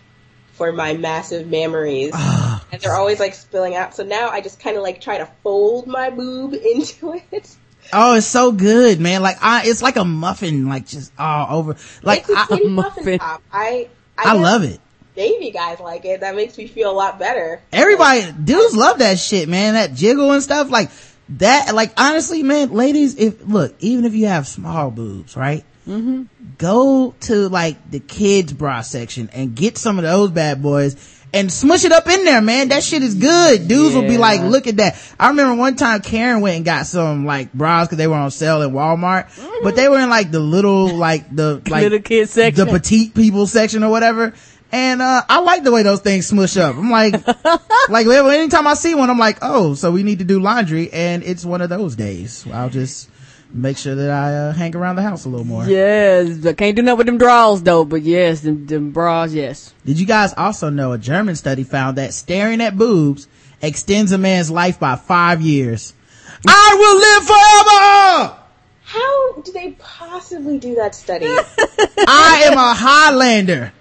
for 0.52 0.72
my 0.72 0.92
massive 0.94 1.46
mammaries. 1.46 2.10
Ah. 2.12 2.64
and 2.70 2.80
they're 2.82 2.96
always 2.96 3.18
like 3.18 3.34
spilling 3.34 3.74
out. 3.74 3.94
So 3.94 4.04
now 4.04 4.28
I 4.28 4.40
just 4.40 4.60
kind 4.60 4.76
of 4.76 4.82
like 4.82 5.00
try 5.00 5.18
to 5.18 5.26
fold 5.42 5.86
my 5.86 6.10
boob 6.10 6.52
into 6.74 7.20
it. 7.32 7.56
Oh, 7.92 8.16
it's 8.16 8.26
so 8.26 8.52
good, 8.52 9.00
man. 9.00 9.22
Like 9.22 9.38
I, 9.40 9.62
it's 9.66 9.82
like 9.82 9.96
a 9.96 10.04
muffin, 10.04 10.68
like 10.68 10.86
just 10.86 11.12
all 11.18 11.58
over. 11.58 11.76
Like 12.02 12.20
it's 12.20 12.30
a 12.30 12.38
I, 12.38 12.46
kitty 12.46 12.68
muffin. 12.68 13.04
muffin 13.04 13.18
top. 13.18 13.42
I 13.52 13.88
I 14.18 14.24
guess 14.24 14.36
love 14.36 14.62
it. 14.64 14.80
Navy 15.16 15.50
guys 15.50 15.80
like 15.80 16.04
it. 16.04 16.20
That 16.20 16.34
makes 16.36 16.56
me 16.56 16.66
feel 16.66 16.90
a 16.90 16.94
lot 16.94 17.18
better. 17.18 17.60
Everybody, 17.72 18.32
dudes 18.32 18.76
love 18.76 18.98
that 19.00 19.18
shit, 19.18 19.48
man. 19.48 19.74
That 19.74 19.94
jiggle 19.94 20.32
and 20.32 20.42
stuff. 20.42 20.70
Like 20.70 20.90
that, 21.30 21.74
like, 21.74 21.92
honestly, 21.96 22.42
man, 22.42 22.72
ladies, 22.72 23.16
if, 23.16 23.46
look, 23.46 23.74
even 23.80 24.04
if 24.04 24.14
you 24.14 24.26
have 24.26 24.46
small 24.46 24.90
boobs, 24.90 25.36
right? 25.36 25.64
Mm-hmm. 25.86 26.24
Go 26.58 27.14
to, 27.20 27.48
like, 27.48 27.90
the 27.90 28.00
kids 28.00 28.52
bra 28.52 28.80
section 28.80 29.30
and 29.32 29.54
get 29.54 29.78
some 29.78 29.98
of 29.98 30.04
those 30.04 30.30
bad 30.30 30.62
boys 30.62 30.94
and 31.32 31.52
smush 31.52 31.84
it 31.84 31.92
up 31.92 32.06
in 32.08 32.24
there, 32.24 32.40
man. 32.40 32.68
That 32.68 32.82
shit 32.82 33.02
is 33.02 33.14
good. 33.14 33.68
Dudes 33.68 33.94
will 33.94 34.02
be 34.02 34.18
like, 34.18 34.40
look 34.40 34.66
at 34.66 34.78
that. 34.78 35.00
I 35.18 35.28
remember 35.28 35.54
one 35.54 35.76
time 35.76 36.00
Karen 36.00 36.40
went 36.40 36.56
and 36.56 36.64
got 36.64 36.86
some, 36.86 37.24
like, 37.24 37.52
bras 37.52 37.88
cause 37.88 37.98
they 37.98 38.06
were 38.06 38.16
on 38.16 38.30
sale 38.30 38.62
at 38.62 38.70
Walmart, 38.70 39.28
but 39.62 39.76
they 39.76 39.88
were 39.88 40.00
in, 40.00 40.08
like, 40.08 40.30
the 40.30 40.40
little, 40.40 40.88
like, 40.94 41.34
the, 41.34 41.62
like, 41.68 41.82
Little 41.82 42.00
kid 42.00 42.28
section. 42.28 42.66
the 42.66 42.72
petite 42.72 43.14
people 43.14 43.46
section 43.46 43.84
or 43.84 43.90
whatever. 43.90 44.34
And, 44.72 45.02
uh, 45.02 45.22
I 45.28 45.40
like 45.40 45.64
the 45.64 45.72
way 45.72 45.82
those 45.82 46.00
things 46.00 46.26
smush 46.26 46.56
up. 46.56 46.76
I'm 46.76 46.90
like, 46.90 47.14
like, 47.88 48.06
anytime 48.06 48.66
I 48.66 48.74
see 48.74 48.94
one, 48.94 49.10
I'm 49.10 49.18
like, 49.18 49.38
oh, 49.42 49.74
so 49.74 49.90
we 49.90 50.02
need 50.02 50.20
to 50.20 50.24
do 50.24 50.40
laundry. 50.40 50.92
And 50.92 51.22
it's 51.24 51.44
one 51.44 51.60
of 51.60 51.70
those 51.70 51.96
days. 51.96 52.46
I'll 52.52 52.70
just 52.70 53.09
make 53.52 53.76
sure 53.76 53.94
that 53.94 54.10
I, 54.10 54.34
uh, 54.34 54.52
hang 54.52 54.74
around 54.76 54.96
the 54.96 55.02
house 55.02 55.24
a 55.24 55.28
little 55.28 55.46
more. 55.46 55.64
Yes, 55.64 56.44
I 56.44 56.52
can't 56.52 56.76
do 56.76 56.82
nothing 56.82 56.98
with 56.98 57.06
them 57.06 57.18
draws 57.18 57.62
though, 57.62 57.84
but 57.84 58.02
yes, 58.02 58.40
them, 58.40 58.66
them 58.66 58.90
bras, 58.90 59.32
yes. 59.32 59.72
Did 59.84 59.98
you 59.98 60.06
guys 60.06 60.34
also 60.36 60.70
know 60.70 60.92
a 60.92 60.98
German 60.98 61.36
study 61.36 61.64
found 61.64 61.98
that 61.98 62.14
staring 62.14 62.60
at 62.60 62.76
boobs 62.76 63.28
extends 63.62 64.12
a 64.12 64.18
man's 64.18 64.50
life 64.50 64.78
by 64.78 64.96
five 64.96 65.40
years? 65.40 65.92
I 66.46 66.74
will 66.78 66.98
live 66.98 68.28
forever! 68.28 68.36
How 68.82 69.40
do 69.42 69.52
they 69.52 69.76
possibly 69.78 70.58
do 70.58 70.74
that 70.76 70.94
study? 70.94 71.26
I 71.28 72.42
am 72.46 72.58
a 72.58 72.74
Highlander. 72.74 73.72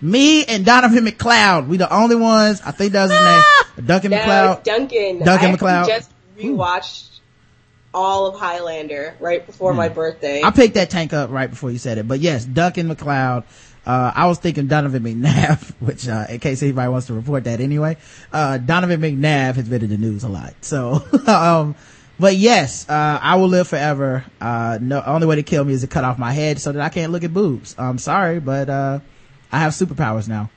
Me 0.00 0.44
and 0.44 0.64
Donovan 0.64 1.04
MacLeod, 1.04 1.68
we 1.68 1.76
the 1.76 1.92
only 1.92 2.16
ones, 2.16 2.60
I 2.64 2.70
think 2.70 2.92
that 2.92 3.02
was 3.02 3.10
his 3.12 3.20
name, 3.20 3.86
Duncan 3.86 4.10
no, 4.12 4.16
MacLeod. 4.18 4.62
Duncan. 4.62 5.18
Duncan 5.18 5.28
I 5.28 5.32
actually 5.32 5.50
MacLeod. 5.52 5.86
just 5.88 6.10
rewatched 6.38 7.17
all 7.98 8.26
of 8.26 8.38
Highlander 8.38 9.16
right 9.18 9.44
before 9.44 9.74
my 9.74 9.88
birthday. 9.88 10.40
I 10.44 10.52
picked 10.52 10.74
that 10.74 10.88
tank 10.88 11.12
up 11.12 11.30
right 11.30 11.50
before 11.50 11.72
you 11.72 11.78
said 11.78 11.98
it, 11.98 12.06
but 12.06 12.20
yes, 12.20 12.44
Duncan 12.44 12.86
MacLeod. 12.86 13.42
Uh, 13.84 14.12
I 14.14 14.26
was 14.26 14.38
thinking 14.38 14.68
Donovan 14.68 15.02
McNabb, 15.02 15.72
which, 15.80 16.06
uh, 16.06 16.26
in 16.28 16.38
case 16.38 16.62
anybody 16.62 16.88
wants 16.90 17.08
to 17.08 17.14
report 17.14 17.44
that 17.44 17.60
anyway, 17.60 17.96
uh, 18.32 18.58
Donovan 18.58 19.00
McNabb 19.00 19.54
has 19.56 19.68
been 19.68 19.82
in 19.82 19.88
the 19.90 19.96
news 19.96 20.22
a 20.22 20.28
lot. 20.28 20.54
So, 20.60 21.02
um, 21.26 21.74
but 22.20 22.36
yes, 22.36 22.88
uh, 22.88 23.18
I 23.20 23.36
will 23.36 23.48
live 23.48 23.66
forever. 23.66 24.24
Uh, 24.40 24.78
no, 24.80 25.02
only 25.04 25.26
way 25.26 25.36
to 25.36 25.42
kill 25.42 25.64
me 25.64 25.72
is 25.72 25.80
to 25.80 25.86
cut 25.88 26.04
off 26.04 26.18
my 26.18 26.32
head 26.32 26.60
so 26.60 26.70
that 26.70 26.80
I 26.82 26.90
can't 26.90 27.10
look 27.10 27.24
at 27.24 27.32
boobs. 27.34 27.74
I'm 27.78 27.98
sorry, 27.98 28.38
but, 28.38 28.68
uh, 28.68 29.00
I 29.50 29.58
have 29.60 29.72
superpowers 29.72 30.28
now. 30.28 30.50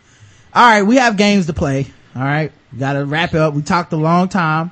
All 0.53 0.67
right, 0.67 0.83
we 0.83 0.97
have 0.97 1.15
games 1.17 1.45
to 1.47 1.53
play. 1.53 1.87
All 2.15 2.21
right, 2.21 2.51
we 2.73 2.79
gotta 2.79 3.05
wrap 3.05 3.33
it 3.33 3.39
up. 3.39 3.53
We 3.53 3.61
talked 3.61 3.93
a 3.93 3.97
long 3.97 4.27
time, 4.27 4.71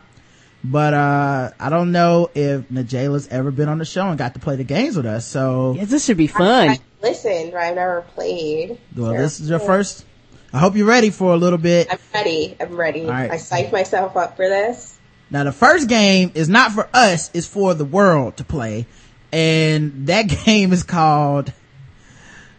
but 0.64 0.94
uh, 0.94 1.52
I 1.60 1.70
don't 1.70 1.92
know 1.92 2.30
if 2.36 2.68
N'Jaila's 2.70 3.28
ever 3.30 3.52
been 3.52 3.70
on 3.70 3.78
the 3.78 3.86
show 3.86 4.08
and 4.08 4.18
got 4.18 4.34
to 4.34 4.40
play 4.40 4.56
the 4.56 4.64
games 4.64 4.96
with 4.98 5.06
us. 5.06 5.26
So, 5.26 5.74
Yes, 5.78 5.90
this 5.90 6.06
should 6.06 6.18
be 6.18 6.28
fun. 6.28 6.70
I 6.70 6.80
listened, 7.02 7.52
but 7.52 7.62
I've 7.62 7.76
never 7.76 8.02
played. 8.16 8.78
well, 8.96 9.14
So- 9.14 9.18
this 9.18 9.40
is 9.40 9.50
your 9.50 9.60
first. 9.60 10.06
I 10.52 10.58
hope 10.58 10.76
you're 10.76 10.88
ready 10.88 11.12
for 11.12 11.32
a 11.34 11.38
little 11.38 11.60
bit. 11.60 11.88
I'm 11.92 12.00
ready. 12.14 12.56
I'm 12.60 12.76
ready. 12.76 13.04
All 13.04 13.12
right. 13.12 13.30
I 13.32 13.36
psyched 13.36 13.72
myself 13.72 14.18
up 14.18 14.36
for 14.36 14.50
this. 14.50 14.98
Now, 15.30 15.44
the 15.44 15.52
first 15.52 15.88
game 15.88 16.32
is 16.34 16.50
not 16.50 16.72
for 16.72 16.90
us; 16.92 17.30
it's 17.36 17.46
for 17.46 17.76
the 17.76 17.86
world 17.86 18.38
to 18.38 18.44
play, 18.44 18.88
and 19.32 20.08
that 20.08 20.24
game 20.46 20.74
is 20.74 20.82
called 20.82 21.54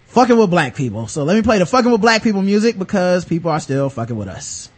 "Fucking 0.07 0.37
with 0.39 0.51
Black 0.51 0.77
People." 0.77 1.09
So 1.09 1.25
let 1.25 1.35
me 1.35 1.43
play 1.43 1.59
the 1.59 1.67
"Fucking 1.67 1.91
with 1.91 2.01
Black 2.01 2.23
People" 2.23 2.43
music 2.43 2.79
because 2.79 3.25
people 3.25 3.51
are 3.51 3.59
still 3.59 3.91
fucking 3.91 4.15
with 4.15 4.29
us. 4.29 4.70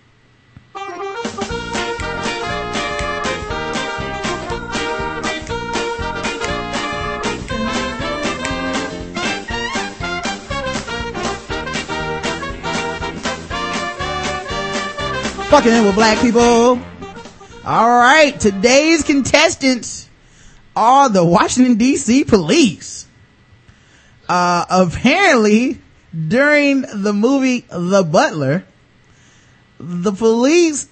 Fucking 15.53 15.85
with 15.85 15.95
black 15.95 16.19
people. 16.19 16.81
All 17.67 17.89
right, 17.91 18.35
today's 18.41 19.03
contestants 19.03 20.09
are 20.75 21.11
the 21.11 21.23
Washington 21.23 21.77
DC 21.77 22.27
police. 22.27 23.07
Uh, 24.27 24.65
apparently 24.71 25.79
during 26.27 26.87
the 26.95 27.13
movie 27.13 27.67
The 27.69 28.03
Butler, 28.03 28.65
the 29.79 30.13
police 30.13 30.89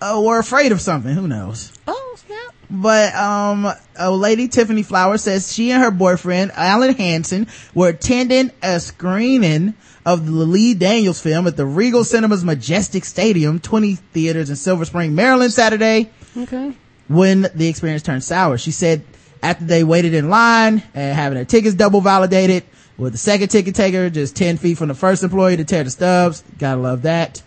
uh, 0.00 0.22
were 0.24 0.38
afraid 0.38 0.70
of 0.70 0.80
something. 0.80 1.12
Who 1.12 1.26
knows? 1.26 1.72
Oh, 1.88 2.16
snap. 2.16 2.54
But 2.70 3.16
um, 3.16 3.66
a 3.96 4.12
lady 4.12 4.46
Tiffany 4.46 4.84
Flowers 4.84 5.22
says 5.22 5.52
she 5.52 5.72
and 5.72 5.82
her 5.82 5.90
boyfriend 5.90 6.52
Alan 6.54 6.94
Hansen 6.94 7.48
were 7.74 7.88
attending 7.88 8.52
a 8.62 8.78
screening 8.78 9.74
of 10.06 10.26
the 10.26 10.32
Lee 10.32 10.74
Daniels 10.74 11.20
film 11.20 11.46
at 11.46 11.56
the 11.56 11.64
Regal 11.66 12.04
Cinemas 12.04 12.44
Majestic 12.44 13.04
Stadium, 13.04 13.58
20 13.58 13.94
theaters 13.94 14.50
in 14.50 14.56
Silver 14.56 14.84
Spring, 14.84 15.14
Maryland, 15.14 15.52
Saturday 15.52 16.10
Okay. 16.36 16.72
when 17.08 17.48
the 17.54 17.68
experience 17.68 18.02
turned 18.02 18.22
sour. 18.24 18.58
She 18.58 18.70
said 18.70 19.02
after 19.42 19.64
they 19.64 19.82
waited 19.84 20.12
in 20.14 20.28
line 20.28 20.82
and 20.94 21.14
having 21.16 21.36
their 21.36 21.44
tickets 21.44 21.74
double 21.74 22.00
validated 22.00 22.64
with 22.96 23.12
the 23.12 23.18
second 23.18 23.48
ticket 23.48 23.74
taker 23.74 24.08
just 24.10 24.36
10 24.36 24.56
feet 24.58 24.78
from 24.78 24.88
the 24.88 24.94
first 24.94 25.22
employee 25.22 25.56
to 25.56 25.64
tear 25.64 25.84
the 25.84 25.90
stubs. 25.90 26.44
Gotta 26.58 26.80
love 26.80 27.02
that. 27.02 27.42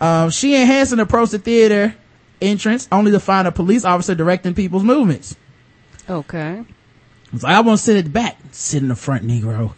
Um, 0.00 0.30
she 0.30 0.54
and 0.56 0.68
Hanson 0.68 0.98
approached 1.00 1.32
the 1.32 1.38
theater 1.38 1.94
entrance 2.40 2.88
only 2.90 3.12
to 3.12 3.20
find 3.20 3.46
a 3.46 3.52
police 3.52 3.84
officer 3.84 4.14
directing 4.16 4.54
people's 4.54 4.82
movements. 4.82 5.36
Okay. 6.10 6.64
It's 7.32 7.44
like, 7.44 7.54
I 7.54 7.60
want 7.60 7.78
to 7.78 7.84
sit 7.84 7.96
at 7.96 8.04
the 8.04 8.10
back. 8.10 8.36
Sit 8.50 8.82
in 8.82 8.88
the 8.88 8.96
front, 8.96 9.24
Negro. 9.24 9.72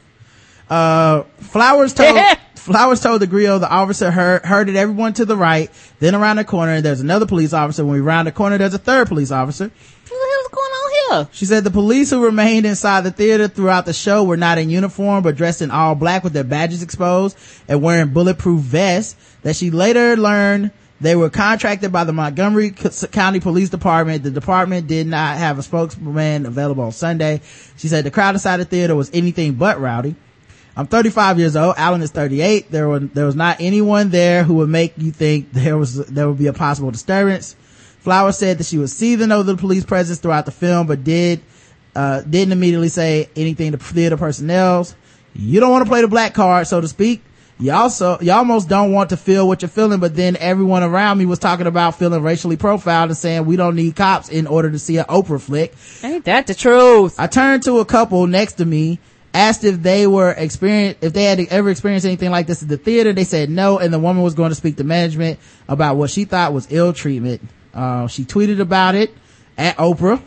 Uh, 0.68 1.22
Flowers 1.38 1.92
told, 1.94 2.18
Flowers 2.54 3.00
told 3.00 3.20
the 3.20 3.26
Grio 3.26 3.58
the 3.58 3.68
officer 3.68 4.10
heard, 4.10 4.44
herded 4.44 4.76
everyone 4.76 5.12
to 5.14 5.24
the 5.24 5.36
right. 5.36 5.70
Then 6.00 6.14
around 6.14 6.36
the 6.36 6.44
corner, 6.44 6.80
there's 6.80 7.00
another 7.00 7.26
police 7.26 7.52
officer. 7.52 7.84
When 7.84 7.94
we 7.94 8.00
round 8.00 8.26
the 8.26 8.32
corner, 8.32 8.58
there's 8.58 8.74
a 8.74 8.78
third 8.78 9.08
police 9.08 9.30
officer. 9.30 9.64
What 9.64 10.08
the 10.08 10.34
hell's 10.34 10.48
going 10.48 10.70
on 10.70 11.24
here? 11.24 11.28
She 11.32 11.44
said 11.44 11.64
the 11.64 11.70
police 11.70 12.10
who 12.10 12.24
remained 12.24 12.66
inside 12.66 13.02
the 13.02 13.10
theater 13.10 13.48
throughout 13.48 13.86
the 13.86 13.92
show 13.92 14.24
were 14.24 14.36
not 14.36 14.58
in 14.58 14.70
uniform, 14.70 15.22
but 15.22 15.36
dressed 15.36 15.62
in 15.62 15.70
all 15.70 15.94
black 15.94 16.24
with 16.24 16.32
their 16.32 16.44
badges 16.44 16.82
exposed 16.82 17.36
and 17.68 17.82
wearing 17.82 18.12
bulletproof 18.12 18.60
vests 18.60 19.16
that 19.42 19.56
she 19.56 19.70
later 19.70 20.16
learned 20.16 20.70
they 21.00 21.16
were 21.16 21.28
contracted 21.28 21.92
by 21.92 22.04
the 22.04 22.12
Montgomery 22.12 22.70
County 22.70 23.40
Police 23.40 23.68
Department. 23.68 24.22
The 24.22 24.30
department 24.30 24.86
did 24.86 25.06
not 25.06 25.36
have 25.36 25.58
a 25.58 25.62
spokesman 25.62 26.46
available 26.46 26.84
on 26.84 26.92
Sunday. 26.92 27.40
She 27.76 27.88
said 27.88 28.04
the 28.04 28.10
crowd 28.10 28.34
inside 28.34 28.58
the 28.58 28.64
theater 28.64 28.94
was 28.94 29.10
anything 29.12 29.54
but 29.54 29.80
rowdy. 29.80 30.14
I'm 30.76 30.86
35 30.86 31.38
years 31.38 31.56
old. 31.56 31.74
Alan 31.76 32.02
is 32.02 32.10
38. 32.10 32.70
There 32.70 32.88
was, 32.88 33.08
there 33.10 33.26
was 33.26 33.36
not 33.36 33.58
anyone 33.60 34.10
there 34.10 34.42
who 34.42 34.54
would 34.54 34.68
make 34.68 34.94
you 34.96 35.12
think 35.12 35.52
there 35.52 35.78
was, 35.78 36.06
there 36.06 36.28
would 36.28 36.38
be 36.38 36.48
a 36.48 36.52
possible 36.52 36.90
disturbance. 36.90 37.54
Flowers 38.00 38.36
said 38.36 38.58
that 38.58 38.66
she 38.66 38.76
was 38.76 38.92
seething 38.92 39.32
over 39.32 39.44
the 39.44 39.56
police 39.56 39.84
presence 39.84 40.18
throughout 40.18 40.46
the 40.46 40.52
film, 40.52 40.86
but 40.86 41.04
did, 41.04 41.40
uh, 41.94 42.20
didn't 42.22 42.52
immediately 42.52 42.88
say 42.88 43.30
anything 43.36 43.72
to 43.72 43.78
theater 43.78 44.16
personnel. 44.16 44.86
You 45.34 45.60
don't 45.60 45.70
want 45.70 45.84
to 45.84 45.88
play 45.88 46.02
the 46.02 46.08
black 46.08 46.34
card, 46.34 46.66
so 46.66 46.80
to 46.80 46.88
speak. 46.88 47.22
You 47.58 47.72
also, 47.72 48.18
you 48.20 48.32
almost 48.32 48.68
don't 48.68 48.92
want 48.92 49.10
to 49.10 49.16
feel 49.16 49.46
what 49.46 49.62
you're 49.62 49.68
feeling, 49.68 50.00
but 50.00 50.16
then 50.16 50.36
everyone 50.36 50.82
around 50.82 51.18
me 51.18 51.24
was 51.24 51.38
talking 51.38 51.68
about 51.68 51.96
feeling 51.96 52.20
racially 52.22 52.56
profiled 52.56 53.10
and 53.10 53.16
saying 53.16 53.46
we 53.46 53.54
don't 53.54 53.76
need 53.76 53.94
cops 53.94 54.28
in 54.28 54.48
order 54.48 54.70
to 54.70 54.78
see 54.78 54.96
an 54.96 55.04
Oprah 55.04 55.40
flick. 55.40 55.72
Ain't 56.02 56.24
that 56.24 56.48
the 56.48 56.54
truth? 56.54 57.14
I 57.18 57.28
turned 57.28 57.62
to 57.64 57.78
a 57.78 57.84
couple 57.84 58.26
next 58.26 58.54
to 58.54 58.64
me, 58.64 58.98
asked 59.34 59.64
if 59.64 59.82
they 59.82 60.06
were 60.06 60.30
experience, 60.30 60.96
if 61.00 61.12
they 61.12 61.24
had 61.24 61.40
ever 61.50 61.68
experienced 61.68 62.06
anything 62.06 62.30
like 62.30 62.46
this 62.46 62.62
at 62.62 62.68
the 62.68 62.78
theater. 62.78 63.12
They 63.12 63.24
said 63.24 63.50
no, 63.50 63.78
and 63.78 63.92
the 63.92 63.98
woman 63.98 64.22
was 64.22 64.34
going 64.34 64.50
to 64.50 64.54
speak 64.54 64.76
to 64.76 64.84
management 64.84 65.40
about 65.68 65.96
what 65.96 66.10
she 66.10 66.24
thought 66.24 66.52
was 66.52 66.68
ill 66.70 66.92
treatment. 66.92 67.42
Uh, 67.74 68.06
she 68.06 68.24
tweeted 68.24 68.60
about 68.60 68.94
it 68.94 69.12
at 69.58 69.76
Oprah. 69.76 70.22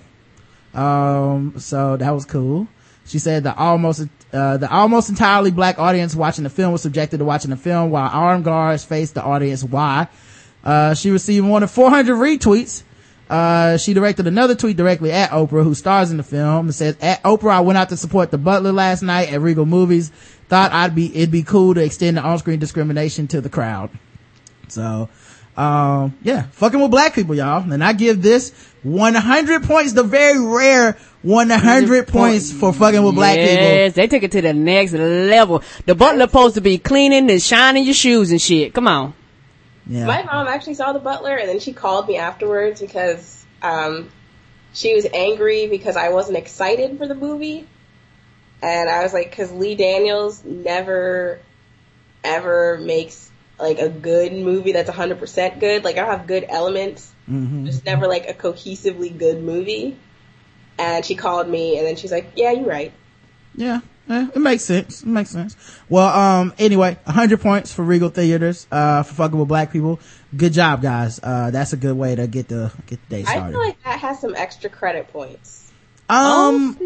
Um, 0.73 1.55
so 1.57 1.97
that 1.97 2.11
was 2.11 2.25
cool. 2.25 2.67
She 3.05 3.19
said 3.19 3.43
the 3.43 3.55
almost, 3.55 4.07
uh, 4.33 4.57
the 4.57 4.69
almost 4.69 5.09
entirely 5.09 5.49
black 5.49 5.79
audience 5.79 6.13
watching 6.13 6.43
the 6.43 6.49
film 6.49 6.73
was 6.73 6.81
subjected 6.81 7.19
to 7.19 7.25
watching 7.25 7.51
the 7.51 7.57
film 7.57 7.89
while 7.89 8.09
armed 8.11 8.43
guards 8.43 8.83
faced 8.83 9.13
the 9.13 9.23
audience. 9.23 9.63
Why? 9.63 10.09
Uh, 10.63 10.93
she 10.93 11.09
received 11.11 11.45
more 11.45 11.61
than 11.61 11.69
400 11.69 12.13
retweets. 12.13 12.83
Uh, 13.29 13.77
she 13.77 13.93
directed 13.93 14.25
another 14.27 14.55
tweet 14.55 14.77
directly 14.77 15.11
at 15.11 15.31
Oprah, 15.31 15.63
who 15.63 15.73
stars 15.73 16.11
in 16.11 16.17
the 16.17 16.23
film, 16.23 16.67
and 16.67 16.75
says, 16.75 16.95
at 17.01 17.21
Oprah, 17.23 17.51
I 17.51 17.59
went 17.59 17.77
out 17.77 17.89
to 17.89 17.97
support 17.97 18.31
the 18.31 18.37
Butler 18.37 18.71
last 18.71 19.01
night 19.01 19.31
at 19.31 19.41
Regal 19.41 19.65
Movies. 19.65 20.11
Thought 20.47 20.71
I'd 20.71 20.95
be, 20.95 21.13
it'd 21.15 21.31
be 21.31 21.43
cool 21.43 21.73
to 21.73 21.83
extend 21.83 22.17
the 22.17 22.21
on-screen 22.21 22.59
discrimination 22.59 23.27
to 23.29 23.41
the 23.41 23.49
crowd. 23.49 23.89
So, 24.69 25.09
um, 25.57 26.17
yeah, 26.21 26.43
fucking 26.51 26.79
with 26.79 26.91
black 26.91 27.15
people, 27.15 27.35
y'all. 27.35 27.69
And 27.69 27.83
I 27.83 27.91
give 27.93 28.21
this 28.21 28.51
100 28.83 29.63
points, 29.63 29.91
the 29.93 30.03
very 30.03 30.39
rare 30.39 30.97
100 31.23 32.07
points 32.07 32.51
for 32.51 32.71
fucking 32.71 33.03
with 33.03 33.15
black 33.15 33.37
people. 33.37 33.53
Yes, 33.53 33.93
they 33.93 34.07
took 34.07 34.23
it 34.23 34.31
to 34.31 34.41
the 34.41 34.53
next 34.53 34.93
level. 34.93 35.63
The 35.85 35.95
butler 35.95 36.27
supposed 36.27 36.55
to 36.55 36.61
be 36.61 36.77
cleaning 36.77 37.29
and 37.29 37.41
shining 37.41 37.83
your 37.83 37.93
shoes 37.93 38.31
and 38.31 38.41
shit. 38.41 38.73
Come 38.73 38.87
on. 38.87 39.13
Yeah. 39.87 40.05
My 40.05 40.23
mom 40.23 40.47
actually 40.47 40.75
saw 40.75 40.93
the 40.93 40.99
butler, 40.99 41.35
and 41.35 41.47
then 41.47 41.59
she 41.59 41.73
called 41.73 42.07
me 42.07 42.17
afterwards 42.17 42.81
because 42.81 43.45
um, 43.61 44.09
she 44.73 44.93
was 44.93 45.07
angry 45.13 45.67
because 45.67 45.95
I 45.95 46.09
wasn't 46.09 46.37
excited 46.37 46.97
for 46.97 47.07
the 47.07 47.15
movie. 47.15 47.67
And 48.61 48.89
I 48.89 49.03
was 49.03 49.13
like, 49.13 49.35
cause 49.35 49.51
Lee 49.51 49.75
Daniels 49.75 50.43
never, 50.43 51.39
ever 52.23 52.79
makes 52.81 53.29
like 53.59 53.79
a 53.79 53.89
good 53.89 54.33
movie 54.33 54.73
that's 54.73 54.89
100% 54.89 55.59
good. 55.59 55.83
Like 55.83 55.97
I 55.97 56.05
have 56.05 56.27
good 56.27 56.45
elements. 56.47 57.11
Mm-hmm. 57.29 57.67
It's 57.67 57.83
never 57.85 58.07
like 58.07 58.27
a 58.29 58.33
cohesively 58.33 59.15
good 59.15 59.43
movie. 59.43 59.97
And 60.79 61.05
she 61.05 61.15
called 61.15 61.47
me 61.47 61.77
and 61.77 61.87
then 61.87 61.95
she's 61.95 62.11
like, 62.11 62.31
yeah, 62.35 62.51
you're 62.51 62.67
right. 62.67 62.93
Yeah, 63.55 63.81
eh, 64.09 64.27
it 64.35 64.39
makes 64.39 64.63
sense. 64.63 65.01
It 65.03 65.07
makes 65.07 65.29
sense. 65.29 65.55
Well, 65.89 66.07
um, 66.07 66.53
anyway, 66.57 66.97
100 67.03 67.41
points 67.41 67.73
for 67.73 67.83
Regal 67.83 68.09
Theaters, 68.09 68.67
uh, 68.71 69.03
for 69.03 69.13
fucking 69.13 69.37
with 69.37 69.47
black 69.47 69.71
people. 69.71 69.99
Good 70.35 70.53
job, 70.53 70.81
guys. 70.81 71.19
Uh, 71.21 71.51
that's 71.51 71.73
a 71.73 71.77
good 71.77 71.95
way 71.97 72.15
to 72.15 72.27
get 72.27 72.47
the, 72.47 72.71
get 72.87 72.99
the 73.09 73.15
day 73.17 73.23
started. 73.23 73.43
I 73.43 73.51
feel 73.51 73.59
like 73.59 73.83
that 73.83 73.99
has 73.99 74.19
some 74.19 74.35
extra 74.35 74.69
credit 74.69 75.07
points. 75.11 75.71
um, 76.09 76.77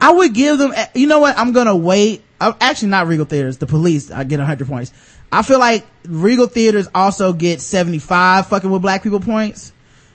I 0.00 0.12
would 0.12 0.34
give 0.34 0.58
them, 0.58 0.72
eh, 0.74 0.86
you 0.94 1.06
know 1.06 1.20
what? 1.20 1.38
I'm 1.38 1.52
gonna 1.52 1.76
wait. 1.76 2.22
I'm 2.40 2.54
actually 2.60 2.88
not 2.88 3.06
Regal 3.06 3.24
Theaters, 3.24 3.58
the 3.58 3.66
police. 3.66 4.10
I 4.10 4.24
get 4.24 4.38
100 4.38 4.66
points. 4.66 4.92
I 5.30 5.42
feel 5.42 5.58
like 5.60 5.86
Regal 6.06 6.46
Theaters 6.48 6.88
also 6.94 7.32
get 7.32 7.60
75 7.60 8.48
fucking 8.48 8.68
with 8.70 8.82
black 8.82 9.02
people 9.02 9.20
points. 9.20 9.72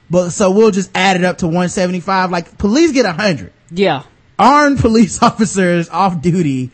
But 0.09 0.29
so 0.31 0.51
we'll 0.51 0.71
just 0.71 0.91
add 0.95 1.15
it 1.15 1.23
up 1.23 1.39
to 1.39 1.47
175. 1.47 2.31
Like 2.31 2.57
police 2.57 2.91
get 2.91 3.05
100. 3.05 3.51
Yeah. 3.71 4.03
Armed 4.37 4.79
police 4.79 5.21
officers 5.21 5.89
off 5.89 6.21
duty 6.21 6.71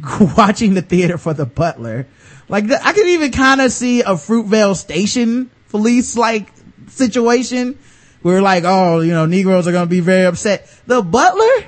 watching 0.36 0.74
the 0.74 0.82
theater 0.82 1.18
for 1.18 1.34
the 1.34 1.46
butler. 1.46 2.06
Like 2.48 2.66
the, 2.68 2.84
I 2.84 2.92
could 2.92 3.06
even 3.06 3.32
kind 3.32 3.60
of 3.60 3.72
see 3.72 4.00
a 4.00 4.14
Fruitvale 4.14 4.76
Station 4.76 5.50
police 5.70 6.16
like 6.16 6.52
situation 6.88 7.78
where 8.22 8.42
like, 8.42 8.64
oh, 8.66 9.00
you 9.00 9.12
know, 9.12 9.26
Negroes 9.26 9.66
are 9.66 9.72
going 9.72 9.86
to 9.86 9.90
be 9.90 10.00
very 10.00 10.26
upset. 10.26 10.68
The 10.86 11.02
butler? 11.02 11.66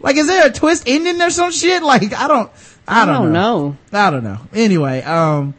Like, 0.00 0.16
is 0.16 0.26
there 0.26 0.46
a 0.46 0.52
twist 0.52 0.84
ending 0.86 1.20
or 1.22 1.30
some 1.30 1.52
shit? 1.52 1.82
Like, 1.82 2.12
I 2.12 2.28
don't, 2.28 2.50
I, 2.86 3.02
I 3.02 3.06
don't, 3.06 3.22
don't 3.24 3.32
know. 3.32 3.76
I 3.92 4.10
don't 4.10 4.24
know. 4.24 4.38
Anyway, 4.52 5.02
um, 5.02 5.54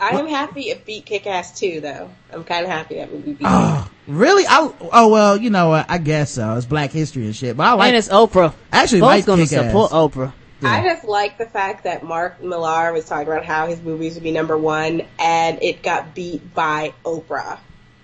I 0.00 0.10
am 0.18 0.26
happy 0.26 0.70
it 0.70 0.84
beat 0.86 1.04
Kick 1.06 1.26
Ass 1.26 1.58
2 1.60 1.80
though. 1.80 2.10
I'm 2.32 2.44
kind 2.44 2.64
of 2.64 2.70
happy 2.70 2.96
that 2.96 3.12
movie 3.12 3.32
beat 3.34 3.46
oh, 3.48 3.88
really? 4.06 4.44
I, 4.48 4.72
oh 4.92 5.08
well, 5.08 5.36
you 5.36 5.50
know 5.50 5.68
what? 5.68 5.86
I 5.90 5.98
guess 5.98 6.30
so. 6.32 6.56
It's 6.56 6.66
black 6.66 6.90
history 6.90 7.26
and 7.26 7.36
shit, 7.36 7.56
but 7.56 7.64
I 7.66 7.72
like, 7.74 7.88
and 7.88 7.96
it's 7.96 8.08
Oprah. 8.08 8.54
actually 8.72 9.00
Both 9.00 9.08
like 9.08 9.26
gonna 9.26 9.42
Kick-Ass. 9.44 9.66
support 9.66 9.90
Oprah. 9.92 10.32
I 10.62 10.82
just 10.82 11.04
like 11.04 11.38
the 11.38 11.46
fact 11.46 11.84
that 11.84 12.04
Mark 12.04 12.42
Millar 12.42 12.92
was 12.92 13.06
talking 13.06 13.26
about 13.28 13.46
how 13.46 13.66
his 13.66 13.80
movies 13.80 14.14
would 14.14 14.22
be 14.22 14.30
number 14.30 14.58
one, 14.58 15.02
and 15.18 15.62
it 15.62 15.82
got 15.82 16.14
beat 16.14 16.54
by 16.54 16.92
Oprah. 17.04 17.58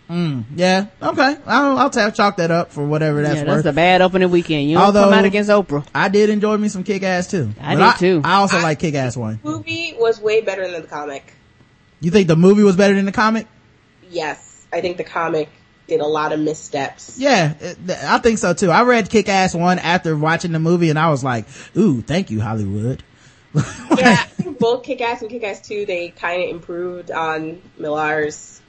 Mm, 0.08 0.44
yeah. 0.54 0.86
Okay. 1.02 1.36
I'll, 1.46 1.78
I'll 1.78 1.90
ta- 1.90 2.10
chalk 2.12 2.36
that 2.36 2.50
up 2.52 2.70
for 2.72 2.86
whatever 2.86 3.22
that's 3.22 3.34
yeah, 3.40 3.40
worth. 3.44 3.64
that's 3.64 3.66
a 3.66 3.72
bad 3.74 4.00
opening 4.02 4.30
weekend. 4.30 4.68
You 4.70 4.76
don't 4.76 4.84
Although- 4.86 5.04
come 5.04 5.14
out 5.14 5.24
against 5.24 5.50
Oprah. 5.50 5.84
I 5.94 6.08
did 6.08 6.30
enjoy 6.30 6.56
me 6.56 6.68
some 6.68 6.84
kick 6.84 7.02
ass 7.02 7.26
too. 7.26 7.50
I 7.60 7.74
But 7.76 7.98
did 7.98 7.98
too. 7.98 8.20
I 8.24 8.36
also 8.36 8.58
like 8.60 8.78
kick 8.78 8.94
ass 8.94 9.16
one. 9.16 9.40
Movie 9.42 9.94
was 9.98 10.20
way 10.20 10.40
better 10.42 10.70
than 10.70 10.82
the 10.82 10.88
comic. 10.88 11.34
You 12.00 12.10
think 12.10 12.28
the 12.28 12.36
movie 12.36 12.62
was 12.62 12.76
better 12.76 12.94
than 12.94 13.04
the 13.04 13.12
comic? 13.12 13.46
Yes, 14.10 14.66
I 14.72 14.80
think 14.80 14.96
the 14.96 15.04
comic 15.04 15.48
did 15.86 16.00
a 16.00 16.06
lot 16.06 16.32
of 16.32 16.40
missteps. 16.40 17.18
Yeah, 17.18 17.54
I 18.04 18.18
think 18.18 18.38
so 18.38 18.52
too. 18.54 18.70
I 18.70 18.82
read 18.82 19.08
kick 19.08 19.28
ass 19.28 19.54
one 19.54 19.78
after 19.78 20.16
watching 20.16 20.52
the 20.52 20.58
movie 20.58 20.90
and 20.90 20.98
I 20.98 21.10
was 21.10 21.24
like, 21.24 21.46
ooh, 21.76 22.02
thank 22.02 22.30
you, 22.30 22.40
Hollywood. 22.40 23.02
yeah, 23.96 24.26
both 24.58 24.82
Kick 24.82 25.00
Ass 25.00 25.22
and 25.22 25.30
Kick 25.30 25.42
Ass 25.42 25.66
2, 25.66 25.86
they 25.86 26.10
kind 26.10 26.42
of 26.42 26.50
improved 26.50 27.10
on 27.10 27.62
Millar's 27.78 28.60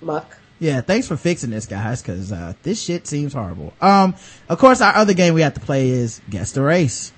muck. 0.00 0.38
Yeah, 0.58 0.80
thanks 0.80 1.06
for 1.06 1.16
fixing 1.16 1.50
this, 1.50 1.66
guys, 1.66 2.02
cause, 2.02 2.32
uh, 2.32 2.54
this 2.62 2.82
shit 2.82 3.06
seems 3.06 3.34
horrible. 3.34 3.74
Um, 3.80 4.16
of 4.48 4.58
course, 4.58 4.80
our 4.80 4.94
other 4.94 5.14
game 5.14 5.34
we 5.34 5.42
have 5.42 5.54
to 5.54 5.60
play 5.60 5.90
is 5.90 6.20
Guess 6.30 6.52
the 6.52 6.62
Race. 6.62 7.12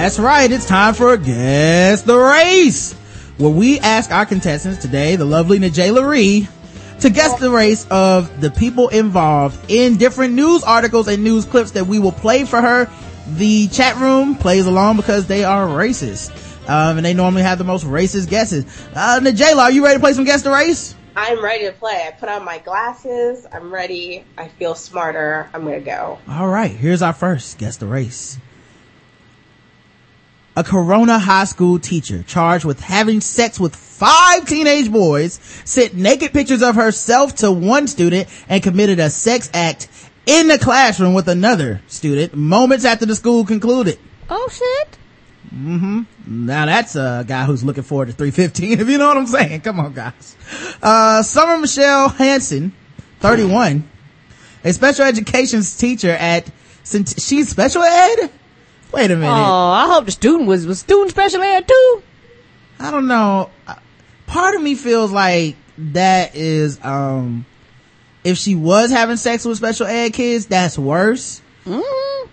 That's 0.00 0.18
right, 0.18 0.50
it's 0.50 0.64
time 0.64 0.94
for 0.94 1.14
Guess 1.18 2.02
the 2.02 2.16
Race, 2.16 2.94
where 3.36 3.50
we 3.50 3.78
ask 3.80 4.10
our 4.10 4.24
contestants 4.24 4.80
today, 4.80 5.16
the 5.16 5.26
lovely 5.26 5.58
N'Jaila 5.58 6.08
Ree, 6.08 6.48
to 7.00 7.10
guess 7.10 7.38
the 7.38 7.50
race 7.50 7.86
of 7.90 8.40
the 8.40 8.50
people 8.50 8.88
involved 8.88 9.70
in 9.70 9.98
different 9.98 10.32
news 10.32 10.62
articles 10.62 11.06
and 11.06 11.22
news 11.22 11.44
clips 11.44 11.72
that 11.72 11.86
we 11.86 11.98
will 11.98 12.12
play 12.12 12.46
for 12.46 12.62
her. 12.62 12.90
The 13.36 13.68
chat 13.68 13.96
room 13.96 14.36
plays 14.36 14.66
along 14.66 14.96
because 14.96 15.26
they 15.26 15.44
are 15.44 15.66
racist. 15.66 16.30
Um, 16.66 16.96
and 16.96 17.04
they 17.04 17.12
normally 17.12 17.42
have 17.42 17.58
the 17.58 17.64
most 17.64 17.84
racist 17.84 18.30
guesses. 18.30 18.64
Uh, 18.94 19.20
N'Jaila, 19.20 19.64
are 19.64 19.70
you 19.70 19.84
ready 19.84 19.96
to 19.96 20.00
play 20.00 20.14
some 20.14 20.24
Guess 20.24 20.40
the 20.40 20.50
Race? 20.50 20.94
I'm 21.14 21.44
ready 21.44 21.66
to 21.66 21.72
play. 21.72 22.06
I 22.08 22.12
put 22.12 22.30
on 22.30 22.42
my 22.42 22.56
glasses. 22.56 23.46
I'm 23.52 23.70
ready. 23.70 24.24
I 24.38 24.48
feel 24.48 24.74
smarter. 24.74 25.50
I'm 25.52 25.62
gonna 25.64 25.80
go. 25.80 26.18
All 26.26 26.48
right, 26.48 26.70
here's 26.70 27.02
our 27.02 27.12
first 27.12 27.58
guess 27.58 27.76
the 27.76 27.86
race. 27.86 28.38
A 30.60 30.62
Corona 30.62 31.18
high 31.18 31.44
school 31.44 31.78
teacher 31.78 32.22
charged 32.22 32.66
with 32.66 32.80
having 32.80 33.22
sex 33.22 33.58
with 33.58 33.74
five 33.74 34.44
teenage 34.44 34.92
boys 34.92 35.40
sent 35.64 35.94
naked 35.94 36.34
pictures 36.34 36.62
of 36.62 36.74
herself 36.74 37.36
to 37.36 37.50
one 37.50 37.86
student 37.86 38.28
and 38.46 38.62
committed 38.62 39.00
a 39.00 39.08
sex 39.08 39.48
act 39.54 39.88
in 40.26 40.48
the 40.48 40.58
classroom 40.58 41.14
with 41.14 41.28
another 41.28 41.80
student 41.86 42.34
moments 42.34 42.84
after 42.84 43.06
the 43.06 43.14
school 43.14 43.46
concluded. 43.46 43.98
Oh 44.28 44.50
shit. 44.52 44.98
Mm-hmm. 45.46 46.02
Now 46.26 46.66
that's 46.66 46.94
a 46.94 47.24
guy 47.26 47.46
who's 47.46 47.64
looking 47.64 47.82
forward 47.82 48.08
to 48.08 48.12
315, 48.12 48.80
if 48.80 48.86
you 48.90 48.98
know 48.98 49.08
what 49.08 49.16
I'm 49.16 49.26
saying. 49.26 49.62
Come 49.62 49.80
on, 49.80 49.94
guys. 49.94 50.36
Uh, 50.82 51.22
Summer 51.22 51.56
Michelle 51.56 52.10
Hansen, 52.10 52.74
31, 53.20 53.88
a 54.62 54.72
special 54.74 55.06
education 55.06 55.62
teacher 55.62 56.10
at, 56.10 56.50
she's 56.84 57.48
special 57.48 57.82
ed? 57.82 58.30
Wait 58.92 59.10
a 59.10 59.16
minute. 59.16 59.30
Oh. 59.30 59.70
I 59.70 59.86
hope 59.88 60.06
the 60.06 60.12
student 60.12 60.48
was 60.48 60.66
was 60.66 60.80
student 60.80 61.10
special 61.10 61.42
ed 61.42 61.66
too. 61.68 62.02
I 62.78 62.90
don't 62.90 63.06
know. 63.06 63.50
Part 64.26 64.54
of 64.54 64.62
me 64.62 64.74
feels 64.74 65.12
like 65.12 65.56
that 65.78 66.34
is, 66.34 66.78
um, 66.84 67.44
if 68.24 68.36
she 68.38 68.54
was 68.54 68.90
having 68.90 69.16
sex 69.16 69.44
with 69.44 69.56
special 69.58 69.86
ed 69.86 70.12
kids, 70.12 70.46
that's 70.46 70.78
worse. 70.78 71.42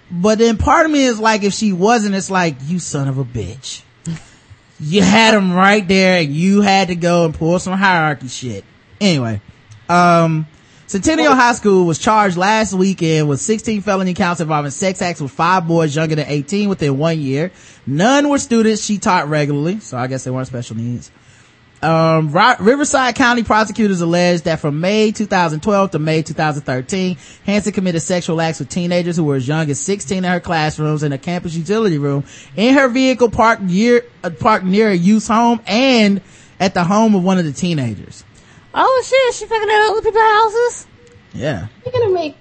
But 0.10 0.38
then 0.40 0.58
part 0.58 0.86
of 0.86 0.92
me 0.92 1.04
is 1.04 1.20
like, 1.20 1.44
if 1.44 1.54
she 1.54 1.74
wasn't, 1.74 2.16
it's 2.16 2.32
like, 2.32 2.56
you 2.66 2.80
son 2.80 3.08
of 3.08 3.18
a 3.18 3.26
bitch. 3.26 3.82
you 4.80 5.02
had 5.02 5.34
them 5.34 5.52
right 5.52 5.86
there 5.86 6.22
and 6.22 6.34
you 6.34 6.62
had 6.62 6.88
to 6.88 6.96
go 6.96 7.26
and 7.26 7.34
pull 7.34 7.60
some 7.60 7.78
hierarchy 7.78 8.30
shit. 8.30 8.64
Anyway, 9.02 9.42
um, 9.90 10.48
Centennial 10.88 11.36
High 11.36 11.52
School 11.52 11.86
was 11.86 12.00
charged 12.00 12.38
last 12.38 12.74
weekend 12.74 13.28
with 13.28 13.42
16 13.42 13.82
felony 13.82 14.14
counts 14.14 14.40
involving 14.40 14.72
sex 14.72 15.02
acts 15.02 15.20
with 15.20 15.32
five 15.32 15.68
boys 15.68 15.94
younger 15.94 16.16
than 16.16 16.28
18 16.30 16.70
within 16.70 16.98
one 16.98 17.20
year. 17.20 17.52
None 17.86 18.30
were 18.30 18.38
students 18.38 18.86
she 18.86 18.98
taught 18.98 19.28
regularly, 19.28 19.82
so 19.82 19.98
I 19.98 20.08
guess 20.08 20.24
they 20.24 20.32
weren't 20.32 20.48
special 20.48 20.78
needs. 20.78 21.12
Um, 21.84 22.32
Riverside 22.32 23.16
County 23.16 23.44
prosecutors 23.44 24.00
alleged 24.00 24.46
that 24.46 24.62
from 24.62 24.80
May 24.80 25.12
2012 25.12 25.92
to 25.92 26.00
May 26.00 26.22
2013, 26.22 27.18
Hansen 27.46 27.74
committed 27.74 28.02
sexual 28.02 28.40
acts 28.40 28.60
with 28.60 28.70
teenagers 28.70 29.18
who 29.18 29.26
were 29.26 29.36
as 29.36 29.46
young 29.46 29.70
as 29.70 29.82
16 29.82 30.20
in 30.20 30.24
her 30.24 30.40
classrooms 30.40 31.04
in 31.04 31.12
a 31.12 31.18
campus 31.18 31.54
utility 31.54 31.98
room, 31.98 32.24
in 32.56 32.76
her 32.76 32.88
vehicle 32.88 33.30
parked 33.30 33.62
near, 33.62 34.06
uh, 34.24 34.30
parked 34.30 34.66
near 34.66 34.90
a 34.90 34.96
youth 34.96 35.28
home, 35.28 35.60
and 35.68 36.22
at 36.62 36.74
the 36.74 36.86
home 36.86 37.14
of 37.14 37.26
one 37.26 37.38
of 37.38 37.44
the 37.44 37.52
teenagers. 37.52 38.24
Oh 38.80 39.04
shit, 39.06 39.34
she 39.36 39.46
fucking 39.46 39.70
at 39.70 39.90
other 39.90 40.02
people's 40.02 40.24
houses. 40.24 40.88
Yeah. 41.34 41.68
You're 41.86 41.92
gonna 41.94 42.14
make 42.14 42.36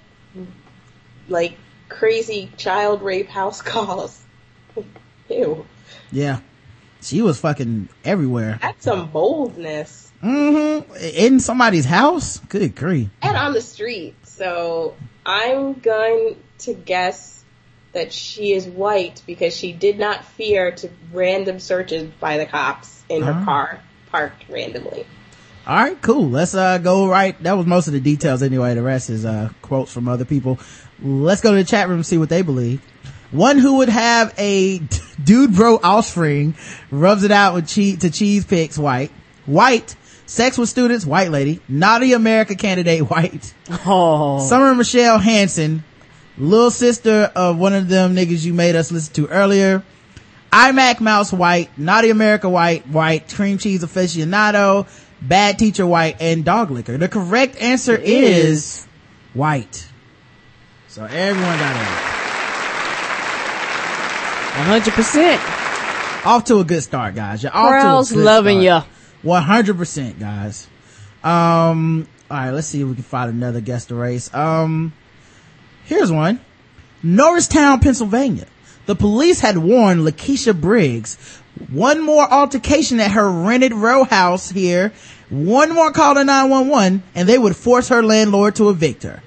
like 1.28 1.56
crazy 1.88 2.50
child 2.56 3.02
rape 3.02 3.28
house 3.28 3.62
calls. 3.62 4.22
Ew. 5.30 5.66
Yeah. 6.12 6.40
She 7.02 7.22
was 7.22 7.40
fucking 7.40 7.88
everywhere. 8.04 8.58
That's 8.60 8.84
some 8.84 9.10
boldness. 9.10 10.10
Mm-hmm. 10.22 10.94
In 10.96 11.40
somebody's 11.40 11.84
house? 11.84 12.38
Good 12.48 12.74
grief. 12.74 13.08
And 13.22 13.36
on 13.36 13.52
the 13.52 13.60
street. 13.60 14.14
So 14.26 14.96
I'm 15.24 15.74
going 15.74 16.36
to 16.60 16.74
guess 16.74 17.44
that 17.92 18.12
she 18.12 18.52
is 18.52 18.66
white 18.66 19.22
because 19.26 19.56
she 19.56 19.72
did 19.72 19.98
not 19.98 20.24
fear 20.24 20.72
to 20.72 20.90
random 21.12 21.60
searches 21.60 22.10
by 22.20 22.38
the 22.38 22.46
cops 22.46 23.02
in 23.08 23.22
her 23.22 23.32
Uh-huh. 23.32 23.44
car 23.44 23.80
parked 24.10 24.48
randomly. 24.48 25.06
All 25.66 25.76
right, 25.76 26.00
cool. 26.00 26.30
Let's 26.30 26.54
uh 26.54 26.78
go 26.78 27.08
right. 27.08 27.40
That 27.42 27.54
was 27.54 27.66
most 27.66 27.88
of 27.88 27.92
the 27.92 28.00
details 28.00 28.42
anyway. 28.42 28.74
The 28.74 28.82
rest 28.82 29.10
is 29.10 29.24
uh 29.24 29.50
quotes 29.62 29.92
from 29.92 30.06
other 30.08 30.24
people. 30.24 30.60
Let's 31.02 31.40
go 31.40 31.50
to 31.50 31.56
the 31.56 31.64
chat 31.64 31.88
room 31.88 31.98
and 31.98 32.06
see 32.06 32.18
what 32.18 32.28
they 32.28 32.42
believe. 32.42 32.80
One 33.32 33.58
who 33.58 33.78
would 33.78 33.88
have 33.88 34.32
a 34.38 34.78
dude 35.24 35.54
bro 35.54 35.80
offspring 35.82 36.54
rubs 36.90 37.24
it 37.24 37.32
out 37.32 37.54
with 37.54 37.66
cheese 37.66 37.98
to 37.98 38.10
cheese 38.10 38.44
picks 38.44 38.78
white. 38.78 39.10
White 39.46 39.96
Sex 40.26 40.58
with 40.58 40.68
Students, 40.68 41.06
white 41.06 41.30
lady. 41.30 41.60
Naughty 41.68 42.12
America 42.12 42.54
candidate, 42.56 43.00
white. 43.10 43.54
Oh. 43.86 44.44
Summer 44.46 44.74
Michelle 44.74 45.18
Hansen, 45.18 45.84
little 46.36 46.70
sister 46.70 47.30
of 47.34 47.58
one 47.58 47.72
of 47.72 47.88
them 47.88 48.14
niggas 48.14 48.44
you 48.44 48.52
made 48.52 48.76
us 48.76 48.90
listen 48.90 49.14
to 49.14 49.28
earlier. 49.28 49.84
iMac 50.52 51.00
Mouse 51.00 51.32
white, 51.32 51.76
Naughty 51.78 52.10
America 52.10 52.48
white, 52.48 52.86
white, 52.88 53.32
cream 53.32 53.58
cheese 53.58 53.84
aficionado, 53.84 54.86
bad 55.20 55.58
teacher 55.58 55.86
white, 55.86 56.16
and 56.20 56.44
dog 56.44 56.70
liquor. 56.70 56.96
The 56.98 57.08
correct 57.08 57.56
answer 57.60 57.96
is 57.96 58.86
white. 59.34 59.86
So 60.88 61.04
everyone 61.04 61.58
got 61.58 61.76
it. 61.76 62.16
100%. 64.56 66.26
Off 66.26 66.44
to 66.44 66.58
a 66.58 66.64
good 66.64 66.82
start, 66.82 67.14
guys. 67.14 67.42
You're 67.42 67.54
off 67.54 67.68
Crowd's 67.68 68.08
to 68.08 68.14
a 68.14 68.16
good 68.16 68.24
loving 68.24 68.62
you. 68.62 68.80
One 69.22 69.42
hundred 69.42 69.76
percent, 69.76 70.18
guys. 70.18 70.66
Um, 71.22 72.08
all 72.30 72.36
right, 72.36 72.50
let's 72.50 72.66
see 72.66 72.80
if 72.80 72.88
we 72.88 72.94
can 72.94 73.02
find 73.02 73.30
another 73.30 73.60
guest 73.60 73.88
to 73.88 73.94
race. 73.94 74.32
Um, 74.34 74.92
here's 75.84 76.10
one. 76.10 76.40
Norristown, 77.02 77.80
Pennsylvania. 77.80 78.46
The 78.86 78.94
police 78.94 79.40
had 79.40 79.58
warned 79.58 80.00
Lakeisha 80.00 80.58
Briggs. 80.58 81.16
One 81.70 82.00
more 82.00 82.30
altercation 82.30 83.00
at 83.00 83.12
her 83.12 83.30
rented 83.30 83.72
row 83.72 84.04
house 84.04 84.50
here. 84.50 84.92
One 85.30 85.74
more 85.74 85.90
call 85.90 86.14
to 86.14 86.24
911 86.24 87.02
and 87.14 87.28
they 87.28 87.38
would 87.38 87.56
force 87.56 87.88
her 87.88 88.02
landlord 88.02 88.56
to 88.56 88.68
evict 88.68 89.02
her. 89.02 89.22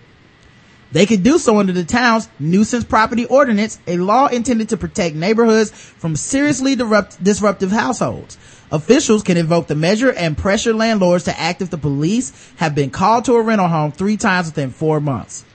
They 0.91 1.05
could 1.05 1.21
do 1.21 1.37
so 1.37 1.59
under 1.59 1.73
the 1.73 1.83
town's 1.83 2.29
nuisance 2.39 2.83
property 2.83 3.25
ordinance, 3.25 3.77
a 3.85 3.97
law 3.97 4.27
intended 4.27 4.69
to 4.69 4.77
protect 4.77 5.15
neighborhoods 5.15 5.69
from 5.71 6.15
seriously 6.15 6.75
disrupt- 6.75 7.23
disruptive 7.23 7.71
households. 7.71 8.37
Officials 8.71 9.21
can 9.21 9.37
invoke 9.37 9.67
the 9.67 9.75
measure 9.75 10.11
and 10.11 10.37
pressure 10.37 10.73
landlords 10.73 11.25
to 11.25 11.39
act 11.39 11.61
if 11.61 11.69
the 11.69 11.77
police 11.77 12.31
have 12.57 12.73
been 12.73 12.89
called 12.89 13.25
to 13.25 13.33
a 13.35 13.41
rental 13.41 13.67
home 13.67 13.91
three 13.91 14.17
times 14.17 14.47
within 14.47 14.71
four 14.71 14.99
months. 14.99 15.45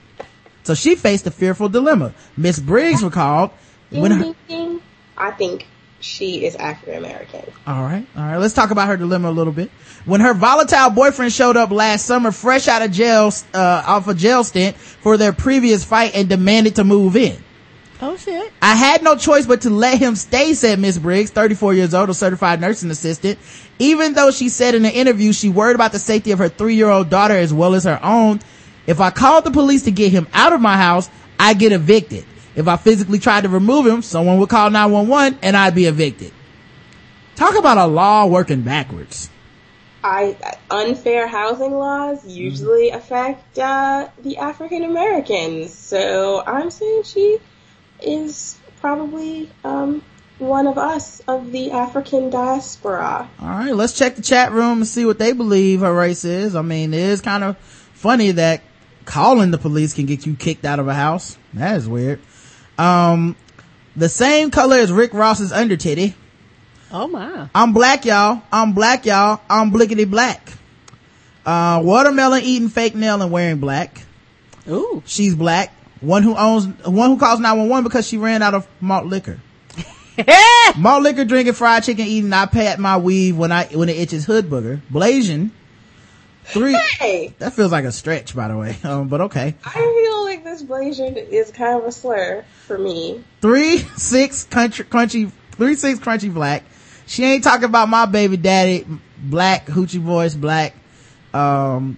So 0.63 0.73
she 0.73 0.95
faced 0.95 1.27
a 1.27 1.31
fearful 1.31 1.69
dilemma. 1.69 2.13
Miss 2.37 2.59
Briggs 2.59 3.03
recalled 3.03 3.51
when 3.89 4.11
her, 4.11 4.23
ding, 4.23 4.35
ding. 4.47 4.81
I 5.17 5.31
think 5.31 5.67
she 6.05 6.45
is 6.45 6.55
African 6.55 6.97
American. 6.97 7.41
all 7.65 7.83
right, 7.83 8.05
all 8.15 8.23
right. 8.23 8.37
Let's 8.37 8.53
talk 8.53 8.71
about 8.71 8.87
her 8.87 8.97
dilemma 8.97 9.29
a 9.29 9.31
little 9.31 9.51
bit. 9.51 9.71
When 10.05 10.21
her 10.21 10.33
volatile 10.33 10.91
boyfriend 10.91 11.33
showed 11.33 11.57
up 11.57 11.71
last 11.71 12.05
summer, 12.05 12.31
fresh 12.31 12.67
out 12.67 12.83
of 12.83 12.91
jail, 12.91 13.33
uh, 13.53 13.83
off 13.85 14.07
a 14.07 14.13
jail 14.13 14.43
stint 14.43 14.77
for 14.77 15.17
their 15.17 15.33
previous 15.33 15.83
fight 15.83 16.11
and 16.13 16.29
demanded 16.29 16.75
to 16.75 16.83
move 16.83 17.15
in. 17.15 17.37
Oh 18.01 18.15
shit. 18.17 18.53
I 18.61 18.75
had 18.75 19.03
no 19.03 19.15
choice 19.15 19.47
but 19.47 19.61
to 19.61 19.69
let 19.69 19.97
him 19.97 20.15
stay, 20.15 20.53
said 20.53 20.79
Miss 20.79 20.97
Briggs, 20.99 21.31
34 21.31 21.73
years 21.73 21.93
old, 21.93 22.09
a 22.09 22.13
certified 22.13 22.61
nursing 22.61 22.91
assistant. 22.91 23.39
Even 23.79 24.13
though 24.13 24.31
she 24.31 24.49
said 24.49 24.75
in 24.75 24.83
the 24.83 24.93
interview 24.93 25.33
she 25.33 25.49
worried 25.49 25.75
about 25.75 25.91
the 25.91 25.99
safety 25.99 26.31
of 26.31 26.39
her 26.39 26.49
three-year-old 26.49 27.09
daughter 27.09 27.35
as 27.35 27.53
well 27.53 27.73
as 27.73 27.85
her 27.85 27.99
own. 28.03 28.41
If 28.85 28.99
I 28.99 29.09
called 29.09 29.43
the 29.43 29.51
police 29.51 29.83
to 29.83 29.91
get 29.91 30.11
him 30.11 30.27
out 30.33 30.53
of 30.53 30.61
my 30.61 30.77
house, 30.77 31.09
I 31.39 31.55
get 31.55 31.71
evicted. 31.71 32.25
If 32.55 32.67
I 32.67 32.77
physically 32.77 33.19
tried 33.19 33.41
to 33.41 33.49
remove 33.49 33.85
him, 33.85 34.01
someone 34.01 34.37
would 34.39 34.49
call 34.49 34.69
911 34.69 35.39
and 35.41 35.57
I'd 35.57 35.75
be 35.75 35.85
evicted. 35.85 36.31
Talk 37.35 37.57
about 37.57 37.77
a 37.77 37.85
law 37.85 38.25
working 38.27 38.61
backwards. 38.61 39.29
I 40.03 40.37
unfair 40.69 41.27
housing 41.27 41.73
laws 41.73 42.25
usually 42.25 42.89
Mm-hmm. 42.89 42.97
affect 42.97 43.57
uh, 43.57 44.07
the 44.23 44.37
African 44.37 44.83
Americans, 44.83 45.73
so 45.73 46.43
I'm 46.45 46.69
saying 46.69 47.03
she 47.03 47.39
is 48.01 48.57
probably 48.79 49.49
um, 49.63 50.03
one 50.37 50.67
of 50.67 50.77
us 50.77 51.21
of 51.27 51.51
the 51.51 51.71
African 51.71 52.29
diaspora. 52.29 53.27
All 53.41 53.47
right, 53.47 53.75
let's 53.75 53.93
check 53.97 54.15
the 54.15 54.21
chat 54.21 54.51
room 54.51 54.77
and 54.79 54.87
see 54.87 55.05
what 55.05 55.17
they 55.17 55.33
believe 55.33 55.79
her 55.81 55.93
race 55.93 56.23
is. 56.23 56.55
I 56.55 56.61
mean, 56.61 56.93
it 56.93 56.99
is 56.99 57.21
kind 57.21 57.43
of 57.43 57.57
funny 57.57 58.31
that 58.31 58.61
calling 59.05 59.49
the 59.51 59.57
police 59.57 59.93
can 59.93 60.05
get 60.05 60.25
you 60.27 60.35
kicked 60.35 60.65
out 60.65 60.79
of 60.79 60.87
a 60.87 60.93
house. 60.93 61.35
That 61.55 61.77
is 61.77 61.89
weird. 61.89 62.19
Um, 62.77 63.35
the 63.95 64.09
same 64.09 64.51
color 64.51 64.77
as 64.77 64.91
Rick 64.91 65.13
Ross's 65.13 65.51
under 65.51 65.77
titty. 65.77 66.15
Oh 66.91 67.07
my. 67.07 67.49
I'm 67.55 67.73
black, 67.73 68.05
y'all. 68.05 68.41
I'm 68.51 68.73
black, 68.73 69.05
y'all. 69.05 69.41
I'm 69.49 69.71
blickety 69.71 70.09
black. 70.09 70.53
Uh, 71.45 71.81
watermelon 71.83 72.41
eating 72.43 72.69
fake 72.69 72.95
nail 72.95 73.21
and 73.21 73.31
wearing 73.31 73.59
black. 73.59 74.03
Ooh. 74.67 75.03
She's 75.05 75.35
black. 75.35 75.73
One 76.01 76.23
who 76.23 76.35
owns, 76.35 76.65
one 76.85 77.11
who 77.11 77.17
calls 77.17 77.39
911 77.39 77.83
because 77.83 78.07
she 78.07 78.17
ran 78.17 78.41
out 78.41 78.53
of 78.53 78.67
malt 78.81 79.05
liquor. 79.05 79.39
malt 80.77 81.03
liquor 81.03 81.25
drinking 81.25 81.53
fried 81.53 81.83
chicken 81.83 82.05
eating 82.05 82.31
I 82.33 82.45
pat 82.45 82.79
my 82.79 82.97
weave 82.97 83.37
when 83.37 83.51
I 83.51 83.65
when 83.65 83.89
it 83.89 83.97
itches 83.97 84.25
hood 84.25 84.49
booger 84.49 84.79
blazing 84.89 85.51
three. 86.45 86.73
Hey, 86.99 87.33
that 87.39 87.53
feels 87.53 87.71
like 87.71 87.85
a 87.85 87.91
stretch 87.91 88.35
by 88.35 88.47
the 88.47 88.57
way. 88.57 88.77
Um, 88.83 89.07
but 89.07 89.21
okay. 89.21 89.55
I 89.65 89.71
feel 89.71 90.23
like 90.23 90.43
this 90.43 90.63
Blasian 90.63 91.15
is 91.17 91.51
kind 91.51 91.79
of 91.79 91.85
a 91.85 91.91
slur 91.91 92.45
for 92.67 92.77
me. 92.77 93.23
three 93.41 93.77
six 93.97 94.43
country 94.45 94.85
crunchy 94.85 95.31
three 95.51 95.75
six 95.75 95.99
crunchy 95.99 96.33
black. 96.33 96.63
She 97.07 97.23
ain't 97.23 97.43
talking 97.43 97.65
about 97.65 97.89
my 97.89 98.05
baby 98.05 98.37
daddy 98.37 98.85
black 99.17 99.65
hoochie 99.67 99.99
voice 99.99 100.35
black 100.35 100.73
um 101.33 101.97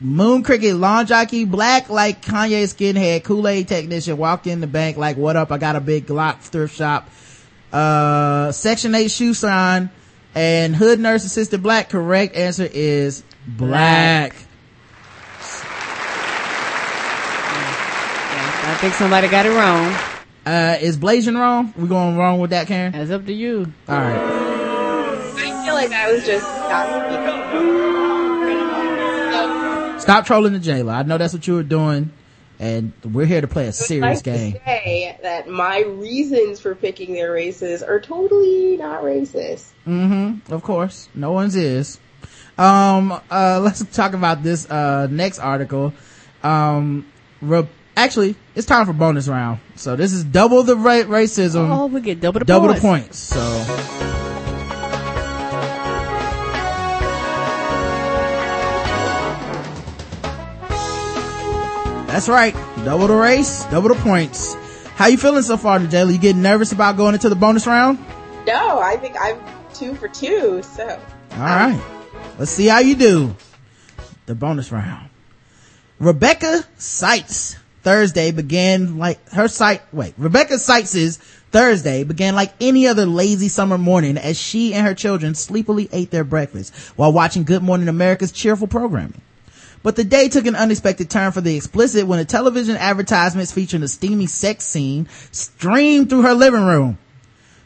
moon 0.00 0.42
cricket 0.42 0.74
lawn 0.76 1.06
jockey 1.06 1.44
black 1.44 1.88
like 1.90 2.22
kanye 2.22 2.64
skinhead 2.64 3.22
kool-aid 3.22 3.68
technician 3.68 4.16
walked 4.16 4.46
in 4.46 4.60
the 4.60 4.66
bank 4.66 4.96
like 4.96 5.16
what 5.16 5.36
up? 5.36 5.50
I 5.52 5.58
got 5.58 5.76
a 5.76 5.80
big 5.80 6.06
glock 6.06 6.38
thrift 6.40 6.74
shop. 6.76 7.08
Uh 7.72 8.50
section 8.52 8.94
8 8.94 9.10
shoe 9.10 9.34
sign 9.34 9.90
and 10.34 10.74
hood 10.76 11.00
nurse 11.00 11.24
assistant 11.24 11.62
black. 11.62 11.88
Correct 11.90 12.34
answer 12.36 12.68
is 12.70 13.22
black, 13.46 14.34
I 18.62 18.76
think 18.80 18.94
somebody 18.94 19.28
got 19.28 19.46
it 19.46 19.50
wrong. 19.50 19.94
uh 20.46 20.76
is 20.80 20.96
blazing 20.96 21.34
wrong 21.36 21.72
we 21.76 21.86
going 21.88 22.16
wrong 22.16 22.40
with 22.40 22.50
that 22.50 22.66
karen 22.66 22.92
That's 22.92 23.10
up 23.10 23.26
to 23.26 23.32
you. 23.32 23.70
all 23.88 23.94
right 23.94 24.16
I 25.36 25.64
feel 25.66 25.74
like 25.74 25.90
that 25.90 26.10
was 26.10 26.24
just 26.24 26.46
not 26.46 26.88
stop 30.00 30.24
trolling 30.24 30.54
the 30.54 30.58
jailer 30.58 30.92
i 30.94 31.02
know 31.02 31.18
that's 31.18 31.34
what 31.34 31.46
you 31.46 31.54
were 31.54 31.62
doing 31.62 32.10
and 32.58 32.92
we're 33.04 33.26
here 33.26 33.40
to 33.42 33.46
play 33.48 33.66
a 33.66 33.72
serious 33.72 34.18
like 34.18 34.24
game 34.24 34.52
to 34.52 34.58
say 34.60 35.18
that 35.22 35.48
my 35.48 35.80
reasons 35.80 36.58
for 36.60 36.74
picking 36.74 37.12
their 37.14 37.32
races 37.32 37.82
are 37.82 38.00
totally 38.00 38.76
not 38.76 39.02
racist. 39.02 39.66
Mm-hmm. 39.86 40.52
Of 40.52 40.62
course. 40.62 41.08
No 41.14 41.32
one's 41.32 41.56
is. 41.56 41.98
Um, 42.60 43.12
uh, 43.30 43.60
let's 43.64 43.82
talk 43.96 44.12
about 44.12 44.42
this, 44.42 44.70
uh, 44.70 45.08
next 45.10 45.38
article. 45.38 45.92
Um, 46.42 47.06
re- 47.40 47.66
actually, 47.96 48.36
it's 48.54 48.66
time 48.66 48.84
for 48.86 48.92
bonus 48.92 49.28
round. 49.28 49.60
So 49.76 49.96
this 49.96 50.12
is 50.12 50.24
double 50.24 50.62
the 50.62 50.76
ra- 50.76 51.04
racism, 51.08 51.70
Oh, 51.70 51.86
we 51.86 52.00
get 52.02 52.20
double 52.20 52.40
the 52.40 52.44
double 52.44 52.74
points. 52.74 53.30
the 53.30 53.36
points. 53.40 53.78
So. 53.78 53.86
That's 62.06 62.28
right. 62.28 62.54
Double 62.84 63.06
the 63.06 63.14
race, 63.14 63.64
double 63.66 63.88
the 63.88 63.94
points. 63.94 64.54
How 64.96 65.06
you 65.06 65.16
feeling 65.16 65.42
so 65.42 65.56
far, 65.56 65.78
Jayla? 65.78 66.12
You 66.12 66.18
getting 66.18 66.42
nervous 66.42 66.72
about 66.72 66.96
going 66.96 67.14
into 67.14 67.28
the 67.28 67.36
bonus 67.36 67.66
round? 67.66 67.98
No, 68.46 68.80
I 68.80 68.96
think 68.96 69.14
I'm 69.18 69.38
two 69.72 69.94
for 69.94 70.08
two, 70.08 70.60
so. 70.62 70.88
All 71.32 71.38
right. 71.38 71.80
Let's 72.38 72.50
see 72.50 72.66
how 72.66 72.78
you 72.78 72.96
do. 72.96 73.36
The 74.26 74.34
bonus 74.34 74.72
round. 74.72 75.10
Rebecca 75.98 76.64
Seitz 76.78 77.56
Thursday 77.82 78.30
began 78.30 78.98
like 78.98 79.28
her 79.30 79.48
site. 79.48 79.82
Wait, 79.92 80.14
Rebecca 80.18 80.58
Seitz's 80.58 81.18
Thursday 81.50 82.04
began 82.04 82.34
like 82.34 82.52
any 82.60 82.86
other 82.86 83.06
lazy 83.06 83.48
summer 83.48 83.78
morning 83.78 84.16
as 84.16 84.38
she 84.38 84.74
and 84.74 84.86
her 84.86 84.94
children 84.94 85.34
sleepily 85.34 85.88
ate 85.92 86.10
their 86.10 86.24
breakfast 86.24 86.74
while 86.96 87.12
watching 87.12 87.44
Good 87.44 87.62
Morning 87.62 87.88
America's 87.88 88.32
cheerful 88.32 88.66
programming. 88.66 89.20
But 89.82 89.96
the 89.96 90.04
day 90.04 90.28
took 90.28 90.46
an 90.46 90.56
unexpected 90.56 91.08
turn 91.08 91.32
for 91.32 91.40
the 91.40 91.56
explicit 91.56 92.06
when 92.06 92.18
a 92.18 92.24
television 92.24 92.76
advertisements 92.76 93.52
featuring 93.52 93.82
a 93.82 93.88
steamy 93.88 94.26
sex 94.26 94.64
scene 94.64 95.08
streamed 95.32 96.10
through 96.10 96.22
her 96.22 96.34
living 96.34 96.64
room. 96.64 96.98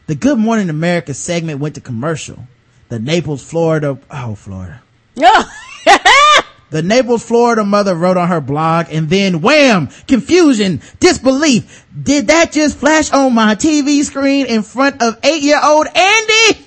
The 0.07 0.15
Good 0.15 0.37
Morning 0.37 0.69
America 0.69 1.13
segment 1.13 1.59
went 1.59 1.75
to 1.75 1.81
commercial. 1.81 2.47
The 2.89 2.99
Naples, 2.99 3.43
Florida, 3.43 3.97
oh, 4.11 4.35
Florida. 4.35 4.81
Oh. 5.87 6.41
The 6.71 6.81
Naples, 6.81 7.23
Florida 7.23 7.63
mother 7.63 7.95
wrote 7.95 8.17
on 8.17 8.27
her 8.27 8.41
blog 8.41 8.87
and 8.89 9.07
then 9.09 9.41
wham! 9.41 9.87
Confusion, 10.07 10.81
disbelief. 10.99 11.85
Did 12.01 12.27
that 12.27 12.51
just 12.51 12.77
flash 12.77 13.13
on 13.13 13.33
my 13.33 13.55
TV 13.55 14.03
screen 14.03 14.47
in 14.47 14.63
front 14.63 15.01
of 15.01 15.17
eight 15.23 15.43
year 15.43 15.61
old 15.63 15.87
Andy? 15.95 16.65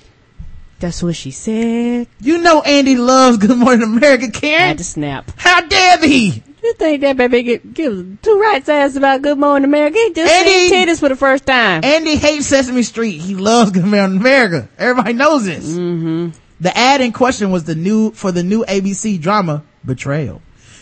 That's 0.79 1.03
what 1.03 1.15
she 1.15 1.31
said. 1.31 2.07
You 2.21 2.37
know 2.39 2.61
Andy 2.61 2.95
loves 2.95 3.37
Good 3.37 3.57
Morning 3.57 3.83
America, 3.83 4.31
Karen. 4.31 4.69
Had 4.69 4.77
to 4.77 4.83
snap. 4.83 5.31
How 5.35 5.61
dare 5.67 5.97
thee? 5.97 6.41
You 6.61 6.73
think 6.73 7.01
that 7.01 7.15
baby 7.17 7.43
get 7.43 7.73
give 7.73 8.17
two 8.21 8.39
rights 8.39 8.67
ass 8.69 8.95
about 8.95 9.21
Good 9.21 9.37
Morning 9.37 9.63
America? 9.67 9.97
He 9.97 10.13
just 10.13 10.31
Eddie- 10.33 10.69
seen 10.69 10.87
titties 10.87 10.99
for 10.99 11.09
the 11.09 11.15
first 11.15 11.45
time. 11.45 11.83
Andy 11.83 12.15
hates 12.17 12.47
Sesame 12.47 12.83
Street. 12.83 13.19
He 13.21 13.35
loves 13.35 13.71
Good 13.71 13.85
Morning 13.85 14.19
America. 14.19 14.67
Everybody 14.77 15.13
knows 15.13 15.45
this. 15.45 15.65
Mm-hmm. 15.69 16.29
The 16.59 16.77
ad 16.77 16.99
in 17.01 17.13
question 17.13 17.51
was 17.51 17.63
the 17.63 17.75
new, 17.75 18.11
for 18.11 18.31
the 18.33 18.43
new 18.43 18.65
ABC 18.65 19.21
drama, 19.21 19.63
Betrayal. 19.85 20.41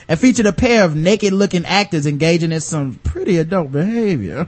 And 0.09 0.19
featured 0.19 0.45
a 0.47 0.53
pair 0.53 0.83
of 0.85 0.95
naked 0.95 1.33
looking 1.33 1.65
actors 1.65 2.07
engaging 2.07 2.51
in 2.51 2.61
some 2.61 2.95
pretty 3.03 3.37
adult 3.37 3.71
behavior. 3.71 4.47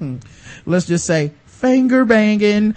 Let's 0.66 0.86
just 0.86 1.04
say 1.04 1.32
finger 1.46 2.04
banging. 2.04 2.76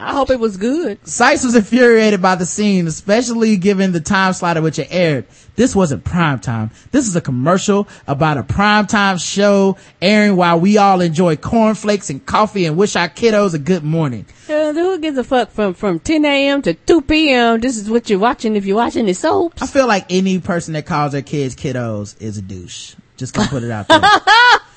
I 0.00 0.14
hope 0.14 0.30
it 0.30 0.40
was 0.40 0.56
good. 0.56 1.06
Sykes 1.06 1.44
was 1.44 1.54
infuriated 1.54 2.22
by 2.22 2.34
the 2.34 2.46
scene, 2.46 2.86
especially 2.86 3.58
given 3.58 3.92
the 3.92 4.00
time 4.00 4.32
slot 4.32 4.56
at 4.56 4.62
which 4.62 4.78
it 4.78 4.88
aired. 4.90 5.26
This 5.56 5.76
wasn't 5.76 6.04
prime 6.04 6.40
time. 6.40 6.70
This 6.90 7.06
is 7.06 7.14
a 7.16 7.20
commercial 7.20 7.86
about 8.06 8.38
a 8.38 8.42
prime 8.42 8.86
time 8.86 9.18
show 9.18 9.76
airing 10.00 10.36
while 10.36 10.58
we 10.58 10.78
all 10.78 11.02
enjoy 11.02 11.36
cornflakes 11.36 12.08
and 12.08 12.24
coffee 12.24 12.64
and 12.64 12.78
wish 12.78 12.96
our 12.96 13.10
kiddos 13.10 13.52
a 13.52 13.58
good 13.58 13.84
morning. 13.84 14.24
Uh, 14.48 14.72
who 14.72 14.98
gives 14.98 15.18
a 15.18 15.24
fuck 15.24 15.50
from, 15.50 15.74
from 15.74 16.00
10 16.00 16.24
a.m. 16.24 16.62
to 16.62 16.72
2 16.72 17.02
p.m.? 17.02 17.60
This 17.60 17.76
is 17.76 17.90
what 17.90 18.08
you're 18.08 18.18
watching 18.18 18.56
if 18.56 18.64
you're 18.64 18.76
watching 18.76 19.04
the 19.04 19.12
soaps. 19.12 19.60
I 19.60 19.66
feel 19.66 19.86
like 19.86 20.06
any 20.08 20.38
person 20.38 20.72
that 20.74 20.86
calls 20.86 21.12
their 21.12 21.22
kids 21.22 21.54
kiddos 21.54 22.20
is 22.22 22.38
a 22.38 22.42
douche. 22.42 22.94
Just 23.18 23.34
gonna 23.34 23.48
put 23.48 23.62
it 23.62 23.70
out 23.70 23.86
there. 23.86 24.00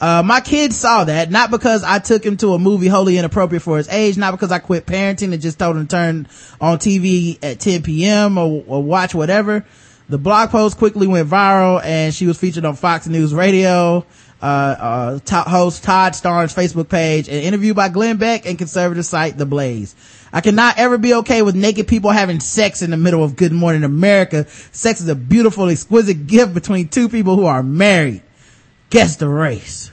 Uh, 0.00 0.22
my 0.24 0.40
kids 0.40 0.76
saw 0.78 1.04
that, 1.04 1.30
not 1.30 1.50
because 1.50 1.84
I 1.84 1.98
took 1.98 2.24
him 2.24 2.38
to 2.38 2.54
a 2.54 2.58
movie 2.58 2.88
wholly 2.88 3.18
inappropriate 3.18 3.62
for 3.62 3.76
his 3.76 3.88
age, 3.88 4.16
not 4.16 4.30
because 4.30 4.50
I 4.50 4.58
quit 4.58 4.86
parenting 4.86 5.34
and 5.34 5.42
just 5.42 5.58
told 5.58 5.76
him 5.76 5.86
to 5.86 5.90
turn 5.90 6.28
on 6.58 6.78
TV 6.78 7.38
at 7.42 7.60
10 7.60 7.82
p.m. 7.82 8.38
or, 8.38 8.64
or 8.66 8.82
watch 8.82 9.14
whatever. 9.14 9.66
The 10.08 10.16
blog 10.16 10.50
post 10.50 10.78
quickly 10.78 11.06
went 11.06 11.28
viral 11.28 11.84
and 11.84 12.14
she 12.14 12.26
was 12.26 12.38
featured 12.38 12.64
on 12.64 12.76
Fox 12.76 13.06
News 13.06 13.34
Radio, 13.34 14.06
uh, 14.42 14.44
uh, 14.44 15.18
top 15.24 15.46
host 15.46 15.84
Todd 15.84 16.14
Starnes 16.14 16.54
Facebook 16.54 16.88
page, 16.88 17.28
and 17.28 17.36
interview 17.36 17.74
by 17.74 17.90
Glenn 17.90 18.16
Beck 18.16 18.46
and 18.46 18.56
conservative 18.56 19.04
site 19.04 19.36
The 19.36 19.46
Blaze. 19.46 19.94
I 20.32 20.40
cannot 20.40 20.78
ever 20.78 20.96
be 20.96 21.14
okay 21.16 21.42
with 21.42 21.54
naked 21.54 21.88
people 21.88 22.10
having 22.10 22.40
sex 22.40 22.80
in 22.80 22.90
the 22.90 22.96
middle 22.96 23.22
of 23.22 23.36
Good 23.36 23.52
Morning 23.52 23.84
America. 23.84 24.48
Sex 24.48 25.02
is 25.02 25.08
a 25.08 25.14
beautiful, 25.14 25.68
exquisite 25.68 26.26
gift 26.26 26.54
between 26.54 26.88
two 26.88 27.10
people 27.10 27.36
who 27.36 27.44
are 27.44 27.62
married. 27.62 28.22
Guess 28.90 29.16
the 29.16 29.28
race. 29.28 29.89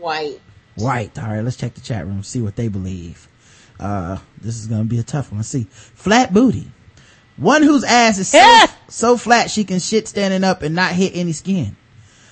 White. 0.00 0.40
White. 0.76 1.18
All 1.18 1.28
right, 1.28 1.42
let's 1.42 1.56
check 1.56 1.74
the 1.74 1.80
chat 1.80 2.06
room, 2.06 2.22
see 2.22 2.40
what 2.40 2.56
they 2.56 2.68
believe. 2.68 3.28
Uh, 3.78 4.18
this 4.40 4.58
is 4.58 4.66
gonna 4.66 4.84
be 4.84 4.98
a 4.98 5.02
tough 5.02 5.30
one. 5.30 5.38
Let's 5.38 5.48
see. 5.48 5.66
Flat 5.70 6.32
booty. 6.32 6.70
One 7.36 7.62
whose 7.62 7.84
ass 7.84 8.18
is 8.18 8.28
so, 8.28 8.38
Yeah. 8.38 8.66
so 8.88 9.16
flat 9.16 9.50
she 9.50 9.64
can 9.64 9.78
shit 9.78 10.08
standing 10.08 10.44
up 10.44 10.62
and 10.62 10.74
not 10.74 10.92
hit 10.92 11.12
any 11.14 11.32
skin. 11.32 11.76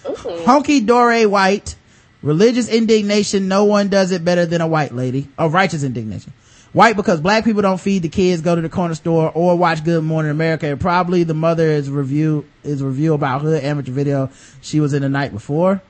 Ooh. 0.06 0.12
Honky 0.12 0.84
Dore 0.84 1.28
White. 1.28 1.74
Religious 2.22 2.68
indignation. 2.68 3.48
No 3.48 3.64
one 3.64 3.88
does 3.88 4.10
it 4.12 4.24
better 4.24 4.44
than 4.44 4.60
a 4.60 4.66
white 4.66 4.94
lady. 4.94 5.28
Oh, 5.38 5.48
righteous 5.48 5.82
indignation. 5.84 6.32
White 6.72 6.96
because 6.96 7.20
black 7.20 7.44
people 7.44 7.62
don't 7.62 7.80
feed 7.80 8.02
the 8.02 8.08
kids, 8.08 8.42
go 8.42 8.54
to 8.54 8.60
the 8.60 8.68
corner 8.68 8.94
store, 8.94 9.30
or 9.34 9.56
watch 9.56 9.84
Good 9.84 10.04
Morning 10.04 10.30
America. 10.30 10.66
And 10.66 10.80
probably 10.80 11.22
the 11.22 11.32
mother 11.34 11.66
is 11.66 11.88
review 11.90 12.44
is 12.62 12.82
review 12.82 13.14
about 13.14 13.42
her 13.42 13.58
amateur 13.62 13.92
video 13.92 14.30
she 14.60 14.80
was 14.80 14.92
in 14.92 15.02
the 15.02 15.08
night 15.08 15.32
before. 15.32 15.80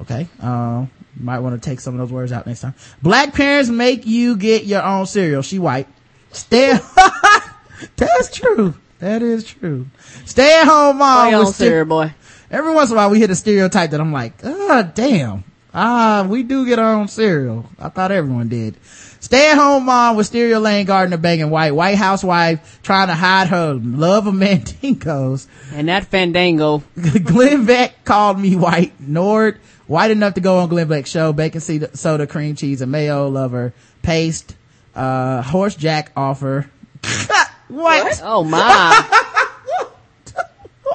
Okay. 0.00 0.28
Um, 0.40 0.90
you 1.18 1.24
might 1.24 1.40
want 1.40 1.60
to 1.60 1.68
take 1.70 1.80
some 1.80 1.94
of 1.94 1.98
those 2.00 2.12
words 2.12 2.32
out 2.32 2.46
next 2.46 2.60
time. 2.60 2.74
Black 3.02 3.34
parents 3.34 3.70
make 3.70 4.06
you 4.06 4.36
get 4.36 4.64
your 4.64 4.82
own 4.82 5.06
cereal. 5.06 5.42
She 5.42 5.58
white. 5.58 5.86
Stay. 6.32 6.76
That's 7.96 8.34
true. 8.36 8.74
That 8.98 9.22
is 9.22 9.44
true. 9.44 9.86
Stay 10.24 10.60
at 10.60 10.64
home 10.64 10.98
mom. 10.98 11.34
On, 11.34 11.46
ster- 11.46 11.64
sir, 11.64 11.84
boy. 11.84 12.14
Every 12.50 12.72
once 12.72 12.90
in 12.90 12.96
a 12.96 12.98
while 12.98 13.10
we 13.10 13.18
hit 13.20 13.30
a 13.30 13.34
stereotype 13.34 13.90
that 13.90 14.00
I'm 14.00 14.12
like, 14.12 14.32
ah, 14.44 14.90
damn. 14.94 15.44
Ah, 15.72 16.24
we 16.28 16.44
do 16.44 16.64
get 16.66 16.78
our 16.78 16.94
own 16.94 17.08
cereal. 17.08 17.66
I 17.78 17.88
thought 17.88 18.12
everyone 18.12 18.48
did. 18.48 18.76
Stay 18.84 19.50
at 19.50 19.56
home 19.56 19.86
mom 19.86 20.16
with 20.16 20.26
stereo 20.26 20.60
lane 20.60 20.86
gardener 20.86 21.16
banging 21.16 21.50
white. 21.50 21.72
White 21.72 21.96
housewife 21.96 22.78
trying 22.82 23.08
to 23.08 23.14
hide 23.14 23.48
her 23.48 23.74
love 23.74 24.26
of 24.26 24.34
mandingos. 24.84 25.46
And 25.72 25.88
that 25.88 26.04
fandango. 26.06 26.82
Glenn 27.24 27.64
Beck 27.66 28.04
called 28.04 28.38
me 28.38 28.54
white. 28.54 28.92
Nord, 29.00 29.58
white 29.86 30.10
enough 30.10 30.34
to 30.34 30.40
go 30.40 30.58
on 30.58 30.68
Glenn 30.68 30.88
Beck's 30.88 31.10
show. 31.10 31.32
Bacon 31.32 31.60
soda, 31.60 31.96
soda, 31.96 32.26
cream 32.26 32.54
cheese, 32.56 32.80
and 32.80 32.90
mayo 32.92 33.28
lover. 33.28 33.72
Paste, 34.02 34.54
uh, 34.94 35.42
horse 35.42 35.74
jack 35.74 36.12
offer. 36.16 36.70
what? 37.68 38.20
Oh 38.22 38.44
my. 38.44 39.20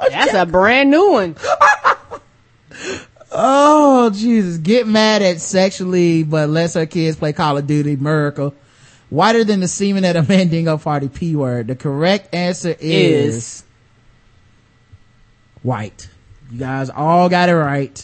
That's 0.10 0.34
a 0.34 0.46
brand 0.46 0.90
new 0.92 1.12
one. 1.12 1.36
Oh, 3.32 4.10
Jesus. 4.10 4.58
Get 4.58 4.88
mad 4.88 5.22
at 5.22 5.40
sexually, 5.40 6.24
but 6.24 6.50
lets 6.50 6.74
her 6.74 6.88
kids 6.88 7.16
play 7.18 7.32
Call 7.32 7.58
of 7.58 7.68
Duty. 7.68 7.96
Miracle. 7.96 8.56
Whiter 9.12 9.44
than 9.44 9.60
the 9.60 9.68
semen 9.68 10.04
at 10.04 10.16
a 10.16 10.24
Mandingo 10.28 10.78
party. 10.78 11.10
P 11.10 11.36
word. 11.36 11.68
The 11.68 11.76
correct 11.76 12.34
answer 12.34 12.76
is, 12.80 13.36
Is. 13.36 13.64
white. 15.62 16.10
You 16.52 16.60
guys 16.60 16.90
all 16.90 17.30
got 17.30 17.50
it 17.50 17.56
right. 17.56 18.04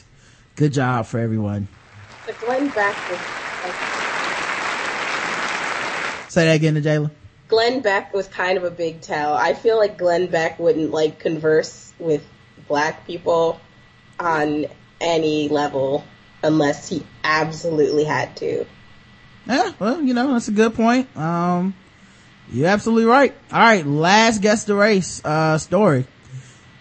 Good 0.55 0.71
job 0.71 1.05
for 1.05 1.19
everyone. 1.19 1.67
The 2.27 2.33
Glenn 2.33 2.69
Beck 2.69 2.95
was 3.09 3.19
Say 6.31 6.45
that 6.45 6.55
again 6.55 6.75
to 6.75 6.81
Jayla. 6.81 7.11
Glenn 7.47 7.81
Beck 7.81 8.13
was 8.13 8.27
kind 8.27 8.57
of 8.57 8.63
a 8.63 8.71
big 8.71 9.01
tell. 9.01 9.33
I 9.33 9.53
feel 9.53 9.77
like 9.77 9.97
Glenn 9.97 10.27
Beck 10.27 10.57
wouldn't 10.57 10.91
like 10.91 11.19
converse 11.19 11.93
with 11.99 12.25
black 12.67 13.05
people 13.05 13.59
on 14.19 14.65
any 15.01 15.49
level 15.49 16.03
unless 16.41 16.87
he 16.87 17.05
absolutely 17.23 18.05
had 18.05 18.35
to. 18.37 18.65
Yeah, 19.45 19.73
well, 19.77 20.01
you 20.01 20.13
know, 20.13 20.33
that's 20.33 20.47
a 20.47 20.53
good 20.53 20.73
point. 20.73 21.15
Um, 21.17 21.75
you're 22.51 22.67
absolutely 22.67 23.05
right. 23.05 23.33
All 23.51 23.59
right, 23.59 23.85
last 23.85 24.41
guess 24.41 24.63
the 24.63 24.75
race, 24.75 25.23
uh, 25.23 25.57
story. 25.57 26.05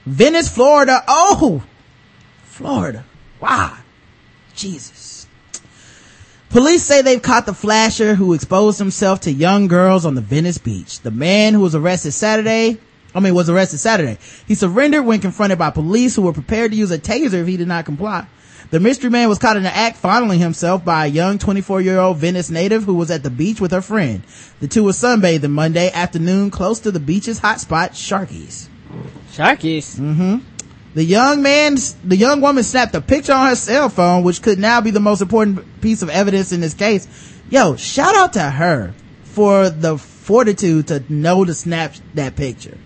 Venice, 0.06 0.48
Florida. 0.48 1.02
Oh! 1.08 1.62
Florida. 2.44 3.04
Wow. 3.44 3.76
Jesus. 4.54 5.26
Police 6.48 6.82
say 6.82 7.02
they've 7.02 7.20
caught 7.20 7.44
the 7.44 7.52
flasher 7.52 8.14
who 8.14 8.32
exposed 8.32 8.78
himself 8.78 9.20
to 9.22 9.32
young 9.32 9.68
girls 9.68 10.06
on 10.06 10.14
the 10.14 10.22
Venice 10.22 10.56
beach. 10.56 11.00
The 11.00 11.10
man 11.10 11.52
who 11.52 11.60
was 11.60 11.74
arrested 11.74 12.12
Saturday, 12.12 12.78
I 13.14 13.20
mean, 13.20 13.34
was 13.34 13.50
arrested 13.50 13.80
Saturday. 13.80 14.16
He 14.48 14.54
surrendered 14.54 15.04
when 15.04 15.20
confronted 15.20 15.58
by 15.58 15.68
police 15.68 16.16
who 16.16 16.22
were 16.22 16.32
prepared 16.32 16.70
to 16.70 16.76
use 16.78 16.90
a 16.90 16.98
taser 16.98 17.34
if 17.34 17.46
he 17.46 17.58
did 17.58 17.68
not 17.68 17.84
comply. 17.84 18.26
The 18.70 18.80
mystery 18.80 19.10
man 19.10 19.28
was 19.28 19.38
caught 19.38 19.58
in 19.58 19.62
the 19.62 19.76
act 19.76 19.98
fondling 19.98 20.38
himself 20.38 20.82
by 20.82 21.04
a 21.04 21.10
young 21.10 21.36
24 21.36 21.82
year 21.82 21.98
old 21.98 22.16
Venice 22.16 22.48
native 22.48 22.84
who 22.84 22.94
was 22.94 23.10
at 23.10 23.22
the 23.22 23.30
beach 23.30 23.60
with 23.60 23.72
her 23.72 23.82
friend. 23.82 24.22
The 24.60 24.68
two 24.68 24.84
were 24.84 24.92
sunbathing 24.92 25.50
Monday 25.50 25.90
afternoon 25.90 26.50
close 26.50 26.80
to 26.80 26.90
the 26.90 26.98
beach's 26.98 27.40
hotspot, 27.40 27.90
Sharkies. 27.90 28.68
Sharkies. 29.32 29.96
Mm-hmm. 29.98 30.53
The 30.94 31.04
young 31.04 31.42
man, 31.42 31.76
the 32.04 32.16
young 32.16 32.40
woman 32.40 32.62
snapped 32.62 32.94
a 32.94 33.00
picture 33.00 33.32
on 33.32 33.48
her 33.48 33.56
cell 33.56 33.88
phone, 33.88 34.22
which 34.22 34.42
could 34.42 34.58
now 34.58 34.80
be 34.80 34.90
the 34.90 35.00
most 35.00 35.20
important 35.20 35.80
piece 35.80 36.02
of 36.02 36.08
evidence 36.08 36.52
in 36.52 36.60
this 36.60 36.74
case. 36.74 37.08
Yo, 37.50 37.74
shout 37.76 38.14
out 38.14 38.34
to 38.34 38.42
her 38.42 38.94
for 39.24 39.70
the 39.70 39.98
fortitude 39.98 40.88
to 40.88 41.02
know 41.12 41.44
to 41.44 41.52
snap 41.52 41.94
that 42.14 42.36
picture. 42.36 42.78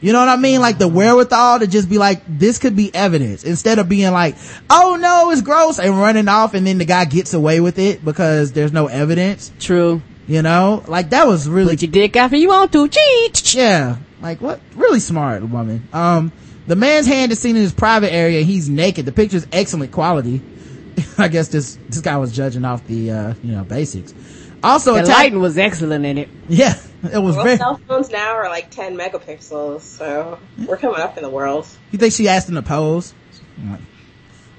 You 0.00 0.12
know 0.14 0.20
what 0.20 0.28
I 0.28 0.36
mean? 0.36 0.60
Like 0.60 0.78
the 0.78 0.88
wherewithal 0.88 1.58
to 1.58 1.66
just 1.66 1.90
be 1.90 1.98
like, 1.98 2.22
this 2.26 2.58
could 2.58 2.74
be 2.74 2.94
evidence 2.94 3.44
instead 3.44 3.78
of 3.78 3.88
being 3.88 4.12
like, 4.12 4.36
oh 4.70 4.96
no, 4.98 5.30
it's 5.30 5.42
gross 5.42 5.78
and 5.78 5.98
running 5.98 6.28
off 6.28 6.54
and 6.54 6.66
then 6.66 6.78
the 6.78 6.86
guy 6.86 7.04
gets 7.04 7.34
away 7.34 7.60
with 7.60 7.78
it 7.78 8.02
because 8.04 8.52
there's 8.52 8.72
no 8.72 8.86
evidence. 8.86 9.52
True. 9.58 10.00
You 10.26 10.42
know, 10.42 10.84
like 10.86 11.10
that 11.10 11.26
was 11.26 11.48
really 11.48 11.72
Put 11.74 11.82
your 11.82 11.90
dick 11.90 12.16
if 12.16 12.32
you 12.32 12.48
want 12.48 12.72
to. 12.72 12.88
Cheat. 12.88 13.54
yeah. 13.54 13.96
Like 14.22 14.40
what? 14.40 14.60
Really 14.74 15.00
smart 15.00 15.42
woman. 15.42 15.86
Um, 15.92 16.32
the 16.70 16.76
man's 16.76 17.06
hand 17.06 17.32
is 17.32 17.40
seen 17.40 17.56
in 17.56 17.62
his 17.62 17.72
private 17.72 18.12
area. 18.12 18.42
He's 18.42 18.68
naked. 18.68 19.04
The 19.04 19.10
picture's 19.12 19.44
excellent 19.50 19.90
quality. 19.90 20.40
I 21.18 21.26
guess 21.26 21.48
this, 21.48 21.76
this 21.88 22.00
guy 22.00 22.16
was 22.16 22.30
judging 22.30 22.64
off 22.64 22.86
the, 22.86 23.10
uh, 23.10 23.34
you 23.42 23.52
know, 23.52 23.64
basics. 23.64 24.14
Also, 24.62 24.94
The 24.94 25.00
attack- 25.02 25.16
lighting 25.16 25.40
was 25.40 25.58
excellent 25.58 26.04
in 26.06 26.16
it. 26.18 26.28
yeah, 26.48 26.74
it 27.02 27.18
was 27.18 27.34
Well, 27.34 27.44
very, 27.44 27.56
cell 27.56 27.80
phones 27.88 28.10
now 28.10 28.34
are 28.36 28.48
like 28.48 28.70
10 28.70 28.96
megapixels, 28.96 29.80
so 29.80 30.38
we're 30.68 30.76
coming 30.76 31.00
up 31.00 31.16
in 31.16 31.24
the 31.24 31.30
world. 31.30 31.66
you 31.90 31.98
think 31.98 32.12
she 32.14 32.28
asked 32.28 32.48
him 32.48 32.54
to 32.54 32.62
pose? 32.62 33.14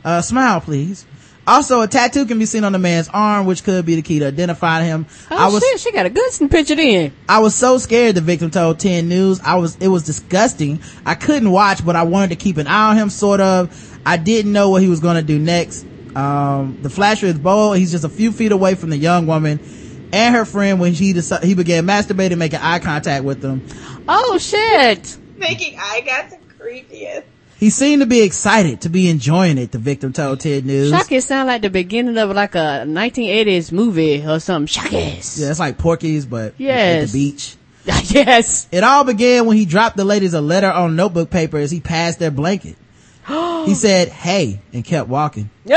Uh, 0.04 0.22
smile, 0.22 0.60
please. 0.60 1.06
Also, 1.52 1.82
a 1.82 1.88
tattoo 1.88 2.26
can 2.26 2.40
be 2.40 2.46
seen 2.46 2.64
on 2.64 2.72
the 2.72 2.80
man's 2.80 3.10
arm, 3.10 3.46
which 3.46 3.64
could 3.64 3.86
be 3.86 3.96
the 3.96 4.02
key 4.02 4.20
to 4.20 4.28
identifying 4.28 4.86
him. 4.86 5.06
Oh 5.30 5.38
I 5.38 5.48
was, 5.48 5.62
shit, 5.62 5.80
she 5.80 5.92
got 5.92 6.06
a 6.06 6.10
good 6.10 6.32
picture 6.50 6.80
in. 6.80 7.14
I 7.28 7.40
was 7.40 7.54
so 7.56 7.78
scared 7.78 8.16
the 8.16 8.22
victim 8.22 8.52
told 8.52 8.80
10 8.80 9.10
News. 9.10 9.40
I 9.42 9.56
was, 9.56 9.76
it 9.78 9.88
was 9.90 10.04
disgusting. 10.04 10.82
I 11.06 11.16
couldn't 11.16 11.52
watch, 11.52 11.86
but 11.86 11.96
I 11.96 12.04
wanted 12.04 12.30
to 12.30 12.36
keep 12.38 12.58
an 12.58 12.68
eye 12.68 12.92
on 12.92 12.98
him, 12.98 13.10
sort 13.10 13.42
of. 13.42 14.00
I 14.06 14.18
didn't 14.18 14.54
know 14.54 14.70
what 14.70 14.82
he 14.82 14.88
was 14.88 15.02
going 15.02 15.18
to 15.18 15.22
do 15.22 15.38
next. 15.38 15.86
Um, 16.16 16.80
the 16.82 16.90
flasher 16.90 17.26
is 17.28 17.38
bold. 17.38 17.78
He's 17.78 17.92
just 17.92 18.04
a 18.04 18.10
few 18.10 18.32
feet 18.32 18.52
away 18.52 18.76
from 18.76 18.90
the 18.90 18.98
young 18.98 19.28
woman 19.28 19.60
and 20.14 20.36
her 20.36 20.46
friend 20.46 20.80
when 20.80 20.94
he 20.94 21.14
decided, 21.14 21.48
he 21.48 21.56
began 21.56 21.86
masturbating, 21.86 22.38
making 22.38 22.60
eye 22.60 22.80
contact 22.80 23.24
with 23.24 23.42
them. 23.42 23.66
Oh 24.08 24.38
shit. 24.38 25.18
Making 25.38 25.78
eye 25.80 26.02
got 26.06 26.30
the 26.30 26.38
creepiest. 26.56 27.24
He 27.62 27.70
seemed 27.70 28.02
to 28.02 28.08
be 28.08 28.24
excited 28.24 28.82
to 28.82 28.90
be 28.90 29.08
enjoying 29.08 29.60
it, 29.60 29.72
the 29.72 29.78
victim 29.78 30.14
told 30.14 30.40
10 30.40 30.66
News. 30.66 30.92
Shockies 30.92 31.28
sound 31.28 31.46
like 31.46 31.62
the 31.62 31.70
beginning 31.70 32.18
of 32.18 32.32
like 32.32 32.56
a 32.56 32.86
1980s 32.88 33.72
movie 33.72 34.26
or 34.26 34.40
something. 34.40 34.66
Shockies. 34.66 35.40
Yeah, 35.40 35.52
it's 35.52 35.60
like 35.60 35.78
Porky's, 35.78 36.26
but 36.26 36.56
Yes. 36.58 37.04
at 37.04 37.10
the 37.12 37.20
beach. 37.20 37.56
yes. 38.10 38.68
It 38.72 38.84
all 38.84 39.04
began 39.04 39.46
when 39.46 39.58
he 39.58 39.66
dropped 39.66 39.96
the 39.96 40.06
ladies 40.06 40.34
a 40.34 40.42
letter 40.42 40.72
on 40.72 40.96
notebook 40.96 41.30
paper 41.30 41.60
as 41.60 41.70
he 41.70 41.80
passed 41.80 42.18
their 42.18 42.32
blanket. 42.32 42.78
he 43.28 43.76
said, 43.76 44.08
hey, 44.08 44.60
and 44.74 44.84
kept 44.84 45.08
walking. 45.08 45.52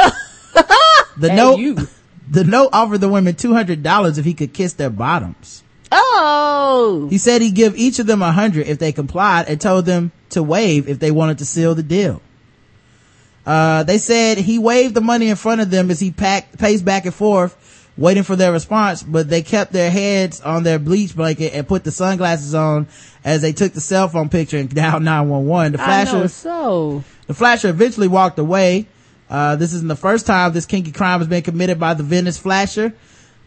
The 1.16 1.28
Hey, 1.28 1.36
note, 1.36 1.58
you. 1.58 1.76
the 2.30 2.44
note 2.44 2.70
offered 2.72 3.02
the 3.02 3.10
women 3.10 3.34
$200 3.34 4.18
if 4.18 4.24
he 4.24 4.32
could 4.32 4.52
kiss 4.54 4.72
their 4.72 4.88
bottoms. 4.90 5.62
Oh. 5.96 7.06
He 7.08 7.18
said 7.18 7.40
he'd 7.40 7.54
give 7.54 7.76
each 7.76 8.00
of 8.00 8.06
them 8.06 8.20
a 8.20 8.32
hundred 8.32 8.66
if 8.66 8.78
they 8.78 8.90
complied 8.92 9.46
and 9.48 9.60
told 9.60 9.86
them 9.86 10.10
to 10.30 10.42
waive 10.42 10.88
if 10.88 10.98
they 10.98 11.12
wanted 11.12 11.38
to 11.38 11.44
seal 11.44 11.74
the 11.74 11.82
deal. 11.84 12.20
Uh, 13.46 13.84
they 13.84 13.98
said 13.98 14.38
he 14.38 14.58
waved 14.58 14.94
the 14.94 15.00
money 15.00 15.28
in 15.28 15.36
front 15.36 15.60
of 15.60 15.70
them 15.70 15.90
as 15.90 16.00
he 16.00 16.10
packed, 16.10 16.58
paced 16.58 16.84
back 16.84 17.04
and 17.04 17.14
forth, 17.14 17.90
waiting 17.96 18.22
for 18.22 18.34
their 18.34 18.50
response, 18.50 19.02
but 19.02 19.28
they 19.28 19.42
kept 19.42 19.72
their 19.72 19.90
heads 19.90 20.40
on 20.40 20.64
their 20.64 20.78
bleach 20.78 21.14
blanket 21.14 21.54
and 21.54 21.68
put 21.68 21.84
the 21.84 21.92
sunglasses 21.92 22.54
on 22.54 22.88
as 23.22 23.42
they 23.42 23.52
took 23.52 23.72
the 23.72 23.80
cell 23.80 24.08
phone 24.08 24.28
picture 24.28 24.58
and 24.58 24.68
dialed 24.74 25.02
911. 25.02 25.72
The 25.72 25.80
I 25.80 25.84
flasher, 25.84 26.18
know 26.18 26.26
so. 26.26 27.04
the 27.26 27.34
flasher 27.34 27.68
eventually 27.68 28.08
walked 28.08 28.38
away. 28.38 28.86
Uh, 29.30 29.56
this 29.56 29.72
isn't 29.72 29.88
the 29.88 29.96
first 29.96 30.26
time 30.26 30.52
this 30.52 30.66
kinky 30.66 30.92
crime 30.92 31.20
has 31.20 31.28
been 31.28 31.42
committed 31.42 31.78
by 31.78 31.94
the 31.94 32.02
Venice 32.02 32.38
flasher. 32.38 32.92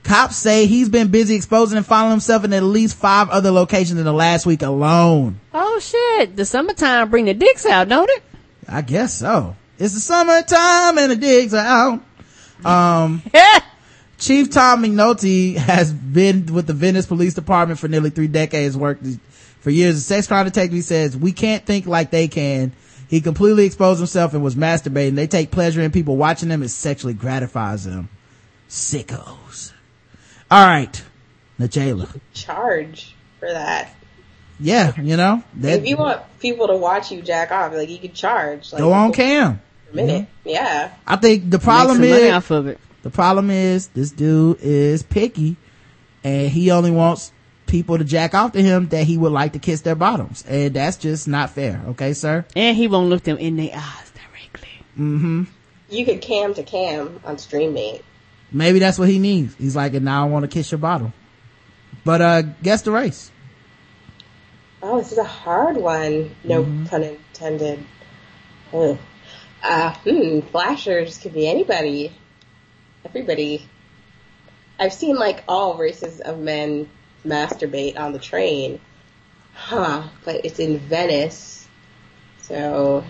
Cops 0.04 0.38
say 0.38 0.68
he's 0.68 0.88
been 0.90 1.10
busy 1.10 1.36
exposing 1.36 1.78
and 1.78 1.86
following 1.86 2.12
himself 2.12 2.44
in 2.46 2.54
at 2.54 2.64
least 2.64 2.96
five 2.96 3.30
other 3.30 3.52
locations 3.52 4.00
in 4.00 4.06
the 4.06 4.14
last 4.14 4.46
week 4.46 4.62
alone. 4.62 5.40
Oh 5.54 5.80
shit. 5.80 6.36
The 6.36 6.46
summertime 6.46 7.10
bring 7.10 7.26
the 7.26 7.34
dicks 7.34 7.66
out, 7.66 7.90
don't 7.90 8.10
it? 8.10 8.24
I 8.68 8.82
guess 8.82 9.14
so. 9.14 9.56
It's 9.78 9.94
the 9.94 10.00
summertime 10.00 10.98
and 10.98 11.12
the 11.12 11.16
dicks 11.18 11.54
are 11.54 12.02
out. 12.64 12.66
Um, 12.66 13.22
Chief 14.18 14.50
Tom 14.50 14.84
McNulty 14.84 15.56
has 15.56 15.94
been 15.94 16.48
with 16.48 16.68
the 16.68 16.74
Venice 16.74 17.06
Police 17.06 17.34
Department 17.34 17.80
for 17.80 17.88
nearly 17.88 18.10
three 18.10 18.28
decades, 18.28 18.76
worked 18.76 19.06
for 19.60 19.70
years 19.70 19.98
a 19.98 20.02
sex 20.02 20.28
crime 20.28 20.46
detective. 20.46 20.74
He 20.74 20.82
says, 20.82 21.16
we 21.16 21.32
can't 21.32 21.66
think 21.66 21.86
like 21.86 22.10
they 22.10 22.28
can. 22.28 22.72
He 23.10 23.22
completely 23.22 23.66
exposed 23.66 24.00
himself 24.00 24.34
and 24.34 24.44
was 24.44 24.56
masturbating. 24.56 25.16
They 25.16 25.28
take 25.28 25.52
pleasure 25.52 25.82
in 25.82 25.92
people 25.92 26.18
watching 26.18 26.50
them. 26.50 26.64
It 26.64 26.70
sexually 26.70 27.14
gratifies 27.14 27.86
them. 27.86 28.10
Sickos. 28.70 29.72
All 30.50 30.66
right. 30.66 31.04
N'Jaila. 31.60 32.20
Charge 32.34 33.16
for 33.40 33.52
that. 33.52 33.94
Yeah, 34.60 35.00
you 35.00 35.18
know, 35.18 35.44
that, 35.58 35.80
if 35.80 35.86
you 35.86 35.98
want 35.98 36.22
people 36.40 36.68
to 36.68 36.76
watch 36.76 37.12
you 37.12 37.22
jack 37.22 37.52
off, 37.52 37.74
like 37.74 37.90
you 37.90 38.00
could 38.00 38.16
charge. 38.16 38.74
Like, 38.74 38.80
go 38.80 38.92
on 38.92 39.14
cam. 39.14 39.62
Per 39.88 39.94
minute. 39.94 40.28
Yeah. 40.44 40.94
I 41.06 41.16
think 41.18 41.50
the 41.50 41.60
problem 41.60 42.02
Make 42.02 42.10
some 42.10 42.18
money 42.18 42.30
is, 42.30 42.34
off 42.34 42.52
of 42.52 42.68
it. 42.68 42.80
The 43.04 43.12
problem 43.12 43.52
is 43.52 43.88
this 43.88 44.12
dude 44.12 44.60
is 44.62 45.04
picky 45.04 45.58
and 46.24 46.50
he 46.50 46.72
only 46.72 46.92
wants 46.92 47.32
people 47.68 47.98
to 47.98 48.04
jack 48.04 48.34
off 48.34 48.54
to 48.54 48.62
him 48.62 48.90
that 48.90 49.04
he 49.04 49.18
would 49.18 49.32
like 49.32 49.54
to 49.54 49.60
kiss 49.60 49.82
their 49.82 49.96
bottoms. 49.96 50.44
And 50.48 50.74
that's 50.74 50.98
just 50.98 51.28
not 51.28 51.52
fair. 51.52 51.82
Okay, 51.90 52.14
sir? 52.14 52.46
And 52.56 52.76
he 52.76 52.88
won't 52.88 53.10
look 53.10 53.24
them 53.24 53.38
in 53.38 53.58
their 53.58 53.76
eyes 53.76 54.12
directly. 54.12 54.70
Mm-hmm. 54.98 55.44
You 55.90 56.06
could 56.06 56.22
cam 56.22 56.54
to 56.56 56.64
cam 56.64 57.20
on 57.24 57.36
Streamate. 57.38 58.02
Maybe 58.52 58.80
that's 58.80 58.98
what 58.98 59.10
he 59.10 59.20
needs. 59.20 59.56
He's 59.56 59.76
like, 59.76 59.94
and 59.94 60.06
now 60.06 60.26
I 60.26 60.30
want 60.30 60.44
to 60.44 60.48
kiss 60.48 60.72
your 60.72 60.78
bottom. 60.80 61.14
But, 62.04 62.22
uh, 62.22 62.42
guess 62.64 62.82
the 62.82 62.92
race. 62.92 63.32
Oh, 64.82 65.00
this 65.00 65.12
is 65.12 65.18
a 65.18 65.24
hard 65.24 65.78
one. 65.78 66.36
No 66.44 66.64
pun 66.90 67.04
intended. 67.04 67.84
Uh, 68.72 68.96
hmm, 69.64 70.42
flashers 70.42 71.18
could 71.18 71.34
be 71.34 71.48
anybody. 71.48 72.14
Everybody. 73.04 73.68
I've 74.80 74.94
seen 74.94 75.16
like 75.16 75.44
all 75.48 75.78
races 75.78 76.22
of 76.22 76.40
men 76.40 76.90
masturbate 77.26 77.98
on 78.00 78.14
the 78.14 78.20
train. 78.20 78.80
Huh, 79.54 80.04
but 80.24 80.46
it's 80.46 80.60
in 80.60 80.78
Venice. 80.78 81.68
So, 82.42 83.04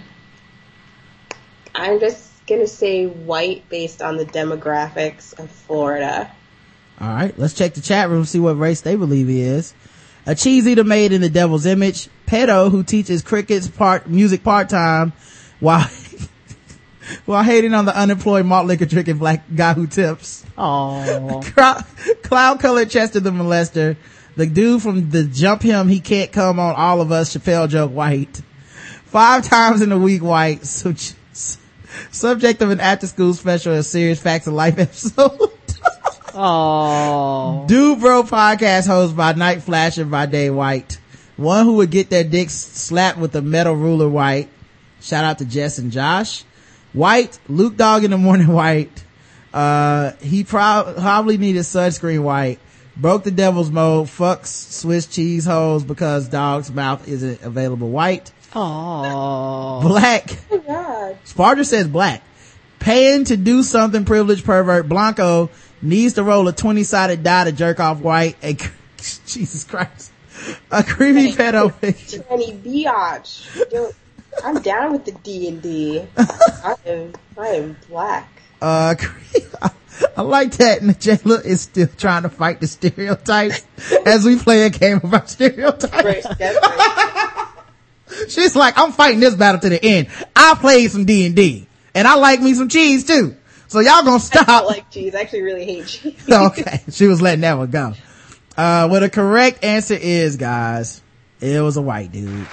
I'm 1.75 1.99
just 1.99 2.26
gonna 2.47 2.67
say 2.67 3.05
white 3.05 3.67
based 3.69 4.01
on 4.01 4.17
the 4.17 4.25
demographics 4.25 5.37
of 5.37 5.49
Florida. 5.51 6.31
All 6.99 7.07
right, 7.07 7.37
let's 7.37 7.53
check 7.53 7.73
the 7.73 7.81
chat 7.81 8.09
room, 8.09 8.25
see 8.25 8.39
what 8.39 8.57
race 8.57 8.81
they 8.81 8.95
believe 8.95 9.27
he 9.27 9.41
is. 9.41 9.73
A 10.25 10.33
cheese 10.33 10.67
eater 10.67 10.83
made 10.83 11.11
in 11.11 11.21
the 11.21 11.29
devil's 11.29 11.65
image. 11.65 12.09
Pedo 12.25 12.69
who 12.71 12.83
teaches 12.83 13.21
crickets 13.21 13.67
part 13.67 14.09
music 14.09 14.43
part 14.43 14.67
time 14.67 15.13
while 15.59 15.87
while 17.25 17.43
hating 17.43 17.73
on 17.73 17.85
the 17.85 17.95
unemployed 17.95 18.45
malt 18.45 18.65
liquor 18.65 18.85
drinking 18.85 19.17
black 19.17 19.43
guy 19.55 19.73
who 19.73 19.87
tips. 19.87 20.43
Oh. 20.59 21.43
Cloud 22.23 22.59
colored 22.59 22.89
Chester 22.89 23.19
the 23.19 23.29
molester. 23.29 23.95
The 24.35 24.47
dude 24.47 24.81
from 24.81 25.11
the 25.11 25.23
jump 25.25 25.61
him 25.61 25.87
he 25.87 25.99
can't 25.99 26.31
come 26.31 26.59
on 26.59 26.73
all 26.75 26.99
of 26.99 27.11
us 27.11 27.35
Chappelle 27.35 27.69
joke 27.69 27.91
white. 27.91 28.41
Five 29.05 29.43
times 29.45 29.83
in 29.83 29.91
a 29.91 29.99
week 29.99 30.23
white. 30.23 30.65
So, 30.65 30.93
subject 32.11 32.61
of 32.61 32.71
an 32.71 32.79
after 32.79 33.07
school 33.07 33.33
special, 33.33 33.73
a 33.73 33.83
serious 33.83 34.21
facts 34.21 34.47
of 34.47 34.53
life 34.53 34.77
episode. 34.79 35.51
Oh. 36.33 37.65
Dude 37.67 37.99
Bro 37.99 38.23
podcast 38.23 38.87
host 38.87 39.15
by 39.15 39.33
Night 39.33 39.63
Flasher 39.63 40.05
by 40.05 40.25
Day 40.27 40.49
White. 40.49 40.99
One 41.35 41.65
who 41.65 41.75
would 41.75 41.89
get 41.91 42.09
their 42.09 42.23
dicks 42.23 42.53
slapped 42.53 43.17
with 43.17 43.35
a 43.35 43.41
metal 43.41 43.75
ruler 43.75 44.07
white. 44.09 44.49
Shout 45.01 45.23
out 45.23 45.39
to 45.39 45.45
Jess 45.45 45.77
and 45.77 45.91
Josh. 45.91 46.43
White, 46.93 47.39
Loose 47.47 47.73
Dog 47.73 48.03
in 48.03 48.11
the 48.11 48.17
morning 48.17 48.47
white. 48.53 49.03
Uh, 49.53 50.11
he 50.21 50.43
prob- 50.43 50.95
probably 50.97 51.37
needed 51.37 51.61
sunscreen 51.61 52.21
white. 52.21 52.59
Broke 52.95 53.23
the 53.23 53.31
devil's 53.31 53.69
mode. 53.71 54.07
Fucks 54.07 54.47
Swiss 54.47 55.05
cheese 55.05 55.45
holes 55.45 55.83
because 55.83 56.27
dog's 56.27 56.71
mouth 56.71 57.07
isn't 57.07 57.41
available 57.43 57.89
white. 57.89 58.31
Oh. 58.55 59.81
Black. 59.81 60.37
Oh 60.51 60.59
God. 60.59 61.17
Sparta 61.23 61.65
says 61.65 61.87
black. 61.87 62.23
Paying 62.79 63.25
to 63.25 63.37
do 63.37 63.63
something 63.63 64.05
privileged 64.05 64.45
pervert. 64.45 64.87
Blanco 64.87 65.49
needs 65.81 66.13
to 66.15 66.23
roll 66.23 66.47
a 66.47 66.53
20 66.53 66.83
sided 66.83 67.23
die 67.23 67.45
to 67.45 67.51
jerk 67.51 67.79
off 67.79 67.99
white. 67.99 68.37
A, 68.43 68.53
Jesus 69.25 69.63
Christ. 69.63 70.11
A 70.71 70.83
creepy 70.83 71.31
pedo. 71.33 71.73
Danny 72.29 72.53
Biatch. 72.53 73.69
Don't- 73.69 73.95
I'm 74.43 74.61
down 74.61 74.93
with 74.93 75.05
the 75.05 75.11
D 75.11 75.47
and 75.47 75.61
D. 75.61 76.05
I 76.15 76.75
am 76.85 77.13
I 77.37 77.47
am 77.47 77.75
black. 77.89 78.29
Uh, 78.61 78.93
I 80.17 80.21
like 80.21 80.51
that 80.57 80.81
N'Jaila 80.81 81.43
is 81.43 81.61
still 81.61 81.87
trying 81.97 82.21
to 82.23 82.29
fight 82.29 82.59
the 82.59 82.67
stereotypes 82.67 83.65
as 84.05 84.25
we 84.25 84.37
play 84.37 84.63
a 84.63 84.69
game 84.69 85.01
about 85.03 85.29
stereotypes. 85.29 85.91
Right. 85.91 86.23
She's 88.29 88.55
like, 88.55 88.77
I'm 88.77 88.91
fighting 88.91 89.19
this 89.19 89.35
battle 89.35 89.61
to 89.61 89.69
the 89.69 89.83
end. 89.83 90.07
I 90.35 90.55
played 90.59 90.91
some 90.91 91.05
D&D 91.05 91.67
and 91.93 92.07
I 92.07 92.15
like 92.15 92.41
me 92.41 92.53
some 92.53 92.69
cheese 92.69 93.05
too. 93.05 93.35
So 93.67 93.79
y'all 93.79 94.03
gonna 94.03 94.15
I 94.15 94.19
stop. 94.19 94.47
don't 94.47 94.67
like 94.67 94.89
cheese. 94.89 95.13
I 95.13 95.21
actually 95.21 95.41
really 95.41 95.65
hate 95.65 95.87
cheese. 95.87 96.15
okay. 96.31 96.81
She 96.89 97.07
was 97.07 97.21
letting 97.21 97.41
that 97.41 97.57
one 97.57 97.69
go. 97.69 97.93
Uh, 98.55 98.87
well, 98.89 99.01
the 99.01 99.09
correct 99.09 99.63
answer 99.63 99.93
is, 99.93 100.37
guys, 100.37 101.01
it 101.41 101.61
was 101.61 101.77
a 101.77 101.81
white 101.81 102.11
dude. 102.11 102.47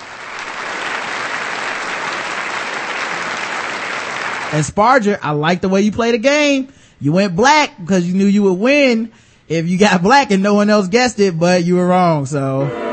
And 4.52 4.64
Sparger, 4.64 5.18
I 5.20 5.32
like 5.32 5.62
the 5.62 5.68
way 5.68 5.81
you 5.81 5.90
play 5.90 6.12
the 6.12 6.18
game. 6.18 6.72
You 7.01 7.12
went 7.12 7.35
black 7.35 7.76
because 7.81 8.06
you 8.06 8.14
knew 8.14 8.26
you 8.26 8.43
would 8.44 8.52
win 8.52 9.10
if 9.48 9.68
you 9.68 9.78
got 9.78 10.02
black 10.02 10.31
and 10.31 10.43
no 10.43 10.55
one 10.55 10.70
else 10.70 10.89
guessed 10.89 11.18
it, 11.18 11.39
but 11.39 11.64
you 11.64 11.76
were 11.76 11.86
wrong, 11.86 12.26
so. 12.26 12.84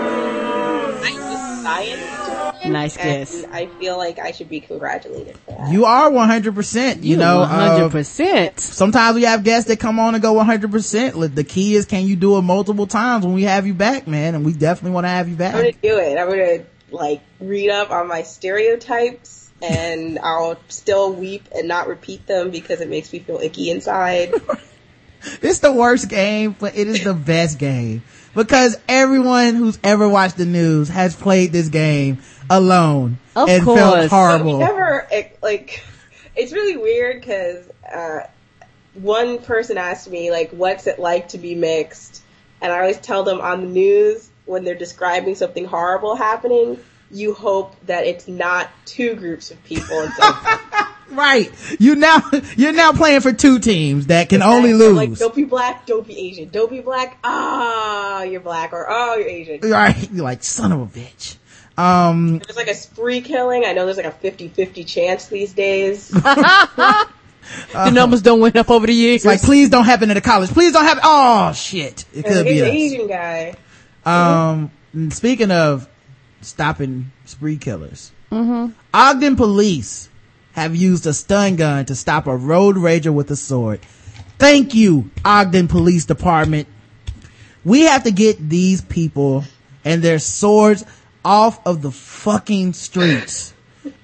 I 2.64 2.84
use 2.84 2.94
science. 2.94 3.34
Nice 3.34 3.44
and 3.44 3.52
guess. 3.52 3.54
I 3.54 3.66
feel 3.80 3.98
like 3.98 4.20
I 4.20 4.32
should 4.32 4.50
be 4.50 4.60
congratulated 4.60 5.38
for 5.38 5.52
that. 5.52 5.72
You 5.72 5.86
are 5.86 6.10
100%, 6.10 7.04
you, 7.04 7.18
know. 7.18 7.42
uh, 7.42 7.90
100%. 7.90 8.60
sometimes 8.60 9.16
we 9.16 9.24
have 9.24 9.44
guests 9.44 9.68
that 9.70 9.80
come 9.80 10.00
on 10.00 10.16
and 10.16 10.22
go 10.22 10.36
100%. 10.36 11.16
Like, 11.16 11.36
The 11.36 11.44
key 11.44 11.76
is, 11.76 11.86
can 11.86 12.06
you 12.06 12.16
do 12.16 12.38
it 12.38 12.42
multiple 12.42 12.88
times 12.88 13.26
when 13.26 13.34
we 13.34 13.44
have 13.44 13.68
you 13.68 13.74
back, 13.74 14.08
man? 14.08 14.36
And 14.36 14.46
we 14.46 14.54
definitely 14.54 14.92
want 14.92 15.06
to 15.06 15.10
have 15.10 15.30
you 15.30 15.36
back. 15.36 15.56
I'm 15.56 15.62
gonna 15.62 15.72
do 15.74 15.98
it. 15.98 16.18
I'm 16.18 16.30
gonna 16.30 16.64
like 16.92 17.22
read 17.40 17.70
up 17.70 17.92
on 17.92 18.08
my 18.08 18.24
stereotypes 18.24 19.52
and 19.62 20.20
I'll 20.24 20.58
still 20.68 21.14
weep 21.14 21.48
and 21.56 21.68
not 21.68 21.88
repeat 21.88 22.28
them 22.28 22.52
because 22.52 22.82
it 22.82 22.90
makes 22.90 23.12
me 23.14 23.20
feel 23.20 23.40
icky 23.40 23.72
inside. 23.72 24.34
It's 25.42 25.60
the 25.60 25.72
worst 25.72 26.10
game, 26.10 26.56
but 26.60 26.76
it 26.76 26.88
is 26.88 27.04
the 27.04 27.14
best 27.14 27.60
game. 27.60 28.02
Because 28.36 28.78
everyone 28.88 29.56
who's 29.56 29.78
ever 29.84 30.08
watched 30.08 30.38
the 30.38 30.46
news 30.46 30.88
has 30.90 31.16
played 31.16 31.52
this 31.52 31.68
game 31.70 32.20
alone 32.50 33.18
Of 33.36 33.50
and 33.50 33.64
course. 33.64 33.80
felt 33.80 33.94
But 33.96 34.02
we 34.04 34.08
horrible. 34.10 34.58
never 34.60 35.08
it, 35.12 35.38
like. 35.42 35.84
It's 36.36 36.54
really 36.54 36.78
weird 36.78 37.20
because 37.20 37.70
uh, 37.94 38.22
one 38.94 39.40
person 39.40 39.78
asked 39.78 40.10
me 40.10 40.32
like, 40.32 40.52
"What's 40.52 40.88
it 40.88 40.98
like 40.98 41.30
to 41.30 41.38
be 41.38 41.56
mixed?" 41.56 42.24
And 42.62 42.72
I 42.72 42.80
always 42.80 43.00
tell 43.00 43.24
them 43.24 43.42
on 43.42 43.62
the 43.62 43.68
news 43.68 44.30
when 44.46 44.64
they're 44.64 44.76
describing 44.76 45.36
something 45.36 45.66
horrible 45.66 46.16
happening, 46.16 46.80
you 47.12 47.34
hope 47.34 47.76
that 47.88 48.06
it's 48.06 48.28
not 48.30 48.70
two 48.86 49.16
groups 49.16 49.52
of 49.52 49.62
people. 49.66 50.08
And 51.12 51.18
so 51.18 51.22
right. 51.22 51.52
You 51.80 51.96
now, 51.96 52.22
you're 52.58 52.74
now 52.74 52.92
playing 52.94 53.22
for 53.22 53.34
two 53.34 53.60
teams 53.60 54.08
that 54.08 54.30
can 54.30 54.42
only 54.42 54.72
So, 54.78 54.92
Like, 54.92 55.10
lose. 55.10 55.20
don't 55.20 55.36
be 55.36 55.44
black, 55.44 55.86
don't 55.86 56.06
be 56.08 56.18
Asian. 56.18 56.50
Don't 56.50 56.70
be 56.72 56.80
black, 56.82 57.18
ah, 57.24 58.24
you're 58.24 58.42
black, 58.42 58.74
or 58.74 58.86
oh, 58.90 59.16
you're 59.18 59.28
Asian. 59.30 59.60
right. 59.70 60.12
You're 60.12 60.24
like, 60.24 60.44
son 60.44 60.72
of 60.72 60.82
a 60.82 60.86
bitch. 61.00 61.36
Um, 61.78 62.40
There's 62.40 62.58
like 62.58 62.68
a 62.68 62.76
spree 62.76 63.22
killing. 63.22 63.64
I 63.66 63.72
know 63.74 63.86
there's 63.86 63.98
like 63.98 64.06
a 64.06 64.12
50-50 64.12 64.86
chance 64.86 65.28
these 65.28 65.54
days. 65.54 66.10
the 66.10 67.08
numbers 67.92 68.22
don't 68.22 68.40
went 68.40 68.56
up 68.56 68.70
over 68.70 68.86
the 68.88 68.94
years. 68.94 69.26
like, 69.26 69.42
please 69.42 69.70
don't 69.70 69.86
happen 69.86 70.10
at 70.12 70.16
the 70.16 70.22
college. 70.22 70.50
Please 70.52 70.74
don't 70.74 70.84
happen. 70.84 71.02
Oh 71.04 71.54
shit. 71.54 72.06
It 72.14 72.24
could 72.26 72.46
He's 72.46 72.56
be 72.56 72.60
an. 72.62 72.76
Asian 72.76 73.08
guy. 73.08 73.56
Um, 74.06 74.72
and 74.94 75.14
speaking 75.14 75.50
of 75.52 75.88
stopping 76.42 77.12
spree 77.26 77.58
killers, 77.58 78.12
Ogden 78.32 79.36
police 79.36 80.10
have 80.62 80.76
used 80.76 81.06
a 81.08 81.14
stun 81.14 81.56
gun 81.56 81.86
to 81.86 81.96
stop 81.96 82.28
a 82.28 82.36
road 82.36 82.76
rager 82.76 83.14
with 83.14 83.30
a 83.32 83.36
sword. 83.36 83.80
Thank 84.38 84.74
you, 84.74 85.10
Ogden 85.24 85.68
Police 85.68 86.06
Department. 86.06 86.68
We 87.64 87.82
have 87.82 88.04
to 88.04 88.12
get 88.12 88.38
these 88.50 88.82
people 88.82 89.44
and 89.86 90.02
their 90.02 90.20
swords 90.20 90.84
off 91.24 91.66
of 91.66 91.82
the 91.82 91.92
fucking 91.92 92.74
streets. 92.74 93.54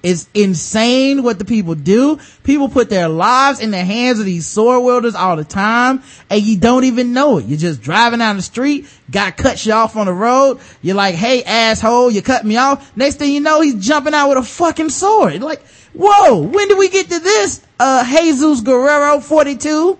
It's 0.02 0.28
insane 0.34 1.22
what 1.22 1.38
the 1.38 1.44
people 1.44 1.74
do. 1.74 2.18
People 2.42 2.68
put 2.68 2.90
their 2.90 3.08
lives 3.08 3.60
in 3.60 3.70
the 3.70 3.84
hands 3.84 4.18
of 4.18 4.26
these 4.26 4.46
sword 4.46 4.84
wielders 4.84 5.14
all 5.14 5.36
the 5.36 5.44
time 5.44 6.02
and 6.30 6.42
you 6.42 6.58
don't 6.58 6.84
even 6.84 7.12
know 7.12 7.38
it. 7.38 7.46
You're 7.46 7.58
just 7.58 7.80
driving 7.80 8.18
down 8.18 8.36
the 8.36 8.42
street, 8.42 8.86
guy 9.10 9.30
cuts 9.30 9.66
you 9.66 9.72
off 9.72 9.96
on 9.96 10.06
the 10.06 10.12
road. 10.12 10.58
You're 10.82 10.96
like, 10.96 11.14
hey 11.14 11.42
asshole, 11.44 12.10
you 12.10 12.22
cut 12.22 12.44
me 12.44 12.56
off. 12.56 12.96
Next 12.96 13.16
thing 13.16 13.32
you 13.32 13.40
know, 13.40 13.60
he's 13.60 13.74
jumping 13.74 14.14
out 14.14 14.28
with 14.28 14.38
a 14.38 14.42
fucking 14.42 14.90
sword. 14.90 15.42
Like, 15.42 15.62
whoa, 15.98 16.38
when 16.38 16.68
did 16.68 16.78
we 16.78 16.88
get 16.88 17.08
to 17.10 17.18
this? 17.18 17.60
Uh, 17.78 18.04
Jesus 18.04 18.60
Guerrero 18.60 19.20
42? 19.20 19.98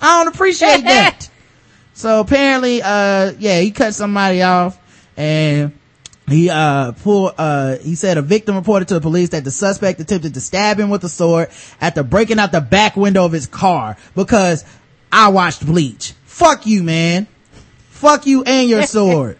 I 0.00 0.24
don't 0.24 0.34
appreciate 0.34 0.80
that. 0.84 1.28
So 1.92 2.20
apparently, 2.20 2.82
uh, 2.82 3.32
yeah, 3.38 3.60
he 3.60 3.70
cut 3.70 3.94
somebody 3.94 4.42
off 4.42 4.78
and 5.16 5.78
he, 6.28 6.50
uh, 6.50 6.92
pulled, 6.92 7.34
uh, 7.38 7.76
he 7.76 7.94
said 7.94 8.18
a 8.18 8.22
victim 8.22 8.56
reported 8.56 8.88
to 8.88 8.94
the 8.94 9.00
police 9.00 9.28
that 9.28 9.44
the 9.44 9.50
suspect 9.50 10.00
attempted 10.00 10.34
to 10.34 10.40
stab 10.40 10.80
him 10.80 10.90
with 10.90 11.04
a 11.04 11.08
sword 11.08 11.50
after 11.80 12.02
breaking 12.02 12.38
out 12.38 12.50
the 12.50 12.60
back 12.60 12.96
window 12.96 13.24
of 13.24 13.32
his 13.32 13.46
car 13.46 13.96
because 14.16 14.64
I 15.12 15.28
watched 15.28 15.64
Bleach. 15.64 16.14
Fuck 16.24 16.66
you, 16.66 16.82
man. 16.82 17.28
Fuck 17.90 18.26
you 18.26 18.42
and 18.42 18.68
your 18.68 18.82
sword. 18.86 19.38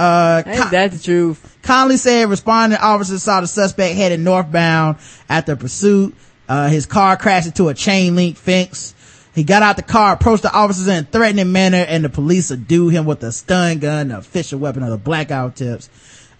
Uh, 0.00 0.42
the 0.88 0.98
truth? 1.02 1.58
Conley 1.62 1.98
said 1.98 2.28
responding 2.30 2.78
officers 2.80 3.22
saw 3.22 3.40
the 3.40 3.46
suspect 3.46 3.96
headed 3.96 4.20
northbound 4.20 4.96
after 5.28 5.54
the 5.54 5.60
pursuit. 5.60 6.14
Uh, 6.48 6.68
his 6.68 6.86
car 6.86 7.16
crashed 7.16 7.46
into 7.46 7.68
a 7.68 7.74
chain 7.74 8.16
link 8.16 8.36
fence. 8.36 8.94
He 9.34 9.44
got 9.44 9.62
out 9.62 9.76
the 9.76 9.82
car, 9.82 10.14
approached 10.14 10.42
the 10.42 10.52
officers 10.52 10.88
in 10.88 11.04
a 11.04 11.06
threatening 11.06 11.52
manner, 11.52 11.84
and 11.86 12.02
the 12.04 12.08
police 12.08 12.46
subdued 12.46 12.92
him 12.92 13.04
with 13.04 13.22
a 13.22 13.30
stun 13.30 13.78
gun, 13.78 14.08
the 14.08 14.18
official 14.18 14.58
weapon 14.58 14.82
of 14.82 14.90
the 14.90 14.96
Black 14.96 15.28
Guy 15.28 15.42
Who 15.42 15.50
Tips. 15.50 15.90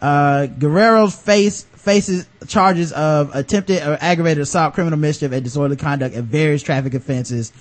Uh, 0.01 0.47
Guerrero's 0.47 1.15
face 1.15 1.62
faces 1.62 2.27
charges 2.47 2.93
of 2.93 3.35
attempted 3.35 3.87
or 3.87 3.99
aggravated 4.01 4.43
assault, 4.43 4.74
criminal 4.74 4.99
mischief, 4.99 5.32
and 5.32 5.45
disorderly 5.45 5.77
conduct 5.77 6.15
and 6.15 6.24
various 6.24 6.62
traffic 6.62 6.95
offenses. 6.95 7.53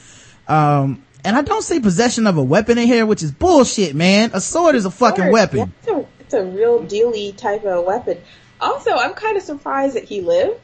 Um, 0.48 1.04
and 1.24 1.36
I 1.36 1.42
don't 1.42 1.62
see 1.64 1.80
possession 1.80 2.28
of 2.28 2.38
a 2.38 2.44
weapon 2.44 2.78
in 2.78 2.88
here, 2.88 3.06
which 3.06 3.24
is 3.24 3.32
bullshit, 3.32 3.96
man. 3.96 4.32
A 4.34 4.42
sword 4.42 4.76
is 4.76 4.86
a 4.86 4.92
fucking 4.92 5.26
Sword, 5.26 5.34
weapon. 5.34 5.74
It's 5.80 5.88
a, 5.88 6.06
it's 6.20 6.34
a 6.34 6.44
real 6.44 6.84
dealy 6.84 7.36
type 7.36 7.64
of 7.66 7.86
weapon. 7.86 8.20
Also, 8.62 8.92
I'm 8.92 9.14
kind 9.14 9.38
of 9.38 9.44
surprised 9.44 9.96
that 9.96 10.04
he 10.04 10.22
lived. 10.22 10.60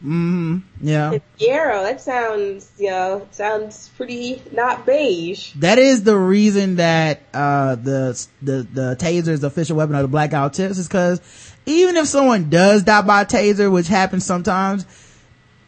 hmm 0.00 0.58
Yeah. 0.80 1.18
Yarrow, 1.38 1.82
that 1.82 2.00
sounds, 2.00 2.70
you 2.78 2.90
know, 2.90 3.26
sounds 3.30 3.90
pretty 3.96 4.42
not 4.52 4.86
beige. 4.86 5.52
That 5.54 5.78
is 5.78 6.02
the 6.02 6.16
reason 6.16 6.76
that, 6.76 7.22
uh, 7.32 7.76
the, 7.76 8.26
the, 8.42 8.66
the 8.72 8.96
taser 8.98 9.28
is 9.28 9.40
the 9.40 9.46
official 9.48 9.76
weapon 9.76 9.94
of 9.94 10.02
the 10.02 10.08
Black 10.08 10.30
Guy 10.30 10.42
Who 10.42 10.50
Tips 10.50 10.78
is 10.78 10.88
cause 10.88 11.20
even 11.66 11.96
if 11.96 12.06
someone 12.06 12.50
does 12.50 12.82
die 12.82 13.02
by 13.02 13.24
taser, 13.24 13.70
which 13.70 13.86
happens 13.88 14.24
sometimes, 14.24 14.86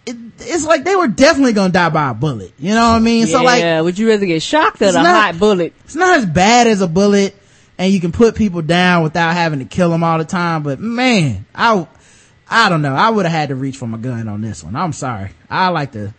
it, 0.06 0.16
it's 0.40 0.64
like 0.66 0.84
they 0.84 0.96
were 0.96 1.08
definitely 1.08 1.52
gonna 1.52 1.72
die 1.72 1.88
by 1.90 2.10
a 2.10 2.14
bullet. 2.14 2.52
You 2.58 2.74
know 2.74 2.90
what 2.90 2.96
I 2.96 2.98
mean? 3.00 3.26
yeah, 3.26 3.38
So 3.38 3.42
like, 3.42 3.84
would 3.84 3.98
you 3.98 4.08
rather 4.08 4.26
get 4.26 4.42
shocked 4.42 4.82
at 4.82 4.90
a 4.90 5.02
not- 5.02 5.06
hot 5.06 5.38
bullet? 5.38 5.72
it's 5.84 5.94
not 5.94 6.16
as 6.18 6.26
bad 6.26 6.66
as 6.66 6.80
a 6.80 6.88
bullet 6.88 7.36
and 7.78 7.92
you 7.92 8.00
can 8.00 8.12
put 8.12 8.34
people 8.34 8.62
down 8.62 9.02
without 9.02 9.32
having 9.34 9.58
to 9.60 9.64
kill 9.64 9.90
them 9.90 10.04
all 10.04 10.18
the 10.18 10.24
time. 10.24 10.62
But 10.62 10.78
man, 10.80 11.46
I, 11.54 11.86
I 12.48 12.68
don't 12.68 12.82
know. 12.82 12.94
I 12.94 13.08
would 13.10 13.24
have 13.24 13.32
had 13.32 13.48
to 13.48 13.54
reach 13.54 13.76
for 13.78 13.86
my 13.86 13.98
gun 13.98 14.28
on 14.28 14.40
this 14.40 14.62
one. 14.62 14.76
I'm 14.76 14.92
sorry. 14.92 15.30
I 15.48 15.68
like 15.68 15.92
to 15.92 16.12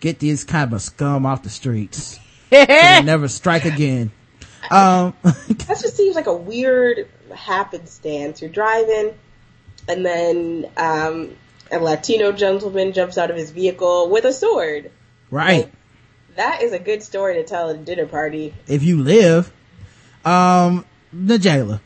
get 0.00 0.18
these 0.18 0.44
kind 0.44 0.72
of 0.72 0.80
scum 0.80 1.26
off 1.26 1.42
the 1.42 1.50
streets. 1.50 2.18
so 2.50 2.64
they 2.64 3.02
never 3.04 3.28
strike 3.28 3.64
again. 3.64 4.12
Um, 4.70 5.14
That 5.22 5.78
just 5.80 5.96
seems 5.96 6.14
like 6.14 6.26
a 6.26 6.34
weird 6.36 7.08
happenstance. 7.34 8.40
You're 8.40 8.50
driving, 8.50 9.14
and 9.88 10.04
then 10.06 10.70
um, 10.76 11.36
a 11.70 11.78
Latino 11.78 12.32
gentleman 12.32 12.92
jumps 12.92 13.16
out 13.18 13.30
of 13.30 13.36
his 13.36 13.50
vehicle 13.50 14.08
with 14.10 14.24
a 14.24 14.32
sword. 14.32 14.90
right. 15.30 15.70
That 16.36 16.62
is 16.62 16.72
a 16.72 16.78
good 16.78 17.02
story 17.02 17.34
to 17.34 17.44
tell 17.44 17.70
at 17.70 17.76
a 17.76 17.78
dinner 17.78 18.06
party. 18.06 18.54
If 18.68 18.82
you 18.84 19.02
live, 19.02 19.52
um, 20.24 20.84
N'Jaila, 21.14 21.80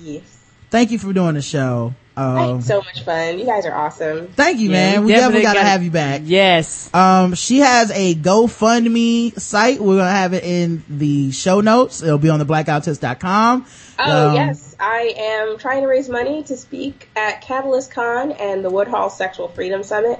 Yes. 0.00 0.22
thank 0.70 0.90
you 0.90 0.98
for 0.98 1.12
doing 1.12 1.34
the 1.34 1.42
show. 1.42 1.94
I 2.16 2.42
Um, 2.50 2.60
so 2.60 2.78
much 2.82 3.02
fun. 3.02 3.38
You 3.38 3.46
guys 3.46 3.64
are 3.66 3.74
awesome. 3.74 4.28
thank 4.36 4.58
you, 4.58 4.68
Yeah, 4.68 4.72
man. 4.72 5.00
we 5.00 5.06
We 5.06 5.12
definitely, 5.12 5.42
definitely 5.42 5.42
gotta, 5.42 5.58
gotta- 5.60 5.68
have 5.70 5.82
you 5.84 5.90
back. 5.90 6.22
Yes. 6.24 6.90
Um, 6.92 7.34
she 7.34 7.60
has 7.60 7.90
a 7.92 8.14
GoFundMe 8.14 9.38
site. 9.40 9.80
We're 9.80 9.96
gonna 9.98 10.10
have 10.10 10.34
it 10.34 10.44
in 10.44 10.82
the 10.88 11.30
show 11.30 11.60
notes. 11.60 12.02
It'll 12.02 12.18
be 12.18 12.28
on 12.28 12.38
the 12.38 12.44
blackguywhotips.com. 12.46 13.66
Oh 13.98 14.28
Um, 14.30 14.34
yes, 14.34 14.74
I 14.78 15.14
am 15.16 15.58
trying 15.58 15.82
to 15.82 15.88
raise 15.88 16.08
money 16.08 16.42
to 16.44 16.56
speak 16.56 17.08
at 17.16 17.42
CatalystCon 17.44 18.38
and 18.40 18.64
the 18.64 18.70
Woodhull 18.70 19.10
Sexual 19.10 19.48
Freedom 19.48 19.82
Summit. 19.82 20.18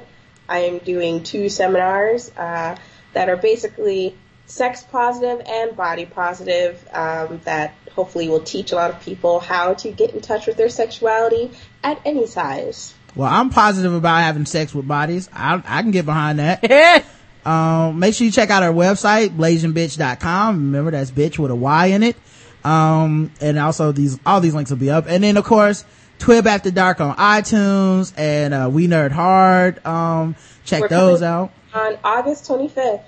I 0.49 0.61
am 0.61 0.79
doing 0.79 1.23
two 1.23 1.49
seminars 1.49 2.31
uh, 2.37 2.77
that 3.13 3.29
are 3.29 3.37
basically 3.37 4.17
sex 4.51 4.83
positive 4.83 5.47
and 5.47 5.77
body 5.77 6.05
positive 6.05 6.87
um, 6.93 7.41
that 7.45 7.75
hopefully 7.95 8.29
will 8.29 8.41
teach 8.41 8.73
a 8.73 8.75
lot 8.75 8.91
of 8.91 9.01
people 9.01 9.39
how 9.39 9.75
to 9.75 9.91
get 9.91 10.13
in 10.13 10.21
touch 10.21 10.47
with 10.47 10.57
their 10.57 10.69
sexuality 10.69 11.51
at 11.85 12.01
any 12.05 12.27
size. 12.27 12.95
Well, 13.15 13.29
I'm 13.29 13.51
positive 13.51 13.95
about 13.95 14.19
having 14.19 14.47
sex 14.47 14.75
with 14.75 14.87
bodies. 14.87 15.29
I, 15.33 15.63
I 15.65 15.83
can 15.83 15.91
get 15.91 16.05
behind 16.05 16.39
that. 16.39 17.05
Um, 17.43 17.99
make 17.99 18.15
sure 18.15 18.27
you 18.27 18.31
check 18.31 18.51
out 18.51 18.63
our 18.63 18.73
website, 18.73 19.31
blasianbytch.com. 19.31 20.57
Remember 20.57 20.91
that's 20.91 21.11
bitch 21.11 21.39
with 21.39 21.51
a 21.51 21.55
Y 21.55 21.87
in 21.87 22.03
it. 22.03 22.15
Um, 22.63 23.33
and 23.41 23.59
also 23.59 23.93
these, 23.93 24.21
all 24.27 24.43
these 24.43 24.55
links 24.55 24.71
will 24.71 24.77
be 24.77 24.91
up. 24.91 25.07
And 25.09 25.25
then 25.25 25.39
of 25.39 25.45
course, 25.47 25.87
TWiB 26.19 26.45
After 26.45 26.71
Dark 26.71 27.01
on 27.01 27.17
iTunes 27.17 28.13
and, 28.19 28.53
uh, 28.53 28.69
We 28.71 28.89
Nerd 28.89 29.13
Hard. 29.13 29.85
Um, 29.87 30.37
check 30.67 30.83
We're 30.83 30.89
those 30.89 31.23
out. 31.23 31.51
On 31.73 31.97
August 32.05 32.47
25th, 32.47 33.05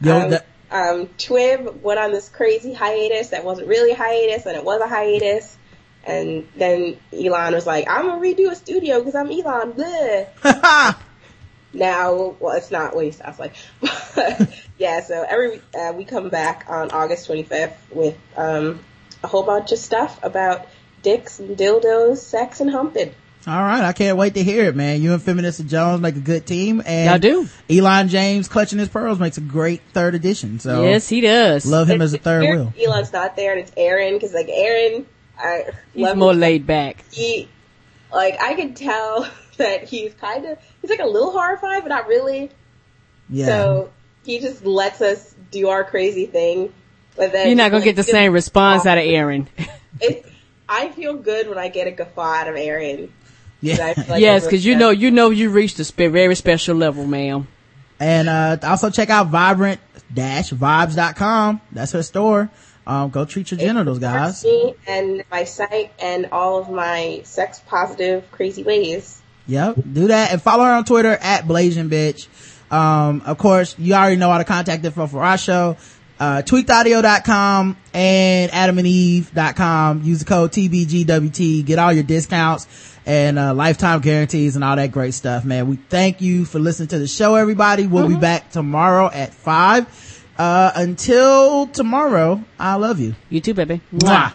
Yo, 0.00 0.18
um, 0.18 0.38
um, 0.70 1.06
TWiB 1.18 1.80
went 1.80 1.98
on 1.98 2.12
this 2.12 2.28
crazy 2.28 2.72
hiatus 2.72 3.28
that 3.28 3.44
wasn't 3.44 3.68
really 3.68 3.92
a 3.92 3.96
hiatus, 3.96 4.46
and 4.46 4.56
it 4.56 4.64
was 4.64 4.80
a 4.80 4.88
hiatus. 4.88 5.56
And 6.04 6.48
then 6.56 6.96
Elon 7.12 7.54
was 7.54 7.66
like, 7.66 7.88
"I'm 7.88 8.06
gonna 8.06 8.20
redo 8.20 8.50
a 8.50 8.56
studio 8.56 8.98
because 9.00 9.14
I'm 9.14 9.30
Elon." 9.30 9.72
Bleh. 9.72 10.96
now, 11.72 12.36
well, 12.40 12.56
it's 12.56 12.70
not 12.70 12.94
what 12.94 13.04
he 13.04 13.10
sounds 13.10 13.38
like. 13.38 13.54
yeah, 14.78 15.00
so 15.00 15.24
every 15.28 15.60
uh, 15.78 15.92
we 15.94 16.04
come 16.04 16.30
back 16.30 16.66
on 16.68 16.90
August 16.90 17.28
25th 17.28 17.74
with 17.92 18.16
um, 18.36 18.80
a 19.22 19.26
whole 19.26 19.42
bunch 19.42 19.72
of 19.72 19.78
stuff 19.78 20.18
about 20.22 20.66
dicks 21.02 21.38
and 21.38 21.56
dildos, 21.56 22.18
sex 22.18 22.60
and 22.60 22.70
humping. 22.70 23.12
All 23.46 23.62
right. 23.62 23.82
I 23.82 23.92
can't 23.92 24.16
wait 24.18 24.34
to 24.34 24.42
hear 24.42 24.64
it, 24.64 24.76
man. 24.76 25.00
You 25.00 25.12
and 25.14 25.22
Feminist 25.22 25.66
Jones 25.66 26.00
make 26.00 26.16
a 26.16 26.20
good 26.20 26.46
team 26.46 26.82
and 26.84 27.08
Y'all 27.10 27.18
do. 27.18 27.48
Elon 27.70 28.08
James 28.08 28.48
clutching 28.48 28.78
his 28.78 28.88
pearls 28.88 29.18
makes 29.18 29.38
a 29.38 29.40
great 29.40 29.80
third 29.92 30.14
edition. 30.14 30.58
So 30.60 30.82
Yes, 30.84 31.08
he 31.08 31.20
does. 31.22 31.64
love 31.66 31.88
him 31.88 32.02
as 32.02 32.12
a 32.12 32.18
third 32.18 32.42
wheel. 32.42 32.72
Elon's 32.82 33.12
not 33.12 33.36
there, 33.36 33.52
and 33.52 33.60
it's 33.60 33.72
Aaron 33.76 34.14
because 34.14 34.34
like 34.34 34.48
Aaron, 34.50 35.06
I 35.38 35.64
He's 35.94 36.02
love 36.02 36.16
more 36.18 36.32
him. 36.32 36.40
laid 36.40 36.66
back. 36.66 37.04
he 37.10 37.48
like 38.12 38.40
I 38.40 38.54
can 38.54 38.74
tell 38.74 39.26
that 39.56 39.84
he's 39.84 40.12
kind 40.14 40.44
of 40.46 40.58
he's 40.82 40.90
like 40.90 41.00
a 41.00 41.06
little 41.06 41.30
horrified, 41.32 41.82
but 41.82 41.88
not 41.88 42.06
really. 42.08 42.50
Yeah. 43.30 43.46
So 43.46 43.90
he 44.24 44.38
just 44.40 44.64
lets 44.66 45.00
us 45.00 45.34
do 45.50 45.68
our 45.70 45.84
crazy 45.84 46.26
thing. 46.26 46.72
But 47.16 47.32
then 47.32 47.46
You're 47.48 47.56
not 47.56 47.70
gonna 47.70 47.78
like, 47.78 47.84
get 47.84 47.96
the 47.96 48.02
same 48.02 48.32
response 48.32 48.86
out 48.86 48.98
of 48.98 49.04
Aaron. 49.04 49.48
It, 50.00 50.24
I 50.68 50.88
feel 50.90 51.14
good 51.14 51.48
when 51.48 51.58
I 51.58 51.68
get 51.68 51.86
a 51.88 51.90
guffaw 51.90 52.22
out 52.22 52.48
of 52.48 52.54
Aaron. 52.56 53.12
Yeah. 53.60 53.94
Like 54.08 54.20
yes, 54.20 54.44
because 54.44 54.64
you 54.64 54.76
know, 54.76 54.90
you 54.90 55.10
know, 55.10 55.30
you 55.30 55.50
reached 55.50 55.78
a 55.78 55.84
spe- 55.84 56.10
very 56.10 56.34
special 56.34 56.76
level, 56.76 57.06
ma'am. 57.06 57.46
And 57.98 58.28
uh 58.28 58.58
also 58.62 58.90
check 58.90 59.10
out 59.10 59.28
vibrant-vibes.com. 59.28 61.60
That's 61.72 61.92
her 61.92 62.02
store. 62.02 62.50
Um 62.86 63.10
go 63.10 63.24
treat 63.24 63.50
your 63.50 63.60
genitals, 63.60 63.98
guys. 63.98 64.44
Me 64.44 64.74
and 64.86 65.24
my 65.30 65.44
site 65.44 65.92
and 66.00 66.28
all 66.32 66.60
of 66.60 66.70
my 66.70 67.20
sex 67.24 67.60
positive 67.66 68.30
crazy 68.30 68.62
ways. 68.62 69.20
Yep, 69.46 69.76
do 69.92 70.06
that 70.08 70.32
and 70.32 70.40
follow 70.40 70.64
her 70.64 70.72
on 70.72 70.84
Twitter 70.84 71.12
at 71.12 71.44
BlasianBytch. 71.44 72.28
Um, 72.70 73.22
of 73.26 73.36
course, 73.36 73.74
you 73.78 73.94
already 73.94 74.16
know 74.16 74.30
how 74.30 74.38
to 74.38 74.44
contact 74.44 74.84
info 74.84 75.08
for 75.08 75.24
our 75.24 75.36
show. 75.36 75.76
Uh, 76.20 76.42
tweakedaudio.com 76.42 77.76
and 77.94 78.52
adamandeve.com. 78.52 80.02
Use 80.04 80.20
the 80.20 80.24
code 80.24 80.52
TBGWT. 80.52 81.64
Get 81.64 81.78
all 81.78 81.92
your 81.92 82.04
discounts 82.04 82.66
and, 83.10 83.40
uh, 83.40 83.52
lifetime 83.52 84.00
guarantees 84.00 84.54
and 84.54 84.62
all 84.64 84.76
that 84.76 84.92
great 84.92 85.14
stuff, 85.14 85.44
man. 85.44 85.68
We 85.68 85.74
thank 85.88 86.20
you 86.20 86.44
for 86.44 86.60
listening 86.60 86.90
to 86.90 86.98
the 87.00 87.08
show, 87.08 87.34
everybody. 87.34 87.88
We'll 87.88 88.08
be 88.08 88.14
back 88.14 88.52
tomorrow 88.52 89.10
at 89.12 89.34
five. 89.34 89.86
Uh, 90.38 90.70
until 90.76 91.66
tomorrow, 91.66 92.42
I 92.58 92.76
love 92.76 93.00
you. 93.00 93.16
You 93.28 93.40
too, 93.40 93.52
baby. 93.52 93.80
Mwah. 93.92 94.32